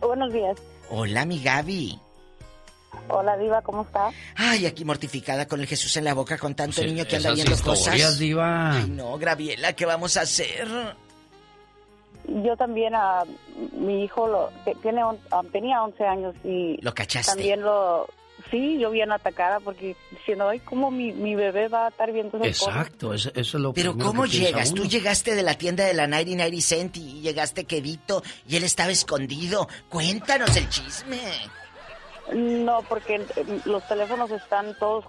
Buenos 0.00 0.32
días. 0.32 0.56
Hola, 0.90 1.24
mi 1.24 1.42
Gaby. 1.42 1.98
Hola, 3.10 3.36
Diva, 3.38 3.62
¿cómo 3.62 3.82
estás? 3.82 4.14
Ay, 4.36 4.66
aquí 4.66 4.84
mortificada 4.84 5.46
con 5.46 5.60
el 5.60 5.66
Jesús 5.66 5.96
en 5.96 6.04
la 6.04 6.12
boca 6.14 6.36
con 6.36 6.54
tanto 6.54 6.80
Sí, 6.82 6.86
niño 6.86 7.06
que 7.06 7.16
anda 7.16 7.32
viendo 7.32 7.54
historias, 7.54 7.86
cosas. 8.02 8.18
diva. 8.18 8.72
Ay, 8.78 8.88
no, 8.90 9.16
Graviela, 9.18 9.72
¿qué 9.72 9.86
vamos 9.86 10.16
a 10.18 10.22
hacer? 10.22 10.68
Yo 12.44 12.56
también, 12.56 12.94
a 12.94 13.24
mi 13.72 14.04
hijo 14.04 14.28
lo, 14.28 14.50
que 14.64 14.74
tiene, 14.76 15.02
on- 15.02 15.18
ah, 15.30 15.42
tenía 15.50 15.82
11 15.82 16.04
años 16.04 16.34
y 16.44 16.78
¿Lo 16.82 16.92
cachaste? 16.94 17.32
también 17.32 17.62
lo... 17.62 18.06
Sí, 18.50 18.78
yo 18.78 18.90
bien 18.90 19.10
atacada 19.10 19.58
porque 19.60 19.96
diciendo, 20.12 20.48
ay, 20.48 20.60
¿cómo 20.60 20.90
mi, 20.90 21.12
mi 21.12 21.34
bebé 21.34 21.68
va 21.68 21.86
a 21.86 21.88
estar 21.88 22.12
viendo? 22.12 22.38
Exacto, 22.44 23.12
eso, 23.12 23.30
eso 23.34 23.56
es 23.58 23.62
lo 23.62 23.72
Pero 23.72 23.96
¿cómo 23.98 24.22
que 24.22 24.28
llegas? 24.28 24.72
Tú 24.72 24.84
llegaste 24.84 25.34
de 25.34 25.42
la 25.42 25.54
tienda 25.54 25.84
de 25.84 25.92
la 25.92 26.06
99 26.06 26.60
Cent 26.60 26.96
y 26.98 27.20
llegaste 27.20 27.64
quedito 27.64 28.22
y 28.46 28.56
él 28.56 28.62
estaba 28.64 28.90
escondido. 28.92 29.66
Cuéntanos 29.88 30.56
el 30.56 30.68
chisme. 30.68 31.18
No, 32.32 32.82
porque 32.88 33.16
eh, 33.16 33.60
los 33.64 33.86
teléfonos 33.88 34.30
están 34.30 34.76
todos 34.78 35.04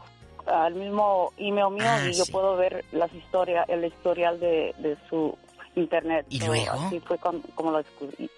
al 0.47 0.73
mismo 0.73 1.31
email 1.37 1.71
mío 1.71 1.83
Ah, 1.85 2.07
y 2.09 2.13
yo 2.13 2.25
puedo 2.31 2.55
ver 2.55 2.83
las 2.93 3.13
historias, 3.13 3.67
el 3.69 3.85
historial 3.85 4.39
de, 4.39 4.73
de 4.79 4.97
su 5.09 5.37
internet. 5.75 6.25
¿Y 6.29 6.39
luego? 6.45 6.71
Así 6.71 6.99
fue 6.99 7.17
como 7.17 7.71
lo 7.71 7.77
descubrí. 7.77 8.29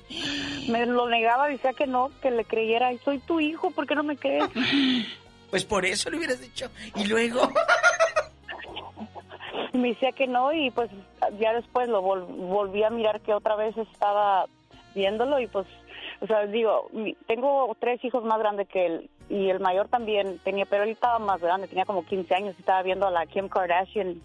Me 0.70 0.86
lo 0.86 1.08
negaba, 1.10 1.48
decía 1.48 1.74
que 1.74 1.88
no, 1.88 2.12
que 2.22 2.32
le 2.32 2.46
creyera. 2.46 2.92
Y 2.94 2.98
soy 3.00 3.20
tu 3.20 3.40
hijo, 3.40 3.72
¿por 3.72 3.88
qué 3.88 3.96
no 3.96 4.04
me 4.04 4.18
crees? 4.18 4.46
Pues 5.52 5.66
por 5.66 5.84
eso 5.86 6.10
le 6.10 6.16
hubieras 6.16 6.40
dicho. 6.40 6.70
Y 6.96 7.04
luego. 7.08 7.42
Me 9.74 9.90
decía 9.90 10.12
que 10.12 10.28
no 10.28 10.52
y 10.54 10.70
pues 10.72 10.90
ya 11.40 11.54
después 11.54 11.88
lo 11.90 12.02
vol- 12.04 12.26
volví 12.26 12.84
a 12.84 12.90
mirar 12.90 13.22
que 13.22 13.34
otra 13.34 13.56
vez 13.56 13.76
estaba 13.78 14.46
viéndolo 14.96 15.40
y 15.40 15.48
pues, 15.48 15.66
o 16.20 16.28
sea, 16.28 16.46
digo, 16.46 16.90
tengo 17.28 17.76
tres 17.80 18.04
hijos 18.04 18.24
más 18.24 18.40
grandes 18.40 18.68
que 18.68 18.86
él 18.86 19.10
y 19.32 19.50
el 19.50 19.60
mayor 19.60 19.88
también 19.88 20.40
tenía, 20.44 20.66
pero 20.66 20.84
él 20.84 20.90
estaba 20.90 21.18
más 21.20 21.40
grande, 21.42 21.68
tenía 21.68 21.86
como 21.86 22.06
15 22.06 22.36
años 22.36 22.54
y 22.58 22.60
estaba 22.62 22.84
viendo 22.84 23.08
a 23.08 23.12
la 23.12 23.26
Kim 23.26 23.48
Kardashian. 23.48 24.22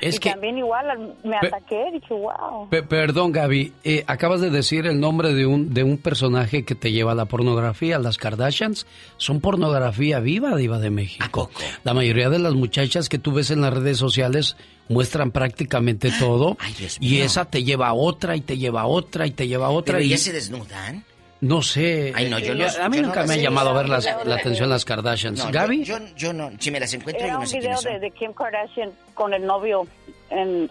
Es 0.00 0.16
y 0.16 0.18
que- 0.18 0.30
también 0.30 0.58
igual 0.58 0.90
al- 0.90 1.14
me 1.24 1.38
Pe- 1.40 1.46
ataqué, 1.48 1.90
dije, 1.92 2.12
wow. 2.14 2.68
Pe- 2.68 2.82
perdón, 2.82 3.32
Gaby. 3.32 3.72
eh, 3.84 4.04
acabas 4.06 4.40
de 4.40 4.50
decir 4.50 4.86
el 4.86 5.00
nombre 5.00 5.32
de 5.32 5.46
un, 5.46 5.72
de 5.72 5.82
un 5.82 5.96
personaje 5.98 6.64
que 6.64 6.74
te 6.74 6.92
lleva 6.92 7.12
a 7.12 7.14
la 7.14 7.24
pornografía. 7.24 7.98
Las 7.98 8.18
Kardashians 8.18 8.86
son 9.16 9.40
pornografía 9.40 10.20
viva, 10.20 10.54
Diva 10.56 10.78
de 10.78 10.90
México. 10.90 11.50
La 11.84 11.94
mayoría 11.94 12.28
de 12.28 12.38
las 12.38 12.54
muchachas 12.54 13.08
que 13.08 13.18
tú 13.18 13.32
ves 13.32 13.50
en 13.50 13.60
las 13.62 13.72
redes 13.72 13.96
sociales 13.98 14.56
muestran 14.88 15.30
prácticamente 15.30 16.10
todo. 16.18 16.56
y 17.00 17.20
esa 17.20 17.46
te 17.46 17.64
lleva 17.64 17.88
a 17.88 17.94
otra, 17.94 18.36
y 18.36 18.40
te 18.42 18.58
lleva 18.58 18.82
a 18.82 18.86
otra, 18.86 19.26
y 19.26 19.30
te 19.30 19.48
lleva 19.48 19.66
a 19.66 19.70
otra. 19.70 19.94
¿Pero 19.94 20.04
y... 20.04 20.08
ellas 20.08 20.20
se 20.20 20.32
desnudan? 20.32 21.04
No 21.44 21.60
sé. 21.62 22.12
Ay, 22.14 22.30
no, 22.30 22.38
yo 22.38 22.54
no- 22.54 22.64
a 22.66 22.88
mí 22.88 22.96
yo 22.96 23.02
nunca 23.02 23.24
me 23.24 23.34
ha 23.34 23.36
llamado 23.36 23.70
a 23.70 23.72
ver 23.74 23.88
las- 23.88 24.08
la 24.24 24.34
atención 24.36 24.68
las 24.70 24.84
Kardashians. 24.84 25.44
No, 25.44 25.50
Gaby. 25.52 25.84
Yo, 25.84 26.32
no, 26.32 26.50
si 26.58 26.70
me 26.70 26.80
las 26.80 26.92
encuentro, 26.94 27.22
Era 27.22 27.34
yo 27.34 27.38
no 27.38 27.40
un 27.42 27.46
sé 27.46 27.58
video 27.58 27.70
quiénes 27.76 27.82
son. 27.82 27.92
de, 27.92 28.00
de 28.00 28.10
Kim 28.12 28.32
Kardashian 28.32 28.90
con 29.12 29.34
el 29.34 29.44
novio 29.44 29.86
en, 30.30 30.70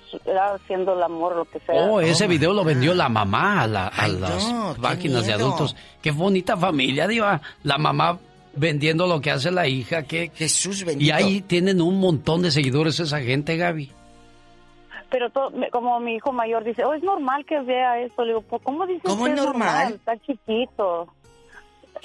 haciendo 0.51 0.93
el 0.95 1.03
amor, 1.03 1.35
lo 1.35 1.45
que 1.45 1.59
sea. 1.59 1.75
Oh, 1.75 2.01
ese 2.01 2.27
video 2.27 2.53
lo 2.53 2.63
vendió 2.63 2.93
la 2.95 3.07
mamá 3.07 3.61
a, 3.61 3.67
la- 3.67 3.87
a 3.87 4.07
las 4.07 4.47
no, 4.51 4.75
páginas 4.81 5.25
de 5.27 5.33
adultos. 5.33 5.75
Qué 6.01 6.11
bonita 6.11 6.57
familia, 6.57 7.07
Diva. 7.07 7.39
La 7.63 7.77
mamá 7.77 8.17
vendiendo 8.55 9.05
lo 9.07 9.21
que 9.21 9.31
hace 9.31 9.51
la 9.51 9.67
hija. 9.67 10.03
Que... 10.03 10.31
Jesús 10.35 10.83
Y 10.97 11.11
ahí 11.11 11.41
tienen 11.41 11.81
un 11.81 11.99
montón 11.99 12.41
de 12.41 12.51
seguidores 12.51 12.99
esa 12.99 13.19
gente, 13.21 13.57
Gaby. 13.57 13.91
Pero 15.13 15.29
to- 15.29 15.51
me- 15.51 15.69
como 15.69 15.99
mi 15.99 16.15
hijo 16.15 16.31
mayor 16.31 16.63
dice, 16.63 16.83
oh, 16.83 16.93
es 16.95 17.03
normal 17.03 17.45
que 17.45 17.59
vea 17.61 17.99
esto. 17.99 18.23
Le 18.23 18.29
digo, 18.29 18.41
"Pues, 18.41 18.63
¿cómo 18.63 18.87
dices 18.87 19.03
¿Cómo 19.05 19.25
que 19.25 19.29
es 19.33 19.37
normal? 19.37 19.93
Está 19.93 20.17
chiquito. 20.17 21.07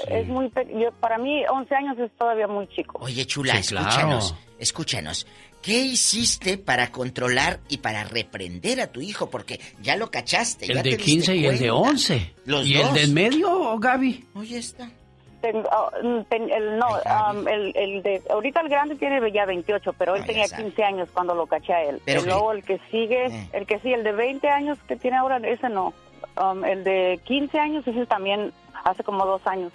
Es 0.09 0.29
muy 0.29 0.51
pe- 0.51 0.69
yo- 0.79 0.93
para 0.93 1.17
mí 1.17 1.43
11 1.49 1.75
años 1.75 1.99
es 1.99 2.15
todavía 2.19 2.47
muy 2.47 2.69
chico. 2.69 2.99
Oye, 3.01 3.25
chula, 3.27 3.55
Sí, 3.63 3.71
claro. 3.71 3.89
escúchanos, 3.89 4.35
escúchanos. 4.59 5.27
¿Qué 5.63 5.79
hiciste 5.81 6.59
para 6.59 6.93
controlar 6.93 7.61
y 7.71 7.79
para 7.79 8.05
reprender 8.05 8.81
a 8.83 8.89
tu 8.93 9.01
hijo? 9.01 9.31
Porque 9.31 9.59
ya 9.81 9.97
lo 9.97 10.11
cachaste. 10.11 10.67
El 10.67 10.75
ya 10.77 10.83
te 10.83 10.91
de 10.91 10.97
diste 10.99 11.11
15 11.11 11.35
y 11.37 11.47
el 11.47 11.59
de 11.59 11.69
cuenta. 11.71 11.91
11. 11.91 12.35
Los 12.45 12.67
¿Y 12.67 12.75
dos. 12.75 12.89
el 12.91 12.95
de 12.95 13.03
en 13.05 13.15
medio, 13.15 13.79
Gaby? 13.79 14.25
Oye, 14.35 14.59
está. 14.59 14.91
Ten- 15.41 15.65
ah, 15.71 15.91
mm, 16.03 16.21
ten- 16.29 16.51
el, 16.51 16.79
no, 16.79 16.87
um, 16.89 17.47
el, 17.47 17.73
el 17.77 18.03
de, 18.03 18.23
ahorita 18.29 18.61
el 18.63 18.69
grande 18.69 18.97
tiene 18.97 19.21
ya 19.31 19.45
28, 19.47 19.93
pero 19.93 20.17
él 20.17 20.23
Ah, 20.25 20.27
tenía 20.27 20.49
sabe. 20.49 20.65
15 20.65 20.85
años 20.85 21.09
cuando 21.13 21.35
lo 21.35 21.47
caché 21.47 21.73
a 21.73 21.83
él. 21.85 22.03
Pero 22.05 22.23
y 22.23 22.25
luego 22.25 22.53
el 22.53 22.65
que 22.65 22.81
sigue, 22.91 23.27
Eh. 23.27 23.49
el 23.53 23.67
que 23.67 23.79
sí, 23.79 23.93
el 23.93 24.03
de 24.03 24.13
20 24.13 24.49
años 24.51 24.79
que 24.89 24.97
tiene 24.97 25.17
ahora, 25.17 25.37
ese 25.39 25.69
no. 25.69 25.95
Um, 26.37 26.65
el 26.65 26.83
de 26.85 27.21
15 27.25 27.59
años, 27.59 27.87
ese 27.87 28.05
también 28.07 28.53
hace 28.85 29.05
como 29.05 29.25
dos 29.27 29.47
años. 29.47 29.73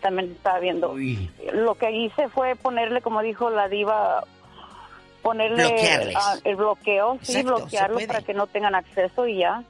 También 0.00 0.32
estaba 0.32 0.58
viendo. 0.58 0.96
Lo 1.52 1.74
que 1.76 1.90
hice 1.92 2.28
fue 2.28 2.56
ponerle, 2.56 3.02
como 3.02 3.22
dijo 3.22 3.50
la 3.50 3.68
diva, 3.68 4.24
ponerle 5.22 6.12
ah, 6.16 6.34
el 6.42 6.56
bloqueo, 6.56 7.18
sí, 7.22 7.32
Exacto, 7.38 7.56
bloquearlo 7.58 7.98
para 8.08 8.22
que 8.22 8.34
no 8.34 8.46
tengan 8.48 8.74
acceso 8.74 9.26
y 9.28 9.38
ya. 9.38 9.62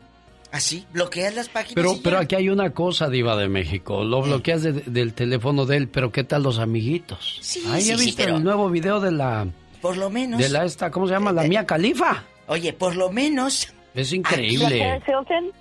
Así, 0.52 0.86
bloqueas 0.92 1.34
las 1.34 1.48
páginas. 1.48 1.74
Pero, 1.74 1.92
y 1.92 1.96
ya. 1.96 2.00
pero 2.04 2.18
aquí 2.18 2.34
hay 2.34 2.48
una 2.50 2.70
cosa, 2.74 3.08
Diva 3.08 3.34
de 3.36 3.48
México. 3.48 4.04
Lo 4.04 4.20
bloqueas 4.22 4.62
de- 4.62 4.72
del 4.72 5.14
teléfono 5.14 5.64
de 5.64 5.78
él, 5.78 5.88
pero 5.88 6.12
¿qué 6.12 6.24
tal 6.24 6.42
los 6.42 6.58
amiguitos? 6.58 7.38
Sí, 7.40 7.64
Ahí 7.70 7.80
sí, 7.82 7.92
he 7.92 7.96
sí, 7.98 8.04
visto 8.04 8.22
pero- 8.22 8.36
el 8.36 8.44
nuevo 8.44 8.68
video 8.68 9.00
de 9.00 9.12
la. 9.12 9.46
Por 9.80 9.96
lo 9.96 10.10
menos. 10.10 10.38
De 10.38 10.48
la 10.50 10.64
esta, 10.66 10.90
¿cómo 10.90 11.06
se 11.08 11.14
llama? 11.14 11.32
La 11.32 11.44
mía 11.44 11.64
Califa. 11.66 12.22
Oye, 12.48 12.72
por 12.74 12.94
lo 12.96 13.10
menos. 13.10 13.72
Es 13.94 14.10
¿La 14.12 14.16
increíble. 14.18 14.78
Paris 14.78 15.02
Hilton? 15.08 15.52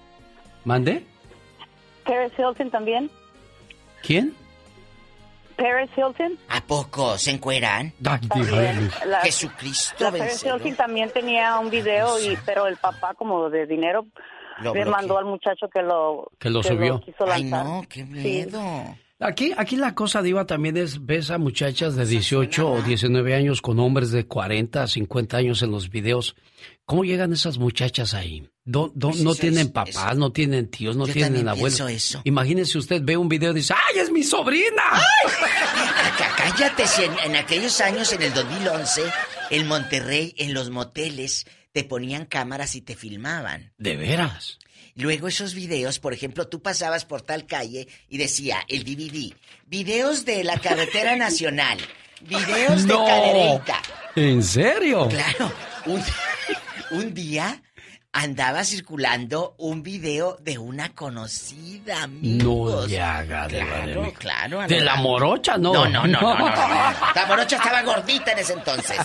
¿Mande? 0.65 1.05
Paris 2.05 2.33
Hilton 2.37 2.69
también. 2.69 3.09
¿Quién? 4.03 4.33
Paris 5.55 5.89
Hilton. 5.95 6.37
¿A 6.49 6.61
poco 6.61 7.17
se 7.17 7.31
encueran? 7.31 7.93
También, 8.03 8.91
la- 9.05 9.21
Jesucristo 9.21 10.03
La 10.03 10.11
Paris. 10.11 10.43
Hilton 10.43 10.75
también 10.75 11.09
tenía 11.11 11.57
un 11.59 11.69
video, 11.69 12.19
y 12.19 12.37
pero 12.45 12.67
el 12.67 12.77
papá, 12.77 13.13
como 13.13 13.49
de 13.49 13.65
dinero, 13.67 14.05
Lo 14.63 14.73
le 14.73 14.83
bloqueó. 14.83 14.91
mandó 14.91 15.17
al 15.17 15.25
muchacho 15.25 15.67
que 15.73 15.81
lo, 15.81 16.29
Que 16.39 16.49
lo 16.49 16.61
subió. 16.63 17.01
quiso 17.01 17.25
Ay, 17.29 17.43
no, 17.45 17.83
qué 17.89 18.01
Sí. 18.01 18.05
miedo. 18.05 18.61
Aquí, 19.23 19.51
aquí 19.55 19.75
la 19.75 19.93
cosa, 19.93 20.23
Diva, 20.23 20.47
también 20.47 20.77
es, 20.77 21.05
ves 21.05 21.29
a 21.29 21.37
muchachas 21.37 21.95
de 21.95 22.07
18 22.07 22.67
o 22.71 22.81
19 22.81 23.35
años 23.35 23.61
con 23.61 23.79
hombres 23.79 24.09
de 24.11 24.25
40, 24.25 24.87
50 24.87 25.37
años 25.37 25.61
en 25.61 25.69
los 25.69 25.91
videos. 25.91 26.35
¿Cómo 26.85 27.03
llegan 27.03 27.31
esas 27.31 27.59
muchachas 27.59 28.15
ahí? 28.15 28.49
Do- 28.65 28.91
do- 28.95 29.09
Pues 29.09 29.23
no 29.23 29.35
tienen 29.35 29.67
es- 29.67 29.71
papás, 29.71 29.89
eso. 29.95 30.15
no 30.15 30.31
tienen 30.31 30.69
tíos, 30.71 30.95
no 30.97 31.05
Yo 31.05 31.13
tienen 31.13 31.47
abuelos. 31.47 31.79
eso. 31.81 32.21
Imagínese 32.23 32.79
usted 32.79 33.01
ve 33.03 33.15
un 33.15 33.29
video 33.29 33.51
y 33.51 33.55
dice, 33.55 33.75
¡ay, 33.75 33.99
es 33.99 34.11
mi 34.11 34.23
sobrina! 34.23 34.81
Cá- 36.17 36.35
Cállate, 36.37 36.87
si 36.87 37.03
en, 37.03 37.11
en 37.19 37.35
aquellos 37.35 37.79
años, 37.81 38.11
en 38.13 38.23
el 38.23 38.33
2011, 38.33 39.03
en 39.51 39.67
Monterrey, 39.67 40.33
en 40.37 40.53
los 40.53 40.69
moteles, 40.71 41.45
te 41.71 41.83
ponían 41.83 42.25
cámaras 42.25 42.75
y 42.75 42.81
te 42.81 42.95
filmaban. 42.95 43.73
De 43.77 43.95
veras. 43.95 44.59
Luego 44.95 45.27
esos 45.27 45.53
videos, 45.53 45.99
por 45.99 46.13
ejemplo, 46.13 46.47
tú 46.47 46.61
pasabas 46.61 47.05
por 47.05 47.21
tal 47.21 47.45
calle 47.45 47.87
y 48.09 48.17
decía 48.17 48.59
el 48.67 48.83
DVD, 48.83 49.33
videos 49.65 50.25
de 50.25 50.43
la 50.43 50.59
carretera 50.59 51.15
nacional, 51.15 51.79
videos 52.21 52.83
de 52.87 52.93
No. 52.93 53.05
Cadereyta. 53.05 53.81
¿En 54.15 54.43
serio? 54.43 55.07
Claro, 55.07 55.53
un, 55.85 56.03
un 56.91 57.13
día 57.13 57.63
andaba 58.13 58.63
circulando 58.65 59.55
un 59.57 59.83
video 59.83 60.37
de 60.41 60.57
una 60.57 60.93
conocida, 60.93 61.99
No 61.99 62.03
amigos. 62.03 62.89
le 62.89 62.99
haga 63.01 63.47
de 63.47 63.59
Claro, 63.59 64.13
claro. 64.17 64.67
¿De 64.67 64.81
la 64.81 64.95
morocha? 64.97 65.57
No. 65.57 65.73
No, 65.73 65.87
no, 65.87 66.05
no, 66.07 66.21
no, 66.21 66.37
no, 66.37 66.45
no. 66.49 66.55
La 67.15 67.25
morocha 67.27 67.55
estaba 67.57 67.81
gordita 67.83 68.31
en 68.33 68.39
ese 68.39 68.53
entonces. 68.53 68.97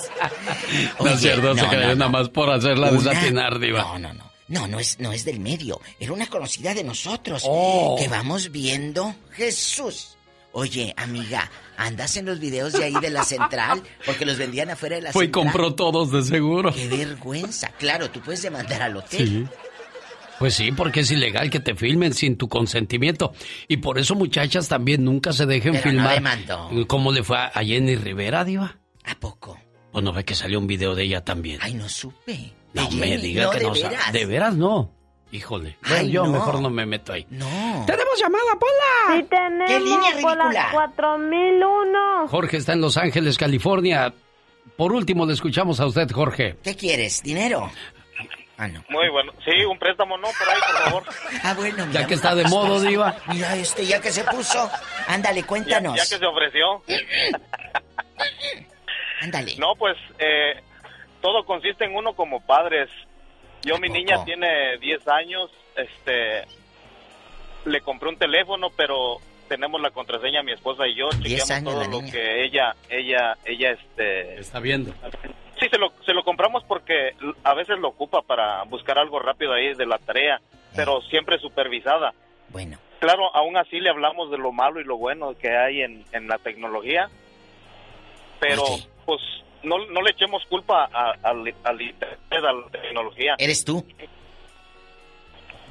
No 0.98 1.06
es 1.08 1.20
cierto, 1.20 1.54
se 1.54 1.62
no, 1.62 1.72
no, 1.72 1.94
nada 1.94 2.08
más 2.08 2.28
por 2.30 2.50
hacerla 2.50 2.90
Una- 2.90 2.98
desatinar, 3.10 3.58
Diva. 3.58 3.80
No, 3.80 3.98
no, 3.98 4.12
no. 4.14 4.26
No, 4.48 4.68
no 4.68 4.78
es, 4.78 5.00
no 5.00 5.12
es 5.12 5.24
del 5.24 5.40
medio. 5.40 5.80
Era 5.98 6.12
una 6.12 6.26
conocida 6.26 6.72
de 6.72 6.84
nosotros. 6.84 7.42
Oh. 7.46 7.96
Que 7.98 8.06
vamos 8.06 8.52
viendo. 8.52 9.12
Jesús. 9.32 10.15
Oye, 10.58 10.94
amiga, 10.96 11.50
¿andas 11.76 12.16
en 12.16 12.24
los 12.24 12.40
videos 12.40 12.72
de 12.72 12.84
ahí 12.84 12.94
de 13.02 13.10
la 13.10 13.24
central? 13.24 13.82
Porque 14.06 14.24
los 14.24 14.38
vendían 14.38 14.70
afuera 14.70 14.96
de 14.96 15.02
la 15.02 15.12
Fue 15.12 15.24
y 15.24 15.26
central. 15.26 15.44
compró 15.52 15.74
todos 15.74 16.10
de 16.10 16.22
seguro. 16.22 16.72
Qué 16.72 16.88
vergüenza. 16.88 17.68
Claro, 17.78 18.10
tú 18.10 18.20
puedes 18.22 18.40
demandar 18.40 18.80
al 18.80 18.96
hotel. 18.96 19.28
Sí. 19.28 19.44
Pues 20.38 20.54
sí, 20.54 20.72
porque 20.72 21.00
es 21.00 21.10
ilegal 21.10 21.50
que 21.50 21.60
te 21.60 21.74
filmen 21.74 22.14
sin 22.14 22.38
tu 22.38 22.48
consentimiento. 22.48 23.34
Y 23.68 23.76
por 23.76 23.98
eso 23.98 24.14
muchachas 24.14 24.66
también 24.66 25.04
nunca 25.04 25.34
se 25.34 25.44
dejen 25.44 25.72
Pero 25.74 25.84
no 25.84 25.90
filmar. 25.90 26.14
demandó. 26.14 26.70
¿Cómo 26.86 27.12
le 27.12 27.22
fue 27.22 27.36
a 27.36 27.62
Jenny 27.62 27.96
Rivera, 27.96 28.42
Diva? 28.42 28.78
¿A 29.04 29.14
poco? 29.14 29.60
Pues 29.92 30.02
no 30.02 30.14
ve 30.14 30.24
que 30.24 30.34
salió 30.34 30.58
un 30.58 30.66
video 30.66 30.94
de 30.94 31.02
ella 31.04 31.22
también. 31.22 31.58
Ay, 31.60 31.74
no 31.74 31.86
supe. 31.86 32.54
no 32.72 32.90
me 32.92 33.18
diga 33.18 33.44
no, 33.44 33.50
que 33.50 33.58
de 33.58 33.64
no 33.64 33.72
veras. 33.72 34.10
De 34.12 34.24
veras 34.24 34.54
no. 34.56 34.90
Híjole. 35.32 35.76
Bueno, 35.82 35.96
Ay, 35.98 36.10
yo 36.10 36.24
no. 36.24 36.30
mejor 36.32 36.60
no 36.60 36.70
me 36.70 36.86
meto 36.86 37.12
ahí. 37.12 37.26
No. 37.30 37.46
¡Tenemos 37.86 38.18
llamada, 38.20 38.52
Pola! 38.58 39.16
Sí 39.16 39.22
tenemos, 39.24 39.68
¿Qué 39.68 39.80
línea 39.80 40.12
por 40.22 40.36
la 40.36 40.44
ridícula? 40.44 40.68
4001. 40.72 42.28
Jorge 42.28 42.56
está 42.58 42.72
en 42.74 42.80
Los 42.80 42.96
Ángeles, 42.96 43.36
California. 43.36 44.12
Por 44.76 44.92
último, 44.92 45.26
le 45.26 45.32
escuchamos 45.32 45.80
a 45.80 45.86
usted, 45.86 46.08
Jorge. 46.10 46.56
¿Qué 46.62 46.76
quieres? 46.76 47.22
¿Dinero? 47.22 47.70
Ah, 48.58 48.68
no. 48.68 48.82
Muy 48.88 49.08
bueno. 49.10 49.32
Sí, 49.44 49.64
un 49.64 49.78
préstamo, 49.78 50.16
¿no? 50.16 50.28
Por 50.28 50.48
ahí, 50.48 50.60
por 50.60 50.82
favor. 50.84 51.02
Ah, 51.42 51.54
bueno, 51.54 51.76
Ya 51.78 51.84
mira, 51.86 52.06
que 52.06 52.14
está 52.14 52.34
de 52.34 52.44
modo, 52.44 52.80
Diva. 52.80 53.16
Mira 53.28 53.54
este, 53.56 53.84
ya 53.84 54.00
que 54.00 54.10
se 54.12 54.24
puso. 54.24 54.70
Ándale, 55.08 55.40
Ya, 55.42 55.46
cuéntanos. 55.46 55.96
ya 55.96 56.02
que 56.04 56.18
se 56.18 56.24
ofreció. 56.26 56.82
Ándale. 59.20 59.56
No, 59.58 59.74
pues 59.76 59.96
eh, 60.18 60.62
todo 61.20 61.44
consiste 61.44 61.84
en 61.84 61.96
uno 61.96 62.14
como 62.14 62.40
padres. 62.46 62.88
Yo, 63.66 63.78
mi 63.78 63.88
niña 63.88 64.24
tiene 64.24 64.78
10 64.78 65.08
años, 65.08 65.50
este, 65.76 66.44
le 67.64 67.80
compré 67.80 68.08
un 68.10 68.16
teléfono, 68.16 68.70
pero 68.76 69.18
tenemos 69.48 69.80
la 69.80 69.90
contraseña 69.90 70.44
mi 70.44 70.52
esposa 70.52 70.86
y 70.86 70.94
yo, 70.94 71.08
10 71.10 71.20
chequeamos 71.20 71.50
años 71.50 71.74
todo 71.74 71.84
lo 71.90 72.00
niña. 72.02 72.12
que 72.12 72.44
ella, 72.44 72.76
ella, 72.88 73.36
ella, 73.44 73.70
este, 73.72 74.38
Está 74.38 74.60
viendo. 74.60 74.92
sí 75.58 75.66
se 75.68 75.78
lo, 75.78 75.92
se 76.04 76.14
lo 76.14 76.22
compramos 76.22 76.62
porque 76.62 77.16
a 77.42 77.54
veces 77.54 77.76
lo 77.80 77.88
ocupa 77.88 78.22
para 78.22 78.62
buscar 78.64 78.98
algo 79.00 79.18
rápido 79.18 79.52
ahí 79.52 79.74
de 79.74 79.86
la 79.86 79.98
tarea, 79.98 80.40
pero 80.76 81.02
siempre 81.02 81.38
supervisada. 81.40 82.14
Bueno. 82.50 82.78
Claro, 83.00 83.34
aún 83.34 83.56
así 83.56 83.80
le 83.80 83.90
hablamos 83.90 84.30
de 84.30 84.38
lo 84.38 84.52
malo 84.52 84.80
y 84.80 84.84
lo 84.84 84.96
bueno 84.96 85.34
que 85.36 85.56
hay 85.56 85.82
en, 85.82 86.04
en 86.12 86.28
la 86.28 86.38
tecnología, 86.38 87.10
pero 88.38 88.62
pues 89.04 89.20
no, 89.66 89.76
no 89.90 90.00
le 90.02 90.10
echemos 90.12 90.42
culpa 90.48 90.88
a- 90.92 91.14
al, 91.22 91.54
al 91.64 91.82
internet, 91.82 92.18
a 92.30 92.52
la 92.52 92.70
tecnología. 92.70 93.34
¿Eres 93.38 93.64
tú? 93.64 93.84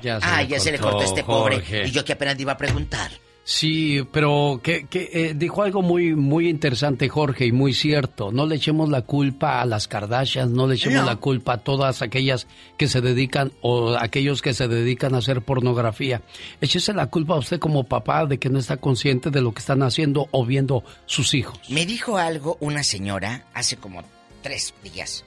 Ya 0.02 0.20
Ah, 0.22 0.44
ya 0.44 0.60
se 0.60 0.72
le 0.72 0.78
cortó, 0.78 0.98
cortó 0.98 1.10
este 1.10 1.24
pobre. 1.24 1.56
Jorge. 1.56 1.88
Y 1.88 1.92
yo 1.92 2.04
que 2.06 2.14
apenas 2.14 2.36
te 2.36 2.42
iba 2.44 2.52
a 2.52 2.58
preguntar. 2.58 3.10
Sí, 3.48 4.02
pero 4.12 4.60
que, 4.64 4.88
que, 4.88 5.08
eh, 5.14 5.34
dijo 5.36 5.62
algo 5.62 5.84
muy 5.84 6.16
muy 6.16 6.50
interesante 6.50 7.08
Jorge 7.10 7.46
y 7.46 7.52
muy 7.52 7.76
cierto. 7.76 8.32
No 8.32 8.48
le 8.48 8.56
echemos 8.56 8.90
la 8.90 9.04
culpa 9.04 9.62
a 9.62 9.66
las 9.66 9.88
Kardashians, 9.88 10.50
no 10.52 10.66
le 10.66 10.74
echemos 10.74 11.02
No. 11.02 11.06
la 11.06 11.18
culpa 11.18 11.54
a 11.54 11.58
todas 11.60 12.02
aquellas 12.02 12.48
que 12.76 12.88
se 12.88 13.02
dedican 13.02 13.52
o 13.62 13.96
aquellos 14.00 14.42
que 14.42 14.56
se 14.56 14.68
dedican 14.68 15.14
a 15.14 15.20
hacer 15.20 15.44
pornografía. 15.44 16.24
Échese 16.60 16.92
la 16.94 17.06
culpa 17.06 17.36
a 17.36 17.38
usted 17.38 17.60
como 17.60 17.84
papá 17.84 18.26
de 18.26 18.40
que 18.40 18.50
no 18.50 18.58
está 18.58 18.78
consciente 18.78 19.30
de 19.30 19.42
lo 19.42 19.54
que 19.54 19.60
están 19.60 19.84
haciendo 19.84 20.28
o 20.32 20.44
viendo 20.44 20.84
sus 21.06 21.36
hijos. 21.36 21.60
Me 21.70 21.86
dijo 21.86 22.18
algo 22.18 22.58
una 22.62 22.82
señora 22.84 23.46
hace 23.54 23.78
como 23.78 24.02
tres 24.42 24.74
días. 24.84 25.24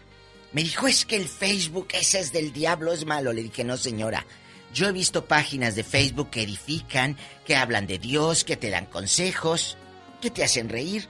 Me 0.52 0.64
dijo, 0.64 0.88
es 0.88 1.06
que 1.06 1.14
el 1.14 1.28
Facebook 1.28 1.86
ese 1.92 2.18
es 2.18 2.32
del 2.32 2.52
diablo, 2.52 2.92
es 2.92 3.06
malo. 3.06 3.32
Le 3.32 3.44
dije, 3.44 3.62
no 3.62 3.76
señora. 3.76 4.26
Yo 4.74 4.88
he 4.88 4.92
visto 4.92 5.24
páginas 5.24 5.74
de 5.74 5.84
Facebook 5.84 6.30
que 6.30 6.42
edifican, 6.42 7.16
que 7.46 7.56
hablan 7.56 7.86
de 7.86 7.98
Dios, 7.98 8.44
que 8.44 8.56
te 8.56 8.70
dan 8.70 8.86
consejos, 8.86 9.76
que 10.20 10.30
te 10.30 10.44
hacen 10.44 10.68
reír. 10.68 11.08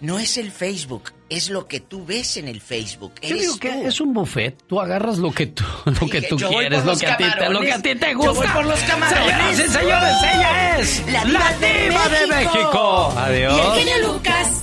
no 0.00 0.18
es 0.18 0.38
el 0.38 0.50
Facebook, 0.50 1.12
es 1.28 1.50
lo 1.50 1.66
que 1.66 1.80
tú 1.80 2.06
ves 2.06 2.38
en 2.38 2.48
el 2.48 2.60
Facebook. 2.62 3.12
Yo 3.20 3.34
digo 3.36 3.58
que 3.58 3.86
es 3.86 4.00
un 4.00 4.14
buffet. 4.14 4.56
Tú 4.66 4.80
agarras 4.80 5.18
lo 5.18 5.30
que 5.30 5.46
tú, 5.48 5.62
lo 5.84 6.06
que 6.08 6.22
tú 6.22 6.36
quieres, 6.36 6.84
lo 6.86 6.96
que, 6.96 7.06
a 7.06 7.16
ti 7.18 7.24
te, 7.38 7.48
lo 7.50 7.60
que 7.60 7.72
a 7.72 7.76
ti 7.82 7.94
te 7.94 7.98
camarones. 7.98 8.16
gusta. 8.16 8.32
Yo 8.32 8.34
voy 8.34 8.48
por 8.48 8.64
los 8.66 8.80
camarones. 8.80 9.56
Señoras 9.56 9.58
y 9.58 9.72
señores, 9.72 10.16
ella 10.22 10.78
es 10.78 11.12
La 11.12 11.24
la 11.24 11.52
diva 11.58 12.08
de. 12.08 12.26
México. 12.28 13.12
Adiós. 13.16 13.56
Y 13.56 13.60
el 13.80 13.86
genio 13.86 14.12
Lucas. 14.12 14.59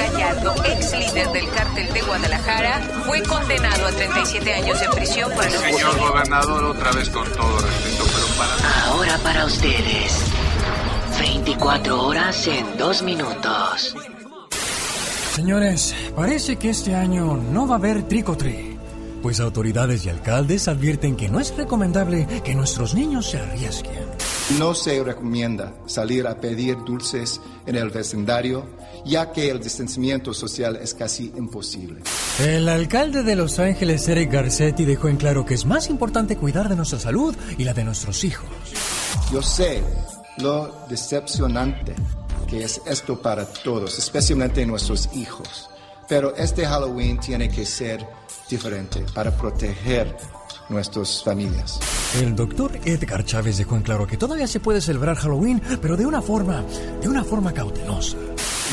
Gallardo, 0.00 0.54
ex 0.64 0.92
líder 0.92 1.30
del 1.32 1.50
cártel 1.50 1.92
de 1.92 2.00
Guadalajara, 2.00 2.80
fue 3.04 3.22
condenado 3.22 3.86
a 3.86 3.90
37 3.90 4.54
años 4.54 4.80
de 4.80 4.88
prisión 4.88 5.30
por 5.32 5.44
el 5.44 5.52
Señor 5.52 5.98
gobernador, 5.98 6.64
otra 6.64 6.90
vez 6.92 7.10
con 7.10 7.30
todo 7.32 7.58
respeto, 7.58 8.04
pero 8.14 8.26
para... 8.38 8.86
Ahora 8.86 9.18
para 9.18 9.44
ustedes. 9.44 10.24
24 11.18 12.02
horas 12.02 12.46
en 12.46 12.78
2 12.78 13.02
minutos. 13.02 13.94
Señores, 15.34 15.94
parece 16.16 16.56
que 16.56 16.70
este 16.70 16.94
año 16.94 17.36
no 17.36 17.68
va 17.68 17.74
a 17.74 17.78
haber 17.78 18.02
tricotri, 18.04 18.78
pues 19.22 19.38
autoridades 19.38 20.06
y 20.06 20.08
alcaldes 20.08 20.66
advierten 20.66 21.14
que 21.14 21.28
no 21.28 21.40
es 21.40 21.54
recomendable 21.54 22.26
que 22.42 22.54
nuestros 22.54 22.94
niños 22.94 23.28
se 23.30 23.38
arriesguen. 23.38 24.08
No 24.58 24.74
se 24.74 25.04
recomienda 25.04 25.74
salir 25.86 26.26
a 26.26 26.40
pedir 26.40 26.76
dulces 26.84 27.40
en 27.66 27.76
el 27.76 27.90
vecindario, 27.90 28.66
ya 29.04 29.32
que 29.32 29.50
el 29.50 29.60
distanciamiento 29.60 30.32
social 30.34 30.76
es 30.76 30.94
casi 30.94 31.32
imposible. 31.36 32.02
El 32.38 32.68
alcalde 32.68 33.22
de 33.22 33.36
Los 33.36 33.58
Ángeles, 33.58 34.08
Eric 34.08 34.32
Garcetti, 34.32 34.84
dejó 34.84 35.08
en 35.08 35.16
claro 35.16 35.44
que 35.44 35.54
es 35.54 35.66
más 35.66 35.88
importante 35.88 36.36
cuidar 36.36 36.68
de 36.68 36.76
nuestra 36.76 36.98
salud 36.98 37.34
y 37.58 37.64
la 37.64 37.74
de 37.74 37.84
nuestros 37.84 38.24
hijos. 38.24 38.48
Yo 39.32 39.42
sé 39.42 39.82
lo 40.38 40.74
decepcionante 40.88 41.94
que 42.48 42.64
es 42.64 42.80
esto 42.84 43.22
para 43.22 43.46
todos, 43.46 43.96
especialmente 43.98 44.66
nuestros 44.66 45.08
hijos. 45.14 45.70
Pero 46.08 46.34
este 46.34 46.66
Halloween 46.66 47.20
tiene 47.20 47.48
que 47.48 47.64
ser 47.64 48.04
diferente 48.48 49.04
para 49.14 49.30
proteger 49.36 50.16
nuestras 50.68 51.22
familias. 51.22 51.78
El 52.20 52.34
doctor 52.34 52.72
Edgar 52.84 53.24
Chávez 53.24 53.58
dejó 53.58 53.76
en 53.76 53.82
claro 53.82 54.06
que 54.06 54.16
todavía 54.16 54.48
se 54.48 54.58
puede 54.58 54.80
celebrar 54.80 55.16
Halloween, 55.16 55.62
pero 55.80 55.96
de 55.96 56.06
una 56.06 56.20
forma, 56.20 56.64
de 57.00 57.08
una 57.08 57.22
forma 57.22 57.52
cautelosa. 57.52 58.16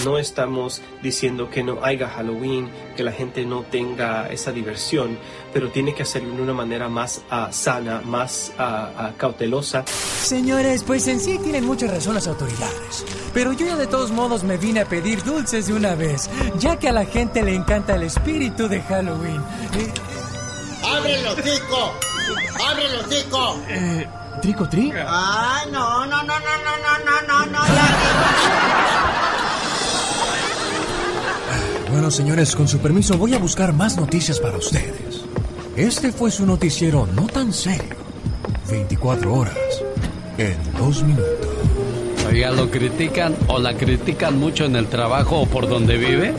No 0.03 0.17
estamos 0.17 0.81
diciendo 1.01 1.49
que 1.49 1.63
no 1.63 1.83
haya 1.83 2.07
Halloween, 2.07 2.69
que 2.95 3.03
la 3.03 3.11
gente 3.11 3.45
no 3.45 3.63
tenga 3.63 4.27
esa 4.27 4.51
diversión, 4.51 5.17
pero 5.53 5.69
tiene 5.69 5.93
que 5.95 6.03
hacerlo 6.03 6.35
de 6.35 6.41
una 6.43 6.53
manera 6.53 6.87
más 6.87 7.21
ah, 7.29 7.49
sana, 7.51 8.01
más 8.05 8.51
ah, 8.59 8.91
ah, 8.97 9.11
cautelosa. 9.17 9.83
Señores, 9.87 10.83
pues 10.83 11.07
en 11.07 11.19
sí 11.19 11.39
tienen 11.39 11.65
mucha 11.65 11.87
razón 11.87 12.13
las 12.15 12.27
autoridades. 12.27 13.05
Pero 13.33 13.53
yo 13.53 13.65
ya 13.65 13.75
de 13.75 13.87
todos 13.87 14.11
modos 14.11 14.43
me 14.43 14.57
vine 14.57 14.81
a 14.81 14.85
pedir 14.85 15.23
dulces 15.23 15.67
de 15.67 15.73
una 15.73 15.95
vez, 15.95 16.29
ya 16.59 16.77
que 16.77 16.89
a 16.89 16.93
la 16.93 17.05
gente 17.05 17.41
le 17.41 17.55
encanta 17.55 17.95
el 17.95 18.03
espíritu 18.03 18.67
de 18.67 18.81
Halloween. 18.81 19.41
Eh, 19.73 19.93
¡Abre 20.85 21.19
el 21.19 21.27
hocico! 21.27 21.93
¡Abre 22.69 22.85
el 22.85 22.95
hocico! 22.99 23.61
eh, 23.67 24.07
¿Trico 24.41 24.69
tri? 24.69 24.91
¡Ay, 24.91 25.71
no, 25.71 26.05
no, 26.05 26.23
no, 26.23 26.23
no, 26.23 26.33
no, 26.39 26.77
no, 27.05 27.21
no, 27.27 27.45
no, 27.47 28.66
Bueno, 31.97 32.11
señores, 32.11 32.55
con 32.55 32.67
su 32.67 32.77
permiso 32.77 33.17
voy 33.17 33.33
a 33.33 33.39
buscar 33.39 33.73
más 33.73 33.97
noticias 33.97 34.39
para 34.39 34.55
ustedes. 34.55 35.25
Este 35.75 36.11
fue 36.11 36.29
su 36.29 36.45
noticiero 36.45 37.07
no 37.07 37.25
tan 37.25 37.51
serio. 37.51 37.95
24 38.69 39.33
horas 39.33 39.57
en 40.37 40.55
2 40.77 41.01
minutos. 41.01 41.47
Oiga, 42.29 42.51
¿lo 42.51 42.69
critican 42.69 43.35
o 43.47 43.57
la 43.57 43.73
critican 43.73 44.39
mucho 44.39 44.65
en 44.65 44.75
el 44.75 44.85
trabajo 44.85 45.39
o 45.39 45.45
por 45.47 45.67
donde 45.67 45.97
vive? 45.97 46.35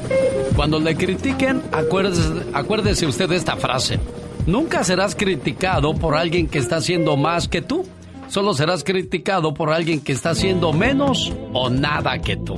Cuando 0.54 0.78
le 0.78 0.94
critiquen, 0.94 1.60
acuérdese, 1.72 2.22
acuérdese 2.52 3.06
usted 3.06 3.28
de 3.28 3.34
esta 3.34 3.56
frase. 3.56 3.98
Nunca 4.46 4.84
serás 4.84 5.16
criticado 5.16 5.92
por 5.92 6.14
alguien 6.14 6.46
que 6.46 6.58
está 6.58 6.76
haciendo 6.76 7.16
más 7.16 7.48
que 7.48 7.62
tú. 7.62 7.84
Solo 8.28 8.54
serás 8.54 8.84
criticado 8.84 9.54
por 9.54 9.72
alguien 9.72 10.00
que 10.00 10.12
está 10.12 10.30
haciendo 10.30 10.72
menos 10.72 11.32
o 11.52 11.70
nada 11.70 12.18
que 12.18 12.36
tú. 12.36 12.56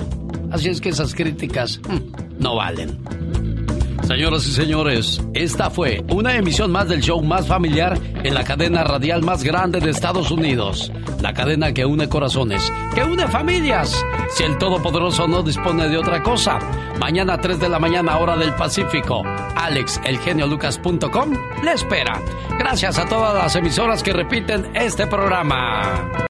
Así 0.50 0.68
es 0.68 0.80
que 0.80 0.88
esas 0.88 1.14
críticas 1.14 1.80
hmm, 1.88 2.40
no 2.42 2.56
valen. 2.56 2.98
Señoras 4.10 4.44
y 4.48 4.50
señores, 4.50 5.22
esta 5.34 5.70
fue 5.70 6.04
una 6.10 6.34
emisión 6.34 6.72
más 6.72 6.88
del 6.88 7.00
show 7.00 7.22
más 7.22 7.46
familiar 7.46 7.96
en 8.24 8.34
la 8.34 8.42
cadena 8.42 8.82
radial 8.82 9.22
más 9.22 9.44
grande 9.44 9.78
de 9.78 9.90
Estados 9.90 10.32
Unidos. 10.32 10.90
La 11.22 11.32
cadena 11.32 11.72
que 11.72 11.86
une 11.86 12.08
corazones, 12.08 12.72
que 12.92 13.04
une 13.04 13.28
familias. 13.28 14.04
Si 14.30 14.42
el 14.42 14.58
Todopoderoso 14.58 15.28
no 15.28 15.44
dispone 15.44 15.88
de 15.88 15.96
otra 15.96 16.24
cosa, 16.24 16.58
mañana 16.98 17.34
a 17.34 17.40
3 17.40 17.60
de 17.60 17.68
la 17.68 17.78
mañana 17.78 18.18
hora 18.18 18.36
del 18.36 18.52
Pacífico, 18.56 19.22
alexelgeniolucas.com 19.54 21.32
le 21.62 21.72
espera. 21.72 22.20
Gracias 22.58 22.98
a 22.98 23.08
todas 23.08 23.32
las 23.32 23.54
emisoras 23.54 24.02
que 24.02 24.12
repiten 24.12 24.72
este 24.74 25.06
programa. 25.06 26.26